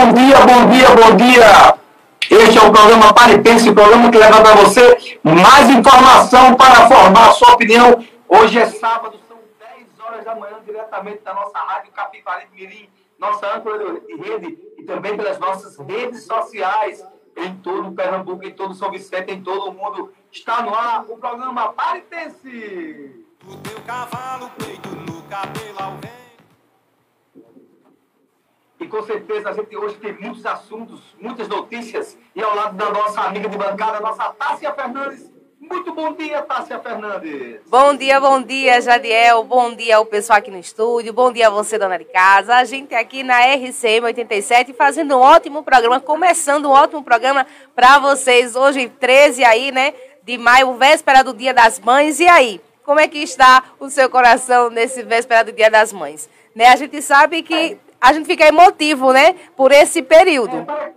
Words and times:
bom 0.00 0.14
dia, 0.14 0.40
bom 0.40 0.66
dia, 0.70 0.88
bom 0.94 1.16
dia. 1.16 1.78
Este 2.30 2.58
é 2.58 2.62
o 2.62 2.72
programa 2.72 3.12
Paripense, 3.12 3.68
o 3.68 3.74
programa 3.74 4.10
que 4.10 4.16
leva 4.16 4.40
para 4.40 4.54
você 4.54 5.20
mais 5.22 5.68
informação 5.68 6.54
para 6.54 6.88
formar 6.88 7.28
a 7.28 7.32
sua 7.32 7.52
opinião. 7.52 8.02
Hoje 8.26 8.58
é 8.58 8.66
sábado, 8.66 9.18
são 9.28 9.36
10 9.58 10.00
horas 10.00 10.24
da 10.24 10.34
manhã, 10.34 10.56
diretamente 10.64 11.22
da 11.22 11.34
nossa 11.34 11.58
rádio 11.58 11.92
Capivari 11.92 12.46
Mirim, 12.54 12.88
nossa 13.18 13.54
âncora 13.54 14.00
de 14.00 14.16
rede 14.16 14.58
e 14.78 14.84
também 14.84 15.16
pelas 15.16 15.38
nossas 15.38 15.76
redes 15.86 16.24
sociais 16.24 17.04
em 17.36 17.54
todo 17.56 17.92
Pernambuco, 17.92 18.44
em 18.44 18.52
todo 18.52 18.72
São 18.72 18.90
Vicente, 18.90 19.32
em 19.32 19.42
todo 19.42 19.68
o 19.68 19.74
mundo. 19.74 20.12
Está 20.32 20.62
no 20.62 20.74
ar 20.74 21.04
o 21.08 21.18
programa 21.18 21.74
Paripense. 21.74 23.26
O 23.46 23.56
teu 23.56 23.80
cavalo 23.86 24.50
peito 24.58 24.88
no 24.88 25.22
cabelo 25.24 25.76
ao 25.78 25.92
vento. 25.92 26.19
E 28.80 28.86
com 28.88 29.02
certeza 29.02 29.50
a 29.50 29.52
gente 29.52 29.76
hoje 29.76 29.96
tem 29.96 30.14
muitos 30.14 30.44
assuntos, 30.46 31.14
muitas 31.20 31.46
notícias. 31.46 32.16
E 32.34 32.42
ao 32.42 32.56
lado 32.56 32.78
da 32.78 32.90
nossa 32.90 33.20
amiga 33.20 33.46
de 33.46 33.58
bancada, 33.58 34.00
nossa 34.00 34.32
Tássia 34.32 34.72
Fernandes. 34.72 35.30
Muito 35.60 35.92
bom 35.92 36.14
dia, 36.14 36.40
Tássia 36.40 36.78
Fernandes. 36.78 37.60
Bom 37.66 37.94
dia, 37.94 38.18
bom 38.18 38.40
dia, 38.40 38.80
Jadiel. 38.80 39.44
Bom 39.44 39.74
dia 39.74 39.98
ao 39.98 40.06
pessoal 40.06 40.38
aqui 40.38 40.50
no 40.50 40.58
estúdio. 40.58 41.12
Bom 41.12 41.30
dia 41.30 41.48
a 41.48 41.50
você, 41.50 41.76
dona 41.76 41.98
de 41.98 42.06
casa. 42.06 42.56
A 42.56 42.64
gente 42.64 42.94
aqui 42.94 43.22
na 43.22 43.38
RCM 43.54 44.06
87 44.06 44.72
fazendo 44.72 45.14
um 45.14 45.20
ótimo 45.20 45.62
programa, 45.62 46.00
começando 46.00 46.64
um 46.64 46.72
ótimo 46.72 47.04
programa 47.04 47.46
para 47.76 47.98
vocês. 47.98 48.56
Hoje, 48.56 48.88
13 48.88 49.44
aí, 49.44 49.70
né, 49.70 49.92
de 50.22 50.38
maio, 50.38 50.72
véspera 50.72 51.22
do 51.22 51.34
Dia 51.34 51.52
das 51.52 51.78
Mães. 51.78 52.18
E 52.18 52.26
aí, 52.26 52.58
como 52.82 52.98
é 52.98 53.06
que 53.06 53.18
está 53.18 53.62
o 53.78 53.90
seu 53.90 54.08
coração 54.08 54.70
nesse 54.70 55.02
véspera 55.02 55.44
do 55.44 55.52
Dia 55.52 55.70
das 55.70 55.92
Mães? 55.92 56.30
Né, 56.56 56.68
a 56.68 56.76
gente 56.76 57.02
sabe 57.02 57.42
que 57.42 57.78
a 58.00 58.12
gente 58.12 58.26
fica 58.26 58.46
emotivo, 58.46 59.12
né? 59.12 59.34
Por 59.56 59.70
esse 59.72 60.02
período. 60.02 60.56
É, 60.56 60.62
para, 60.62 60.92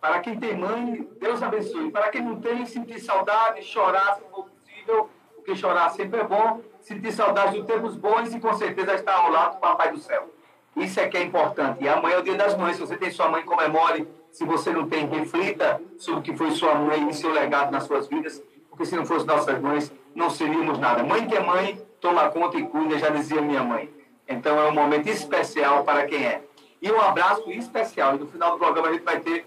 para, 0.00 0.20
quem 0.20 0.38
tem 0.38 0.56
mãe, 0.56 1.08
Deus 1.18 1.42
abençoe. 1.42 1.90
Para 1.90 2.08
quem 2.10 2.22
não 2.22 2.40
tem, 2.40 2.64
sentir 2.64 3.00
saudade, 3.00 3.62
chorar 3.62 4.14
se 4.14 4.22
for 4.30 4.44
possível, 4.44 5.10
porque 5.34 5.56
chorar 5.56 5.90
sempre 5.90 6.20
é 6.20 6.24
bom. 6.24 6.60
Sentir 6.80 7.12
saudade 7.12 7.58
dos 7.58 7.66
tempos 7.66 7.96
bons 7.96 8.32
e 8.32 8.40
com 8.40 8.54
certeza 8.54 8.94
estar 8.94 9.14
ao 9.14 9.30
lado 9.30 9.54
do 9.54 9.60
Papai 9.60 9.90
do 9.90 9.98
Céu. 9.98 10.30
Isso 10.76 11.00
é 11.00 11.08
que 11.08 11.16
é 11.16 11.22
importante. 11.22 11.82
E 11.82 11.88
amanhã 11.88 12.16
é 12.16 12.18
o 12.20 12.22
dia 12.22 12.36
das 12.36 12.56
mães. 12.56 12.76
Se 12.76 12.80
você 12.80 12.96
tem 12.96 13.10
sua 13.10 13.28
mãe, 13.28 13.42
comemore. 13.42 14.08
Se 14.30 14.44
você 14.44 14.70
não 14.70 14.88
tem, 14.88 15.06
reflita 15.06 15.80
sobre 15.98 16.20
o 16.20 16.22
que 16.22 16.36
foi 16.36 16.52
sua 16.52 16.76
mãe 16.76 17.08
e 17.08 17.14
seu 17.14 17.32
legado 17.32 17.72
nas 17.72 17.82
suas 17.82 18.06
vidas. 18.06 18.42
Porque 18.70 18.86
se 18.86 18.94
não 18.94 19.04
fosse 19.04 19.26
nossas 19.26 19.60
mães, 19.60 19.92
não 20.14 20.30
seríamos 20.30 20.78
nada. 20.78 21.02
Mãe 21.02 21.26
que 21.26 21.36
é 21.36 21.40
mãe, 21.40 21.82
toma 22.00 22.30
conta 22.30 22.56
e 22.56 22.66
cuida, 22.66 22.98
já 22.98 23.10
dizia 23.10 23.42
minha 23.42 23.62
mãe. 23.62 23.92
Então 24.30 24.56
é 24.60 24.68
um 24.68 24.72
momento 24.72 25.08
especial 25.08 25.82
para 25.82 26.06
quem 26.06 26.24
é. 26.24 26.40
E 26.80 26.90
um 26.90 27.00
abraço 27.00 27.50
especial. 27.50 28.14
E 28.14 28.20
no 28.20 28.28
final 28.28 28.52
do 28.52 28.58
programa 28.58 28.88
a 28.88 28.92
gente 28.92 29.02
vai 29.02 29.18
ter, 29.18 29.44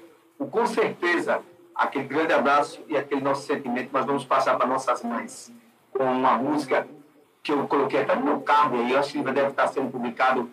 com 0.52 0.68
certeza, 0.68 1.42
aquele 1.74 2.04
grande 2.04 2.34
abraço 2.34 2.82
e 2.88 2.98
aquele 2.98 3.22
nosso 3.22 3.48
sentimento. 3.48 3.90
Nós 3.94 4.06
vamos 4.06 4.26
passar 4.26 4.58
para 4.58 4.68
nossas 4.68 5.02
mães 5.02 5.52
com 5.90 6.04
uma 6.04 6.34
música 6.34 6.86
que 7.42 7.54
eu 7.54 7.66
coloquei 7.66 8.02
até 8.02 8.14
no 8.16 8.26
meu 8.26 8.42
carro 8.42 8.84
e 8.84 8.92
eu 8.92 9.00
acho 9.00 9.14
que 9.14 9.22
deve 9.22 9.48
estar 9.48 9.68
sendo 9.68 9.90
publicado 9.90 10.50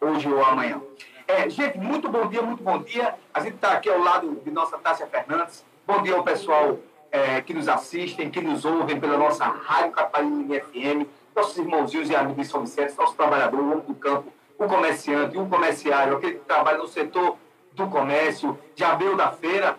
hoje 0.00 0.32
ou 0.32 0.44
amanhã. 0.44 0.80
É, 1.26 1.50
gente, 1.50 1.76
muito 1.78 2.08
bom 2.08 2.28
dia, 2.28 2.40
muito 2.40 2.62
bom 2.62 2.78
dia. 2.78 3.14
A 3.34 3.40
gente 3.40 3.54
está 3.54 3.72
aqui 3.72 3.90
ao 3.90 3.98
lado 3.98 4.40
de 4.44 4.50
nossa 4.50 4.78
Tássia 4.78 5.06
Fernandes. 5.06 5.64
Bom 5.84 6.02
dia 6.02 6.14
ao 6.14 6.22
pessoal 6.22 6.78
é, 7.10 7.40
que 7.40 7.52
nos 7.52 7.68
assistem, 7.68 8.30
que 8.30 8.40
nos 8.40 8.64
ouvem 8.64 9.00
pela 9.00 9.16
nossa 9.16 9.44
Rádio 9.44 9.90
Catarina 9.90 10.60
FM 10.60 11.21
nossos 11.34 11.56
irmãozinhos 11.56 12.10
e 12.10 12.16
amigos 12.16 12.46
de 12.46 12.52
São 12.52 12.60
Vicente, 12.62 12.96
nosso 12.96 13.14
trabalhador, 13.14 13.60
o 13.60 13.72
homem 13.72 13.84
do 13.86 13.94
campo, 13.94 14.32
o 14.58 14.66
comerciante, 14.66 15.36
o 15.38 15.46
comerciário, 15.46 16.16
aquele 16.16 16.34
que 16.34 16.44
trabalha 16.44 16.78
no 16.78 16.88
setor 16.88 17.36
do 17.72 17.88
comércio, 17.88 18.58
já 18.76 18.94
veio 18.94 19.16
da 19.16 19.30
feira, 19.30 19.76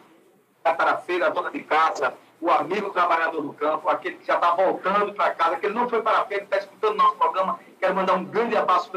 já 0.65 0.71
está 0.71 0.85
na 0.85 0.97
feira, 0.97 1.27
a 1.27 1.29
dona 1.29 1.51
de 1.51 1.59
casa, 1.63 2.13
o 2.41 2.49
amigo 2.51 2.89
trabalhador 2.89 3.41
do 3.41 3.53
campo, 3.53 3.87
aquele 3.87 4.17
que 4.17 4.25
já 4.25 4.35
está 4.35 4.53
voltando 4.53 5.13
para 5.13 5.31
casa, 5.31 5.55
que 5.55 5.69
não 5.69 5.87
foi 5.87 6.01
para 6.01 6.19
a 6.19 6.25
feira, 6.25 6.43
está 6.43 6.57
escutando 6.57 6.95
nosso 6.95 7.15
programa. 7.15 7.59
Quero 7.79 7.95
mandar 7.95 8.15
um 8.15 8.25
grande 8.25 8.55
abraço, 8.55 8.91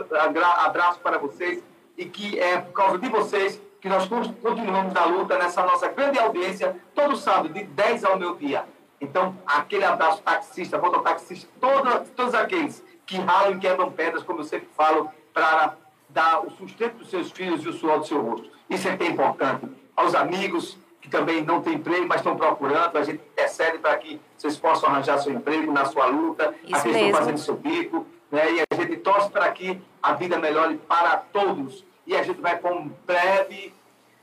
abraço 0.64 0.98
para 1.00 1.18
vocês 1.18 1.62
e 1.96 2.04
que 2.06 2.38
é 2.38 2.58
por 2.58 2.72
causa 2.72 2.98
de 2.98 3.08
vocês 3.08 3.60
que 3.80 3.88
nós 3.88 4.08
continuamos 4.08 4.92
na 4.92 5.04
luta 5.04 5.38
nessa 5.38 5.62
nossa 5.62 5.88
grande 5.88 6.18
audiência, 6.18 6.76
todo 6.94 7.16
sábado, 7.16 7.50
de 7.50 7.62
10 7.62 8.04
ao 8.04 8.18
meio-dia. 8.18 8.64
Então, 9.00 9.36
aquele 9.46 9.84
abraço 9.84 10.22
taxista, 10.22 10.78
mototaxista, 10.78 11.48
todos, 11.60 12.08
todos 12.10 12.34
aqueles 12.34 12.82
que 13.04 13.18
ralam 13.18 13.52
e 13.52 13.58
quebram 13.58 13.90
pedras, 13.90 14.22
como 14.22 14.40
eu 14.40 14.44
sempre 14.44 14.68
falo, 14.76 15.10
para 15.32 15.74
dar 16.08 16.40
o 16.40 16.50
sustento 16.50 16.98
dos 16.98 17.10
seus 17.10 17.30
filhos 17.30 17.64
e 17.64 17.68
o 17.68 17.72
suor 17.72 17.98
do 17.98 18.06
seu 18.06 18.20
rosto. 18.20 18.50
Isso 18.68 18.88
é 18.88 18.96
bem 18.96 19.10
importante. 19.10 19.66
Aos 19.94 20.14
amigos 20.14 20.78
que 21.00 21.08
também 21.08 21.42
não 21.42 21.62
têm 21.62 21.74
emprego, 21.74 22.06
mas 22.08 22.18
estão 22.18 22.36
procurando, 22.36 22.96
a 22.96 23.04
gente 23.04 23.22
intercede 23.32 23.78
para 23.78 23.96
que 23.96 24.20
vocês 24.36 24.56
possam 24.56 24.88
arranjar 24.88 25.18
seu 25.18 25.32
emprego 25.32 25.70
na 25.70 25.84
sua 25.84 26.06
luta, 26.06 26.52
Isso 26.64 26.76
aqueles 26.76 26.96
estão 26.96 27.18
fazendo 27.18 27.38
seu 27.38 27.54
bico, 27.54 28.06
né? 28.30 28.44
e 28.54 28.60
a 28.60 28.82
gente 28.82 28.96
torce 28.96 29.30
para 29.30 29.50
que 29.52 29.80
a 30.02 30.14
vida 30.14 30.38
melhore 30.38 30.76
para 30.88 31.18
todos. 31.32 31.84
E 32.06 32.16
a 32.16 32.22
gente 32.22 32.40
vai 32.40 32.58
com 32.58 32.72
um 32.72 32.92
breve 33.06 33.72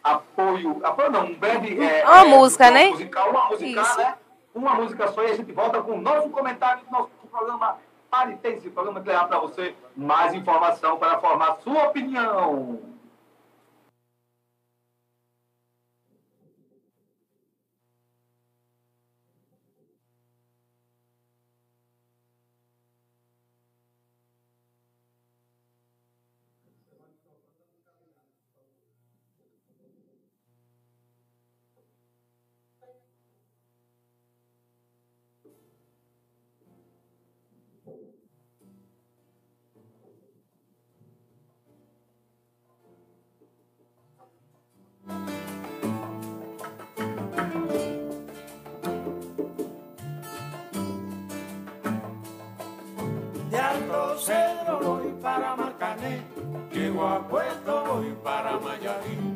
apoio, 0.03 0.81
apoio 0.83 1.11
não, 1.11 1.25
um 1.25 1.35
breve... 1.35 1.81
É, 1.81 2.03
uma 2.03 2.21
é, 2.21 2.25
música, 2.25 2.69
né? 2.69 2.89
Musical, 2.89 3.29
uma 3.29 3.49
musical, 3.49 3.83
Isso. 3.83 3.97
né? 3.97 4.15
Uma 4.53 4.75
música 4.75 5.07
só 5.11 5.23
e 5.23 5.31
a 5.31 5.35
gente 5.35 5.51
volta 5.51 5.81
com 5.81 5.93
um 5.93 6.01
novo 6.01 6.29
comentário 6.29 6.83
do 6.85 6.91
nosso 6.91 7.09
programa 7.31 7.77
Paritense, 8.09 8.69
programa 8.69 9.01
que 9.01 9.07
levar 9.07 9.27
para 9.27 9.39
você 9.39 9.75
mais 9.95 10.33
informação 10.33 10.99
para 10.99 11.19
formar 11.19 11.55
sua 11.63 11.85
opinião. 11.85 12.92
Tengo 57.03 57.15
a 57.15 57.27
puesto 57.27 57.83
voy 57.85 58.15
para 58.23 58.57
Mayarín. 58.59 59.35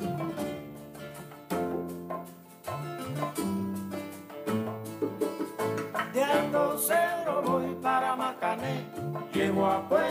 De 6.14 6.24
Alto 6.24 6.78
Cedro 6.78 7.42
voy 7.44 7.76
para 7.82 8.16
Macané. 8.16 8.86
Llego 9.34 9.66
a 9.66 9.82
puesto 9.90 10.07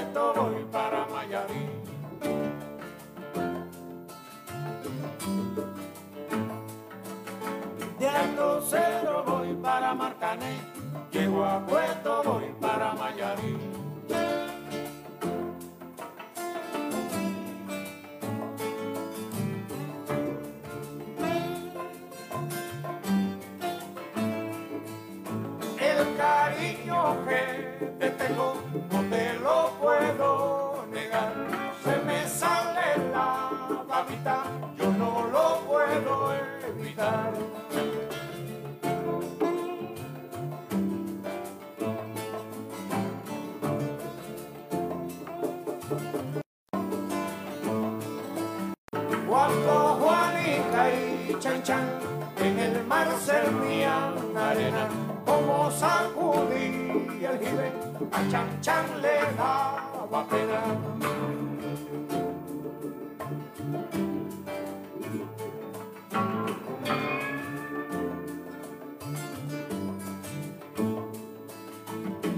chan 58.31 58.49
chan 58.61 58.87
le 59.03 59.17
daba 59.39 60.21
pedal. 60.31 60.77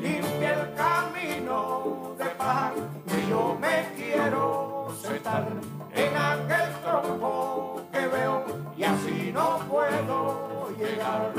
Limpia 0.02 0.50
el 0.60 0.74
camino 0.74 2.14
de 2.18 2.24
paz 2.40 2.72
que 3.08 3.28
yo 3.30 3.56
me 3.60 3.76
quiero 3.96 4.88
sentar 5.00 5.48
en 5.94 6.16
aquel 6.16 6.68
tronco 6.82 7.82
que 7.92 8.06
veo 8.06 8.44
y 8.76 8.84
así 8.84 9.32
no 9.32 9.58
puedo 9.68 10.70
llegar. 10.78 11.32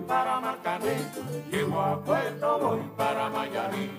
para 0.00 0.40
Marcané, 0.40 0.96
llego 1.50 1.80
a 1.80 2.02
Puerto 2.02 2.58
voy 2.58 2.80
para 2.96 3.28
Mayarí. 3.30 3.90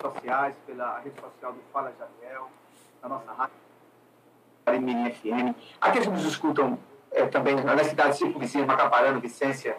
Sociais, 0.00 0.54
pela 0.66 0.98
rede 1.00 1.20
social 1.20 1.52
do 1.52 1.60
Fala 1.72 1.92
Jadiel, 1.98 2.48
da 3.02 3.08
nossa 3.08 3.32
rádio, 3.32 4.82
Mirim 4.82 5.10
FM. 5.10 5.56
Aqueles 5.80 6.06
que 6.06 6.12
nos 6.12 6.24
escutam 6.24 6.78
é, 7.10 7.26
também 7.26 7.56
nas 7.56 7.86
cidades 7.86 8.18
circunvizinhas, 8.18 8.66
Macaparana, 8.66 9.18
Vicência, 9.18 9.76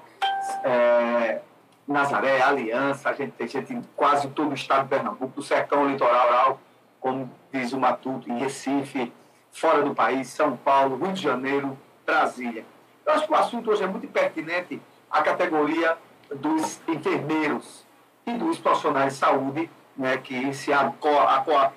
é, 0.63 1.41
Nazaré, 1.87 2.41
Aliança, 2.41 3.09
a 3.09 3.13
gente 3.13 3.31
tem 3.31 3.47
gente 3.47 3.73
em 3.73 3.81
quase 3.95 4.29
todo 4.29 4.51
o 4.51 4.53
estado 4.53 4.83
de 4.83 4.89
Pernambuco, 4.89 5.35
do 5.35 5.41
sertão 5.41 5.87
litoral, 5.87 6.59
como 6.99 7.31
diz 7.51 7.73
o 7.73 7.79
Matuto, 7.79 8.29
em 8.29 8.37
Recife, 8.37 9.11
fora 9.51 9.81
do 9.81 9.95
país, 9.95 10.27
São 10.27 10.55
Paulo, 10.57 10.97
Rio 10.97 11.13
de 11.13 11.21
Janeiro, 11.21 11.77
Brasília. 12.05 12.65
Eu 13.05 13.13
acho 13.13 13.25
que 13.25 13.31
o 13.31 13.35
assunto 13.35 13.71
hoje 13.71 13.83
é 13.83 13.87
muito 13.87 14.07
pertinente 14.07 14.81
à 15.09 15.21
categoria 15.21 15.97
dos 16.35 16.79
enfermeiros 16.87 17.85
e 18.25 18.33
dos 18.33 18.57
profissionais 18.59 19.13
de 19.13 19.19
saúde 19.19 19.69
né, 19.97 20.17
que 20.17 20.53
se, 20.53 20.71
a, 20.71 20.93
a, 21.03 21.71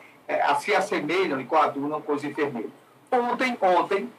a, 0.50 0.54
se 0.56 0.74
assemelham 0.74 1.40
e 1.40 1.44
coadunam 1.44 2.00
com 2.00 2.12
os 2.12 2.24
enfermeiros. 2.24 2.72
Ontem, 3.10 3.56
ontem, 3.60 4.12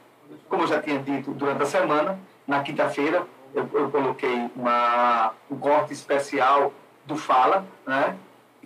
como 0.49 0.63
eu 0.63 0.67
já 0.67 0.81
tinha 0.81 0.99
dito 0.99 1.31
durante 1.31 1.63
a 1.63 1.65
semana, 1.65 2.19
na 2.47 2.61
quinta-feira, 2.61 3.25
eu, 3.53 3.69
eu, 3.73 3.89
coloquei 3.89 4.49
uma, 4.55 5.31
um 5.49 5.57
corte 5.57 5.93
especial 5.93 6.73
do 7.05 7.15
Fala, 7.15 7.65
né, 7.85 8.17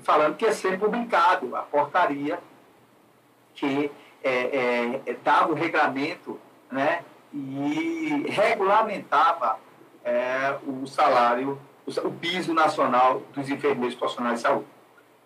falando 0.02 0.36
que 0.36 0.46
ia 0.46 0.54
ser 0.54 0.80
publicado 0.80 1.56
a 1.56 1.62
portaria 1.62 2.40
que 3.54 3.92
é, 4.24 4.32
é, 4.32 5.02
é 5.06 5.14
dava 5.24 5.52
o 5.52 5.56
regulamento 5.56 6.40
né, 6.72 7.04
e 7.34 8.26
regulamentava 8.30 9.60
é, 10.04 10.56
o 10.66 10.88
salário, 10.88 11.60
o, 11.86 12.08
o 12.08 12.12
piso 12.14 12.54
nacional 12.54 13.22
dos 13.34 13.50
enfermeiros 13.50 13.96
profissionais 13.96 14.36
de 14.36 14.42
saúde. 14.42 14.66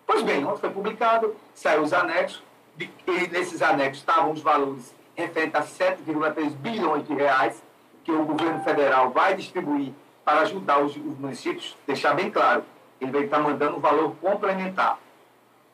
Pois 0.06 0.22
bem, 0.22 0.44
ontem 0.44 0.60
foi 0.60 0.70
publicado, 0.70 1.34
saiu 1.54 1.82
os 1.82 1.92
anexos, 1.92 2.42
e 2.78 3.28
nesses 3.28 3.62
anexos 3.62 3.98
estavam 3.98 4.32
os 4.32 4.42
valores 4.42 4.94
referentes 5.16 5.54
a 5.54 5.62
7,3 5.62 6.50
bilhões 6.56 7.06
de 7.06 7.14
reais 7.14 7.62
que 8.02 8.12
o 8.12 8.24
governo 8.24 8.62
federal 8.62 9.10
vai 9.10 9.34
distribuir 9.34 9.92
para 10.24 10.40
ajudar 10.40 10.80
os, 10.80 10.96
os 10.96 11.18
municípios, 11.18 11.76
deixar 11.86 12.14
bem 12.14 12.30
claro, 12.30 12.64
ele 13.00 13.10
vai 13.10 13.24
estar 13.24 13.38
mandando 13.38 13.76
um 13.76 13.80
valor 13.80 14.14
complementar. 14.20 14.98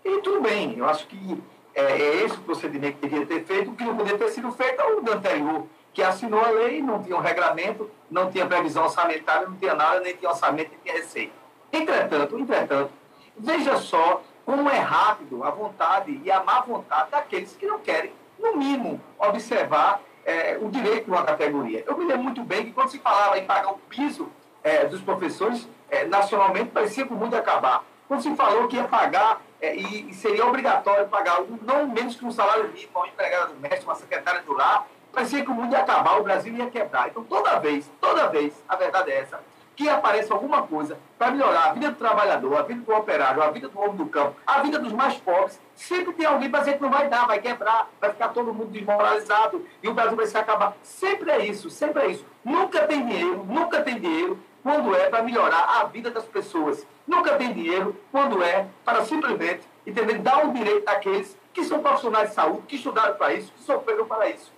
E 0.04 0.20
tudo 0.20 0.40
bem, 0.40 0.76
eu 0.76 0.88
acho 0.88 1.06
que 1.06 1.42
é, 1.74 1.82
é 1.82 2.24
esse 2.24 2.36
o 2.36 2.42
procedimento 2.42 2.98
que 2.98 3.08
devia 3.08 3.26
ter 3.26 3.44
feito, 3.44 3.70
o 3.70 3.74
que 3.74 3.84
não 3.84 3.96
podia 3.96 4.18
ter 4.18 4.28
sido 4.28 4.50
feito 4.52 4.80
é 4.80 4.94
o 4.94 5.12
anterior, 5.12 5.66
que 6.00 6.04
assinou 6.04 6.42
a 6.42 6.48
lei, 6.48 6.80
não 6.80 7.02
tinha 7.02 7.14
um 7.14 7.20
regramento, 7.20 7.90
não 8.10 8.30
tinha 8.30 8.46
previsão 8.46 8.84
orçamentária, 8.84 9.46
não 9.46 9.56
tinha 9.56 9.74
nada, 9.74 10.00
nem 10.00 10.16
tinha 10.16 10.30
orçamento, 10.30 10.70
nem 10.70 10.78
tinha 10.82 10.94
receita. 10.94 11.32
Entretanto, 11.70 12.38
entretanto, 12.38 12.90
Veja 13.36 13.76
só 13.76 14.22
como 14.44 14.68
é 14.68 14.78
rápido 14.78 15.44
a 15.44 15.50
vontade 15.50 16.20
e 16.22 16.30
a 16.30 16.42
má 16.42 16.60
vontade 16.60 17.10
daqueles 17.10 17.54
que 17.56 17.64
não 17.64 17.78
querem, 17.78 18.12
no 18.38 18.56
mínimo, 18.56 19.00
observar 19.18 20.02
é, 20.24 20.58
o 20.60 20.68
direito 20.68 21.04
de 21.04 21.10
uma 21.10 21.22
categoria. 21.22 21.84
Eu 21.86 21.96
me 21.96 22.04
lembro 22.04 22.24
muito 22.24 22.42
bem 22.42 22.64
que 22.64 22.72
quando 22.72 22.90
se 22.90 22.98
falava 22.98 23.38
em 23.38 23.44
pagar 23.44 23.70
o 23.70 23.78
piso 23.88 24.30
é, 24.62 24.84
dos 24.86 25.00
professores, 25.00 25.68
é, 25.90 26.04
nacionalmente 26.06 26.70
parecia 26.70 27.06
que 27.06 27.12
o 27.12 27.16
mundo 27.16 27.34
ia 27.34 27.40
acabar. 27.40 27.84
Quando 28.08 28.22
se 28.22 28.34
falou 28.34 28.68
que 28.68 28.76
ia 28.76 28.84
pagar 28.84 29.40
é, 29.60 29.76
e, 29.76 30.10
e, 30.10 30.14
seria 30.14 30.46
obrigatório 30.46 31.06
pagar 31.08 31.42
não 31.62 31.86
menos 31.86 32.16
que 32.16 32.24
um 32.24 32.32
salário 32.32 32.68
mínimo 32.68 32.90
a 32.94 32.98
uma 33.00 33.08
empregada 33.08 33.46
doméstica, 33.48 33.90
uma 33.90 33.94
secretária 33.94 34.42
do 34.42 34.52
lar, 34.52 34.86
parecia 35.12 35.44
que 35.44 35.50
o 35.50 35.54
mundo 35.54 35.72
ia 35.72 35.80
acabar, 35.80 36.18
o 36.18 36.22
Brasil 36.22 36.54
ia 36.54 36.70
quebrar. 36.70 37.08
Então, 37.08 37.24
toda 37.24 37.58
vez, 37.58 37.90
toda 38.00 38.28
vez, 38.28 38.54
a 38.68 38.76
verdade 38.76 39.10
é 39.10 39.20
essa, 39.20 39.40
que 39.80 39.88
apareça 39.88 40.34
alguma 40.34 40.62
coisa 40.62 40.98
para 41.18 41.30
melhorar 41.30 41.70
a 41.70 41.72
vida 41.72 41.90
do 41.90 41.96
trabalhador, 41.96 42.54
a 42.58 42.62
vida 42.62 42.82
do 42.82 42.94
operário, 42.94 43.42
a 43.42 43.50
vida 43.50 43.66
do 43.66 43.80
homem 43.80 43.96
do 43.96 44.06
campo, 44.06 44.36
a 44.46 44.60
vida 44.60 44.78
dos 44.78 44.92
mais 44.92 45.16
pobres, 45.16 45.58
sempre 45.74 46.12
tem 46.12 46.26
alguém 46.26 46.50
para 46.50 46.60
dizer 46.60 46.74
que 46.74 46.82
não 46.82 46.90
vai 46.90 47.08
dar, 47.08 47.26
vai 47.26 47.40
quebrar, 47.40 47.88
vai 47.98 48.10
ficar 48.10 48.28
todo 48.28 48.52
mundo 48.52 48.70
desmoralizado 48.70 49.66
e 49.82 49.88
o 49.88 49.94
Brasil 49.94 50.16
vai 50.16 50.26
se 50.26 50.36
acabar. 50.36 50.76
Sempre 50.82 51.30
é 51.30 51.46
isso, 51.46 51.70
sempre 51.70 52.02
é 52.02 52.06
isso. 52.08 52.26
Nunca 52.44 52.86
tem 52.86 53.06
dinheiro, 53.06 53.42
nunca 53.48 53.80
tem 53.80 53.98
dinheiro 53.98 54.38
quando 54.62 54.94
é 54.94 55.08
para 55.08 55.22
melhorar 55.22 55.80
a 55.80 55.84
vida 55.84 56.10
das 56.10 56.24
pessoas. 56.26 56.86
Nunca 57.06 57.36
tem 57.36 57.50
dinheiro 57.52 57.96
quando 58.12 58.42
é 58.42 58.66
para 58.84 59.04
simplesmente 59.06 59.62
entender, 59.86 60.18
dar 60.18 60.46
o 60.46 60.52
direito 60.52 60.86
àqueles 60.88 61.38
que 61.54 61.64
são 61.64 61.80
profissionais 61.80 62.28
de 62.28 62.34
saúde, 62.34 62.62
que 62.68 62.76
estudaram 62.76 63.14
para 63.14 63.32
isso, 63.32 63.50
que 63.52 63.62
sofreram 63.62 64.06
para 64.06 64.28
isso. 64.28 64.52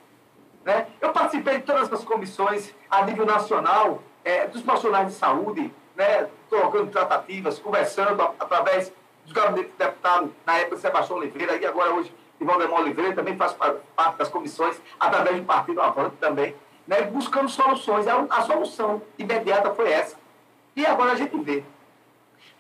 Né? 0.65 0.87
Eu 1.01 1.13
participei 1.13 1.59
de 1.59 1.63
todas 1.65 1.93
as 1.93 2.05
comissões 2.05 2.75
a 2.91 3.03
nível 3.03 3.27
nacional 3.27 4.03
é, 4.25 4.47
dos 4.47 4.63
profissionais 4.63 5.09
de 5.09 5.15
saúde, 5.15 5.73
né, 5.97 6.29
colocando 6.49 6.91
tratativas, 6.91 7.59
conversando 7.59 8.23
através 8.39 8.93
dos 9.25 9.33
gabinetes 9.33 9.73
de 9.73 9.79
deputado, 9.79 10.33
na 10.47 10.59
época 10.59 10.77
Sebastião 10.79 11.19
Oliveira, 11.19 11.57
e 11.57 11.67
agora 11.67 11.93
hoje 11.93 12.15
Ivaldemar 12.41 12.81
Oliveira 12.81 13.15
também 13.15 13.37
faz 13.37 13.53
parte 13.53 14.17
das 14.17 14.29
comissões, 14.29 14.81
através 14.99 15.37
do 15.37 15.45
Partido 15.45 15.81
Avante 15.81 16.17
também, 16.17 16.55
né, 16.87 17.03
buscando 17.03 17.49
soluções. 17.49 18.07
A, 18.09 18.43
solução 18.43 19.03
imediata 19.19 19.73
foi 19.75 19.91
essa. 19.91 20.17
E 20.75 20.85
agora 20.85 21.13
a 21.13 21.17
gente 21.17 21.37
vê 21.39 21.63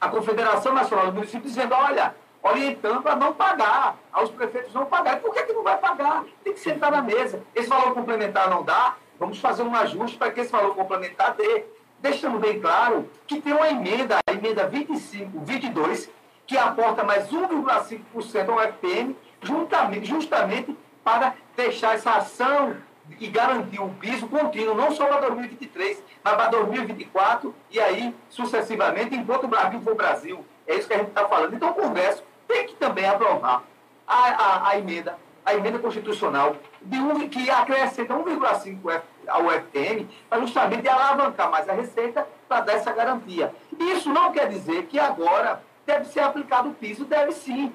a 0.00 0.08
Confederação 0.08 0.72
Nacional 0.72 1.06
dos 1.06 1.14
Municípios 1.14 1.54
dizendo, 1.54 1.74
olha, 1.74 2.14
orientando 2.42 3.06
a 3.06 3.14
não 3.14 3.32
pagar, 3.32 3.96
aos 4.12 4.30
prefeitos 4.30 4.74
não 4.74 4.86
pagarem. 4.86 5.20
Por 5.20 5.32
que, 5.32 5.42
que 5.44 5.52
não 5.52 5.62
vai 5.62 5.78
pagar? 5.78 6.24
Tem 6.42 6.52
que 6.52 6.60
sentar 6.60 6.90
na 6.90 7.00
mesa. 7.00 7.42
Esse 7.54 7.68
valor 7.68 7.94
complementar 7.94 8.50
não 8.50 8.62
dá, 8.62 8.96
vamos 9.18 9.38
fazer 9.38 9.62
um 9.62 9.74
ajuste 9.74 10.16
para 10.16 10.30
que 10.30 10.40
esse 10.40 10.50
valor 10.50 10.74
complementar 10.74 11.34
dê. 11.34 11.64
Deixando 12.00 12.40
bem 12.40 12.60
claro 12.60 13.08
que 13.28 13.40
tem 13.40 13.52
uma 13.52 13.68
emenda, 13.68 14.18
a 14.26 14.32
emenda 14.32 14.66
25, 14.66 15.38
22, 15.40 16.10
que 16.46 16.58
aporta 16.58 17.04
mais 17.04 17.28
1,5% 17.30 18.48
ao 18.48 18.60
FPM, 18.60 19.16
juntamente, 19.40 20.06
justamente 20.06 20.76
para 21.04 21.34
deixar 21.56 21.94
essa 21.94 22.10
ação 22.14 22.76
e 23.20 23.28
garantir 23.28 23.80
um 23.80 23.94
piso 23.94 24.26
contínuo, 24.26 24.74
não 24.74 24.90
só 24.90 25.06
para 25.06 25.20
2023, 25.20 26.02
mas 26.24 26.34
para 26.34 26.48
2024 26.48 27.54
e 27.70 27.78
aí 27.78 28.14
sucessivamente, 28.28 29.14
enquanto 29.14 29.44
o 29.44 29.48
Brasil 29.48 29.80
for 29.80 29.94
Brasil. 29.94 30.44
É 30.66 30.76
isso 30.76 30.88
que 30.88 30.94
a 30.94 30.98
gente 30.98 31.08
está 31.08 31.28
falando. 31.28 31.54
Então, 31.54 31.70
o 31.70 31.74
Congresso 31.74 32.24
tem 32.46 32.66
que 32.66 32.74
também 32.74 33.06
aprovar 33.06 33.62
a, 34.06 34.14
a, 34.14 34.68
a 34.68 34.78
emenda, 34.78 35.18
a 35.44 35.54
emenda 35.54 35.78
constitucional 35.78 36.56
de 36.80 36.98
um, 36.98 37.28
que 37.28 37.50
acrescenta 37.50 38.14
1,5 38.14 39.02
ao 39.28 39.50
FTM 39.50 40.08
para 40.28 40.40
justamente 40.40 40.88
alavancar 40.88 41.50
mais 41.50 41.68
a 41.68 41.72
receita 41.72 42.26
para 42.48 42.60
dar 42.60 42.74
essa 42.74 42.92
garantia. 42.92 43.54
Isso 43.78 44.10
não 44.10 44.32
quer 44.32 44.48
dizer 44.48 44.86
que 44.86 44.98
agora 44.98 45.62
deve 45.86 46.06
ser 46.06 46.20
aplicado 46.20 46.70
o 46.70 46.74
piso, 46.74 47.04
deve 47.04 47.32
sim. 47.32 47.72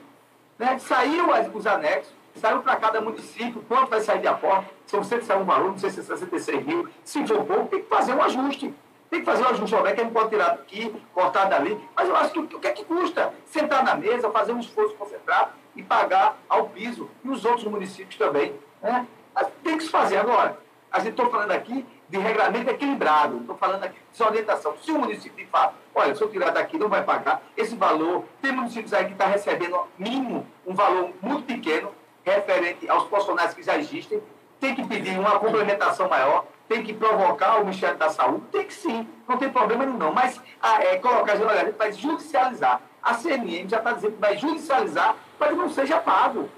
Né? 0.57 0.77
Saiu 0.79 1.27
os 1.53 1.67
anexos, 1.67 2.13
saiu 2.35 2.61
para 2.61 2.75
cada 2.75 3.01
município, 3.01 3.63
quanto 3.67 3.89
vai 3.89 4.01
sair 4.01 4.21
de 4.21 4.27
aporte, 4.27 4.69
são 4.85 5.03
161 5.03 5.45
valor, 5.45 5.71
não 5.71 5.77
sei 5.77 5.89
se 5.89 5.99
é 5.99 6.03
66 6.03 6.65
mil, 6.65 6.87
se 7.03 7.25
for 7.27 7.43
pouco, 7.43 7.67
tem 7.67 7.81
que 7.81 7.89
fazer 7.89 8.13
um 8.13 8.21
ajuste. 8.21 8.73
Tem 9.09 9.19
que 9.21 9.25
fazer 9.25 9.43
um 9.43 9.47
ajuste 9.47 9.75
que 9.75 9.87
a 9.87 9.95
gente 9.95 10.11
pode 10.11 10.29
tirar 10.29 10.49
daqui, 10.49 10.93
cortar 11.13 11.45
dali, 11.45 11.79
mas 11.95 12.09
eu 12.09 12.15
acho 12.15 12.31
que 12.31 12.39
o 12.39 12.59
que 12.59 12.67
é 12.67 12.71
que 12.71 12.83
custa? 12.83 13.33
Sentar 13.45 13.83
na 13.83 13.95
mesa, 13.95 14.29
fazer 14.29 14.51
um 14.51 14.59
esforço 14.59 14.95
concentrado 14.95 15.51
e 15.75 15.83
pagar 15.83 16.37
ao 16.49 16.69
piso, 16.69 17.09
e 17.23 17.29
os 17.29 17.45
outros 17.45 17.65
municípios 17.65 18.17
também. 18.17 18.53
Né? 18.81 19.07
Mas 19.33 19.47
tem 19.63 19.77
que 19.77 19.83
se 19.83 19.89
fazer 19.89 20.17
agora. 20.17 20.57
A 20.91 20.99
gente 20.99 21.11
está 21.11 21.25
falando 21.29 21.51
aqui 21.51 21.85
de 22.09 22.17
regramento 22.17 22.69
equilibrado, 22.69 23.37
estou 23.37 23.57
falando 23.57 23.83
aqui 23.83 23.95
de 23.95 24.11
desorientação. 24.11 24.75
Se 24.81 24.91
o 24.91 24.99
município 24.99 25.37
de 25.37 25.49
fato, 25.49 25.75
olha, 25.93 26.15
se 26.15 26.21
eu 26.21 26.29
tirar 26.29 26.51
daqui 26.51 26.77
não 26.77 26.89
vai 26.89 27.03
pagar 27.03 27.41
esse 27.55 27.75
valor, 27.75 28.23
tem 28.41 28.51
municípios 28.51 28.93
aí 28.93 29.05
que 29.05 29.11
estão 29.11 29.27
tá 29.27 29.33
recebendo 29.33 29.79
mínimo 29.97 30.47
um 30.65 30.73
valor 30.73 31.11
muito 31.21 31.43
pequeno, 31.43 31.91
referente 32.23 32.89
aos 32.89 33.05
profissionais 33.05 33.53
que 33.53 33.63
já 33.63 33.77
existem, 33.77 34.21
tem 34.59 34.75
que 34.75 34.85
pedir 34.87 35.17
uma 35.19 35.39
complementação 35.39 36.09
maior, 36.09 36.45
tem 36.67 36.83
que 36.83 36.93
provocar 36.93 37.57
o 37.57 37.65
Ministério 37.65 37.97
da 37.97 38.09
Saúde, 38.09 38.43
tem 38.51 38.65
que 38.65 38.73
sim, 38.73 39.07
não 39.27 39.37
tem 39.37 39.49
problema 39.49 39.85
nenhum. 39.85 40.11
Mas 40.11 40.41
a, 40.61 40.83
é, 40.83 40.97
colocar, 40.97 41.33
olha, 41.35 41.61
a 41.61 41.65
gente 41.65 41.77
vai 41.77 41.91
judicializar. 41.91 42.81
A 43.01 43.13
CNN 43.13 43.67
já 43.69 43.77
está 43.77 43.93
dizendo 43.93 44.13
que 44.13 44.21
vai 44.21 44.37
judicializar 44.37 45.15
para 45.37 45.47
que 45.49 45.55
não 45.55 45.69
seja 45.69 45.97
pago. 45.99 46.49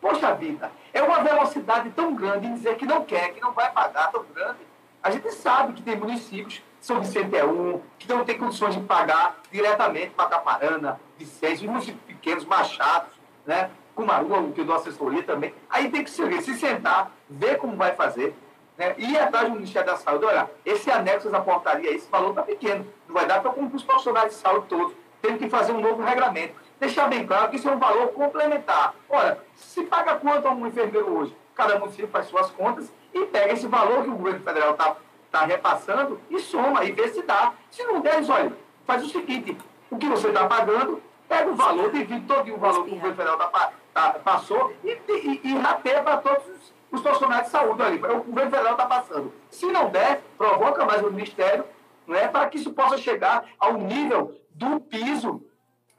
Poxa 0.00 0.34
vida, 0.34 0.70
é 0.92 1.02
uma 1.02 1.22
velocidade 1.22 1.90
tão 1.90 2.14
grande 2.14 2.46
em 2.46 2.54
dizer 2.54 2.76
que 2.76 2.86
não 2.86 3.04
quer, 3.04 3.32
que 3.32 3.40
não 3.40 3.52
vai 3.52 3.70
pagar 3.70 4.10
tão 4.10 4.24
grande. 4.34 4.58
A 5.02 5.10
gente 5.10 5.30
sabe 5.32 5.72
que 5.72 5.82
tem 5.82 5.96
municípios, 5.96 6.62
São 6.80 7.00
Vicente 7.00 7.36
é 7.36 7.44
um, 7.44 7.80
que 7.98 8.08
não 8.08 8.24
tem 8.24 8.38
condições 8.38 8.74
de 8.74 8.80
pagar 8.80 9.40
diretamente 9.50 10.10
para 10.10 10.28
Caparana, 10.28 11.00
Vicente, 11.16 11.66
municípios 11.66 12.02
pequenos, 12.04 12.44
machados, 12.44 13.10
né? 13.46 13.70
com 13.98 14.04
Maru, 14.04 14.52
que 14.52 14.60
eu 14.60 14.64
dou 14.64 14.76
assessoria 14.76 15.24
também. 15.24 15.52
Aí 15.68 15.90
tem 15.90 16.04
que 16.04 16.10
se, 16.10 16.42
se 16.42 16.54
sentar, 16.54 17.10
ver 17.28 17.58
como 17.58 17.76
vai 17.76 17.96
fazer, 17.96 18.32
né? 18.78 18.94
ir 18.96 19.18
atrás 19.18 19.48
do 19.48 19.56
Ministério 19.56 19.88
da 19.90 19.96
Saúde. 19.96 20.24
Olha, 20.24 20.48
esse 20.64 20.90
anexo 20.90 21.28
da 21.28 21.40
portaria, 21.40 21.92
esse 21.92 22.08
valor 22.08 22.30
está 22.30 22.42
pequeno. 22.42 22.86
Não 23.06 23.14
vai 23.14 23.26
dar 23.26 23.40
para 23.40 23.52
os 23.60 23.82
profissionais 23.82 24.30
de 24.30 24.34
saúde 24.34 24.66
todos. 24.68 24.94
Tem 25.20 25.36
que 25.36 25.50
fazer 25.50 25.72
um 25.72 25.80
novo 25.80 26.02
regulamento. 26.02 26.54
Deixar 26.78 27.08
bem 27.08 27.26
claro 27.26 27.50
que 27.50 27.56
isso 27.56 27.68
é 27.68 27.72
um 27.72 27.78
valor 27.78 28.12
complementar. 28.12 28.94
Olha, 29.08 29.38
se 29.56 29.82
paga 29.82 30.14
quanto 30.14 30.46
a 30.46 30.52
um 30.52 30.66
enfermeiro 30.66 31.18
hoje? 31.18 31.36
Cada 31.56 31.76
município 31.76 32.06
faz 32.06 32.26
suas 32.26 32.50
contas 32.52 32.92
e 33.12 33.26
pega 33.26 33.52
esse 33.52 33.66
valor 33.66 34.04
que 34.04 34.10
o 34.10 34.14
governo 34.14 34.40
federal 34.44 34.72
está 34.72 34.96
tá 35.32 35.44
repassando 35.44 36.20
e 36.30 36.38
soma 36.38 36.84
e 36.84 36.92
vê 36.92 37.08
se 37.08 37.22
dá. 37.22 37.52
Se 37.68 37.82
não 37.82 38.00
der, 38.00 38.22
olha, 38.30 38.52
faz 38.86 39.04
o 39.04 39.08
seguinte: 39.08 39.58
o 39.90 39.98
que 39.98 40.06
você 40.06 40.28
está 40.28 40.46
pagando, 40.46 41.02
pega 41.28 41.50
o 41.50 41.56
valor, 41.56 41.90
divide 41.90 42.20
todo 42.26 42.54
o 42.54 42.58
valor 42.58 42.84
que 42.84 42.92
o 42.92 42.94
governo 42.94 43.16
federal 43.16 43.34
está 43.34 43.72
tá, 43.92 44.10
passou 44.24 44.72
e, 44.84 44.96
e, 45.08 45.40
e 45.42 45.58
rateia 45.58 46.02
para 46.02 46.18
todos 46.18 46.44
os, 46.46 46.57
os, 46.90 47.00
profissionais 47.00 47.44
de 47.44 47.50
saúde 47.50 47.82
ali. 47.82 47.96
O 47.98 48.22
governo 48.24 48.50
federal 48.50 48.72
está 48.72 48.86
passando. 48.86 49.32
Se 49.50 49.66
não 49.66 49.90
der, 49.90 50.22
provoca 50.36 50.84
mais 50.84 51.02
o 51.02 51.10
Ministério 51.10 51.64
né, 52.06 52.28
para 52.28 52.48
que 52.48 52.58
isso 52.58 52.72
possa 52.72 52.96
chegar 52.96 53.44
ao 53.58 53.74
nível 53.74 54.40
do 54.50 54.80
piso 54.80 55.44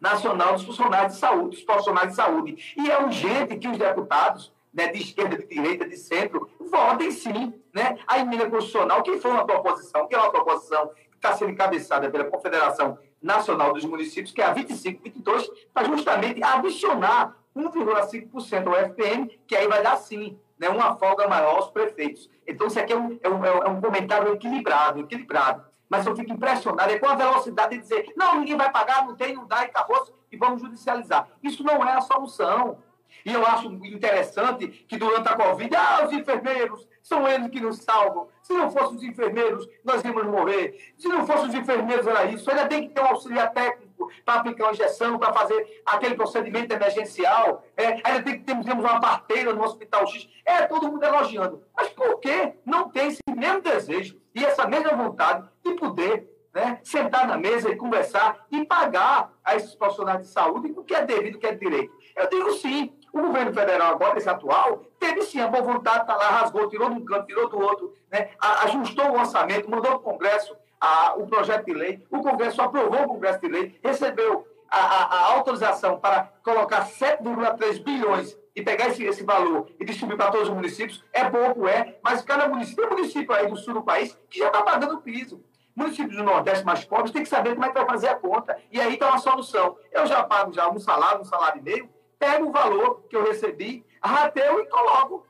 nacional 0.01 0.53
dos 0.53 0.63
funcionários 0.63 1.13
de 1.13 1.19
saúde, 1.19 1.57
dos 1.57 1.63
profissionais 1.63 2.09
de 2.09 2.15
saúde. 2.15 2.73
E 2.77 2.89
é 2.89 3.01
urgente 3.01 3.57
que 3.57 3.67
os 3.67 3.77
deputados 3.77 4.51
né, 4.73 4.87
de 4.87 4.99
esquerda, 5.01 5.37
de 5.37 5.45
direita, 5.45 5.87
de 5.87 5.97
centro, 5.97 6.49
votem 6.59 7.11
sim. 7.11 7.53
Né? 7.73 7.97
A 8.07 8.19
emenda 8.19 8.49
constitucional, 8.49 9.03
que 9.03 9.17
foi 9.19 9.31
uma 9.31 9.45
proposição, 9.45 10.07
que 10.07 10.15
é 10.15 10.17
uma 10.17 10.31
proposição 10.31 10.87
que 10.87 11.17
está 11.17 11.33
sendo 11.33 11.51
encabeçada 11.51 12.09
pela 12.09 12.23
Confederação 12.25 12.97
Nacional 13.21 13.73
dos 13.73 13.83
Municípios, 13.83 14.31
que 14.31 14.41
é 14.41 14.45
a 14.45 14.53
2522, 14.53 15.49
para 15.73 15.87
justamente 15.87 16.41
adicionar 16.41 17.35
1,5% 17.55 18.67
ao 18.67 18.75
FPM, 18.75 19.39
que 19.45 19.55
aí 19.55 19.67
vai 19.67 19.83
dar 19.83 19.97
sim 19.97 20.39
né, 20.59 20.69
uma 20.69 20.95
folga 20.97 21.27
maior 21.27 21.55
aos 21.55 21.71
prefeitos. 21.71 22.29
Então, 22.45 22.67
isso 22.67 22.79
aqui 22.79 22.91
é 22.91 22.97
um, 22.97 23.17
é 23.23 23.29
um, 23.29 23.45
é 23.45 23.69
um 23.69 23.81
comentário 23.81 24.33
equilibrado, 24.33 24.99
equilibrado. 24.99 25.63
Mas 25.89 26.05
eu 26.05 26.15
fico 26.15 26.31
impressionado 26.31 26.91
é 26.91 26.99
com 26.99 27.07
a 27.07 27.15
velocidade 27.15 27.75
de 27.75 27.81
dizer, 27.81 28.13
não, 28.15 28.39
ninguém 28.39 28.57
vai 28.57 28.71
pagar, 28.71 29.07
não 29.07 29.15
tem, 29.15 29.33
não 29.33 29.47
dá, 29.47 29.63
e 29.63 29.65
acabou, 29.65 30.05
e 30.31 30.37
vamos 30.37 30.61
judicializar. 30.61 31.27
Isso 31.41 31.63
não 31.63 31.83
é 31.83 31.93
a 31.93 32.01
solução. 32.01 32.77
E 33.25 33.33
eu 33.33 33.43
acho 33.45 33.67
interessante 33.67 34.67
que 34.67 34.97
durante 34.97 35.27
a 35.27 35.35
Covid, 35.35 35.75
ah, 35.75 36.05
os 36.05 36.13
enfermeiros, 36.13 36.87
são 37.01 37.27
eles 37.27 37.49
que 37.49 37.59
nos 37.59 37.77
salvam. 37.77 38.27
Se 38.43 38.53
não 38.53 38.69
fossem 38.69 38.97
os 38.97 39.03
enfermeiros, 39.03 39.67
nós 39.83 40.03
íamos 40.03 40.25
morrer. 40.25 40.93
Se 40.95 41.07
não 41.07 41.25
fossem 41.25 41.49
os 41.49 41.55
enfermeiros, 41.55 42.05
era 42.05 42.25
isso. 42.25 42.47
Ainda 42.51 42.67
tem 42.67 42.87
que 42.87 42.93
ter 42.93 43.01
um 43.01 43.07
auxiliar 43.07 43.51
técnico 43.51 43.88
para 44.25 44.39
aplicar 44.39 44.65
uma 44.65 44.73
injeção, 44.73 45.17
para 45.17 45.33
fazer 45.33 45.81
aquele 45.85 46.15
procedimento 46.15 46.73
emergencial. 46.73 47.63
É, 47.75 47.99
ainda 48.03 48.23
tem 48.23 48.39
que 48.39 48.45
temos 48.45 48.65
uma 48.65 48.99
parteira 48.99 49.53
no 49.53 49.63
Hospital 49.63 50.05
X. 50.07 50.27
É 50.45 50.65
todo 50.67 50.91
mundo 50.91 51.03
elogiando. 51.03 51.63
Mas 51.75 51.89
por 51.89 52.19
que 52.19 52.53
não 52.65 52.89
tem 52.89 53.07
esse 53.07 53.21
mesmo 53.29 53.61
desejo 53.61 54.19
e 54.33 54.45
essa 54.45 54.67
mesma 54.67 54.95
vontade 54.95 55.47
de 55.63 55.73
poder 55.73 56.29
né, 56.53 56.79
sentar 56.83 57.27
na 57.27 57.37
mesa 57.37 57.69
e 57.69 57.75
conversar 57.75 58.45
e 58.51 58.65
pagar 58.65 59.31
a 59.43 59.55
esses 59.55 59.75
profissionais 59.75 60.21
de 60.21 60.27
saúde 60.27 60.73
o 60.75 60.83
que 60.83 60.95
é 60.95 61.05
devido, 61.05 61.35
o 61.35 61.39
que 61.39 61.47
é 61.47 61.53
direito? 61.53 61.93
Eu 62.15 62.29
digo 62.29 62.51
sim. 62.53 62.93
O 63.11 63.21
governo 63.23 63.51
federal, 63.51 63.93
agora, 63.93 64.19
esse 64.19 64.29
atual, 64.29 64.83
teve 64.99 65.23
sim 65.23 65.41
a 65.41 65.47
boa 65.47 65.63
vontade, 65.63 66.01
está 66.01 66.15
lá, 66.15 66.29
rasgou, 66.29 66.69
tirou 66.69 66.91
de 66.91 67.01
um 67.01 67.03
canto, 67.03 67.25
tirou 67.25 67.49
do 67.49 67.59
outro, 67.59 67.91
né? 68.11 68.29
ajustou 68.39 69.05
o 69.05 69.17
orçamento, 69.17 69.67
mandou 69.67 69.93
para 69.93 69.95
o 69.95 69.99
Congresso 69.99 70.55
a, 70.79 71.15
o 71.15 71.27
projeto 71.27 71.65
de 71.65 71.73
lei, 71.73 72.05
o 72.09 72.21
Congresso 72.21 72.61
aprovou 72.61 73.01
o 73.03 73.07
Congresso 73.07 73.41
de 73.41 73.47
lei, 73.47 73.79
recebeu 73.83 74.47
a, 74.69 74.79
a, 74.79 75.03
a 75.03 75.35
autorização 75.35 75.99
para 75.99 76.31
colocar 76.43 76.87
7,3 76.87 77.83
bilhões 77.83 78.37
e 78.55 78.61
pegar 78.61 78.89
esse, 78.89 79.03
esse 79.03 79.23
valor 79.23 79.67
e 79.79 79.85
distribuir 79.85 80.17
para 80.17 80.31
todos 80.31 80.49
os 80.49 80.53
municípios, 80.53 81.03
é 81.13 81.29
pouco, 81.29 81.67
é, 81.67 81.97
mas 82.03 82.21
cada 82.21 82.47
município, 82.47 82.87
tem 82.87 82.97
município 82.97 83.33
aí 83.33 83.47
do 83.47 83.55
sul 83.55 83.73
do 83.73 83.83
país 83.83 84.17
que 84.29 84.39
já 84.39 84.47
está 84.47 84.61
pagando 84.61 85.01
piso. 85.01 85.43
Municípios 85.75 86.17
do 86.17 86.23
Nordeste 86.23 86.65
mais 86.65 86.83
pobres 86.83 87.11
tem 87.11 87.23
que 87.23 87.29
saber 87.29 87.53
como 87.53 87.65
é 87.65 87.69
que 87.69 87.73
vai 87.73 87.85
fazer 87.85 88.09
a 88.09 88.15
conta. 88.15 88.57
E 88.69 88.81
aí 88.81 88.93
está 88.93 89.09
uma 89.09 89.17
solução. 89.17 89.77
Eu 89.91 90.05
já 90.05 90.23
pago 90.23 90.51
já 90.51 90.69
um 90.69 90.77
salário, 90.77 91.21
um 91.21 91.25
salário 91.25 91.59
e 91.59 91.63
meio, 91.63 91.89
pego 92.17 92.49
o 92.49 92.51
valor 92.51 93.03
que 93.09 93.15
eu 93.15 93.23
recebi, 93.23 93.85
rateio 94.03 94.59
e 94.59 94.65
coloco 94.67 95.25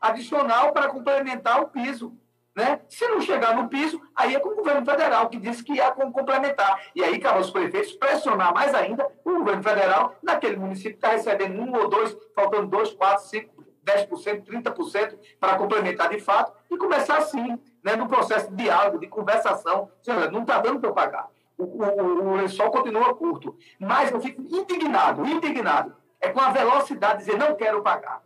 adicional 0.00 0.72
para 0.72 0.88
complementar 0.88 1.60
o 1.60 1.68
piso. 1.68 2.16
Né? 2.56 2.80
Se 2.88 3.06
não 3.06 3.20
chegar 3.20 3.54
no 3.54 3.68
piso, 3.68 4.00
aí 4.14 4.34
é 4.34 4.40
com 4.40 4.50
o 4.50 4.56
governo 4.56 4.84
federal, 4.84 5.28
que 5.28 5.38
disse 5.38 5.62
que 5.62 5.74
ia 5.74 5.90
complementar. 5.92 6.80
E 6.94 7.02
aí, 7.02 7.18
cabe 7.18 7.38
aos 7.38 7.50
prefeitos 7.50 7.92
pressionar 7.92 8.52
mais 8.52 8.74
ainda 8.74 9.06
o 9.24 9.38
governo 9.38 9.62
federal 9.62 10.16
naquele 10.22 10.56
município 10.56 10.92
que 10.92 10.98
está 10.98 11.10
recebendo 11.10 11.60
um 11.60 11.76
ou 11.76 11.88
dois, 11.88 12.16
faltando 12.34 12.66
dois, 12.66 12.92
quatro, 12.92 13.24
cinco, 13.24 13.64
10%, 13.84 14.44
30% 14.44 15.18
para 15.38 15.56
complementar 15.56 16.08
de 16.10 16.20
fato, 16.20 16.52
e 16.70 16.76
começar 16.76 17.18
assim, 17.18 17.58
né, 17.82 17.96
no 17.96 18.06
processo 18.06 18.50
de 18.50 18.56
diálogo, 18.56 18.98
de 18.98 19.06
conversação. 19.06 19.90
Não 20.32 20.42
está 20.42 20.58
dando 20.58 20.80
para 20.80 20.90
eu 20.90 20.94
pagar. 20.94 21.28
O, 21.56 21.64
o, 21.64 22.30
o 22.30 22.36
lençol 22.36 22.70
continua 22.70 23.14
curto. 23.14 23.56
Mas 23.78 24.10
eu 24.10 24.20
fico 24.20 24.42
indignado, 24.42 25.26
indignado 25.26 25.96
é 26.20 26.28
com 26.28 26.40
a 26.40 26.50
velocidade 26.50 27.20
de 27.20 27.24
dizer, 27.24 27.38
não 27.38 27.54
quero 27.54 27.82
pagar. 27.82 28.22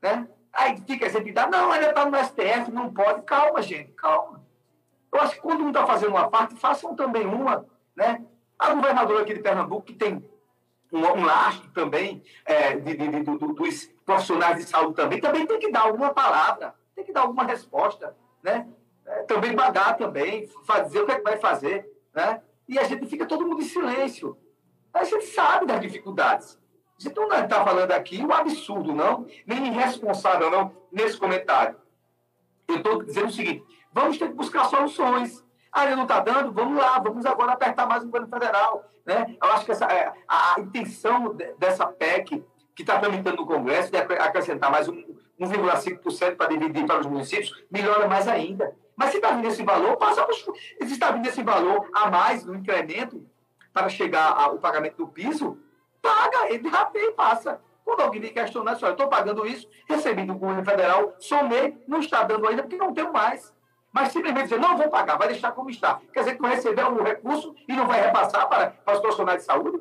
Né? 0.00 0.28
Aí 0.52 0.76
fica 0.86 1.06
essa 1.06 1.18
entidade, 1.18 1.50
não, 1.50 1.72
ainda 1.72 1.88
está 1.88 2.04
no 2.04 2.16
STF, 2.16 2.70
não 2.70 2.92
pode. 2.92 3.22
Calma, 3.22 3.62
gente, 3.62 3.92
calma. 3.92 4.42
Eu 5.12 5.20
acho 5.20 5.34
que 5.34 5.40
quando 5.40 5.64
um 5.64 5.68
está 5.68 5.86
fazendo 5.86 6.10
uma 6.10 6.28
parte, 6.28 6.54
façam 6.56 6.94
também 6.94 7.26
uma. 7.26 7.66
Né? 7.96 8.24
A 8.58 8.74
governadora 8.74 9.22
aqui 9.22 9.34
de 9.34 9.40
Pernambuco, 9.40 9.82
que 9.82 9.94
tem 9.94 10.24
um, 10.92 10.98
um 10.98 11.72
também 11.72 12.22
é, 12.44 12.76
de, 12.76 12.96
de, 12.96 13.08
de, 13.08 13.22
dos 13.22 13.86
profissionais 14.04 14.56
de 14.56 14.64
saúde 14.64 14.94
também, 14.94 15.20
também 15.20 15.46
tem 15.46 15.58
que 15.58 15.70
dar 15.70 15.82
alguma 15.82 16.12
palavra, 16.12 16.74
tem 16.94 17.04
que 17.04 17.12
dar 17.12 17.22
alguma 17.22 17.44
resposta. 17.44 18.14
Né? 18.42 18.68
É, 19.06 19.22
também 19.22 19.56
pagar 19.56 19.96
também, 19.96 20.48
fazer 20.64 21.00
o 21.00 21.06
que, 21.06 21.12
é 21.12 21.16
que 21.16 21.22
vai 21.22 21.38
fazer. 21.38 21.90
Né? 22.14 22.42
E 22.68 22.78
a 22.78 22.84
gente 22.84 23.06
fica 23.06 23.26
todo 23.26 23.46
mundo 23.46 23.62
em 23.62 23.66
silêncio. 23.66 24.36
A 24.92 25.04
gente 25.04 25.26
sabe 25.26 25.66
das 25.66 25.80
dificuldades. 25.80 26.58
Gente 27.02 27.16
não 27.16 27.26
está 27.26 27.64
falando 27.64 27.90
aqui 27.90 28.24
um 28.24 28.32
absurdo, 28.32 28.94
não, 28.94 29.26
nem 29.44 29.66
irresponsável, 29.66 30.50
não, 30.50 30.72
nesse 30.90 31.18
comentário. 31.18 31.76
Eu 32.68 32.76
estou 32.76 33.02
dizendo 33.02 33.26
o 33.26 33.32
seguinte: 33.32 33.64
vamos 33.92 34.18
ter 34.18 34.28
que 34.28 34.34
buscar 34.34 34.66
soluções. 34.66 35.44
Ah, 35.72 35.84
ele 35.84 35.96
não 35.96 36.04
está 36.04 36.20
dando? 36.20 36.52
Vamos 36.52 36.78
lá, 36.78 36.98
vamos 37.00 37.26
agora 37.26 37.52
apertar 37.52 37.86
mais 37.86 38.02
o 38.02 38.06
governo 38.06 38.28
federal. 38.28 38.84
Né? 39.04 39.36
Eu 39.42 39.50
acho 39.50 39.64
que 39.64 39.72
essa, 39.72 39.86
é, 39.86 40.12
a, 40.28 40.60
intenção 40.60 41.36
dessa 41.58 41.86
PEC, 41.86 42.44
que 42.74 42.82
está 42.82 42.98
tramitando 42.98 43.38
no 43.38 43.46
Congresso, 43.46 43.90
de 43.90 43.96
acrescentar 43.96 44.70
mais 44.70 44.88
um, 44.88 45.02
1,5% 45.40 46.36
para 46.36 46.48
dividir 46.48 46.86
para 46.86 47.00
os 47.00 47.06
municípios, 47.06 47.64
melhora 47.70 48.06
mais 48.06 48.28
ainda. 48.28 48.76
Mas 48.94 49.10
se 49.10 49.16
está 49.16 49.32
vindo 49.32 49.48
esse 49.48 49.64
valor, 49.64 49.96
passa 49.96 50.24
para 50.24 50.34
Se 50.34 50.54
está 50.80 51.10
vindo 51.10 51.26
esse 51.26 51.42
valor 51.42 51.88
a 51.92 52.10
mais 52.10 52.44
no 52.44 52.54
incremento 52.54 53.26
para 53.72 53.88
chegar 53.88 54.28
ao 54.28 54.58
pagamento 54.58 54.98
do 54.98 55.08
piso, 55.08 55.58
paga, 56.02 56.52
ele 56.52 56.68
rateia 56.68 57.10
e 57.10 57.12
passa. 57.12 57.60
Quando 57.84 58.00
alguém 58.00 58.20
me 58.20 58.30
questionar, 58.30 58.78
eu 58.80 58.90
estou 58.90 59.08
pagando 59.08 59.46
isso, 59.46 59.68
recebi 59.88 60.24
do 60.24 60.34
governo 60.34 60.64
federal, 60.64 61.14
somei, 61.18 61.82
não 61.86 62.00
está 62.00 62.22
dando 62.22 62.46
ainda 62.46 62.62
porque 62.62 62.76
não 62.76 62.92
tenho 62.92 63.12
mais. 63.12 63.52
Mas 63.92 64.12
simplesmente 64.12 64.44
dizer, 64.44 64.60
não 64.60 64.76
vou 64.76 64.88
pagar, 64.88 65.18
vai 65.18 65.28
deixar 65.28 65.52
como 65.52 65.68
está. 65.68 66.00
Quer 66.12 66.20
dizer 66.20 66.36
que 66.36 66.42
vai 66.42 66.54
receber 66.54 66.84
um 66.84 67.02
recurso 67.02 67.54
e 67.68 67.72
não 67.74 67.86
vai 67.86 68.00
repassar 68.00 68.48
para, 68.48 68.70
para 68.70 68.94
os 68.94 69.00
profissionais 69.00 69.40
de 69.40 69.44
saúde? 69.44 69.80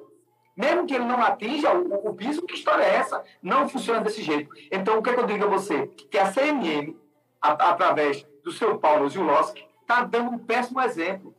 Mesmo 0.55 0.85
que 0.85 0.93
ele 0.93 1.05
não 1.05 1.23
atinja 1.23 1.73
o, 1.73 2.09
o 2.09 2.13
piso, 2.13 2.41
que 2.41 2.55
história 2.55 2.83
é 2.83 2.95
essa? 2.95 3.23
Não 3.41 3.69
funciona 3.69 4.01
desse 4.01 4.21
jeito. 4.21 4.53
Então, 4.69 4.99
o 4.99 5.03
que, 5.03 5.11
é 5.11 5.13
que 5.13 5.19
eu 5.19 5.25
digo 5.25 5.45
a 5.45 5.47
você? 5.47 5.87
Que 5.87 6.17
a 6.17 6.29
CMM, 6.29 6.97
a, 7.41 7.51
através 7.69 8.27
do 8.43 8.51
seu 8.51 8.77
Paulo 8.77 9.07
Zilowski, 9.07 9.65
está 9.81 10.03
dando 10.03 10.31
um 10.31 10.37
péssimo 10.37 10.81
exemplo. 10.81 11.33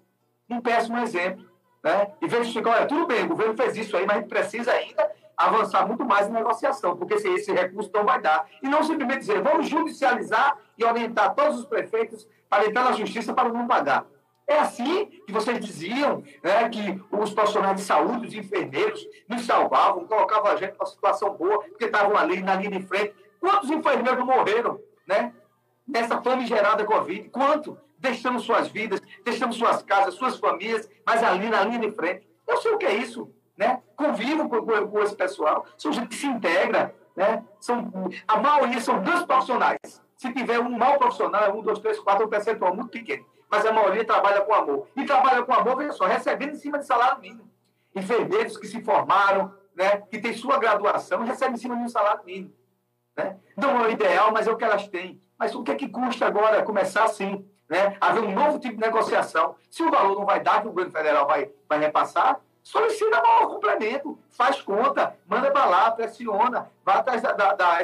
Um 0.49 0.61
péssimo 0.61 0.99
exemplo. 0.99 1.52
Né? 1.83 2.13
E 2.21 2.29
veja, 2.29 2.61
olha, 2.61 2.87
tudo 2.87 3.07
bem, 3.07 3.25
o 3.25 3.29
governo 3.29 3.57
fez 3.57 3.77
isso 3.77 3.97
aí, 3.97 4.07
mas 4.07 4.17
a 4.17 4.21
gente 4.21 4.29
precisa 4.29 4.73
ainda 4.73 5.11
avançar 5.37 5.87
muito 5.87 6.05
mais 6.05 6.29
em 6.29 6.33
negociação, 6.33 6.97
porque 6.97 7.19
se 7.19 7.29
esse 7.29 7.53
recurso 7.53 7.91
não 7.93 8.05
vai 8.05 8.21
dar. 8.21 8.47
E 8.63 8.69
não 8.69 8.83
simplesmente 8.85 9.21
dizer, 9.21 9.43
vamos 9.43 9.69
judicializar 9.69 10.57
e 10.79 10.85
orientar 10.85 11.35
todos 11.35 11.59
os 11.59 11.67
prefeitos 11.67 12.29
para 12.49 12.67
entrar 12.67 12.85
na 12.85 12.93
justiça 12.93 13.33
para 13.33 13.49
não 13.49 13.67
pagar. 13.67 14.07
É 14.47 14.59
assim 14.59 15.07
que 15.27 15.33
vocês 15.33 15.59
diziam 15.65 16.23
né, 16.43 16.69
que 16.69 17.03
os 17.11 17.33
profissionais 17.33 17.77
de 17.77 17.83
saúde, 17.83 18.27
os 18.27 18.35
enfermeiros, 18.35 19.05
nos 19.29 19.47
salvavam, 19.47 20.07
colocavam 20.07 20.51
a 20.51 20.57
gente 20.57 20.75
numa 20.75 20.87
situação 20.87 21.33
boa, 21.35 21.63
porque 21.63 21.87
estavam 21.87 22.17
ali 22.17 22.43
na 22.43 22.55
linha 22.57 22.79
de 22.79 22.87
frente. 22.87 23.15
Quantos 23.41 23.71
enfermeiros 23.71 24.25
morreram 24.25 24.79
né, 25.07 25.33
nessa 25.87 26.21
famigerada 26.21 26.85
Covid? 26.85 27.29
Quanto? 27.31 27.79
Deixando 28.03 28.41
suas 28.41 28.69
vidas, 28.69 29.01
deixando 29.25 29.55
suas 29.55 29.83
casas, 29.83 30.15
suas 30.15 30.39
famílias, 30.39 30.89
mas 31.07 31.23
ali 31.23 31.49
na 31.49 31.65
linha 31.65 31.79
de 31.79 31.91
frente. 31.93 32.29
Eu 32.47 32.57
sei 32.59 32.73
o 32.73 32.79
que 32.79 32.85
é 32.85 32.95
isso. 32.95 33.33
Né? 33.57 33.81
Convivo 33.97 34.49
com, 34.49 34.67
com, 34.67 34.89
com 34.89 35.03
esse 35.03 35.15
pessoal, 35.15 35.65
são 35.79 35.93
gente 35.93 36.09
que 36.09 36.17
se 36.17 36.27
integra. 36.27 36.95
Né? 37.17 37.45
São, 37.61 37.91
a 38.27 38.39
maioria 38.39 38.81
são 38.81 39.03
dois 39.03 39.23
profissionais. 39.23 40.03
Se 40.17 40.33
tiver 40.33 40.59
um 40.59 40.71
mau 40.71 40.99
profissional, 40.99 41.45
é 41.45 41.53
um, 41.53 41.63
dois, 41.63 41.79
três, 41.79 41.99
quatro, 41.99 42.27
um 42.27 42.29
percentual 42.29 42.75
muito 42.75 42.91
pequeno 42.91 43.25
mas 43.53 43.67
a 43.67 43.73
maioria 43.73 44.03
trabalha 44.03 44.41
com 44.41 44.55
amor. 44.55 44.89
E 44.97 45.05
trabalha 45.05 45.43
com 45.43 45.53
amor, 45.53 45.77
veja 45.77 45.93
só, 45.93 46.07
recebendo 46.07 46.53
em 46.53 46.57
cima 46.57 46.79
de 46.79 46.87
salário 46.87 47.21
mínimo. 47.21 47.51
Enfermeiros 47.95 48.57
que 48.57 48.67
se 48.67 48.83
formaram, 48.83 49.55
né, 49.77 49.99
que 50.11 50.19
têm 50.19 50.33
sua 50.33 50.59
graduação, 50.59 51.23
recebem 51.23 51.57
em 51.57 51.59
cima 51.59 51.77
de 51.77 51.83
um 51.83 51.89
salário 51.89 52.25
mínimo. 52.25 52.55
Né? 53.15 53.39
Não 53.55 53.85
é 53.85 53.89
o 53.89 53.91
ideal, 53.91 54.33
mas 54.33 54.47
é 54.47 54.51
o 54.51 54.57
que 54.57 54.65
elas 54.65 54.89
têm. 54.89 55.21
Mas 55.39 55.55
o 55.55 55.63
que 55.63 55.71
é 55.71 55.75
que 55.75 55.87
custa 55.87 56.27
agora 56.27 56.63
começar 56.63 57.05
assim? 57.05 57.47
Né? 57.73 57.97
Haver 57.99 58.23
um 58.23 58.33
novo 58.33 58.59
tipo 58.59 58.75
de 58.75 58.83
negociação. 58.83 59.57
Se 59.71 59.83
o 59.83 59.91
valor 59.91 60.15
não 60.15 60.27
vai 60.27 60.41
dar, 60.41 60.61
que 60.61 60.67
o 60.67 60.71
governo 60.73 60.93
federal 60.93 61.27
vai, 61.27 61.51
vai 61.67 61.79
repassar, 61.79 62.39
solicita 62.63 63.19
um 63.41 63.47
complemento, 63.47 64.19
faz 64.29 64.61
conta, 64.61 65.17
manda 65.27 65.51
para 65.51 65.65
lá, 65.65 65.91
pressiona, 65.91 66.71
vai 66.85 66.99
atrás 66.99 67.23
da, 67.23 67.33
da, 67.33 67.55
da, 67.55 67.79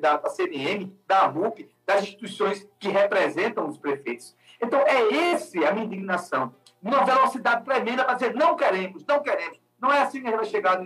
da, 0.00 0.16
da 0.16 0.30
CNM, 0.30 0.98
da 1.06 1.24
AMUP, 1.24 1.70
das 1.84 2.04
instituições 2.04 2.66
que 2.78 2.88
representam 2.88 3.68
os 3.68 3.76
prefeitos. 3.76 4.34
Então, 4.62 4.80
é 4.80 5.02
esse 5.34 5.62
a 5.62 5.72
minha 5.72 5.84
indignação. 5.84 6.54
Uma 6.82 7.04
velocidade 7.04 7.66
tremenda 7.66 8.02
para 8.02 8.14
dizer 8.14 8.34
não 8.34 8.56
queremos, 8.56 9.04
não 9.04 9.20
queremos. 9.20 9.60
Não 9.78 9.92
é 9.92 10.00
assim 10.00 10.22
que 10.22 10.26
a 10.26 10.30
gente 10.30 10.40
vai 10.40 10.46
chegar 10.46 10.82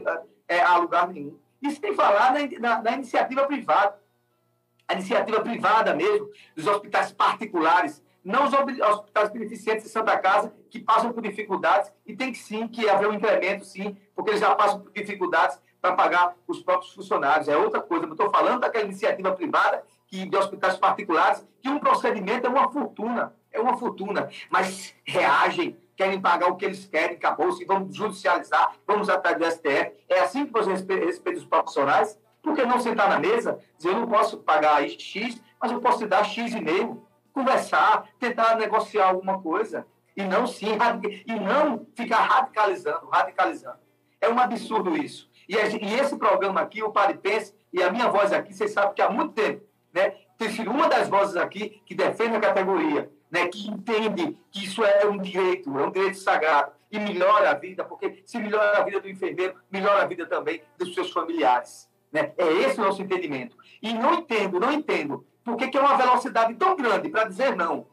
é, 0.49 0.61
a 0.61 0.77
lugar 0.79 1.07
nenhum. 1.07 1.39
Tem 1.61 1.93
que 1.93 1.95
falar 1.95 2.33
na, 2.33 2.41
na, 2.59 2.83
na 2.83 2.91
iniciativa 2.91 3.47
privada. 3.47 3.97
A 4.89 4.95
iniciativa 4.95 5.41
privada 5.43 5.95
mesmo, 5.95 6.29
dos 6.57 6.67
hospitais 6.67 7.13
particulares, 7.13 8.03
não 8.29 8.45
os 8.45 8.53
hospitais 8.53 9.31
beneficentes 9.31 9.85
de 9.85 9.91
Santa 9.91 10.17
Casa, 10.19 10.53
que 10.71 10.79
passam 10.79 11.13
por 11.13 11.23
dificuldades, 11.23 11.93
e 12.07 12.15
tem 12.15 12.33
que 12.33 12.39
sim 12.39 12.69
que 12.69 12.89
haver 12.89 13.09
um 13.09 13.15
incremento, 13.15 13.65
sim, 13.65 13.97
porque 14.15 14.31
eles 14.31 14.41
já 14.41 14.55
passam 14.55 14.81
por 14.81 14.93
dificuldades 14.93 15.61
para 15.81 15.95
pagar 15.95 16.35
os 16.47 16.63
próprios 16.63 16.93
funcionários. 16.93 17.49
É 17.49 17.57
outra 17.57 17.81
coisa. 17.81 18.05
Eu 18.05 18.13
estou 18.13 18.31
falando 18.31 18.61
daquela 18.61 18.85
iniciativa 18.85 19.33
privada 19.33 19.85
que, 20.07 20.27
de 20.27 20.37
hospitais 20.37 20.77
particulares, 20.77 21.47
que 21.61 21.69
um 21.69 21.79
procedimento 21.79 22.47
é 22.47 22.51
uma 22.51 22.71
fortuna 22.71 23.33
é 23.53 23.61
uma 23.61 23.77
fortuna, 23.77 24.29
mas 24.51 24.95
reagem, 25.05 25.77
querem 25.97 26.21
pagar 26.21 26.49
o 26.49 26.57
que 26.57 26.65
eles 26.65 26.87
querem, 26.87 27.17
acabou-se, 27.17 27.65
vamos 27.65 27.95
judicializar, 27.95 28.73
vamos 28.87 29.09
atrás 29.09 29.37
do 29.37 29.45
STF. 29.45 29.93
É 30.09 30.21
assim 30.21 30.47
que 30.47 30.53
você 30.53 30.71
respeita 30.71 31.39
os 31.39 31.45
profissionais? 31.45 32.19
Por 32.43 32.55
que 32.55 32.65
não 32.65 32.79
sentar 32.79 33.09
na 33.09 33.19
mesa, 33.19 33.59
dizer, 33.77 33.91
eu 33.91 34.01
não 34.01 34.07
posso 34.07 34.39
pagar 34.39 34.89
X, 34.89 35.43
mas 35.61 35.73
eu 35.73 35.81
posso 35.81 35.99
te 35.99 36.07
dar 36.07 36.25
X 36.25 36.55
e 36.55 36.61
meio, 36.61 37.03
conversar, 37.33 38.09
tentar 38.19 38.57
negociar 38.57 39.09
alguma 39.09 39.41
coisa, 39.41 39.87
e 40.17 40.23
não 40.25 40.47
sim, 40.47 40.77
e 41.27 41.35
não 41.35 41.87
ficar 41.95 42.23
radicalizando, 42.23 43.09
radicalizando. 43.09 43.79
É 44.21 44.29
um 44.29 44.39
absurdo 44.39 44.97
isso. 44.97 45.31
E, 45.49 45.55
esse 45.55 46.17
programa 46.17 46.61
aqui, 46.61 46.83
o 46.83 46.91
Pare 46.91 47.15
Pense, 47.15 47.55
e 47.73 47.83
a 47.83 47.91
minha 47.91 48.09
voz 48.09 48.33
aqui, 48.33 48.53
vocês 48.53 48.73
sabem 48.73 48.95
que 48.95 49.03
há 49.03 49.09
muito 49.09 49.35
tempo, 49.35 49.65
né, 49.93 50.15
tem 50.37 50.51
sido 50.51 50.71
uma 50.71 50.89
das 50.89 51.09
vozes 51.09 51.37
aqui 51.37 51.83
que 51.87 51.95
defende 51.95 52.37
a 52.37 52.41
categoria 52.41 53.11
né, 53.31 53.49
que 53.49 53.69
entende 53.69 54.39
que 54.51 54.65
isso 54.65 54.85
é 54.85 55.07
um 55.07 55.19
direito, 55.19 55.77
é 55.79 55.87
um 55.87 55.91
direito 55.91 56.19
sagrado 56.19 56.73
e 56.91 56.99
melhora 56.99 57.51
a 57.51 57.55
vida, 57.55 57.85
porque 57.85 58.23
se 58.25 58.39
melhora 58.39 58.79
a 58.79 58.85
vida 58.85 59.01
do 59.01 59.09
enfermeiro, 59.09 59.55
melhora 59.71 60.03
a 60.03 60.07
vida 60.07 60.27
também 60.27 60.63
dos 60.79 60.95
seus 60.95 61.11
familiares. 61.11 61.89
Né? 62.11 62.33
É 62.39 62.47
esse 62.47 62.81
o 62.81 62.85
nosso 62.85 63.03
entendimento. 63.03 63.57
E 63.83 63.93
não 63.93 64.15
entendo, 64.15 64.59
não 64.59 64.73
entendo, 64.73 65.27
por 65.49 65.57
que 65.57 65.77
é 65.77 65.81
uma 65.81 65.97
velocidade 65.97 66.55
tão 66.55 66.77
grande 66.77 67.09
para 67.09 67.25
dizer 67.25 67.57
não. 67.57 67.87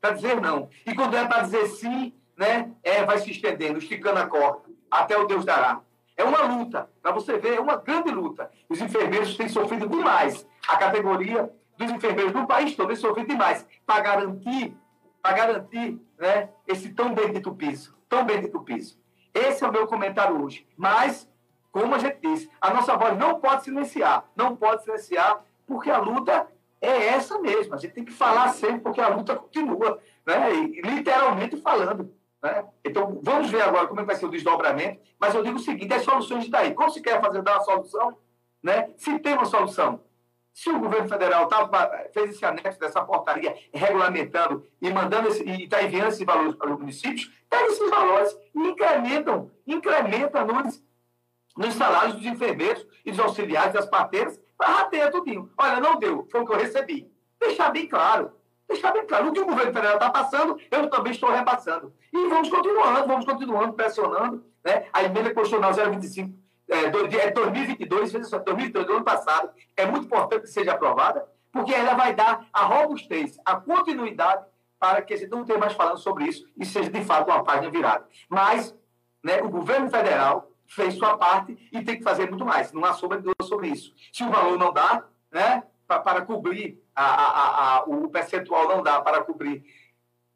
Para 0.00 0.12
dizer 0.12 0.40
não. 0.40 0.68
E 0.86 0.94
quando 0.94 1.16
é 1.16 1.26
para 1.26 1.42
dizer 1.42 1.66
sim, 1.68 2.14
né, 2.36 2.70
é, 2.82 3.04
vai 3.04 3.18
se 3.18 3.30
estendendo, 3.30 3.78
esticando 3.78 4.18
a 4.18 4.26
corda, 4.26 4.62
até 4.90 5.16
o 5.16 5.26
Deus 5.26 5.44
dará. 5.44 5.80
É 6.16 6.24
uma 6.24 6.42
luta, 6.42 6.88
para 7.02 7.12
você 7.12 7.36
ver, 7.36 7.56
é 7.56 7.60
uma 7.60 7.76
grande 7.76 8.10
luta. 8.10 8.50
Os 8.68 8.80
enfermeiros 8.80 9.36
têm 9.36 9.48
sofrido 9.48 9.86
demais. 9.86 10.46
A 10.66 10.76
categoria 10.76 11.52
dos 11.76 11.90
enfermeiros 11.90 12.32
no 12.32 12.46
país 12.46 12.74
isso 12.90 13.08
ouvi 13.08 13.26
demais, 13.26 13.66
para 13.84 14.00
garantir, 14.00 14.74
para 15.22 15.36
garantir 15.36 16.00
né, 16.18 16.48
esse 16.66 16.90
tão 16.90 17.14
bendito 17.14 17.54
piso, 17.54 17.94
tão 18.08 18.24
bendito 18.24 18.60
piso. 18.60 18.98
Esse 19.34 19.62
é 19.62 19.68
o 19.68 19.72
meu 19.72 19.86
comentário 19.86 20.42
hoje. 20.42 20.66
Mas, 20.74 21.28
como 21.70 21.94
a 21.94 21.98
gente 21.98 22.18
disse, 22.22 22.50
a 22.58 22.72
nossa 22.72 22.96
voz 22.96 23.18
não 23.18 23.38
pode 23.38 23.64
silenciar, 23.64 24.24
não 24.34 24.56
pode 24.56 24.84
silenciar, 24.84 25.44
porque 25.66 25.90
a 25.90 25.98
luta 25.98 26.48
é 26.80 27.06
essa 27.08 27.38
mesmo. 27.38 27.74
A 27.74 27.78
gente 27.78 27.94
tem 27.94 28.04
que 28.04 28.12
falar 28.12 28.48
sempre, 28.48 28.80
porque 28.80 29.00
a 29.00 29.08
luta 29.08 29.36
continua, 29.36 30.00
né? 30.26 30.54
E, 30.54 30.80
literalmente 30.82 31.56
falando. 31.60 32.12
Né? 32.42 32.64
Então, 32.84 33.18
vamos 33.22 33.50
ver 33.50 33.62
agora 33.62 33.86
como 33.86 34.00
é 34.00 34.02
que 34.02 34.08
vai 34.08 34.16
ser 34.16 34.26
o 34.26 34.30
desdobramento, 34.30 35.00
mas 35.18 35.34
eu 35.34 35.42
digo 35.42 35.56
o 35.56 35.60
seguinte, 35.60 35.92
as 35.94 36.02
soluções 36.02 36.44
estão 36.44 36.60
aí. 36.60 36.74
Como 36.74 36.90
se 36.90 37.00
quer 37.00 37.20
fazer 37.20 37.42
dar 37.42 37.56
uma 37.56 37.64
solução, 37.64 38.16
né? 38.62 38.90
se 38.96 39.18
tem 39.18 39.34
uma 39.34 39.46
solução, 39.46 40.00
se 40.56 40.70
o 40.70 40.78
governo 40.78 41.06
federal 41.06 41.46
tá, 41.48 41.68
fez 42.14 42.30
esse 42.30 42.44
anexo 42.44 42.80
dessa 42.80 43.04
portaria 43.04 43.54
regulamentando 43.74 44.66
e 44.80 44.90
mandando 44.90 45.28
esse, 45.28 45.44
e 45.44 45.64
está 45.64 45.82
enviando 45.82 46.08
esses 46.08 46.24
valores 46.24 46.54
para 46.54 46.72
os 46.72 46.78
municípios, 46.78 47.30
pega 47.50 47.66
esses 47.66 47.90
valores 47.90 48.38
e 48.54 48.58
incrementam, 48.60 49.50
incrementam 49.66 50.46
nos, 50.46 50.82
nos 51.58 51.74
salários 51.74 52.14
dos 52.14 52.24
enfermeiros 52.24 52.86
e 53.04 53.10
dos 53.10 53.20
auxiliares, 53.20 53.74
das 53.74 53.84
parteiras, 53.84 54.40
ratear 54.60 55.10
tudinho. 55.10 55.50
Olha, 55.56 55.80
não 55.80 55.98
deu, 55.98 56.26
foi 56.30 56.40
o 56.40 56.46
que 56.46 56.52
eu 56.52 56.58
recebi. 56.58 57.10
Deixar 57.40 57.70
bem 57.70 57.86
claro. 57.88 58.32
Deixar 58.68 58.92
bem 58.92 59.06
claro. 59.06 59.28
O 59.28 59.32
que 59.32 59.40
o 59.40 59.46
governo 59.46 59.72
federal 59.72 59.94
está 59.94 60.10
passando, 60.10 60.58
eu 60.70 60.88
também 60.88 61.12
estou 61.12 61.30
repassando. 61.30 61.92
E 62.12 62.28
vamos 62.28 62.48
continuando, 62.48 63.06
vamos 63.06 63.24
continuando, 63.24 63.72
pressionando. 63.74 64.44
Né? 64.64 64.86
A 64.92 65.04
emenda 65.04 65.32
constitucional 65.32 65.72
025 65.72 66.46
é, 66.68 66.90
2022, 66.90 68.12
veja 68.12 68.24
só, 68.24 68.38
2022, 68.38 68.86
do 68.86 68.92
ano 68.94 69.04
passado, 69.04 69.50
é 69.76 69.86
muito 69.86 70.06
importante 70.06 70.42
que 70.42 70.48
seja 70.48 70.72
aprovada, 70.72 71.26
porque 71.52 71.72
ela 71.72 71.94
vai 71.94 72.14
dar 72.14 72.46
a 72.52 72.64
robustez, 72.64 73.38
a 73.44 73.56
continuidade 73.56 74.44
para 74.78 75.00
que 75.02 75.14
a 75.14 75.16
gente 75.16 75.30
não 75.30 75.44
tenha 75.44 75.58
mais 75.58 75.72
falando 75.72 75.98
sobre 75.98 76.24
isso 76.24 76.46
e 76.56 76.66
seja 76.66 76.90
de 76.90 77.04
fato 77.04 77.30
uma 77.30 77.44
página 77.44 77.70
virada. 77.70 78.06
Mas 78.28 78.74
né, 79.22 79.40
o 79.42 79.48
governo 79.48 79.88
federal 79.88 80.50
fez 80.68 80.94
sua 80.94 81.16
parte 81.16 81.56
e 81.72 81.82
tem 81.82 81.96
que 81.96 82.02
fazer 82.02 82.28
muito 82.28 82.44
mais. 82.44 82.72
Não 82.72 82.84
há 82.84 82.92
sombra 82.92 83.22
sobre 83.42 83.68
isso. 83.68 83.94
Se 84.12 84.22
o 84.22 84.30
valor 84.30 84.58
não 84.58 84.72
dá, 84.72 85.04
né, 85.30 85.62
para, 85.86 86.00
para 86.00 86.22
cobrir 86.22 86.82
a, 86.94 87.04
a, 87.04 87.76
a, 87.76 87.84
o 87.84 88.08
percentual 88.08 88.68
não 88.68 88.82
dá 88.82 89.00
para 89.00 89.22
cobrir 89.22 89.64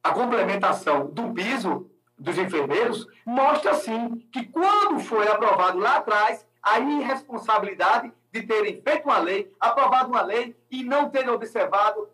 a 0.02 0.12
complementação 0.12 1.06
do 1.10 1.32
piso 1.32 1.90
dos 2.18 2.38
enfermeiros, 2.38 3.06
mostra 3.24 3.74
sim 3.74 4.28
que 4.32 4.46
quando 4.46 5.00
foi 5.00 5.26
aprovado 5.28 5.78
lá 5.78 5.96
atrás 5.96 6.46
a 6.62 6.78
irresponsabilidade 6.78 8.12
de 8.30 8.42
terem 8.42 8.80
feito 8.82 9.04
uma 9.04 9.18
lei, 9.18 9.52
aprovado 9.58 10.10
uma 10.10 10.22
lei 10.22 10.56
e 10.70 10.84
não 10.84 11.08
terem 11.08 11.30
observado 11.30 12.08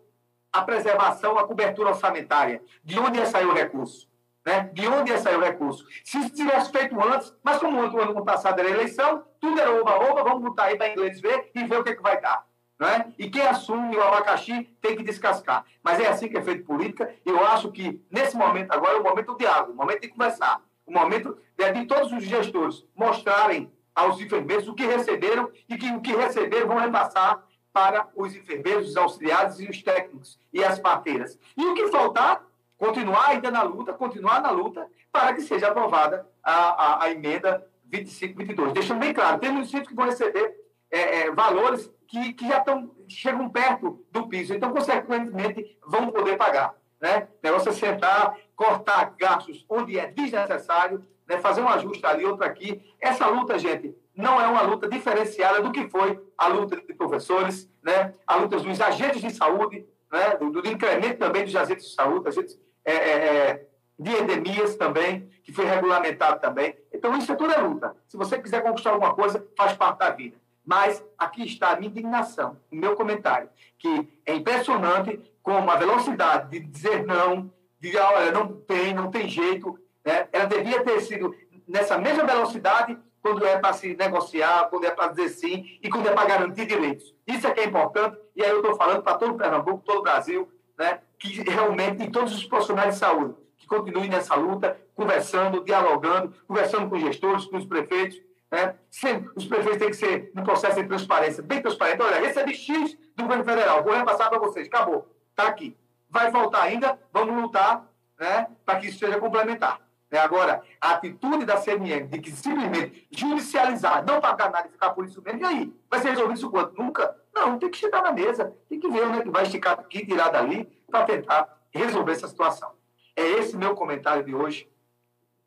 a 0.51 0.61
preservação, 0.61 1.37
a 1.37 1.45
cobertura 1.45 1.89
orçamentária. 1.89 2.63
De 2.83 2.97
onde 2.97 3.19
ia 3.19 3.25
sair 3.25 3.45
o 3.45 3.53
recurso? 3.53 4.07
Né? 4.47 4.69
De 4.71 4.87
onde 4.87 5.11
ia 5.11 5.17
sair 5.17 5.35
o 5.35 5.41
recurso? 5.41 5.85
Se 6.05 6.19
isso 6.19 6.29
tivesse 6.29 6.71
feito 6.71 6.97
antes, 7.03 7.35
mas 7.43 7.59
como 7.59 7.81
o 7.81 8.01
ano 8.01 8.23
passado 8.23 8.57
era 8.57 8.69
eleição, 8.69 9.25
tudo 9.41 9.59
era 9.59 9.69
oba-oba, 9.73 10.23
vamos 10.23 10.41
botar 10.41 10.63
aí 10.63 10.77
para 10.77 10.87
inglês 10.87 11.19
ver 11.19 11.51
e 11.53 11.65
ver 11.65 11.81
o 11.81 11.83
que, 11.83 11.93
que 11.93 12.01
vai 12.01 12.21
dar. 12.21 12.47
Né? 12.79 13.13
E 13.19 13.29
quem 13.29 13.41
assume 13.41 13.97
o 13.97 14.01
abacaxi 14.01 14.69
tem 14.79 14.95
que 14.95 15.03
descascar. 15.03 15.65
Mas 15.83 15.99
é 15.99 16.07
assim 16.07 16.29
que 16.29 16.37
é 16.37 16.41
feito 16.41 16.63
política. 16.63 17.13
Eu 17.25 17.45
acho 17.45 17.69
que, 17.73 18.01
nesse 18.09 18.37
momento 18.37 18.71
agora, 18.71 18.95
é 18.95 18.99
o 19.01 19.03
momento 19.03 19.33
do 19.33 19.37
diálogo, 19.37 19.73
o 19.73 19.75
momento 19.75 19.99
de 20.03 20.07
conversar, 20.07 20.61
o 20.85 20.93
momento 20.93 21.37
de, 21.57 21.69
de 21.73 21.85
todos 21.85 22.13
os 22.13 22.23
gestores 22.23 22.85
mostrarem 22.95 23.69
aos 23.93 24.21
enfermeiros 24.21 24.69
o 24.69 24.73
que 24.73 24.85
receberam 24.85 25.51
e 25.67 25.75
que 25.75 25.91
o 25.91 25.99
que 25.99 26.15
receberam 26.15 26.67
vão 26.67 26.77
repassar 26.77 27.43
para 27.73 28.07
os 28.15 28.33
enfermeiros, 28.33 28.91
os 28.91 28.95
auxiliares 28.95 29.59
e 29.59 29.67
os 29.67 29.83
técnicos 29.83 30.39
e 30.53 30.63
as 30.63 30.79
parteiras. 30.79 31.37
E 31.57 31.65
o 31.65 31.73
que 31.73 31.89
faltar, 31.89 32.47
continuar 32.77 33.29
ainda 33.29 33.49
na 33.49 33.63
luta, 33.63 33.93
continuar 33.93 34.41
na 34.41 34.51
luta, 34.51 34.87
para 35.11 35.33
que 35.33 35.41
seja 35.41 35.67
aprovada 35.67 36.27
a, 36.43 36.53
a, 36.53 37.03
a 37.05 37.11
emenda 37.11 37.65
25-22. 37.91 38.73
Deixando 38.73 38.99
bem 38.99 39.13
claro, 39.13 39.39
tem 39.39 39.51
municípios 39.51 39.87
que 39.87 39.95
vão 39.95 40.05
receber 40.05 40.55
é, 40.91 41.19
é, 41.19 41.31
valores 41.31 41.91
que, 42.07 42.33
que 42.33 42.47
já 42.47 42.59
estão, 42.59 42.91
chegam 43.07 43.49
perto 43.49 44.05
do 44.11 44.27
piso, 44.27 44.53
então, 44.53 44.71
consequentemente, 44.71 45.77
vão 45.85 46.11
poder 46.11 46.37
pagar. 46.37 46.73
Né? 46.99 47.27
O 47.43 47.47
negócio 47.47 47.69
é 47.69 47.73
sentar, 47.73 48.37
cortar 48.55 49.15
gastos 49.17 49.65
onde 49.69 49.99
é 49.99 50.07
desnecessário, 50.07 51.05
né? 51.27 51.37
fazer 51.39 51.61
um 51.61 51.69
ajuste 51.69 52.05
ali, 52.05 52.25
outro 52.25 52.45
aqui. 52.45 52.81
Essa 52.99 53.27
luta, 53.27 53.59
gente, 53.59 53.95
não 54.15 54.41
é 54.41 54.47
uma 54.47 54.61
luta 54.61 54.87
diferenciada 54.87 55.61
do 55.61 55.71
que 55.71 55.87
foi 55.89 56.19
a 56.37 56.47
luta 56.47 56.75
de 56.75 56.93
professores, 56.93 57.69
né? 57.83 58.13
a 58.25 58.35
luta 58.35 58.57
dos 58.57 58.81
agentes 58.81 59.21
de 59.21 59.29
saúde, 59.31 59.85
né? 60.11 60.37
do, 60.37 60.51
do 60.51 60.67
incremento 60.67 61.19
também 61.19 61.43
dos 61.43 61.55
agentes 61.55 61.89
de 61.89 61.93
saúde, 61.93 62.27
agentes 62.27 62.59
é, 62.87 62.93
é, 62.93 63.27
é, 63.49 63.67
de 63.99 64.11
endemias 64.11 64.77
também, 64.77 65.29
que 65.43 65.51
foi 65.51 65.65
regulamentado 65.65 66.39
também. 66.39 66.73
Então, 66.93 67.17
isso 67.17 67.33
é 67.33 67.35
é 67.35 67.61
luta. 67.61 67.93
Se 68.07 68.15
você 68.15 68.39
quiser 68.39 68.63
conquistar 68.63 68.91
alguma 68.91 69.13
coisa, 69.13 69.45
faz 69.57 69.73
parte 69.73 69.99
da 69.99 70.09
vida. 70.11 70.37
Mas 70.65 71.03
aqui 71.17 71.43
está 71.43 71.71
a 71.71 71.75
minha 71.75 71.89
indignação, 71.89 72.57
o 72.71 72.75
meu 72.75 72.95
comentário, 72.95 73.49
que 73.77 74.07
é 74.25 74.33
impressionante 74.33 75.19
como 75.43 75.69
a 75.69 75.75
velocidade 75.75 76.49
de 76.49 76.65
dizer 76.65 77.05
não, 77.05 77.51
de 77.79 77.97
ah, 77.97 78.11
olha, 78.11 78.31
não 78.31 78.53
tem, 78.53 78.93
não 78.93 79.11
tem 79.11 79.27
jeito, 79.27 79.77
né? 80.05 80.27
ela 80.31 80.45
devia 80.45 80.83
ter 80.83 80.99
sido 81.01 81.35
nessa 81.67 81.97
mesma 81.97 82.25
velocidade 82.25 82.97
quando 83.21 83.45
é 83.45 83.57
para 83.57 83.73
se 83.73 83.95
negociar, 83.95 84.69
quando 84.69 84.85
é 84.85 84.91
para 84.91 85.09
dizer 85.09 85.29
sim 85.29 85.79
e 85.81 85.89
quando 85.89 86.07
é 86.07 86.13
para 86.13 86.27
garantir 86.27 86.65
direitos. 86.65 87.13
Isso 87.25 87.47
é 87.47 87.51
que 87.51 87.59
é 87.59 87.65
importante, 87.65 88.17
e 88.35 88.43
aí 88.43 88.49
eu 88.49 88.57
estou 88.57 88.75
falando 88.75 89.01
para 89.03 89.17
todo 89.17 89.33
o 89.33 89.37
Pernambuco, 89.37 89.83
todo 89.85 89.99
o 89.99 90.03
Brasil, 90.03 90.49
né? 90.77 91.01
Que 91.19 91.41
realmente, 91.49 92.03
e 92.03 92.11
todos 92.11 92.35
os 92.35 92.43
profissionais 92.43 92.93
de 92.93 92.99
saúde, 92.99 93.35
que 93.57 93.67
continuem 93.67 94.09
nessa 94.09 94.35
luta, 94.35 94.79
conversando, 94.95 95.63
dialogando, 95.63 96.33
conversando 96.47 96.89
com 96.89 96.95
os 96.95 97.01
gestores, 97.01 97.45
com 97.45 97.57
os 97.57 97.65
prefeitos, 97.65 98.21
né? 98.51 98.75
Sempre, 98.89 99.29
os 99.35 99.45
prefeitos 99.45 99.79
têm 99.79 99.89
que 99.89 99.95
ser 99.95 100.31
no 100.33 100.43
processo 100.43 100.81
de 100.81 100.87
transparência, 100.87 101.43
bem 101.43 101.61
transparente. 101.61 102.01
Olha, 102.01 102.19
recebi 102.19 102.53
X 102.53 102.97
do 103.15 103.23
governo 103.23 103.43
federal, 103.43 103.83
vou 103.83 103.93
repassar 103.93 104.29
para 104.29 104.39
vocês, 104.39 104.67
acabou, 104.67 105.07
está 105.29 105.47
aqui. 105.47 105.75
Vai 106.09 106.31
faltar 106.31 106.63
ainda, 106.63 106.97
vamos 107.11 107.41
lutar 107.41 107.85
né, 108.17 108.47
para 108.65 108.79
que 108.79 108.87
isso 108.87 108.99
seja 108.99 109.19
complementar. 109.19 109.81
Né? 110.09 110.19
Agora, 110.19 110.61
a 110.79 110.91
atitude 110.91 111.45
da 111.45 111.57
CMM 111.57 112.07
de 112.07 112.19
que 112.19 112.31
simplesmente 112.31 113.07
judicializar, 113.11 114.05
não 114.05 114.21
pagar 114.21 114.51
nada 114.51 114.67
e 114.67 114.71
ficar 114.71 114.91
por 114.91 115.05
isso 115.05 115.21
mesmo, 115.21 115.41
e 115.41 115.45
aí? 115.45 115.73
Vai 115.89 115.99
ser 115.99 116.09
resolvido 116.09 116.37
isso 116.37 116.49
quanto? 116.49 116.81
Nunca? 116.81 117.15
Não, 117.33 117.59
tem 117.59 117.69
que 117.69 117.77
chegar 117.77 118.01
na 118.01 118.11
mesa, 118.11 118.55
tem 118.69 118.79
que 118.79 118.89
ver 118.89 119.05
onde 119.05 119.19
é 119.19 119.21
que 119.21 119.29
vai 119.29 119.43
esticar 119.43 119.73
aqui, 119.79 120.05
tirar 120.05 120.29
dali, 120.29 120.67
para 120.89 121.05
tentar 121.05 121.57
resolver 121.71 122.13
essa 122.13 122.27
situação. 122.27 122.71
É 123.15 123.23
esse 123.23 123.57
meu 123.57 123.75
comentário 123.75 124.23
de 124.23 124.33
hoje 124.33 124.69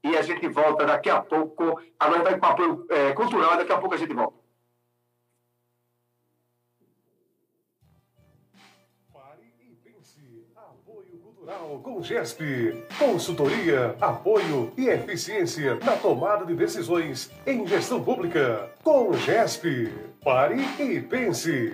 e 0.03 0.17
a 0.17 0.23
gente 0.23 0.47
volta 0.49 0.85
daqui 0.85 1.11
a 1.11 1.21
pouco. 1.21 1.81
Agora 1.99 2.23
vai 2.23 2.39
com 2.39 2.47
apoio 2.47 2.87
é, 2.89 3.13
cultural, 3.13 3.57
daqui 3.57 3.73
a 3.73 3.79
pouco 3.79 3.95
a 3.95 3.99
gente 3.99 4.15
volta. 4.15 4.40
Com 11.83 12.01
GESP. 12.01 12.85
Consultoria, 12.97 13.97
apoio 14.01 14.73
e 14.77 14.87
eficiência 14.87 15.75
na 15.85 15.97
tomada 15.97 16.47
de 16.47 16.55
decisões 16.55 17.29
em 17.45 17.67
gestão 17.67 18.01
pública. 18.03 18.71
Com 18.85 19.13
GESP. 19.15 19.93
Pare 20.23 20.61
e 20.79 21.01
pense. 21.01 21.73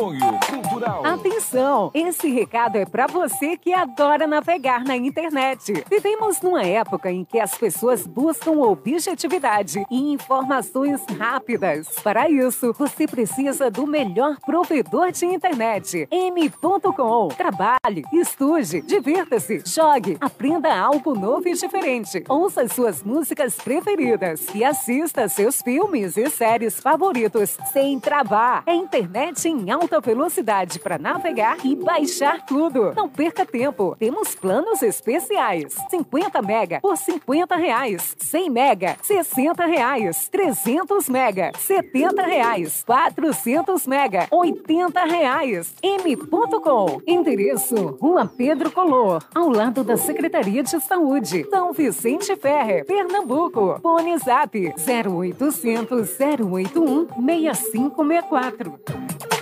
Apoio 0.00 0.20
Cultural. 0.48 1.04
Atenção! 1.04 1.90
Esse 1.92 2.30
recado 2.30 2.76
é 2.76 2.86
para 2.86 3.06
você 3.06 3.58
que 3.58 3.70
adora 3.70 4.26
navegar 4.26 4.82
na 4.82 4.96
internet. 4.96 5.84
Vivemos 5.90 6.40
numa 6.40 6.62
época 6.62 7.10
em 7.12 7.22
que 7.22 7.38
as 7.38 7.54
pessoas 7.54 8.06
buscam 8.06 8.52
objetividade 8.52 9.84
e 9.90 10.12
informações 10.12 11.04
rápidas. 11.18 11.88
Para 12.02 12.30
isso, 12.30 12.72
você 12.72 13.06
precisa 13.06 13.70
do 13.70 13.86
melhor 13.86 14.38
provedor 14.40 15.12
de 15.12 15.26
internet. 15.26 16.08
M.com. 16.10 17.28
Trabalhe, 17.28 18.02
estude, 18.10 18.80
divirta-se, 18.80 19.62
jogue, 19.66 20.16
aprenda 20.18 20.74
algo 20.74 21.14
novo 21.14 21.46
e 21.46 21.52
diferente. 21.52 22.24
Ouça 22.26 22.66
suas 22.68 23.02
músicas 23.02 23.54
preferidas 23.56 24.46
e 24.54 24.64
assista 24.64 25.28
seus 25.28 25.60
filmes 25.60 26.16
e 26.16 26.30
séries 26.30 26.80
favoritos 26.80 27.58
sem 27.70 28.00
travar. 28.00 28.62
É 28.66 28.74
internet 28.74 29.46
em 29.46 29.70
alta 29.70 29.89
velocidade 29.98 30.78
para 30.78 30.98
navegar 30.98 31.56
e 31.64 31.74
baixar 31.74 32.44
tudo. 32.44 32.92
Não 32.94 33.08
perca 33.08 33.46
tempo. 33.46 33.96
Temos 33.98 34.34
planos 34.34 34.82
especiais. 34.82 35.74
50 35.88 36.42
mega 36.42 36.80
por 36.80 36.96
50 36.96 37.56
reais. 37.56 38.14
100 38.18 38.50
mega, 38.50 38.96
60 39.02 39.66
reais. 39.66 40.28
300 40.28 41.08
mega, 41.08 41.52
70 41.58 42.22
reais. 42.22 42.84
400 42.86 43.86
mega, 43.86 44.26
80 44.30 45.04
reais. 45.04 45.74
M.com. 45.82 47.00
Endereço: 47.06 47.96
Rua 48.00 48.26
Pedro 48.26 48.70
Color, 48.70 49.24
ao 49.34 49.48
lado 49.48 49.82
da 49.82 49.96
Secretaria 49.96 50.62
de 50.62 50.78
Saúde. 50.80 51.46
São 51.48 51.72
Vicente 51.72 52.36
Ferre, 52.36 52.84
Pernambuco. 52.84 53.78
Fone 53.80 54.16
Zap 54.18 54.56
0800 54.56 56.18
081 56.18 57.06
6564. 57.26 59.39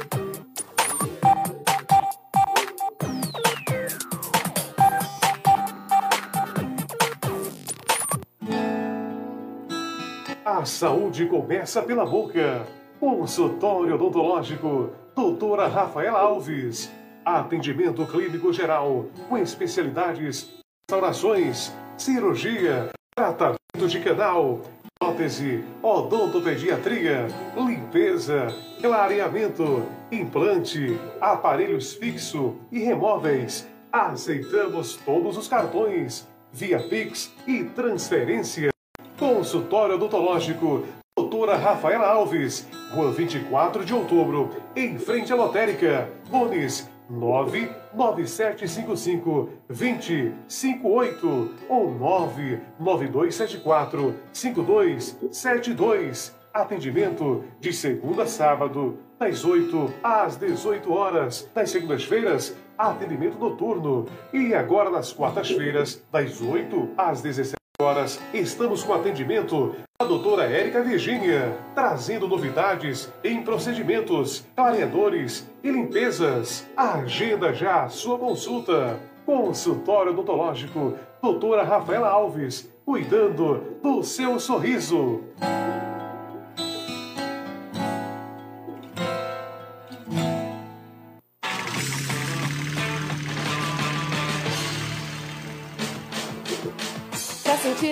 A 10.59 10.65
saúde 10.65 11.25
começa 11.27 11.81
pela 11.81 12.05
boca. 12.05 12.67
Consultório 12.99 13.95
odontológico, 13.95 14.91
doutora 15.15 15.69
Rafaela 15.69 16.19
Alves. 16.19 16.91
Atendimento 17.25 18.05
clínico 18.05 18.53
geral, 18.53 19.07
com 19.29 19.39
especialidades, 19.39 20.53
restaurações, 20.91 21.73
cirurgia, 21.97 22.91
tratamento 23.15 23.87
de 23.87 24.01
canal, 24.01 24.63
prótese, 24.99 25.65
odontopediatria, 25.81 27.29
limpeza, 27.55 28.49
clareamento, 28.83 29.85
implante, 30.11 30.99
aparelhos 31.21 31.93
fixo 31.93 32.57
e 32.73 32.81
remóveis. 32.81 33.69
Aceitamos 33.93 34.97
todos 35.07 35.37
os 35.37 35.47
cartões, 35.47 36.27
via 36.53 36.81
Pix 36.81 37.33
e 37.47 37.63
transferência. 37.63 38.71
Consultório 39.19 39.97
odontológico, 39.97 40.85
doutora 41.19 41.57
Rafaela 41.57 42.07
Alves, 42.07 42.69
rua 42.93 43.11
24 43.11 43.85
de 43.85 43.93
outubro, 43.93 44.51
em 44.77 44.97
frente 44.97 45.33
à 45.33 45.37
lotérica. 45.37 46.09
Bones 46.31 46.89
99755 47.11 49.49
2058 49.67 51.51
ou 51.69 51.91
99274 51.91 54.15
5272. 54.33 56.39
Atendimento 56.55 57.43
de 57.61 57.73
segunda 57.73 58.23
a 58.23 58.27
sábado, 58.27 59.01
das 59.19 59.45
8 59.45 59.95
às 60.01 60.37
18 60.37 60.93
horas. 60.93 61.51
Nas 61.55 61.71
segundas-feiras, 61.71 62.57
atendimento 62.77 63.37
noturno. 63.37 64.07
E 64.33 64.55
agora 64.55 64.91
nas 64.91 65.13
quartas-feiras, 65.13 66.01
das 66.13 66.41
8 66.41 66.91
às 66.97 67.21
17 67.21 67.58
horas, 67.81 68.21
estamos 68.35 68.83
com 68.83 68.93
atendimento 68.93 69.77
da 70.01 70.05
doutora 70.05 70.51
Érica 70.51 70.83
Virgínia, 70.83 71.57
trazendo 71.77 72.27
novidades 72.27 73.09
em 73.23 73.41
procedimentos, 73.45 74.45
clareadores 74.57 75.49
e 75.63 75.71
limpezas. 75.71 76.67
Agenda 76.77 77.53
já 77.53 77.85
a 77.85 77.89
sua 77.89 78.19
consulta. 78.19 78.99
Consultório 79.25 80.11
odontológico, 80.11 80.95
doutora 81.23 81.63
Rafaela 81.63 82.09
Alves, 82.09 82.69
cuidando 82.85 83.79
do 83.81 84.03
seu 84.03 84.41
sorriso. 84.41 85.23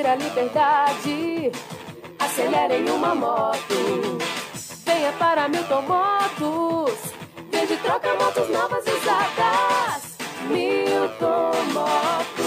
A 0.06 0.14
liberdade. 0.14 1.50
Acelere 2.18 2.76
em 2.76 2.90
uma 2.90 3.14
moto. 3.14 4.18
Venha 4.84 5.12
para 5.12 5.48
Milton 5.48 5.82
Motos. 5.82 6.98
Vende 7.50 7.76
troca 7.78 8.14
motos 8.14 8.48
novas 8.48 8.84
usadas. 8.86 10.16
Milton 10.48 11.52
Motos. 11.72 12.46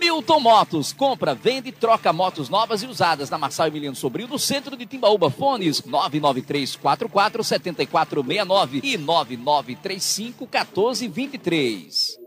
Milton 0.00 0.40
Motos. 0.40 0.92
Compra, 0.92 1.34
vende 1.34 1.70
e 1.70 1.72
troca 1.72 2.12
motos 2.12 2.48
novas 2.48 2.82
e 2.82 2.86
usadas 2.86 3.28
na 3.28 3.36
Marçal 3.36 3.66
Emiliano 3.66 3.96
Sobrinho, 3.96 4.28
no 4.28 4.38
centro 4.38 4.76
de 4.76 4.86
Timbaúba. 4.86 5.28
Fones 5.28 5.84
99344 5.84 7.42
7469 7.42 8.80
e 8.84 8.96
9935 8.96 10.44
1423. 10.44 12.26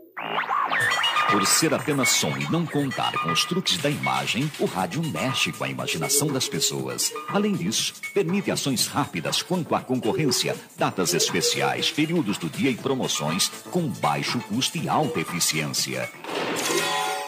Por 1.30 1.46
ser 1.46 1.72
apenas 1.72 2.08
som 2.08 2.36
e 2.36 2.50
não 2.50 2.66
contar 2.66 3.12
com 3.22 3.30
os 3.30 3.44
truques 3.44 3.78
da 3.78 3.88
imagem, 3.88 4.50
o 4.58 4.64
rádio 4.64 5.00
mexe 5.02 5.52
com 5.52 5.62
a 5.62 5.68
imaginação 5.68 6.26
das 6.26 6.48
pessoas. 6.48 7.12
Além 7.28 7.54
disso, 7.54 7.94
permite 8.12 8.50
ações 8.50 8.88
rápidas 8.88 9.40
quanto 9.40 9.74
à 9.74 9.80
concorrência, 9.80 10.56
datas 10.76 11.14
especiais, 11.14 11.90
períodos 11.90 12.36
do 12.36 12.50
dia 12.50 12.70
e 12.70 12.74
promoções 12.74 13.48
com 13.70 13.88
baixo 13.88 14.40
custo 14.40 14.76
e 14.76 14.88
alta 14.88 15.20
eficiência. 15.20 16.10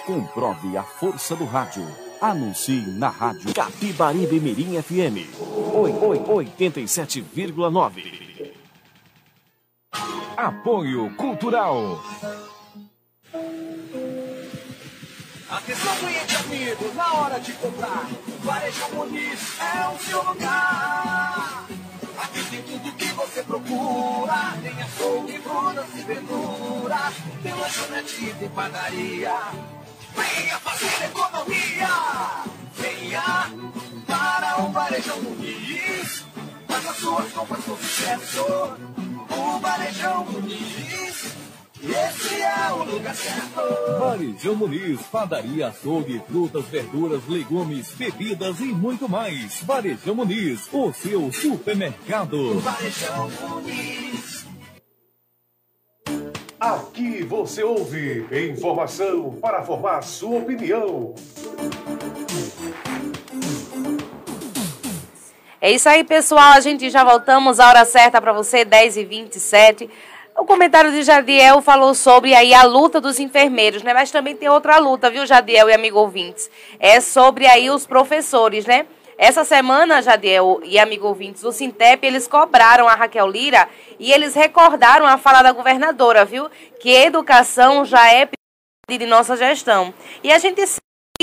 Comprove 0.04 0.76
a 0.76 0.82
força 0.82 1.36
do 1.36 1.44
rádio. 1.44 1.86
Anuncie 2.20 2.82
na 2.98 3.08
rádio 3.08 3.54
Capibaribe 3.54 4.40
Mirim 4.40 4.82
FM 4.82 5.30
87,9. 5.72 8.52
Apoio 10.36 11.14
Cultural. 11.14 12.02
Atenção, 15.52 15.94
cliente 15.96 16.34
amigo, 16.34 16.94
na 16.94 17.12
hora 17.12 17.38
de 17.38 17.52
comprar, 17.52 18.08
Varejo 18.42 18.88
Muniz 18.94 19.60
é 19.60 19.86
o 19.86 19.98
seu 19.98 20.22
lugar. 20.22 21.66
Aqui 22.16 22.42
tem 22.44 22.62
tudo 22.62 22.92
que 22.92 23.04
você 23.12 23.42
procura, 23.42 24.56
tem 24.62 24.82
açougue, 24.82 25.38
frutas 25.40 25.86
e 25.94 26.02
verduras, 26.04 27.14
tem 27.42 27.52
lanchonete 27.52 28.24
e 28.24 28.34
tem 28.34 28.48
padaria. 28.48 29.34
Venha 30.16 30.58
fazer 30.58 31.04
economia, 31.04 31.88
venha 32.74 33.52
para 34.06 34.62
o 34.62 34.72
Varejo 34.72 35.16
Muniz, 35.16 36.24
faça 36.66 36.94
suas 36.94 37.30
compras 37.30 37.62
com 37.62 37.76
sucesso. 37.76 38.46
O 39.28 39.58
Varejão 39.60 40.24
Muniz 40.24 41.31
esse 41.84 42.40
é 42.40 42.72
o 42.72 42.84
lugar 42.84 43.14
certo. 43.14 43.98
Varejão 43.98 44.54
Muniz, 44.54 45.00
padaria, 45.02 45.68
açougue, 45.68 46.22
frutas, 46.28 46.64
verduras, 46.66 47.26
legumes, 47.28 47.90
bebidas 47.92 48.60
e 48.60 48.66
muito 48.66 49.08
mais. 49.08 49.62
Varejão 49.62 50.14
Muniz, 50.14 50.68
o 50.72 50.92
seu 50.92 51.32
supermercado. 51.32 52.60
Varejão 52.60 53.30
Muniz. 53.40 54.46
Aqui 56.60 57.24
você 57.24 57.64
ouve 57.64 58.26
informação 58.50 59.32
para 59.40 59.64
formar 59.64 60.02
sua 60.02 60.38
opinião. 60.38 61.14
É 65.60 65.70
isso 65.70 65.88
aí, 65.88 66.02
pessoal. 66.02 66.54
A 66.54 66.60
gente 66.60 66.90
já 66.90 67.04
voltamos. 67.04 67.60
A 67.60 67.68
hora 67.68 67.84
certa 67.84 68.20
para 68.20 68.32
você, 68.32 68.64
10h27. 68.64 69.88
O 70.36 70.46
comentário 70.46 70.90
de 70.90 71.02
Jadiel 71.02 71.60
falou 71.60 71.94
sobre 71.94 72.34
aí 72.34 72.54
a 72.54 72.62
luta 72.64 73.00
dos 73.00 73.20
enfermeiros, 73.20 73.82
né? 73.82 73.92
Mas 73.92 74.10
também 74.10 74.34
tem 74.34 74.48
outra 74.48 74.78
luta, 74.78 75.10
viu, 75.10 75.26
Jadiel 75.26 75.68
e 75.68 75.74
amigo 75.74 75.98
ouvintes? 75.98 76.50
É 76.80 77.00
sobre 77.00 77.46
aí 77.46 77.68
os 77.68 77.86
professores, 77.86 78.64
né? 78.64 78.86
Essa 79.18 79.44
semana, 79.44 80.00
Jadiel 80.00 80.60
e 80.64 80.78
amigo 80.78 81.06
ouvintes, 81.06 81.44
o 81.44 81.52
Sintep, 81.52 82.04
eles 82.04 82.26
cobraram 82.26 82.88
a 82.88 82.94
Raquel 82.94 83.28
Lira 83.28 83.68
e 83.98 84.10
eles 84.10 84.34
recordaram 84.34 85.06
a 85.06 85.18
fala 85.18 85.42
da 85.42 85.52
governadora, 85.52 86.24
viu? 86.24 86.48
Que 86.80 86.90
educação 86.90 87.84
já 87.84 88.10
é 88.12 88.28
de 88.88 89.06
nossa 89.06 89.36
gestão. 89.36 89.92
E 90.24 90.32
a 90.32 90.38
gente 90.38 90.62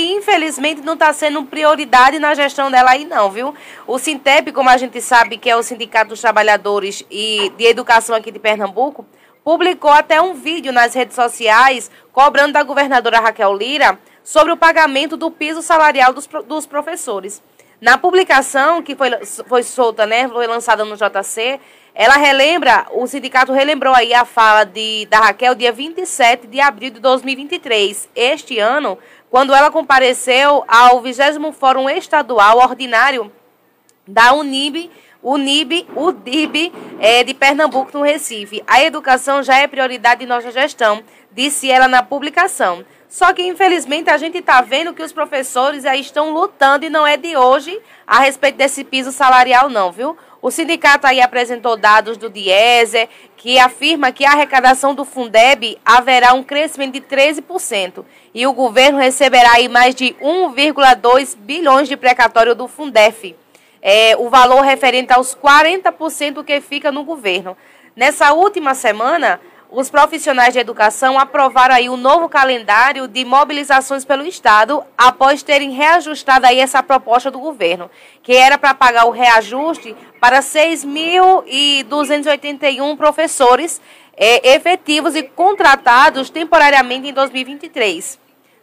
infelizmente 0.00 0.80
não 0.82 0.94
está 0.94 1.12
sendo 1.12 1.44
prioridade 1.44 2.18
na 2.18 2.34
gestão 2.34 2.70
dela 2.70 2.90
aí 2.92 3.04
não, 3.04 3.30
viu? 3.30 3.54
O 3.86 3.98
Sintep, 3.98 4.52
como 4.52 4.68
a 4.68 4.76
gente 4.76 5.00
sabe 5.00 5.36
que 5.36 5.50
é 5.50 5.56
o 5.56 5.62
Sindicato 5.62 6.10
dos 6.10 6.20
Trabalhadores 6.20 7.04
e 7.10 7.52
de 7.56 7.64
Educação 7.64 8.14
aqui 8.14 8.30
de 8.30 8.38
Pernambuco, 8.38 9.06
publicou 9.42 9.90
até 9.90 10.20
um 10.20 10.34
vídeo 10.34 10.72
nas 10.72 10.94
redes 10.94 11.14
sociais 11.14 11.90
cobrando 12.12 12.52
da 12.52 12.62
governadora 12.62 13.20
Raquel 13.20 13.54
Lira 13.56 13.98
sobre 14.22 14.52
o 14.52 14.56
pagamento 14.56 15.16
do 15.16 15.30
piso 15.30 15.62
salarial 15.62 16.12
dos, 16.12 16.28
dos 16.46 16.66
professores. 16.66 17.42
Na 17.80 17.96
publicação 17.96 18.82
que 18.82 18.94
foi, 18.94 19.10
foi 19.46 19.62
solta, 19.62 20.04
né, 20.06 20.28
foi 20.28 20.46
lançada 20.46 20.84
no 20.84 20.96
JC, 20.96 21.58
ela 21.94 22.16
relembra, 22.16 22.86
o 22.92 23.06
sindicato 23.06 23.52
relembrou 23.52 23.94
aí 23.94 24.14
a 24.14 24.24
fala 24.24 24.64
de, 24.64 25.06
da 25.06 25.18
Raquel 25.18 25.54
dia 25.54 25.72
27 25.72 26.46
de 26.46 26.60
abril 26.60 26.90
de 26.90 27.00
2023. 27.00 28.08
Este 28.14 28.58
ano, 28.58 28.98
quando 29.30 29.54
ela 29.54 29.70
compareceu 29.70 30.64
ao 30.66 31.00
20 31.00 31.52
Fórum 31.52 31.88
Estadual 31.88 32.58
Ordinário 32.58 33.32
da 34.06 34.32
Unib, 34.32 34.90
Unib, 35.22 35.86
UDIB 35.94 36.72
é, 36.98 37.22
de 37.22 37.32
Pernambuco, 37.32 37.96
no 37.96 38.02
Recife. 38.02 38.62
A 38.66 38.82
educação 38.82 39.42
já 39.42 39.56
é 39.58 39.68
prioridade 39.68 40.20
de 40.20 40.26
nossa 40.26 40.50
gestão, 40.50 41.02
disse 41.30 41.70
ela 41.70 41.86
na 41.86 42.02
publicação. 42.02 42.84
Só 43.08 43.32
que, 43.32 43.42
infelizmente, 43.42 44.08
a 44.08 44.16
gente 44.16 44.38
está 44.38 44.60
vendo 44.60 44.94
que 44.94 45.02
os 45.02 45.12
professores 45.12 45.84
aí 45.84 46.00
estão 46.00 46.32
lutando 46.32 46.86
e 46.86 46.90
não 46.90 47.06
é 47.06 47.16
de 47.16 47.36
hoje 47.36 47.78
a 48.06 48.20
respeito 48.20 48.56
desse 48.56 48.82
piso 48.82 49.12
salarial, 49.12 49.68
não, 49.68 49.92
viu? 49.92 50.16
O 50.40 50.50
sindicato 50.50 51.06
aí 51.06 51.20
apresentou 51.20 51.76
dados 51.76 52.16
do 52.16 52.30
Diese, 52.30 53.08
que 53.36 53.58
afirma 53.58 54.10
que 54.10 54.24
a 54.24 54.30
arrecadação 54.30 54.94
do 54.94 55.04
Fundeb 55.04 55.76
haverá 55.84 56.32
um 56.32 56.42
crescimento 56.42 56.94
de 56.94 57.00
13% 57.00 58.04
e 58.34 58.46
o 58.46 58.52
governo 58.52 58.98
receberá 58.98 59.52
aí 59.52 59.68
mais 59.68 59.94
de 59.94 60.14
1,2 60.20 61.36
bilhões 61.36 61.88
de 61.88 61.96
precatório 61.96 62.54
do 62.54 62.68
Fundef. 62.68 63.34
É, 63.82 64.14
o 64.16 64.28
valor 64.28 64.60
referente 64.60 65.12
aos 65.12 65.34
40% 65.34 66.44
que 66.44 66.60
fica 66.60 66.92
no 66.92 67.02
governo. 67.02 67.56
Nessa 67.96 68.32
última 68.32 68.74
semana, 68.74 69.40
os 69.72 69.88
profissionais 69.88 70.52
de 70.52 70.58
educação 70.58 71.16
aprovaram 71.18 71.76
aí 71.76 71.88
o 71.88 71.96
novo 71.96 72.28
calendário 72.28 73.06
de 73.06 73.24
mobilizações 73.24 74.04
pelo 74.04 74.26
Estado 74.26 74.82
após 74.98 75.44
terem 75.44 75.70
reajustado 75.70 76.44
aí 76.44 76.58
essa 76.58 76.82
proposta 76.82 77.30
do 77.30 77.38
governo, 77.38 77.88
que 78.22 78.32
era 78.32 78.58
para 78.58 78.74
pagar 78.74 79.06
o 79.06 79.10
reajuste 79.10 79.94
para 80.20 80.40
6.281 80.40 82.96
professores 82.96 83.80
é, 84.20 84.54
efetivos 84.54 85.16
e 85.16 85.22
contratados 85.22 86.28
temporariamente 86.28 87.08
em 87.08 87.12
2023. 87.14 88.20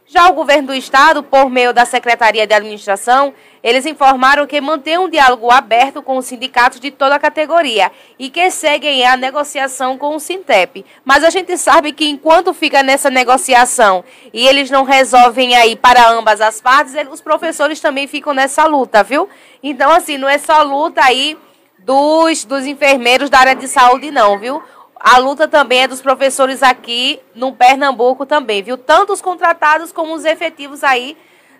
Já 0.09 0.29
o 0.29 0.33
governo 0.33 0.67
do 0.67 0.73
estado, 0.73 1.21
por 1.21 1.49
meio 1.49 1.73
da 1.73 1.83
Secretaria 1.83 2.47
de 2.47 2.53
Administração, 2.53 3.33
eles 3.61 3.85
informaram 3.85 4.47
que 4.47 4.61
mantém 4.61 4.97
um 4.97 5.09
diálogo 5.09 5.51
aberto 5.51 6.01
com 6.01 6.15
os 6.15 6.25
sindicatos 6.25 6.79
de 6.79 6.91
toda 6.91 7.15
a 7.15 7.19
categoria 7.19 7.91
e 8.17 8.29
que 8.29 8.49
seguem 8.49 9.05
a 9.05 9.17
negociação 9.17 9.97
com 9.97 10.15
o 10.15 10.19
Sintep. 10.19 10.85
Mas 11.03 11.25
a 11.25 11.29
gente 11.29 11.57
sabe 11.57 11.91
que 11.91 12.07
enquanto 12.07 12.53
fica 12.53 12.81
nessa 12.81 13.09
negociação 13.09 14.01
e 14.31 14.47
eles 14.47 14.71
não 14.71 14.85
resolvem 14.85 15.57
aí 15.57 15.75
para 15.75 16.09
ambas 16.09 16.39
as 16.39 16.61
partes, 16.61 16.93
os 17.11 17.19
professores 17.19 17.81
também 17.81 18.07
ficam 18.07 18.33
nessa 18.33 18.65
luta, 18.65 19.03
viu? 19.03 19.27
Então, 19.61 19.91
assim, 19.91 20.17
não 20.17 20.29
é 20.29 20.37
só 20.37 20.63
luta 20.63 21.01
aí 21.03 21.37
dos, 21.79 22.45
dos 22.45 22.65
enfermeiros 22.65 23.29
da 23.29 23.39
área 23.39 23.55
de 23.55 23.67
saúde, 23.67 24.09
não, 24.09 24.39
viu? 24.39 24.63
A 24.99 25.17
luta 25.19 25.47
também 25.47 25.83
é 25.83 25.88
dos 25.88 26.01
professores 26.01 26.63
aqui 26.63 27.21
no 27.36 27.53
Pernambuco 27.53 28.25
também, 28.25 28.63
viu? 28.63 28.77
Tanto 28.77 29.13
os 29.13 29.21
contratados 29.21 29.91
como 29.91 30.13
os 30.13 30.25
efetivos 30.25 30.83
aí 30.83 31.17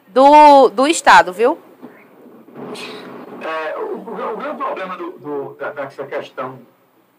do, 0.08 0.70
do 0.70 0.88
estado, 0.88 1.32
viu? 1.32 1.58
É, 3.42 3.78
o, 3.78 3.98
o, 3.98 4.38
grande 4.38 4.58
problema 4.58 4.98
do, 4.98 5.12
do, 5.12 5.54
da, 5.60 5.72
dessa 5.72 6.06
questão 6.06 6.60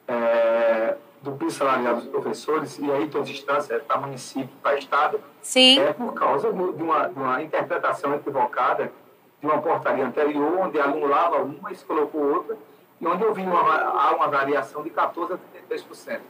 é, 0.08 0.96
do 1.22 1.32
piso 1.32 1.58
salarial 1.58 1.96
dos 1.96 2.06
professores, 2.06 2.78
e 2.78 2.90
aí 2.90 3.08
todas 3.08 3.28
as 3.28 3.34
instâncias, 3.36 3.82
para 3.82 3.98
município, 3.98 4.50
para 4.62 4.78
Estado, 4.78 5.20
Sim. 5.40 5.80
é 5.80 5.92
por 5.92 6.12
causa 6.14 6.52
de 6.52 6.82
uma, 6.82 7.08
de 7.08 7.18
uma 7.18 7.42
interpretação 7.42 8.14
equivocada 8.14 8.92
de 9.40 9.46
uma 9.46 9.58
portaria 9.58 10.04
anterior, 10.04 10.58
onde 10.58 10.80
anulava 10.80 11.36
uma 11.38 11.70
e 11.70 11.76
se 11.76 11.84
colocou 11.84 12.34
outra, 12.34 12.56
e 13.00 13.06
onde 13.06 13.22
eu 13.22 13.32
vi 13.32 13.42
uma, 13.42 14.12
uma 14.14 14.28
variação 14.28 14.82
de 14.82 14.90
14% 14.90 15.38
a 15.54 15.57
33%. 15.68 16.20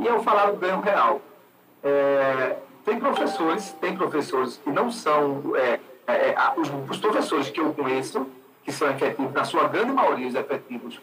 E 0.00 0.06
eu 0.06 0.22
falava 0.22 0.52
do 0.52 0.58
ganho 0.58 0.80
real. 0.80 1.20
É, 1.82 2.56
tem 2.84 2.98
professores, 2.98 3.72
tem 3.80 3.96
professores 3.96 4.60
que 4.62 4.70
não 4.70 4.90
são, 4.90 5.42
é, 5.56 5.80
é, 6.06 6.34
os, 6.56 6.70
os, 6.90 6.98
professores 6.98 7.50
que 7.50 7.60
eu 7.60 7.72
conheço, 7.72 8.26
que 8.64 8.72
são 8.72 8.90
efetivos, 8.90 9.32
na 9.32 9.44
sua 9.44 9.68
grande 9.68 9.92
maioria, 9.92 10.28
os 10.28 10.34
efetivos 10.34 11.00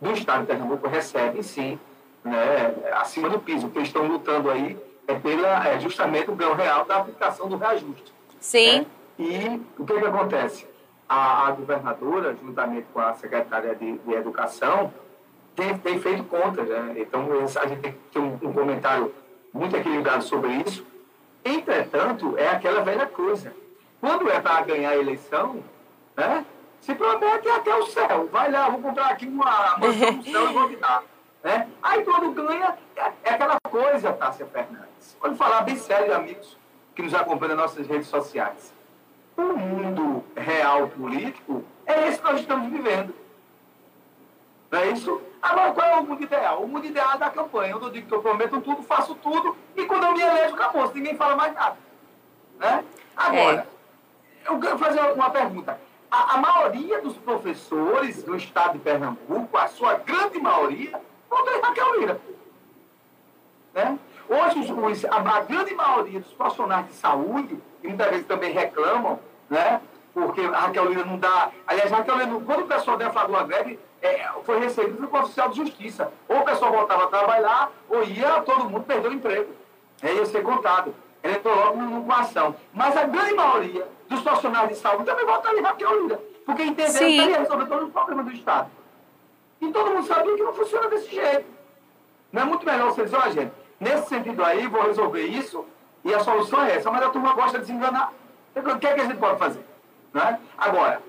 do 0.00 0.12
Estado 0.12 0.40
de 0.42 0.46
Pernambuco 0.46 0.88
recebem, 0.88 1.42
sim, 1.42 1.78
né, 2.24 2.74
acima 2.94 3.28
do 3.28 3.38
piso. 3.38 3.66
O 3.66 3.70
que 3.70 3.80
estão 3.80 4.06
lutando 4.06 4.50
aí 4.50 4.76
é, 5.06 5.14
pela, 5.14 5.66
é 5.68 5.78
justamente 5.80 6.30
o 6.30 6.34
ganho 6.34 6.54
real 6.54 6.84
da 6.84 6.98
aplicação 6.98 7.48
do 7.48 7.56
reajuste. 7.56 8.12
Sim. 8.40 8.80
Né? 8.80 8.86
E 9.18 9.62
o 9.78 9.86
que, 9.86 9.98
que 9.98 10.04
acontece? 10.04 10.66
A, 11.08 11.46
a, 11.46 11.50
governadora, 11.52 12.36
juntamente 12.42 12.86
com 12.92 13.00
a 13.00 13.14
secretária 13.14 13.74
de, 13.74 13.98
de 13.98 14.12
Educação, 14.12 14.92
tem, 15.56 15.76
tem, 15.78 16.00
feito 16.00 16.24
contas. 16.24 16.68
Né? 16.68 16.94
Então, 16.98 17.26
a 17.60 17.66
gente 17.66 17.80
tem 17.80 17.92
que 17.92 17.98
ter 18.12 18.18
um, 18.18 18.34
um 18.34 18.52
comentário 18.52 19.12
muito 19.52 19.76
equilibrado 19.76 20.22
sobre 20.22 20.52
isso. 20.66 20.86
Entretanto, 21.44 22.36
é 22.36 22.48
aquela 22.48 22.82
velha 22.82 23.06
coisa. 23.06 23.52
Quando 24.00 24.30
é 24.30 24.38
para 24.38 24.60
ganhar 24.62 24.90
a 24.90 24.96
eleição, 24.96 25.62
né, 26.16 26.44
se 26.80 26.94
promete 26.94 27.48
até 27.48 27.74
o 27.74 27.86
céu. 27.86 28.28
Vai 28.30 28.50
lá, 28.50 28.68
vou 28.68 28.80
comprar 28.80 29.10
aqui 29.10 29.26
uma 29.26 29.76
mansão 29.78 30.12
no 30.12 30.22
céu 30.22 30.50
e 30.50 30.52
vou 30.52 30.68
me 30.68 30.76
dar. 30.76 31.02
Né? 31.42 31.68
Aí 31.82 32.04
quando 32.04 32.32
ganha, 32.32 32.76
é, 32.96 33.12
é 33.24 33.30
aquela 33.30 33.56
coisa, 33.70 34.12
Tássia 34.12 34.46
Fernandes. 34.46 35.16
Pode 35.20 35.36
falar 35.36 35.62
bem 35.62 35.76
sério, 35.76 36.14
amigos 36.14 36.56
que 36.96 37.02
nos 37.02 37.14
acompanham 37.14 37.56
nas 37.56 37.70
nossas 37.70 37.86
redes 37.86 38.08
sociais. 38.08 38.72
O 39.36 39.42
mundo 39.42 40.24
real 40.34 40.88
político 40.88 41.62
é 41.84 42.08
esse 42.08 42.18
que 42.18 42.24
nós 42.24 42.40
estamos 42.40 42.70
vivendo. 42.70 43.14
Não 44.70 44.78
é 44.78 44.90
isso? 44.90 45.20
Agora, 45.40 45.72
qual 45.72 45.86
é 45.86 45.96
o 45.96 46.04
mundo 46.04 46.22
ideal? 46.22 46.62
O 46.62 46.68
mundo 46.68 46.86
ideal 46.86 47.14
é 47.14 47.18
da 47.18 47.30
campanha. 47.30 47.72
Eu 47.72 47.90
digo 47.90 48.08
que 48.08 48.14
eu 48.14 48.22
prometo 48.22 48.60
tudo, 48.60 48.82
faço 48.82 49.14
tudo, 49.16 49.56
e 49.76 49.84
quando 49.86 50.04
eu 50.04 50.12
me 50.12 50.20
elejo, 50.20 50.54
acabou. 50.54 50.90
Ninguém 50.92 51.16
fala 51.16 51.36
mais 51.36 51.54
nada. 51.54 51.76
Né? 52.58 52.84
Agora, 53.16 53.66
é. 54.44 54.50
eu 54.50 54.58
quero 54.58 54.78
fazer 54.78 55.00
uma 55.12 55.30
pergunta. 55.30 55.78
A, 56.10 56.34
a, 56.34 56.38
maioria 56.38 57.00
dos 57.00 57.16
professores 57.16 58.22
do 58.22 58.36
estado 58.36 58.74
de 58.74 58.78
Pernambuco, 58.78 59.56
a 59.56 59.68
sua 59.68 59.94
grande 59.94 60.38
maioria, 60.38 61.00
votou 61.28 61.54
em 61.54 61.60
Raquel 61.60 62.00
Lira. 62.00 62.20
Né? 63.74 63.98
Hoje, 64.28 64.58
os, 64.60 65.04
a, 65.04 65.16
a, 65.16 65.40
grande 65.40 65.74
maioria 65.74 66.20
dos 66.20 66.32
profissionais 66.32 66.86
de 66.86 66.94
saúde, 66.94 67.60
e 67.82 67.88
muitas 67.88 68.10
vezes 68.10 68.26
também 68.26 68.52
reclamam, 68.52 69.20
né? 69.50 69.80
porque 70.14 70.40
a 70.40 70.60
Raquel 70.60 70.86
Lira 70.86 71.04
não 71.04 71.18
dá. 71.18 71.50
Aliás, 71.66 71.92
a 71.92 71.98
Raquel 71.98 72.16
Lira, 72.16 72.40
quando 72.40 72.60
o 72.62 72.66
pessoal 72.66 72.96
deflagrou 72.96 73.38
a 73.38 73.44
greve, 73.44 73.78
é, 74.06 74.30
foi 74.44 74.58
recebido 74.58 75.08
o 75.10 75.18
oficial 75.18 75.48
de 75.48 75.56
justiça. 75.56 76.12
Ou 76.28 76.38
o 76.38 76.44
pessoal 76.44 76.72
voltava 76.72 77.04
a 77.04 77.08
trabalhar, 77.08 77.70
ou 77.88 78.02
ia, 78.04 78.40
todo 78.42 78.68
mundo 78.68 78.84
perdeu 78.84 79.10
o 79.10 79.14
emprego. 79.14 79.52
É, 80.02 80.14
ia 80.14 80.26
ser 80.26 80.42
contado. 80.42 80.94
Ele 81.22 81.34
entrou 81.34 81.54
logo 81.54 81.76
numa 81.76 82.20
ação. 82.20 82.54
Mas 82.72 82.96
a 82.96 83.04
grande 83.04 83.34
maioria 83.34 83.86
dos 84.08 84.20
profissionais 84.20 84.68
de 84.68 84.76
saúde 84.76 85.04
também 85.04 85.26
votaria 85.26 85.58
em 85.58 85.62
Raquel 85.62 86.02
Lira. 86.02 86.20
Porque 86.44 86.62
entenderam 86.62 86.98
que 86.98 87.16
ia 87.16 87.38
resolver 87.38 87.66
todos 87.66 87.86
os 87.86 87.92
problemas 87.92 88.24
do 88.24 88.32
Estado. 88.32 88.70
E 89.60 89.72
todo 89.72 89.90
mundo 89.90 90.06
sabia 90.06 90.36
que 90.36 90.42
não 90.42 90.52
funciona 90.52 90.88
desse 90.88 91.14
jeito. 91.14 91.46
Não 92.32 92.42
é 92.42 92.44
muito 92.44 92.66
melhor 92.66 92.90
você 92.90 93.04
dizer, 93.04 93.16
ó, 93.16 93.28
gente, 93.30 93.52
nesse 93.80 94.08
sentido 94.08 94.44
aí, 94.44 94.66
vou 94.66 94.82
resolver 94.82 95.22
isso, 95.22 95.64
e 96.04 96.14
a 96.14 96.20
solução 96.20 96.62
é 96.64 96.76
essa. 96.76 96.90
Mas 96.90 97.02
a 97.02 97.10
turma 97.10 97.32
gosta 97.32 97.58
de 97.58 97.66
se 97.66 97.72
enganar. 97.72 98.12
O 98.54 98.78
que 98.78 98.86
é 98.86 98.94
que 98.94 99.00
a 99.00 99.04
gente 99.04 99.18
pode 99.18 99.38
fazer? 99.38 99.64
Né? 100.12 100.38
Agora, 100.56 101.02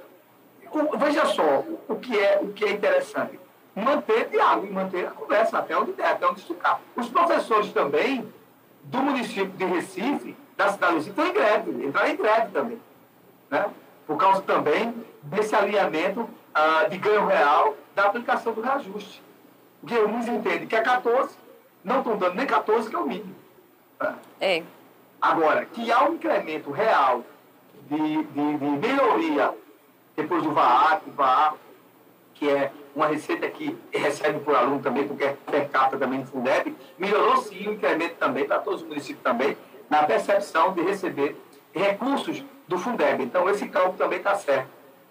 o, 0.71 0.97
veja 0.97 1.25
só 1.25 1.63
o 1.87 1.95
que, 1.95 2.17
é, 2.17 2.39
o 2.41 2.53
que 2.53 2.65
é 2.65 2.71
interessante. 2.71 3.39
Manter 3.75 4.29
diálogo 4.29 4.67
e 4.67 4.71
manter 4.71 5.07
a 5.07 5.11
conversa 5.11 5.59
até 5.59 5.77
onde 5.77 5.93
der, 5.93 6.11
até 6.11 6.27
onde 6.27 6.39
esticar. 6.39 6.79
Os 6.95 7.09
professores 7.09 7.71
também 7.71 8.27
do 8.83 8.97
município 8.99 9.49
de 9.49 9.65
Recife, 9.65 10.35
da 10.55 10.71
cidade 10.71 10.93
de 10.93 10.97
Recife, 10.97 11.09
estão 11.11 11.27
em 11.27 11.33
greve, 11.33 11.85
entraram 11.85 12.09
em 12.09 12.15
greve 12.15 12.51
também. 12.51 12.81
Né? 13.49 13.65
Por 14.07 14.17
causa 14.17 14.41
também 14.41 14.93
desse 15.23 15.55
alinhamento 15.55 16.27
ah, 16.53 16.85
de 16.89 16.97
ganho 16.97 17.27
real 17.27 17.75
da 17.93 18.05
aplicação 18.05 18.53
do 18.53 18.61
reajuste. 18.61 19.21
Porque 19.79 19.95
alguns 19.95 20.27
entendem 20.27 20.67
que 20.67 20.75
é 20.75 20.81
14, 20.81 21.37
não 21.83 21.99
estão 21.99 22.17
dando 22.17 22.35
nem 22.35 22.47
14, 22.47 22.89
que 22.89 22.95
é 22.95 22.99
o 22.99 23.05
mínimo. 23.05 23.35
Né? 23.99 24.15
É. 24.41 24.63
Agora, 25.21 25.65
que 25.65 25.91
há 25.91 26.03
um 26.03 26.15
incremento 26.15 26.71
real 26.71 27.23
de, 27.89 28.23
de, 28.23 28.57
de 28.57 28.87
melhoria 28.87 29.53
depois 30.17 30.43
do 30.43 30.51
VAAC, 30.51 31.09
VAA, 31.11 31.53
que 32.33 32.49
é 32.49 32.71
uma 32.95 33.05
receita 33.05 33.47
que 33.49 33.77
recebe 33.93 34.39
por 34.39 34.55
aluno 34.55 34.81
também, 34.81 35.07
porque 35.07 35.23
é 35.23 35.37
per 35.45 35.69
capita 35.69 35.97
também 35.97 36.19
no 36.19 36.25
Fundeb, 36.25 36.75
melhorou 36.97 37.37
sim 37.37 37.67
o 37.67 37.73
incremento 37.73 38.15
também 38.15 38.45
para 38.45 38.57
todos 38.59 38.81
os 38.81 38.87
municípios 38.87 39.23
também, 39.23 39.55
na 39.87 40.03
percepção 40.03 40.73
de 40.73 40.81
receber 40.81 41.39
recursos 41.71 42.43
do 42.67 42.79
Fundeb. 42.79 43.23
Então, 43.23 43.47
esse 43.47 43.67
cálculo 43.69 43.97
também 43.97 44.17
está 44.17 44.35
certo 44.35 44.67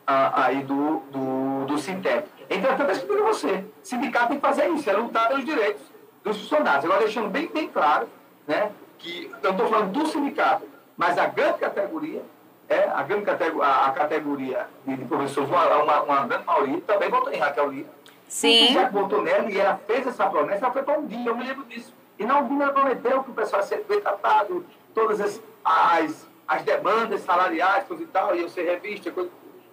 ah, 0.06 0.44
aí 0.44 0.62
do, 0.64 0.98
do, 1.12 1.64
do 1.66 1.78
Sintep. 1.78 2.28
Entretanto, 2.50 2.90
eu 2.90 2.96
explico 2.96 3.22
você, 3.22 3.64
o 3.82 3.86
sindicato 3.86 4.28
tem 4.28 4.40
que 4.40 4.46
fazer 4.46 4.68
isso, 4.70 4.90
é 4.90 4.92
lutar 4.92 5.28
pelos 5.28 5.44
direitos 5.44 5.82
dos 6.24 6.36
funcionários. 6.38 6.84
Agora, 6.84 7.00
deixando 7.00 7.28
bem, 7.28 7.48
bem 7.48 7.68
claro, 7.68 8.08
né, 8.46 8.72
que 8.98 9.30
eu 9.42 9.50
estou 9.52 9.68
falando 9.68 9.92
do 9.92 10.06
sindicato, 10.06 10.66
mas 10.96 11.16
a 11.16 11.26
grande 11.26 11.58
categoria 11.58 12.22
é, 12.68 12.88
a 12.88 13.02
grande 13.02 13.24
categoria, 13.24 13.64
a, 13.64 13.86
a 13.86 13.92
categoria 13.92 14.66
de, 14.84 14.96
de 14.96 15.04
professores, 15.04 15.48
uma, 15.48 15.82
uma, 15.82 16.02
uma, 16.02 16.26
grande 16.26 16.44
maioria, 16.44 16.80
também 16.86 17.08
votou 17.08 17.32
em 17.32 17.38
Raquel 17.38 17.70
Lira. 17.70 17.88
Sim. 18.28 18.48
E 18.48 18.74
já 18.74 18.88
votou 18.88 19.22
nela 19.22 19.50
e 19.50 19.58
ela 19.58 19.80
fez 19.86 20.06
essa 20.06 20.28
promessa, 20.28 20.64
ela 20.64 20.72
foi 20.72 20.82
para 20.82 20.98
um 20.98 21.06
dia, 21.06 21.30
eu 21.30 21.36
me 21.36 21.44
lembro 21.44 21.64
disso. 21.64 21.94
E 22.18 22.24
não 22.24 22.46
dia 22.48 22.62
ela 22.64 22.72
prometeu 22.72 23.22
que 23.22 23.30
o 23.30 23.34
pessoal 23.34 23.62
ia 23.62 23.68
ser 23.68 23.84
bem 23.88 24.00
tratado, 24.00 24.64
todas 24.94 25.20
as, 25.20 25.40
as, 25.64 26.26
as 26.48 26.62
demandas 26.62 27.20
salariais, 27.20 27.84
coisa 27.84 28.02
e 28.02 28.06
tal, 28.06 28.34
iam 28.34 28.48
ser 28.48 28.64
revistas, 28.64 29.12
coisa. 29.12 29.30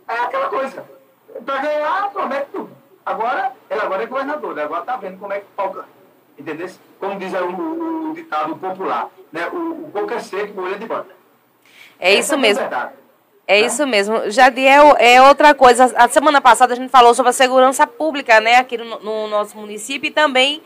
É 0.07 0.13
aquela 0.19 0.49
coisa. 0.49 0.85
Para 1.45 1.61
ganhar, 1.61 2.11
promete 2.11 2.47
tudo. 2.51 2.69
Agora, 3.05 3.53
ela 3.69 3.83
agora 3.83 4.03
é 4.03 4.05
governadora, 4.05 4.63
agora 4.63 4.81
está 4.81 4.97
vendo 4.97 5.19
como 5.19 5.33
é 5.33 5.39
que 5.39 5.47
falta. 5.55 5.85
Entendeu? 6.37 6.69
Como 6.99 7.19
diz 7.19 7.33
o, 7.33 7.45
o, 7.45 8.11
o 8.11 8.13
ditado 8.13 8.55
popular, 8.55 9.09
né? 9.31 9.47
o, 9.49 9.87
o 9.87 9.91
coco 9.91 10.13
é 10.13 10.19
seco, 10.19 10.53
bolha 10.53 10.77
de 10.77 10.85
banda. 10.85 11.22
É 12.03 12.13
isso 12.13 12.37
mesmo. 12.37 12.65
É 13.47 13.61
isso 13.61 13.87
mesmo. 13.87 14.29
Jadiel, 14.29 14.97
é 14.99 15.21
outra 15.21 15.53
coisa. 15.53 15.85
A 15.95 16.09
semana 16.09 16.41
passada 16.41 16.73
a 16.73 16.75
gente 16.75 16.89
falou 16.89 17.13
sobre 17.13 17.29
a 17.29 17.33
segurança 17.33 17.87
pública, 17.87 18.41
né, 18.41 18.57
aqui 18.57 18.77
no, 18.77 18.99
no 18.99 19.27
nosso 19.29 19.57
município 19.57 20.09
e 20.09 20.11
também 20.11 20.61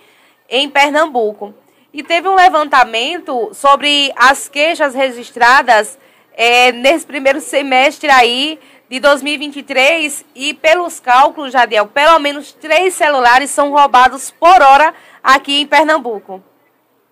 em 0.50 0.68
Pernambuco. 0.68 1.54
E 1.94 2.02
teve 2.02 2.28
um 2.28 2.34
levantamento 2.34 3.52
sobre 3.54 4.12
as 4.16 4.50
queixas 4.50 4.96
registradas 4.96 6.00
é, 6.34 6.72
nesse 6.72 7.06
primeiro 7.06 7.40
semestre 7.40 8.10
aí 8.10 8.60
de 8.90 9.00
2023 9.00 10.26
e 10.34 10.56
pelos 10.56 11.00
cálculos, 11.00 11.54
Jadiel, 11.54 11.86
pelo 11.86 12.18
menos 12.18 12.52
três 12.52 12.96
celulares 12.96 13.52
são 13.52 13.70
roubados 13.70 14.32
por 14.32 14.60
hora 14.60 14.92
aqui 15.24 15.62
em 15.62 15.68
Pernambuco. 15.68 16.44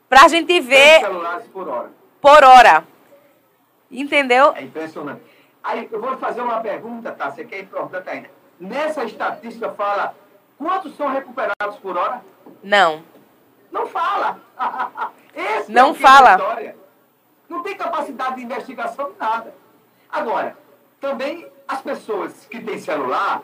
Para 0.09 0.26
a 0.26 0.28
gente 0.28 0.59
ver. 0.59 0.99
Três 0.99 1.01
celulares 1.01 1.47
por 1.47 1.67
hora. 1.67 1.91
Por 2.19 2.43
hora. 2.43 2.94
Entendeu? 3.95 4.53
É 4.55 4.61
impressionante. 4.61 5.21
Aí 5.63 5.87
eu 5.91 6.01
vou 6.01 6.17
fazer 6.17 6.41
uma 6.41 6.59
pergunta, 6.59 7.11
tá? 7.11 7.31
Você 7.31 7.45
quer 7.45 7.61
importante 7.61 8.09
ainda. 8.09 8.29
Nessa 8.59 9.03
estatística 9.05 9.71
fala 9.71 10.13
quantos 10.57 10.95
são 10.95 11.09
recuperados 11.09 11.77
por 11.81 11.97
hora? 11.97 12.23
Não. 12.61 13.03
Não 13.71 13.87
fala. 13.87 14.39
Esse 15.33 15.71
não 15.71 15.91
é 15.91 15.93
fala. 15.95 16.37
Não 17.47 17.63
tem 17.63 17.75
capacidade 17.75 18.35
de 18.35 18.43
investigação 18.43 19.13
nada. 19.19 19.55
Agora, 20.09 20.57
também 20.99 21.47
as 21.67 21.81
pessoas 21.81 22.45
que 22.45 22.61
têm 22.61 22.77
celular, 22.77 23.41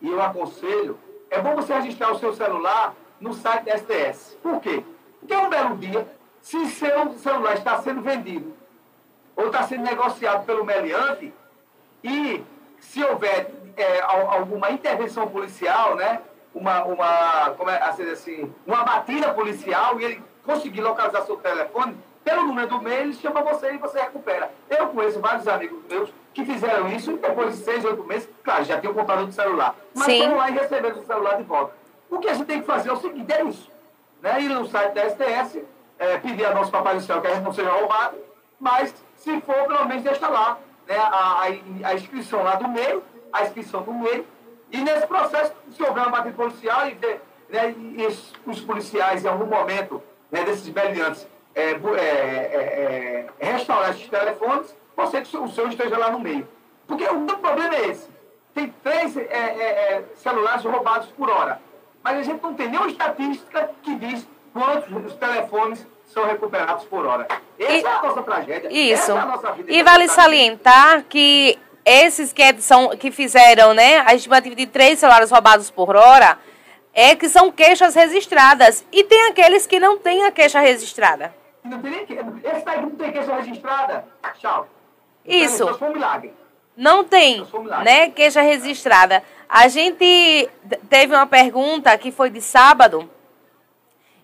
e 0.00 0.08
eu 0.08 0.20
aconselho, 0.20 0.98
é 1.30 1.40
bom 1.40 1.54
você 1.54 1.74
registrar 1.74 2.12
o 2.12 2.18
seu 2.18 2.34
celular 2.34 2.94
no 3.20 3.32
site 3.34 3.64
da 3.64 3.78
STS. 3.78 4.36
Por 4.42 4.60
quê? 4.60 4.84
Porque 5.20 5.34
um 5.34 5.48
belo 5.48 5.76
dia, 5.76 6.06
se 6.40 6.66
seu 6.66 7.12
celular 7.14 7.54
está 7.54 7.80
sendo 7.80 8.02
vendido 8.02 8.59
ou 9.40 9.46
está 9.46 9.62
sendo 9.62 9.84
negociado 9.84 10.44
pelo 10.44 10.64
meliante, 10.64 11.32
e 12.02 12.44
se 12.78 13.02
houver 13.02 13.50
é, 13.76 14.00
alguma 14.00 14.70
intervenção 14.70 15.26
policial, 15.28 15.96
né, 15.96 16.20
uma, 16.54 16.84
uma, 16.84 17.50
como 17.56 17.70
é, 17.70 17.82
assim, 17.82 18.10
assim, 18.10 18.54
uma 18.66 18.84
batida 18.84 19.32
policial, 19.32 20.00
e 20.00 20.04
ele 20.04 20.22
conseguir 20.44 20.80
localizar 20.80 21.22
seu 21.22 21.36
telefone, 21.36 21.96
pelo 22.24 22.42
número 22.42 22.68
do 22.68 22.76
e-mail, 22.76 23.00
ele 23.02 23.14
chama 23.14 23.42
você 23.42 23.72
e 23.72 23.78
você 23.78 24.00
recupera. 24.00 24.50
Eu 24.68 24.88
conheço 24.88 25.20
vários 25.20 25.48
amigos 25.48 25.82
meus 25.88 26.10
que 26.34 26.44
fizeram 26.44 26.88
isso 26.88 27.16
depois 27.16 27.56
de 27.56 27.64
seis, 27.64 27.84
oito 27.84 28.04
meses, 28.04 28.28
claro, 28.44 28.64
já 28.64 28.78
tinham 28.78 28.94
computador 28.94 29.26
de 29.26 29.34
celular. 29.34 29.74
Mas 29.94 30.06
Sim. 30.06 30.22
foram 30.22 30.36
lá 30.36 30.50
e 30.50 30.52
receberam 30.52 30.98
o 30.98 31.06
celular 31.06 31.36
de 31.36 31.42
volta. 31.44 31.74
O 32.10 32.18
que 32.18 32.28
a 32.28 32.34
gente 32.34 32.46
tem 32.46 32.60
que 32.60 32.66
fazer 32.66 32.90
é 32.90 32.92
o 32.92 32.96
seguinte, 32.96 33.32
é 33.32 33.42
isso. 33.44 33.70
Né? 34.20 34.42
Ir 34.42 34.48
no 34.48 34.66
site 34.66 34.92
da 34.92 35.08
STS, 35.08 35.62
é, 35.98 36.18
pedir 36.18 36.44
a 36.44 36.54
nosso 36.54 36.70
Papai 36.70 36.94
do 36.94 37.00
Céu 37.00 37.20
que 37.20 37.26
a 37.26 37.34
gente 37.34 37.44
não 37.44 37.52
seja 37.52 37.70
roubado, 37.70 38.16
mas 38.58 38.94
se 39.20 39.40
for, 39.42 39.66
pelo 39.66 39.86
menos 39.86 40.02
deixa 40.02 40.28
lá 40.28 40.58
né? 40.88 40.96
a, 40.96 41.42
a, 41.84 41.94
inscrição 41.94 42.42
lá 42.42 42.56
do 42.56 42.68
meio, 42.68 43.02
a 43.32 43.44
inscrição 43.44 43.82
do 43.82 43.92
meio, 43.92 44.26
e 44.72 44.78
nesse 44.78 45.06
processo, 45.06 45.52
se 45.70 45.82
houver 45.82 46.02
uma 46.02 46.10
batida 46.10 46.34
policial 46.34 46.88
e, 46.88 46.94
né, 47.50 47.74
e 47.76 48.06
os, 48.46 48.60
policiais, 48.60 49.24
em 49.24 49.28
algum 49.28 49.46
momento, 49.46 50.02
né, 50.30 50.42
desses 50.44 50.68
beliantes, 50.68 51.26
é, 51.54 51.72
é, 51.72 51.74
é, 51.74 53.26
é, 53.40 53.52
restaurar 53.52 53.90
esses 53.90 54.08
telefones, 54.08 54.74
ser 55.10 55.22
que 55.22 55.36
o 55.36 55.48
seu 55.48 55.68
esteja 55.68 55.96
lá 55.98 56.10
no 56.10 56.20
meio. 56.20 56.46
Porque 56.86 57.04
o 57.04 57.24
problema 57.38 57.74
é 57.74 57.88
esse. 57.88 58.08
Tem 58.54 58.72
três 58.82 59.16
é, 59.16 59.22
é, 59.22 60.04
celulares 60.16 60.64
roubados 60.64 61.08
por 61.08 61.30
hora. 61.30 61.60
Mas 62.02 62.18
a 62.18 62.22
gente 62.22 62.42
não 62.42 62.54
tem 62.54 62.68
nenhuma 62.68 62.88
estatística 62.88 63.70
que 63.82 63.94
diz 63.96 64.28
quantos 64.52 64.90
os 65.04 65.14
telefones 65.14 65.86
são 66.12 66.26
recuperados 66.26 66.84
por 66.84 67.06
hora. 67.06 67.26
Essa 67.58 67.72
E- 67.72 67.82
é 67.84 67.88
a 67.88 68.02
nossa 68.02 68.22
tragédia. 68.22 68.68
Isso. 68.72 69.12
É 69.12 69.24
nossa. 69.24 69.54
E 69.68 69.82
vale 69.82 70.08
salientar 70.08 71.04
que 71.08 71.58
esses 71.84 72.32
que, 72.32 72.60
são, 72.60 72.90
que 72.96 73.10
fizeram 73.10 73.72
né, 73.74 74.02
a 74.06 74.14
estimativa 74.14 74.54
de 74.54 74.66
três 74.66 74.98
celulares 74.98 75.30
roubados 75.30 75.70
por 75.70 75.96
hora 75.96 76.38
é 76.92 77.14
que 77.14 77.28
são 77.28 77.50
queixas 77.52 77.94
registradas. 77.94 78.84
E 78.92 79.04
tem 79.04 79.28
aqueles 79.28 79.66
que 79.66 79.78
não 79.78 79.98
têm 79.98 80.24
a 80.24 80.32
queixa 80.32 80.60
registrada. 80.60 81.32
Não 81.62 81.80
tem 81.80 81.90
nem 81.90 82.06
que... 82.06 82.14
Esse 82.14 82.64
daí 82.64 82.80
não 82.80 82.90
tem 82.90 83.12
queixa 83.12 83.34
registrada. 83.36 84.04
Tchau. 84.38 84.66
Isso. 85.24 85.62
Então, 85.64 85.78
foi 85.78 85.88
um 85.88 85.92
milagre. 85.92 86.32
Não 86.76 87.04
tem, 87.04 87.46
um 87.52 87.60
milagre. 87.60 87.84
né, 87.84 88.10
queixa 88.10 88.40
registrada. 88.40 89.22
A 89.48 89.68
gente 89.68 90.48
teve 90.88 91.14
uma 91.14 91.26
pergunta 91.26 91.96
que 91.98 92.10
foi 92.10 92.30
de 92.30 92.40
sábado 92.40 93.08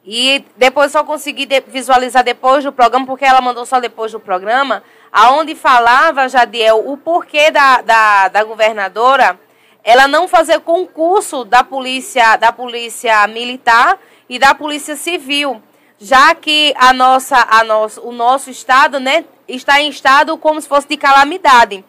e 0.07 0.45
depois 0.57 0.93
só 0.93 1.03
consegui 1.03 1.47
de- 1.47 1.65
visualizar 1.67 2.23
depois 2.23 2.63
do 2.63 2.73
programa, 2.73 3.05
porque 3.05 3.25
ela 3.25 3.41
mandou 3.41 3.67
só 3.67 3.81
depois 3.81 4.13
do 4.13 4.21
programa, 4.21 4.85
aonde 5.11 5.57
falava, 5.57 6.29
Jadiel, 6.29 6.89
o 6.89 6.97
porquê 6.97 7.51
da, 7.51 7.83
da, 7.83 8.29
da 8.29 8.45
governadora 8.45 9.39
ela 9.83 10.09
não 10.09 10.27
fazer 10.27 10.61
concurso 10.61 11.45
da 11.45 11.63
polícia, 11.63 12.37
da 12.37 12.51
polícia 12.51 13.25
militar 13.29 13.99
e 14.29 14.37
da 14.37 14.53
polícia 14.53 14.97
civil, 14.97 15.63
já 15.97 16.35
que 16.35 16.75
a 16.77 16.93
nossa, 16.93 17.37
a 17.49 17.63
nosso, 17.63 18.01
o 18.03 18.11
nosso 18.11 18.51
estado, 18.51 18.99
né, 18.99 19.25
está 19.47 19.81
em 19.81 19.89
estado 19.89 20.37
como 20.39 20.61
se 20.61 20.69
fosse 20.69 20.89
de 20.89 20.97
calamidade. 20.97 21.85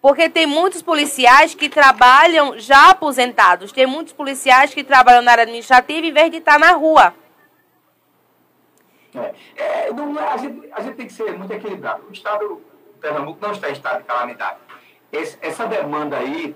Porque 0.00 0.30
tem 0.30 0.46
muitos 0.46 0.80
policiais 0.80 1.54
que 1.54 1.68
trabalham 1.68 2.58
já 2.58 2.90
aposentados, 2.90 3.72
tem 3.72 3.86
muitos 3.86 4.14
policiais 4.14 4.72
que 4.72 4.82
trabalham 4.82 5.20
na 5.20 5.32
área 5.32 5.42
administrativa 5.42 6.06
em 6.06 6.12
vez 6.12 6.30
de 6.30 6.38
estar 6.38 6.58
na 6.58 6.72
rua. 6.72 7.12
É, 9.14 9.34
é, 9.86 9.92
não 9.92 10.18
é- 10.18 10.28
a, 10.32 10.36
gente, 10.36 10.68
a 10.72 10.80
gente 10.80 10.96
tem 10.96 11.06
que 11.06 11.12
ser 11.12 11.36
muito 11.36 11.52
equilibrado. 11.52 12.02
O 12.08 12.12
Estado 12.12 12.60
Pernambuco 13.00 13.38
não 13.40 13.52
está 13.52 13.68
em 13.70 13.72
estado 13.72 13.98
de 13.98 14.04
calamidade. 14.04 14.58
Esse- 15.12 15.38
essa 15.40 15.66
demanda 15.66 16.16
aí 16.18 16.54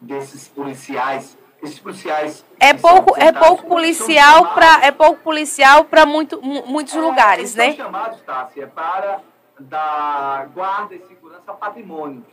desses 0.00 0.48
policiais, 0.48 1.36
esses 1.62 1.78
policiais. 1.78 2.44
É 2.58 2.72
pouco, 2.72 3.10
é 3.16 3.28
aposentados, 3.28 3.48
pouco 3.48 3.66
policial 3.68 4.54
para 4.54 4.86
é 4.86 4.90
pouco 4.90 5.20
policial 5.22 5.84
para 5.84 6.06
muito, 6.06 6.40
mu- 6.40 6.66
muitos 6.66 6.94
É, 6.94 7.00
lugares, 7.00 7.54
né? 7.54 7.68
São 7.74 7.84
chamados, 7.84 8.20
Tássia, 8.22 8.66
para 8.68 9.20
da 9.58 10.46
guarda 10.54 10.94
e 10.94 11.00
segurança 11.06 11.52
patrimônio. 11.52 12.24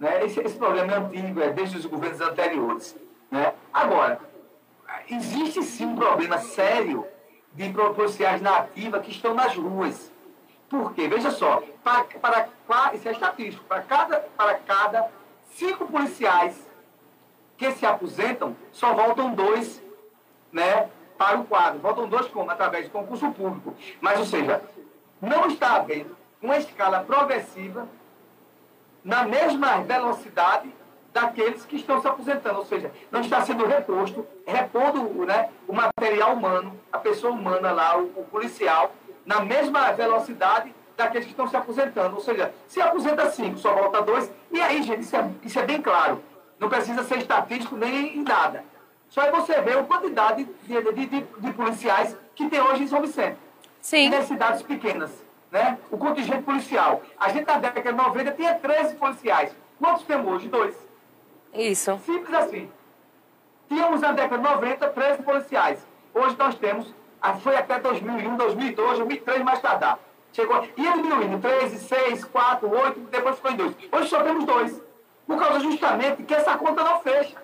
Né? 0.00 0.24
Esse, 0.24 0.40
esse 0.40 0.56
problema 0.56 0.92
é 0.94 0.96
antigo, 0.96 1.40
é 1.40 1.50
desde 1.50 1.76
os 1.78 1.86
governos 1.86 2.20
anteriores. 2.20 2.96
Né? 3.30 3.52
Agora, 3.72 4.18
existe 5.08 5.62
sim 5.62 5.86
um 5.86 5.94
problema 5.96 6.38
sério 6.38 7.06
de 7.56 7.72
policiais 7.72 8.40
na 8.42 8.58
ativa 8.58 9.00
que 9.00 9.10
estão 9.10 9.34
nas 9.34 9.56
ruas. 9.56 10.12
Por 10.68 10.92
quê? 10.94 11.08
Veja 11.08 11.30
só, 11.30 11.62
para, 11.82 12.04
para, 12.66 12.94
isso 12.94 13.08
é 13.08 13.12
estatístico, 13.12 13.64
para 13.64 13.82
cada, 13.82 14.20
para 14.36 14.54
cada 14.54 15.10
cinco 15.50 15.86
policiais 15.86 16.66
que 17.56 17.70
se 17.72 17.86
aposentam, 17.86 18.54
só 18.70 18.92
voltam 18.92 19.32
dois 19.32 19.82
né, 20.52 20.90
para 21.16 21.38
o 21.38 21.44
quadro. 21.44 21.80
Voltam 21.80 22.08
dois 22.08 22.26
como? 22.28 22.50
Através 22.50 22.84
de 22.84 22.90
concurso 22.90 23.30
público. 23.32 23.74
Mas, 24.00 24.18
ou 24.18 24.26
seja, 24.26 24.62
não 25.20 25.46
está 25.46 25.76
havendo 25.76 26.14
uma 26.42 26.58
escala 26.58 27.00
progressiva 27.00 27.88
na 29.02 29.24
mesma 29.24 29.80
velocidade 29.82 30.70
daqueles 31.16 31.64
que 31.64 31.76
estão 31.76 31.98
se 31.98 32.06
aposentando. 32.06 32.58
Ou 32.58 32.66
seja, 32.66 32.92
não 33.10 33.22
está 33.22 33.40
sendo 33.40 33.64
reposto, 33.64 34.26
repondo 34.46 35.02
né, 35.24 35.48
o 35.66 35.72
material 35.72 36.34
humano, 36.34 36.78
a 36.92 36.98
pessoa 36.98 37.32
humana 37.32 37.72
lá, 37.72 37.96
o, 37.96 38.04
o 38.16 38.24
policial, 38.30 38.94
na 39.24 39.40
mesma 39.40 39.92
velocidade 39.92 40.74
daqueles 40.94 41.24
que 41.24 41.32
estão 41.32 41.48
se 41.48 41.56
aposentando. 41.56 42.16
Ou 42.16 42.20
seja, 42.20 42.52
se 42.68 42.82
aposenta 42.82 43.30
cinco, 43.30 43.56
só 43.56 43.72
volta 43.72 44.02
dois. 44.02 44.30
E 44.52 44.60
aí, 44.60 44.82
gente, 44.82 45.00
isso 45.00 45.16
é, 45.16 45.30
isso 45.42 45.58
é 45.58 45.64
bem 45.64 45.80
claro. 45.80 46.22
Não 46.58 46.68
precisa 46.68 47.02
ser 47.02 47.16
estatístico 47.16 47.76
nem 47.76 48.18
em 48.18 48.22
nada. 48.22 48.62
Só 49.08 49.22
é 49.22 49.30
você 49.30 49.58
ver 49.62 49.78
a 49.78 49.84
quantidade 49.84 50.44
de, 50.44 50.92
de, 50.92 51.06
de, 51.06 51.22
de 51.22 51.52
policiais 51.54 52.14
que 52.34 52.46
tem 52.50 52.60
hoje 52.60 52.82
em 52.82 52.88
São 52.88 53.00
Vicente. 53.00 53.38
Sim. 53.80 54.10
Nas 54.10 54.26
cidades 54.26 54.60
pequenas. 54.62 55.10
Né? 55.50 55.78
O 55.90 55.96
contingente 55.96 56.42
policial. 56.42 57.00
A 57.18 57.30
gente 57.30 57.46
na 57.46 57.58
década 57.58 57.90
de 57.90 57.96
90 57.96 58.32
tinha 58.32 58.54
13 58.54 58.96
policiais. 58.96 59.56
Quantos 59.78 60.02
temos 60.04 60.30
hoje? 60.30 60.48
Dois. 60.48 60.85
Isso. 61.56 61.98
Simples 62.04 62.34
assim. 62.34 62.70
Tínhamos 63.68 64.00
na 64.00 64.12
década 64.12 64.36
de 64.36 64.48
90 64.48 64.88
13 64.88 65.22
policiais. 65.22 65.86
Hoje 66.14 66.36
nós 66.38 66.54
temos, 66.54 66.94
ah, 67.20 67.34
foi 67.34 67.56
até 67.56 67.78
2001, 67.78 68.36
2002, 68.36 68.98
2003 68.98 69.42
mais 69.42 69.60
tardar. 69.60 69.98
Chegou, 70.32 70.62
ia 70.76 70.92
diminuindo, 70.92 71.40
13, 71.40 71.78
6, 71.78 72.24
4, 72.26 72.70
8, 72.70 73.00
depois 73.10 73.36
ficou 73.36 73.50
em 73.50 73.56
2. 73.56 73.74
Hoje 73.90 74.08
só 74.08 74.22
temos 74.22 74.44
dois. 74.44 74.82
Por 75.26 75.38
causa 75.38 75.60
justamente 75.60 76.22
que 76.22 76.34
essa 76.34 76.56
conta 76.56 76.84
não 76.84 77.00
fecha. 77.00 77.36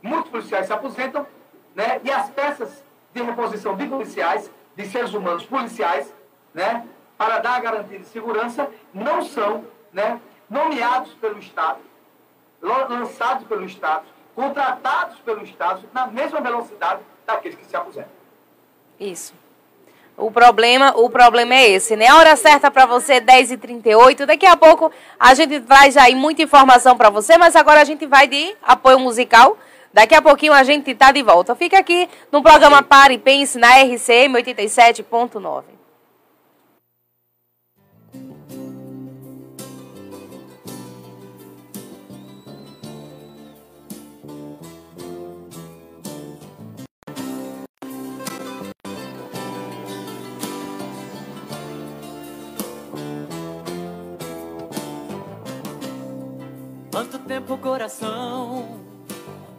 Muitos 0.00 0.30
policiais 0.30 0.66
se 0.66 0.72
aposentam, 0.72 1.26
né? 1.74 2.00
E 2.04 2.10
as 2.10 2.30
peças 2.30 2.84
de 3.12 3.22
reposição 3.22 3.76
de 3.76 3.86
policiais, 3.86 4.50
de 4.76 4.86
seres 4.86 5.12
humanos 5.12 5.44
policiais, 5.44 6.14
né? 6.54 6.86
Para 7.16 7.40
dar 7.40 7.56
a 7.56 7.60
garantia 7.60 7.98
de 7.98 8.06
segurança, 8.06 8.70
não 8.94 9.22
são, 9.22 9.64
né? 9.92 10.20
Nomeados 10.48 11.12
pelo 11.14 11.38
Estado, 11.38 11.80
lançados 12.60 13.46
pelo 13.46 13.64
Estado, 13.64 14.04
contratados 14.34 15.18
pelo 15.20 15.42
Estado 15.42 15.82
na 15.92 16.06
mesma 16.06 16.40
velocidade 16.40 17.00
daqueles 17.26 17.56
que 17.56 17.64
se 17.64 17.76
aposentam. 17.76 18.10
Isso. 18.98 19.32
O 20.16 20.32
problema, 20.32 20.92
o 20.96 21.08
problema 21.08 21.54
é 21.54 21.70
esse, 21.70 21.94
né? 21.94 22.08
A 22.08 22.16
hora 22.16 22.34
certa 22.34 22.70
para 22.72 22.86
você, 22.86 23.20
10h38. 23.20 24.26
Daqui 24.26 24.46
a 24.46 24.56
pouco 24.56 24.90
a 25.18 25.32
gente 25.32 25.60
traz 25.60 25.96
aí 25.96 26.14
muita 26.14 26.42
informação 26.42 26.96
para 26.96 27.08
você, 27.08 27.38
mas 27.38 27.54
agora 27.54 27.80
a 27.80 27.84
gente 27.84 28.04
vai 28.04 28.26
de 28.26 28.56
apoio 28.60 28.98
musical. 28.98 29.56
Daqui 29.92 30.16
a 30.16 30.20
pouquinho 30.20 30.52
a 30.52 30.64
gente 30.64 30.92
tá 30.94 31.12
de 31.12 31.22
volta. 31.22 31.54
Fica 31.54 31.78
aqui 31.78 32.08
no 32.32 32.42
programa 32.42 32.82
Pare 32.82 33.14
e 33.14 33.18
Pense 33.18 33.58
na 33.58 33.78
RCM 33.78 34.34
87.9. 34.42 35.77
Quanto 56.98 57.16
tempo 57.20 57.54
o 57.54 57.58
coração 57.58 58.80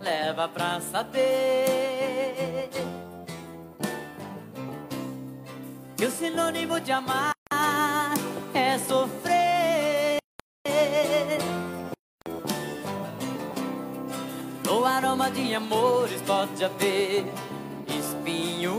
leva 0.02 0.46
pra 0.50 0.82
saber 0.82 2.70
que 5.96 6.06
o 6.06 6.12
sinônimo 6.12 6.82
de 6.82 6.92
amar 6.92 7.34
é 8.54 8.78
sofrer? 8.80 10.18
No 14.66 14.84
aroma 14.84 15.32
de 15.32 15.56
amores 15.56 16.22
pode 16.24 16.62
haver 16.62 17.24
espinhos. 17.88 18.76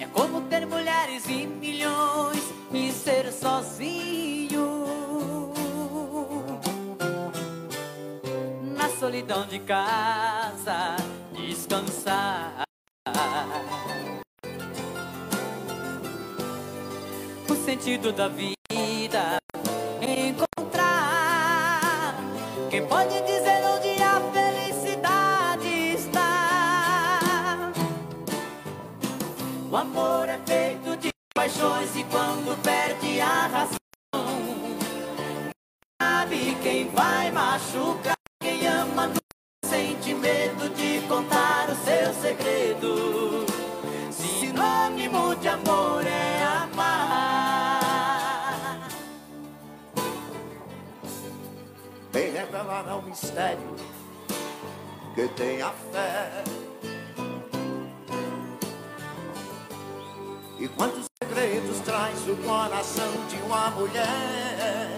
É 0.00 0.06
como 0.06 0.40
ter 0.48 0.66
mulheres 0.66 1.28
e 1.28 1.46
milhões 1.46 2.53
e 2.74 2.92
ser 2.92 3.32
sozinho 3.32 4.84
na 8.76 8.88
solidão 8.88 9.46
de 9.46 9.60
casa 9.60 10.96
descansar. 11.32 12.64
O 17.48 17.54
sentido 17.64 18.12
da 18.12 18.28
vida 18.28 19.38
encontrar 20.02 22.14
quem 22.70 22.84
pode 22.86 23.20
dizer 23.22 23.64
onde 23.66 24.02
a 24.02 24.20
felicidade 24.32 25.68
está. 25.94 27.72
O 29.70 29.76
amor 29.76 30.23
paixões 31.54 31.96
e 31.96 32.04
quando 32.04 32.60
perde 32.62 33.20
a 33.20 33.46
razão, 33.46 33.78
sabe 36.02 36.56
quem 36.62 36.88
vai 36.88 37.30
machucar. 37.30 38.14
Quem 38.42 38.66
ama 38.66 39.06
não 39.08 39.14
sente 39.64 40.14
medo 40.14 40.68
de 40.70 41.00
contar 41.06 41.70
o 41.70 41.76
seu 41.76 42.12
segredo. 42.14 43.46
Sinônimo 44.10 45.36
de 45.36 45.48
amor 45.48 46.04
é 46.06 46.42
amar. 46.44 46.90
Vem 52.12 52.32
revelar 52.32 52.88
ao 52.88 53.02
mistério 53.02 53.76
que 55.14 55.28
tem 55.28 55.62
a 55.62 55.70
fé. 55.70 56.63
E 60.58 60.68
quantos 60.68 61.06
segredos 61.20 61.80
traz 61.80 62.28
o 62.28 62.36
coração 62.36 63.10
de 63.28 63.36
uma 63.42 63.70
mulher? 63.70 64.88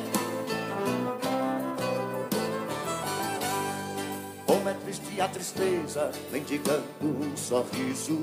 Como 4.46 4.68
é 4.68 4.74
triste 4.74 5.20
a 5.20 5.28
tristeza, 5.28 6.12
mendigando 6.30 6.84
um 7.00 7.36
sorriso. 7.36 8.22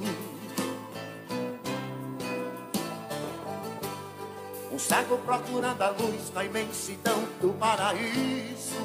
Um 4.72 4.78
cego 4.78 5.18
procurando 5.20 5.82
a 5.82 5.90
luz 5.90 6.32
na 6.34 6.46
imensidão 6.46 7.20
do 7.42 7.52
paraíso. 7.54 8.76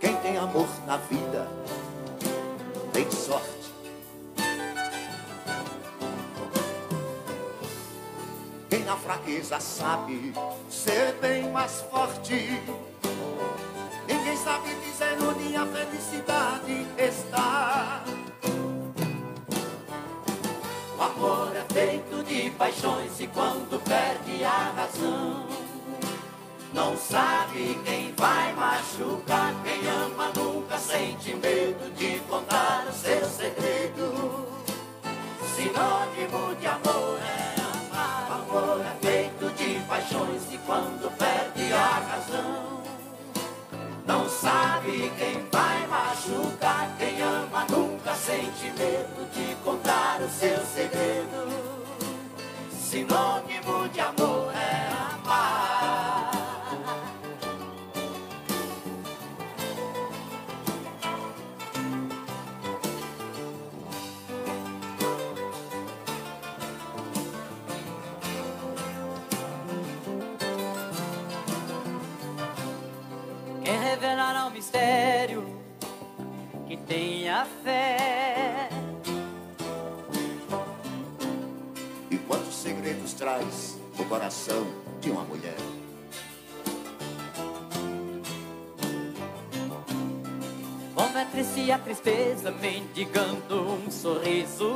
Quem 0.00 0.14
tem 0.16 0.36
amor 0.38 0.68
na 0.86 0.96
vida 0.98 1.48
tem 2.92 3.10
sorte. 3.10 3.61
Quem 8.72 8.84
na 8.84 8.96
fraqueza 8.96 9.60
sabe 9.60 10.32
ser 10.70 11.12
bem 11.20 11.50
mais 11.50 11.84
forte. 11.90 12.58
Ninguém 14.08 14.34
sabe 14.38 14.74
dizer 14.76 15.18
onde 15.22 15.54
a 15.54 15.66
felicidade 15.66 16.86
está. 16.96 18.02
O 20.96 21.02
amor 21.02 21.52
é 21.54 21.70
feito 21.70 22.24
de 22.24 22.48
paixões 22.52 23.20
e 23.20 23.26
quando 23.26 23.78
perde 23.84 24.42
a 24.42 24.72
razão, 24.74 25.46
não 26.72 26.96
sabe 26.96 27.78
quem 27.84 28.14
vai 28.16 28.54
machucar. 28.54 29.52
Quem 29.64 29.86
ama 29.86 30.32
nunca 30.34 30.78
sente 30.78 31.34
medo 31.34 31.94
de 31.94 32.18
contar 32.20 32.86
o 32.88 32.92
seu 32.94 33.22
segredo. 33.26 34.48
Sinônimo 35.54 36.54
de 36.58 36.66
amor 36.66 37.18
é 37.20 37.31
quando 40.72 41.10
perde 41.18 41.70
a 41.70 42.00
razão, 42.08 42.82
não 44.06 44.26
sabe 44.26 45.12
quem 45.18 45.46
vai 45.52 45.86
machucar. 45.86 46.88
Quem 46.98 47.20
ama 47.20 47.66
nunca 47.68 48.14
sente 48.14 48.72
medo 48.78 49.28
de 49.34 49.54
contar 49.56 50.22
o 50.22 50.30
seu 50.30 50.64
segredo. 50.64 51.92
Sinônimo 52.70 53.86
de 53.90 54.00
amor 54.00 54.51
mistério 74.72 75.44
que 76.66 76.78
tenha 76.78 77.46
fé. 77.62 78.70
E 82.10 82.16
quantos 82.16 82.54
segredos 82.54 83.12
traz 83.12 83.78
o 83.98 84.04
coração 84.06 84.66
de 85.00 85.10
uma 85.10 85.24
mulher? 85.24 85.56
Como 90.94 91.18
é 91.18 91.24
triste 91.26 91.70
a 91.70 91.78
tristeza 91.78 92.50
mendigando 92.50 93.74
um 93.74 93.90
sorriso. 93.90 94.72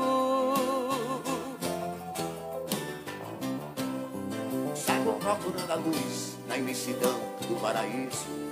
Cego 4.74 5.14
procurando 5.14 5.70
a 5.70 5.76
luz 5.76 6.36
na 6.47 6.59
imensidão 6.59 7.18
do 7.49 7.59
paraíso. 7.61 8.45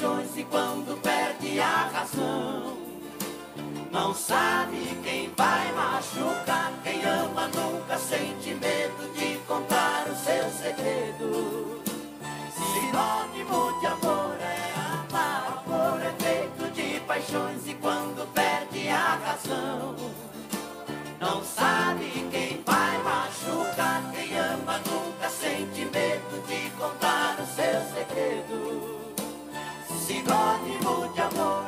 Paixões 0.00 0.36
e 0.36 0.44
quando 0.44 0.98
perde 1.02 1.60
a 1.60 1.90
razão, 1.92 2.78
não 3.92 4.14
sabe 4.14 4.98
quem 5.04 5.30
vai 5.36 5.72
machucar. 5.72 6.72
Quem 6.82 7.04
ama 7.04 7.48
nunca 7.48 7.98
sente 7.98 8.54
medo 8.54 9.12
de 9.14 9.38
contar 9.46 10.06
o 10.08 10.16
seu 10.16 10.50
segredo. 10.50 11.82
Sinônimo 12.56 13.80
de 13.80 13.86
amor 13.86 14.36
é 14.40 14.72
amar. 14.78 15.62
Amor 15.66 16.00
é 16.00 16.14
feito 16.22 16.72
de 16.72 17.00
paixões 17.00 17.66
e 17.66 17.74
quando 17.74 18.26
perde 18.32 18.88
a 18.88 19.16
razão, 19.16 19.96
não 21.20 21.44
sabe 21.44 22.26
quem 22.30 22.62
vai 22.64 23.02
machucar. 23.02 24.02
Quem 24.12 24.38
ama 24.38 24.78
nunca 24.78 25.28
sente 25.28 25.84
medo 25.84 26.46
de 26.46 26.70
contar 26.78 27.36
o 27.38 27.46
seu 27.46 27.82
segredo. 27.94 28.89
Sinônimo 30.30 31.08
de 31.12 31.59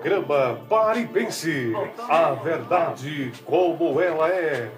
Programa 0.00 0.58
Pare 0.66 1.00
e 1.00 1.06
Pense. 1.06 1.74
A 2.08 2.32
verdade 2.32 3.32
como 3.44 4.00
ela 4.00 4.30
é. 4.30 4.72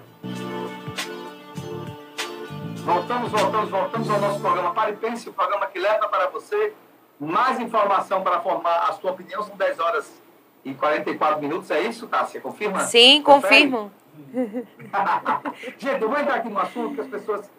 Voltamos, 2.83 3.31
voltamos, 3.31 3.69
voltamos 3.69 4.09
ao 4.09 4.19
nosso 4.19 4.41
programa 4.41 4.73
Pare 4.73 4.91
e 4.91 4.95
Pense, 4.97 5.29
o 5.29 5.33
programa 5.33 5.67
que 5.67 5.79
leva 5.79 6.09
para 6.09 6.27
você 6.27 6.73
mais 7.17 7.57
informação 7.61 8.21
para 8.21 8.41
formar 8.41 8.89
a 8.89 8.93
sua 8.93 9.11
opinião. 9.11 9.41
São 9.43 9.55
10 9.55 9.79
horas 9.79 10.21
e 10.65 10.73
44 10.73 11.39
minutos, 11.41 11.71
é 11.71 11.79
isso, 11.79 12.05
Tássia? 12.07 12.41
Confirma? 12.41 12.81
Sim, 12.81 13.23
Confere? 13.23 13.69
confirmo. 13.69 13.91
Gente, 15.79 16.01
eu 16.01 16.09
vou 16.09 16.19
entrar 16.19 16.35
aqui 16.35 16.49
no 16.49 16.59
assunto 16.59 16.95
que 16.95 17.01
as 17.01 17.07
pessoas 17.07 17.49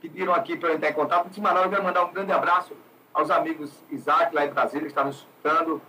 pediram 0.00 0.34
aqui 0.34 0.56
para 0.56 0.70
eu 0.70 0.74
entrar 0.74 0.90
em 0.90 0.94
contato. 0.94 1.28
De 1.28 1.40
Manaus, 1.40 1.66
eu 1.66 1.70
quero 1.70 1.84
mandar 1.84 2.04
um 2.04 2.12
grande 2.12 2.32
abraço 2.32 2.76
aos 3.14 3.30
amigos 3.30 3.70
Isaac, 3.92 4.34
lá 4.34 4.44
em 4.44 4.50
Brasília, 4.50 4.86
que 4.86 4.88
está 4.88 5.04
nos 5.04 5.18
escutando, 5.18 5.80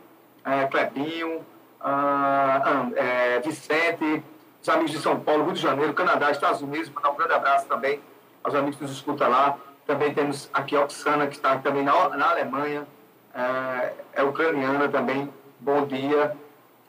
é, 0.46 0.66
Clebinho, 0.68 1.46
ah, 1.80 2.62
ah, 2.64 2.90
é, 2.96 3.40
Vicente, 3.40 4.24
os 4.62 4.70
amigos 4.70 4.92
de 4.92 5.00
São 5.00 5.20
Paulo, 5.20 5.46
Rio 5.46 5.54
de 5.54 5.62
Janeiro, 5.62 5.94
Canadá, 5.94 6.32
Estados 6.32 6.62
Unidos, 6.62 6.90
mandar 6.90 7.12
um 7.12 7.16
grande 7.16 7.34
abraço 7.34 7.66
também 7.68 8.00
aos 8.44 8.56
amigos 8.56 8.78
que 8.78 8.84
nos 8.84 8.92
escutam 8.94 9.30
lá. 9.30 9.58
Também 9.86 10.14
temos 10.14 10.50
aqui 10.54 10.76
a 10.76 10.82
Oksana, 10.82 11.28
que 11.28 11.36
está 11.36 11.58
também 11.58 11.84
na, 11.84 12.10
na 12.10 12.32
Alemanha, 12.32 12.88
é, 13.36 13.94
é 14.14 14.24
ucraniana 14.24 14.88
também. 14.88 15.32
Bom 15.60 15.86
dia, 15.86 16.36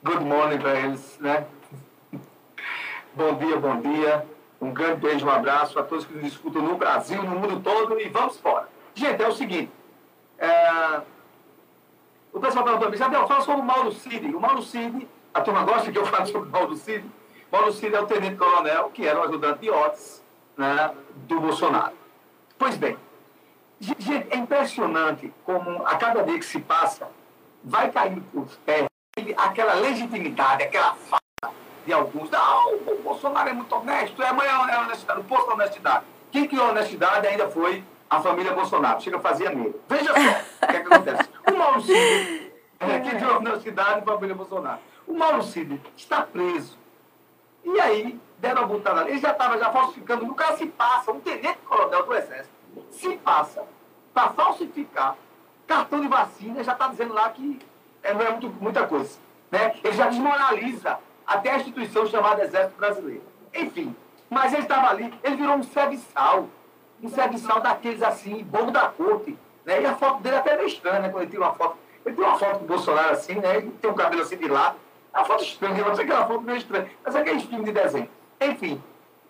good 0.03 0.23
morning 0.23 0.57
para 0.57 0.79
eles, 0.79 1.17
né? 1.19 1.45
Bom 3.13 3.33
dia, 3.35 3.57
bom 3.57 3.79
dia. 3.79 4.25
Um 4.59 4.71
grande 4.71 4.99
beijo, 4.99 5.25
um 5.25 5.29
abraço 5.29 5.79
a 5.79 5.83
todos 5.83 6.05
que 6.05 6.13
nos 6.13 6.27
escutam 6.27 6.61
no 6.61 6.75
Brasil, 6.75 7.21
no 7.23 7.39
mundo 7.39 7.61
todo 7.61 7.99
e 7.99 8.09
vamos 8.09 8.37
embora. 8.37 8.67
Gente, 8.93 9.21
é 9.21 9.27
o 9.27 9.31
seguinte. 9.31 9.71
é, 10.37 11.01
o 12.35 12.39
pessoal 12.41 12.65
perguntou 12.65 12.91
para 12.91 13.09
mim, 13.09 13.27
fala 13.27 13.41
sobre 13.41 13.61
o 13.61 13.63
Mauro 13.63 13.91
Cid. 13.93 14.35
O 14.35 14.41
Mauro 14.41 14.61
Cid, 14.61 15.07
a 15.33 15.39
turma 15.39 15.63
gosta 15.63 15.89
que 15.89 15.97
eu 15.97 16.05
fale 16.05 16.25
sobre 16.25 16.49
o 16.49 16.51
Mauro 16.51 16.75
Cid. 16.75 17.09
Mauro 17.49 17.71
Cid 17.71 17.95
é 17.95 18.01
o 18.01 18.05
tenente-coronel, 18.05 18.89
que 18.89 19.07
era 19.07 19.17
o 19.21 19.23
ajudante 19.23 19.59
de 19.59 19.71
Otis, 19.71 20.21
né, 20.57 20.91
do 21.15 21.39
Bolsonaro. 21.39 21.93
Pois 22.57 22.75
bem, 22.75 22.97
gente, 23.79 24.27
é 24.29 24.35
impressionante 24.35 25.33
como 25.45 25.87
a 25.87 25.95
cada 25.95 26.23
dia 26.23 26.37
que 26.37 26.45
se 26.45 26.59
passa, 26.59 27.07
vai 27.63 27.89
caindo 27.89 28.21
por 28.33 28.47
terra 28.65 28.87
aquela 29.37 29.75
legitimidade, 29.75 30.63
aquela 30.63 30.93
fala 30.93 31.53
de 31.85 31.93
alguns. 31.93 32.29
Não, 32.29 32.75
o 32.75 33.01
Bolsonaro 33.01 33.47
é 33.47 33.53
muito 33.53 33.73
honesto, 33.73 34.21
é 34.21 34.27
é 34.27 34.79
honestidade, 34.79 35.21
o 35.21 35.23
posto 35.23 35.47
da 35.47 35.53
honestidade. 35.53 36.05
Quem 36.33 36.45
criou 36.49 36.67
a 36.67 36.71
honestidade 36.71 37.27
ainda 37.27 37.49
foi 37.49 37.81
a 38.09 38.19
família 38.21 38.53
Bolsonaro. 38.53 39.01
Chega, 39.01 39.19
fazia 39.19 39.49
medo. 39.49 39.79
Veja 39.87 40.13
só 40.13 40.65
o 40.65 40.67
que, 40.67 40.75
é 40.75 40.81
que 40.81 40.93
acontece. 40.93 41.29
O 41.51 41.57
Mauro 41.57 41.81
Cid, 41.81 42.51
é, 42.79 42.99
quem 42.99 43.11
criou 43.11 43.33
a 43.33 43.37
honestidade 43.37 44.03
foi 44.03 44.13
a 44.13 44.15
família 44.15 44.35
Bolsonaro. 44.35 44.79
O 45.07 45.13
Mauro 45.13 45.43
Cid 45.43 45.81
está 45.95 46.21
preso. 46.21 46.77
E 47.63 47.79
aí, 47.79 48.19
deram 48.39 48.63
a 48.63 48.65
botada 48.65 49.01
ali. 49.01 49.11
Ele 49.11 49.19
já 49.19 49.31
estava 49.31 49.57
já 49.57 49.71
falsificando. 49.71 50.25
O 50.25 50.35
cara 50.35 50.57
se 50.57 50.65
passa, 50.67 51.11
um 51.11 51.19
tenente-coronel 51.19 52.05
do 52.05 52.13
Exército, 52.13 52.55
se 52.91 53.15
passa 53.17 53.63
para 54.13 54.29
falsificar 54.29 55.15
cartão 55.67 55.99
de 55.99 56.07
vacina, 56.07 56.63
já 56.63 56.73
está 56.73 56.87
dizendo 56.87 57.13
lá 57.13 57.29
que 57.29 57.59
é, 58.03 58.13
não 58.13 58.21
é 58.21 58.31
muito, 58.31 58.49
muita 58.61 58.85
coisa. 58.87 59.17
Né? 59.51 59.75
Ele 59.83 59.93
já 59.93 60.07
desmoraliza 60.07 60.99
até 61.25 61.51
a 61.51 61.57
instituição 61.57 62.05
chamada 62.05 62.43
Exército 62.43 62.77
Brasileiro. 62.77 63.23
Enfim, 63.53 63.95
mas 64.29 64.53
ele 64.53 64.63
estava 64.63 64.89
ali, 64.89 65.13
ele 65.23 65.35
virou 65.35 65.55
um 65.55 65.63
serviçal. 65.63 66.47
Um 67.05 67.09
serviçal 67.09 67.61
daqueles 67.61 68.01
assim, 68.01 68.43
bobo 68.43 68.71
da 68.71 68.87
corte. 68.89 69.37
Né? 69.63 69.81
E 69.83 69.85
a 69.85 69.95
foto 69.95 70.23
dele 70.23 70.37
até 70.37 70.53
é 70.53 70.57
meio 70.57 70.67
estranha, 70.67 70.99
né? 70.99 71.09
Quando 71.09 71.21
ele 71.21 71.31
tira 71.31 71.43
uma 71.43 71.53
foto. 71.53 71.77
Ele 72.03 72.15
tem 72.15 72.25
uma 72.25 72.37
foto 72.37 72.57
com 72.59 72.65
o 72.65 72.67
Bolsonaro 72.67 73.13
assim, 73.13 73.35
né? 73.35 73.57
Ele 73.57 73.71
tem 73.79 73.91
um 73.91 73.93
cabelo 73.93 74.23
assim 74.23 74.37
de 74.37 74.47
lado. 74.47 74.77
É 75.13 75.17
uma 75.19 75.25
foto 75.25 75.43
estranha, 75.43 75.85
não 75.85 75.95
sei 75.95 76.05
aquela 76.05 76.25
foto 76.25 76.41
meio 76.41 76.57
estranha. 76.57 76.89
Mas 77.03 77.15
é 77.15 77.19
aquele 77.19 77.39
filme 77.41 77.65
de 77.65 77.71
desenho. 77.71 78.09
Enfim. 78.41 78.83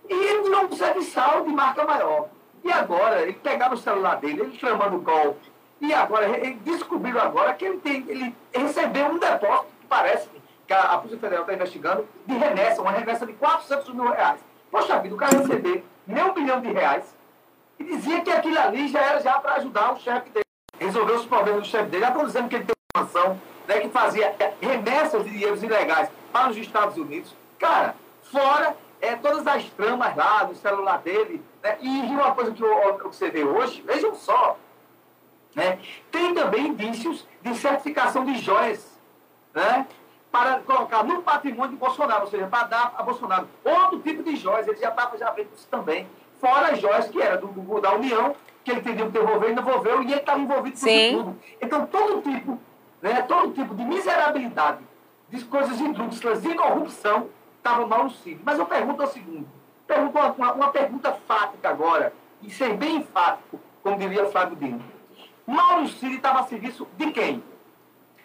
E 0.08 0.14
ele 0.14 0.44
virou 0.44 0.66
um 0.66 0.72
serviçal 0.72 1.42
de 1.44 1.50
marca 1.50 1.84
maior. 1.84 2.30
E 2.64 2.72
agora, 2.72 3.22
ele 3.22 3.34
pegava 3.34 3.76
o 3.76 3.78
celular 3.78 4.16
dele, 4.16 4.42
ele 4.42 4.58
chamando 4.58 4.96
o 4.96 5.02
golpe, 5.02 5.52
e 5.82 5.94
agora, 5.94 6.28
descobriram 6.64 7.22
agora 7.22 7.54
que 7.54 7.66
ele, 7.66 7.78
tem, 7.78 8.06
ele 8.08 8.36
recebeu 8.54 9.08
um 9.08 9.20
depósito, 9.20 9.68
que 9.82 9.88
parece 9.88 10.30
que 10.66 10.74
a, 10.74 10.82
a 10.94 10.98
Polícia 10.98 11.20
Federal 11.20 11.44
está 11.44 11.54
investigando, 11.54 12.08
de 12.26 12.34
remessa, 12.36 12.82
uma 12.82 12.92
remessa 12.92 13.26
de 13.26 13.34
400 13.34 13.94
mil 13.94 14.10
reais. 14.10 14.40
Poxa 14.72 15.00
vida, 15.00 15.14
o 15.14 15.18
cara 15.18 15.38
receber 15.38 15.86
meio 16.08 16.34
bilhão 16.34 16.60
de 16.60 16.72
reais 16.72 17.16
e 17.80 17.84
dizia 17.84 18.22
que 18.22 18.32
aquilo 18.32 18.60
ali 18.60 18.88
já 18.88 19.02
era 19.02 19.22
já 19.22 19.40
para 19.40 19.56
ajudar 19.56 19.94
o 19.94 20.00
chefe 20.00 20.30
dele, 20.30 20.46
resolver 20.80 21.14
os 21.14 21.26
problemas 21.26 21.62
do 21.62 21.68
chefe 21.68 21.90
dele. 21.90 22.04
Já 22.04 22.10
estão 22.10 22.26
dizendo 22.26 22.50
que 22.50 22.56
ele 22.56 22.66
tem 22.66 22.76
uma 22.96 23.04
mansão 23.04 23.42
né, 23.68 23.80
que 23.80 23.90
fazia 23.90 24.36
remessas 24.62 25.24
de 25.24 25.30
dinheiros 25.30 25.64
ilegais 25.64 26.10
para 26.32 26.50
os 26.50 26.58
Estados 26.58 26.98
Unidos. 26.98 27.36
Cara, 27.60 27.96
fora 28.24 28.76
é, 29.02 29.16
todas 29.16 29.46
as 29.46 29.66
tramas 29.72 30.16
lá 30.16 30.44
do 30.44 30.56
celular 30.56 31.00
dele. 31.00 31.44
Né, 31.64 31.78
e 31.82 32.02
uma 32.12 32.34
coisa 32.34 32.52
que 32.52 32.62
você 33.04 33.30
vê 33.30 33.44
hoje, 33.44 33.82
vejam 33.82 34.16
só, 34.16 34.58
né? 35.56 35.80
Tem 36.12 36.34
também 36.34 36.68
indícios 36.68 37.26
de 37.42 37.56
certificação 37.56 38.26
de 38.26 38.38
joias 38.38 39.00
né? 39.54 39.88
para 40.30 40.60
colocar 40.60 41.02
no 41.04 41.24
patrimônio 41.24 41.72
de 41.72 41.78
Bolsonaro, 41.78 42.26
ou 42.26 42.28
seja, 42.30 42.46
para 42.46 42.68
dar 42.68 42.94
a 42.98 43.02
Bolsonaro 43.02 43.48
outro 43.64 44.02
tipo 44.02 44.22
de 44.22 44.36
joias. 44.36 44.68
Ele 44.68 44.78
já 44.78 44.90
estava 44.90 45.18
já 45.18 45.32
vendo 45.32 45.50
isso 45.56 45.66
também. 45.72 46.08
Fora 46.40 46.74
as 46.74 46.80
joias 46.80 47.08
que 47.08 47.22
era 47.22 47.38
do, 47.38 47.48
do, 47.48 47.82
da 47.82 47.94
União, 47.94 48.36
que 48.64 48.72
ele 48.72 48.82
que 48.82 48.94
devolver 48.94 49.52
e 49.52 49.56
devolveu, 49.56 50.04
e 50.04 50.12
ele 50.12 50.16
estava 50.16 50.40
envolvido 50.40 50.80
com 50.80 51.18
tudo. 51.18 51.40
Então, 51.62 51.86
todo 51.86 52.22
tipo, 52.22 52.60
né, 53.02 53.22
todo 53.22 53.54
tipo 53.54 53.76
de 53.76 53.86
miserabilidade, 53.86 54.80
de 55.30 55.44
coisas 55.46 55.80
indústrias, 55.80 56.42
de 56.42 56.54
corrupção, 56.56 57.30
estava 57.58 57.86
mal 57.88 58.06
no 58.06 58.10
Cid. 58.10 58.40
Mas 58.44 58.60
eu 58.60 58.66
pergunto 58.66 59.04
o 59.04 59.08
seguinte, 59.08 59.48
pergunto 59.88 60.18
uma, 60.18 60.32
uma, 60.32 60.54
uma 60.54 60.68
pergunta 60.70 61.14
fática 61.28 61.70
agora, 61.70 62.14
e 62.42 62.50
ser 62.50 62.76
bem 62.76 62.98
enfático, 62.98 63.60
como 63.82 63.98
diria 63.98 64.26
Flávio 64.26 64.56
Dino. 64.56 64.84
Mauro 65.46 65.88
Cid 65.88 66.16
estava 66.16 66.40
a 66.40 66.44
serviço 66.44 66.88
de 66.98 67.12
quem? 67.12 67.44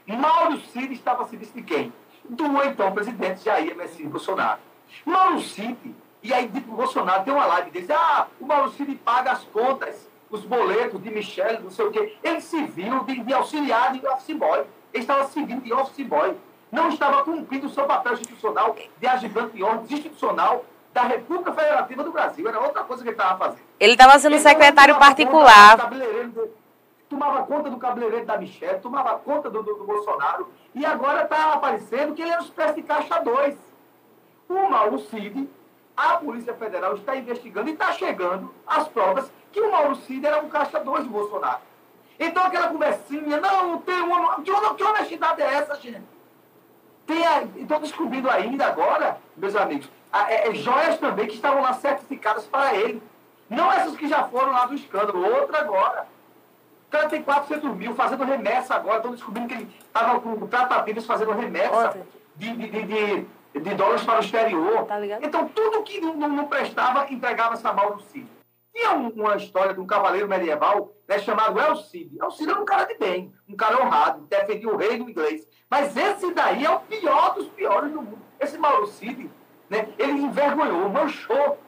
Mauro 0.07 0.59
Cid 0.59 0.93
estava 0.93 1.23
a 1.23 1.27
serviço 1.27 1.55
de 1.55 1.63
quem? 1.63 1.93
Do 2.29 2.45
então 2.65 2.93
presidente 2.93 3.45
Jair 3.45 3.77
Messias 3.77 4.11
Bolsonaro. 4.11 4.61
Mauro 5.05 5.41
Cid, 5.41 5.95
e 6.23 6.33
aí 6.33 6.51
o 6.69 6.77
Bolsonaro 6.77 7.25
tem 7.25 7.33
uma 7.33 7.47
live 7.47 7.71
desse, 7.71 7.93
ah, 7.93 8.27
o 8.41 8.47
Mauro 8.47 8.71
Cid 8.73 8.95
paga 8.97 9.33
as 9.33 9.45
contas, 9.45 10.09
os 10.31 10.45
boletos 10.45 11.03
de 11.03 11.11
Michele, 11.11 11.59
não 11.63 11.71
sei 11.71 11.87
o 11.87 11.91
quê. 11.91 12.17
Ele 12.23 12.41
se 12.41 12.63
viu 12.67 13.05
de, 13.05 13.21
de 13.21 13.33
auxiliar 13.33 13.93
de 13.93 14.07
office 14.07 14.37
boy. 14.37 14.65
Ele 14.93 15.03
estava 15.03 15.27
servindo 15.29 15.63
de 15.63 15.73
office 15.73 16.07
boy. 16.07 16.37
Não 16.71 16.89
estava 16.89 17.25
cumprindo 17.25 17.67
o 17.67 17.71
seu 17.71 17.85
papel 17.85 18.13
institucional 18.13 18.77
de 18.99 19.07
ajudante 19.07 19.57
de 19.57 19.63
ordem 19.63 19.87
institucional 19.97 20.65
da 20.93 21.03
República 21.03 21.53
Federativa 21.53 22.05
do 22.05 22.13
Brasil. 22.13 22.49
Era 22.49 22.61
outra 22.61 22.85
coisa 22.85 23.03
que 23.03 23.09
ele 23.09 23.17
estava 23.17 23.39
fazendo. 23.39 23.65
Ele 23.81 23.93
estava 23.93 24.19
sendo 24.19 24.35
ele 24.35 24.43
secretário 24.43 24.99
particular 24.99 25.91
tomava 27.11 27.43
conta 27.43 27.69
do 27.69 27.77
cabeleireiro 27.77 28.25
da 28.25 28.39
Michelle, 28.39 28.79
tomava 28.79 29.19
conta 29.19 29.51
do, 29.51 29.63
do, 29.65 29.75
do 29.75 29.85
Bolsonaro, 29.85 30.49
e 30.73 30.87
agora 30.87 31.25
está 31.25 31.53
aparecendo 31.55 32.15
que 32.15 32.23
ele 32.23 32.31
é 32.31 32.37
uma 32.37 32.45
espécie 32.45 32.77
de 32.77 32.83
caixa 32.85 33.19
2. 33.19 33.59
O 34.49 34.71
Mauro 34.71 34.99
Cid, 35.01 35.49
a 36.01 36.17
Polícia 36.17 36.55
Federal 36.55 36.95
está 36.95 37.15
investigando 37.15 37.69
e 37.69 37.75
está 37.75 37.93
chegando 37.93 38.55
as 38.67 38.89
provas 38.89 39.31
que 39.53 39.61
o 39.61 39.71
Mauro 39.71 39.97
Cid 39.97 40.25
era 40.25 40.41
um 40.41 40.49
caixa 40.49 40.81
2 40.81 41.05
do 41.05 41.11
Bolsonaro. 41.11 41.61
Então 42.19 42.43
aquela 42.45 42.69
conversinha, 42.69 43.39
não, 43.39 43.79
tem 43.79 44.01
uma. 44.01 44.37
Que, 44.37 44.51
que 44.77 44.83
honestidade 44.83 45.43
é 45.43 45.55
essa, 45.55 45.75
gente? 45.77 46.03
Tem 47.07 47.23
estou 47.57 47.81
descobrindo 47.81 48.31
ainda 48.31 48.67
agora, 48.67 49.19
meus 49.37 49.55
amigos, 49.57 49.91
a, 50.13 50.33
é, 50.33 50.49
é, 50.49 50.55
joias 50.55 50.99
também 50.99 51.27
que 51.27 51.35
estavam 51.35 51.61
lá 51.61 51.75
certificadas 51.75 52.47
para 52.47 52.75
ele. 52.75 53.03
Não 53.49 53.71
essas 53.71 53.97
que 53.97 54.09
já 54.09 54.25
foram 54.25 54.53
lá 54.53 54.67
do 54.67 54.75
escândalo, 54.75 55.23
outra 55.23 55.61
agora. 55.61 56.07
O 56.89 56.91
cara 56.91 57.09
tem 57.09 57.23
400 57.23 57.77
mil 57.77 57.95
fazendo 57.95 58.25
remessa 58.25 58.75
agora. 58.75 58.99
Estão 58.99 59.13
descobrindo 59.13 59.49
que 59.49 59.55
ele 59.55 59.77
estava 59.81 60.21
com 60.21 60.47
tratativas 60.47 61.05
fazendo 61.05 61.33
remessa 61.33 61.97
de, 62.37 62.57
de, 62.57 62.69
de, 62.69 62.83
de, 62.83 63.27
dólares 63.77 64.05
para 64.05 64.19
o 64.19 64.21
exterior. 64.21 64.85
Tá 64.85 65.01
então, 65.23 65.49
tudo 65.49 65.83
que 65.83 66.01
não, 66.01 66.15
não 66.15 66.47
prestava, 66.47 67.11
entregava-se 67.11 67.67
a 67.67 67.73
mal 67.73 67.95
do 67.95 68.03
Cid. 68.03 68.29
Tinha 68.73 68.93
uma 68.93 69.37
história 69.37 69.75
de 69.75 69.81
um 69.81 69.87
cavaleiro 69.87 70.29
medieval 70.29 70.93
né, 71.09 71.19
chamado 71.19 71.59
Elcide. 71.59 72.19
Elcide 72.21 72.51
era 72.51 72.61
um 72.61 72.65
cara 72.65 72.85
de 72.85 72.95
bem, 72.95 73.33
um 73.49 73.57
cara 73.57 73.83
honrado, 73.83 74.27
defendia 74.29 74.69
o 74.69 74.77
rei 74.77 74.97
do 74.97 75.11
inglês. 75.11 75.47
Mas 75.69 75.97
esse 75.97 76.33
daí 76.33 76.65
é 76.65 76.71
o 76.71 76.81
pior 76.81 77.35
dos 77.35 77.49
piores 77.49 77.91
do 77.93 78.01
mundo. 78.01 78.19
Esse 78.39 78.57
Mauro 78.57 78.87
Cid, 78.87 79.29
né, 79.69 79.89
ele 79.99 80.13
envergonhou, 80.13 80.89
manchou 80.89 81.59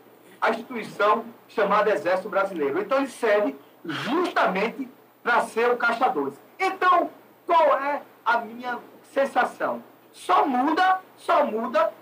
a 0.40 0.50
instituição 0.50 1.24
chamada 1.48 1.92
Exército 1.92 2.28
Brasileiro. 2.28 2.80
Então 2.80 2.98
ele 2.98 3.08
serve 3.08 3.56
justamente 3.84 4.88
para 5.22 5.42
ser 5.42 5.70
o 5.70 5.76
caixa 5.76 6.08
2. 6.08 6.34
Então, 6.58 7.10
qual 7.46 7.76
é 7.78 8.02
a 8.24 8.38
minha 8.38 8.78
sensação? 9.02 9.82
Só 10.12 10.46
muda, 10.46 11.00
só 11.16 11.44
muda 11.44 11.92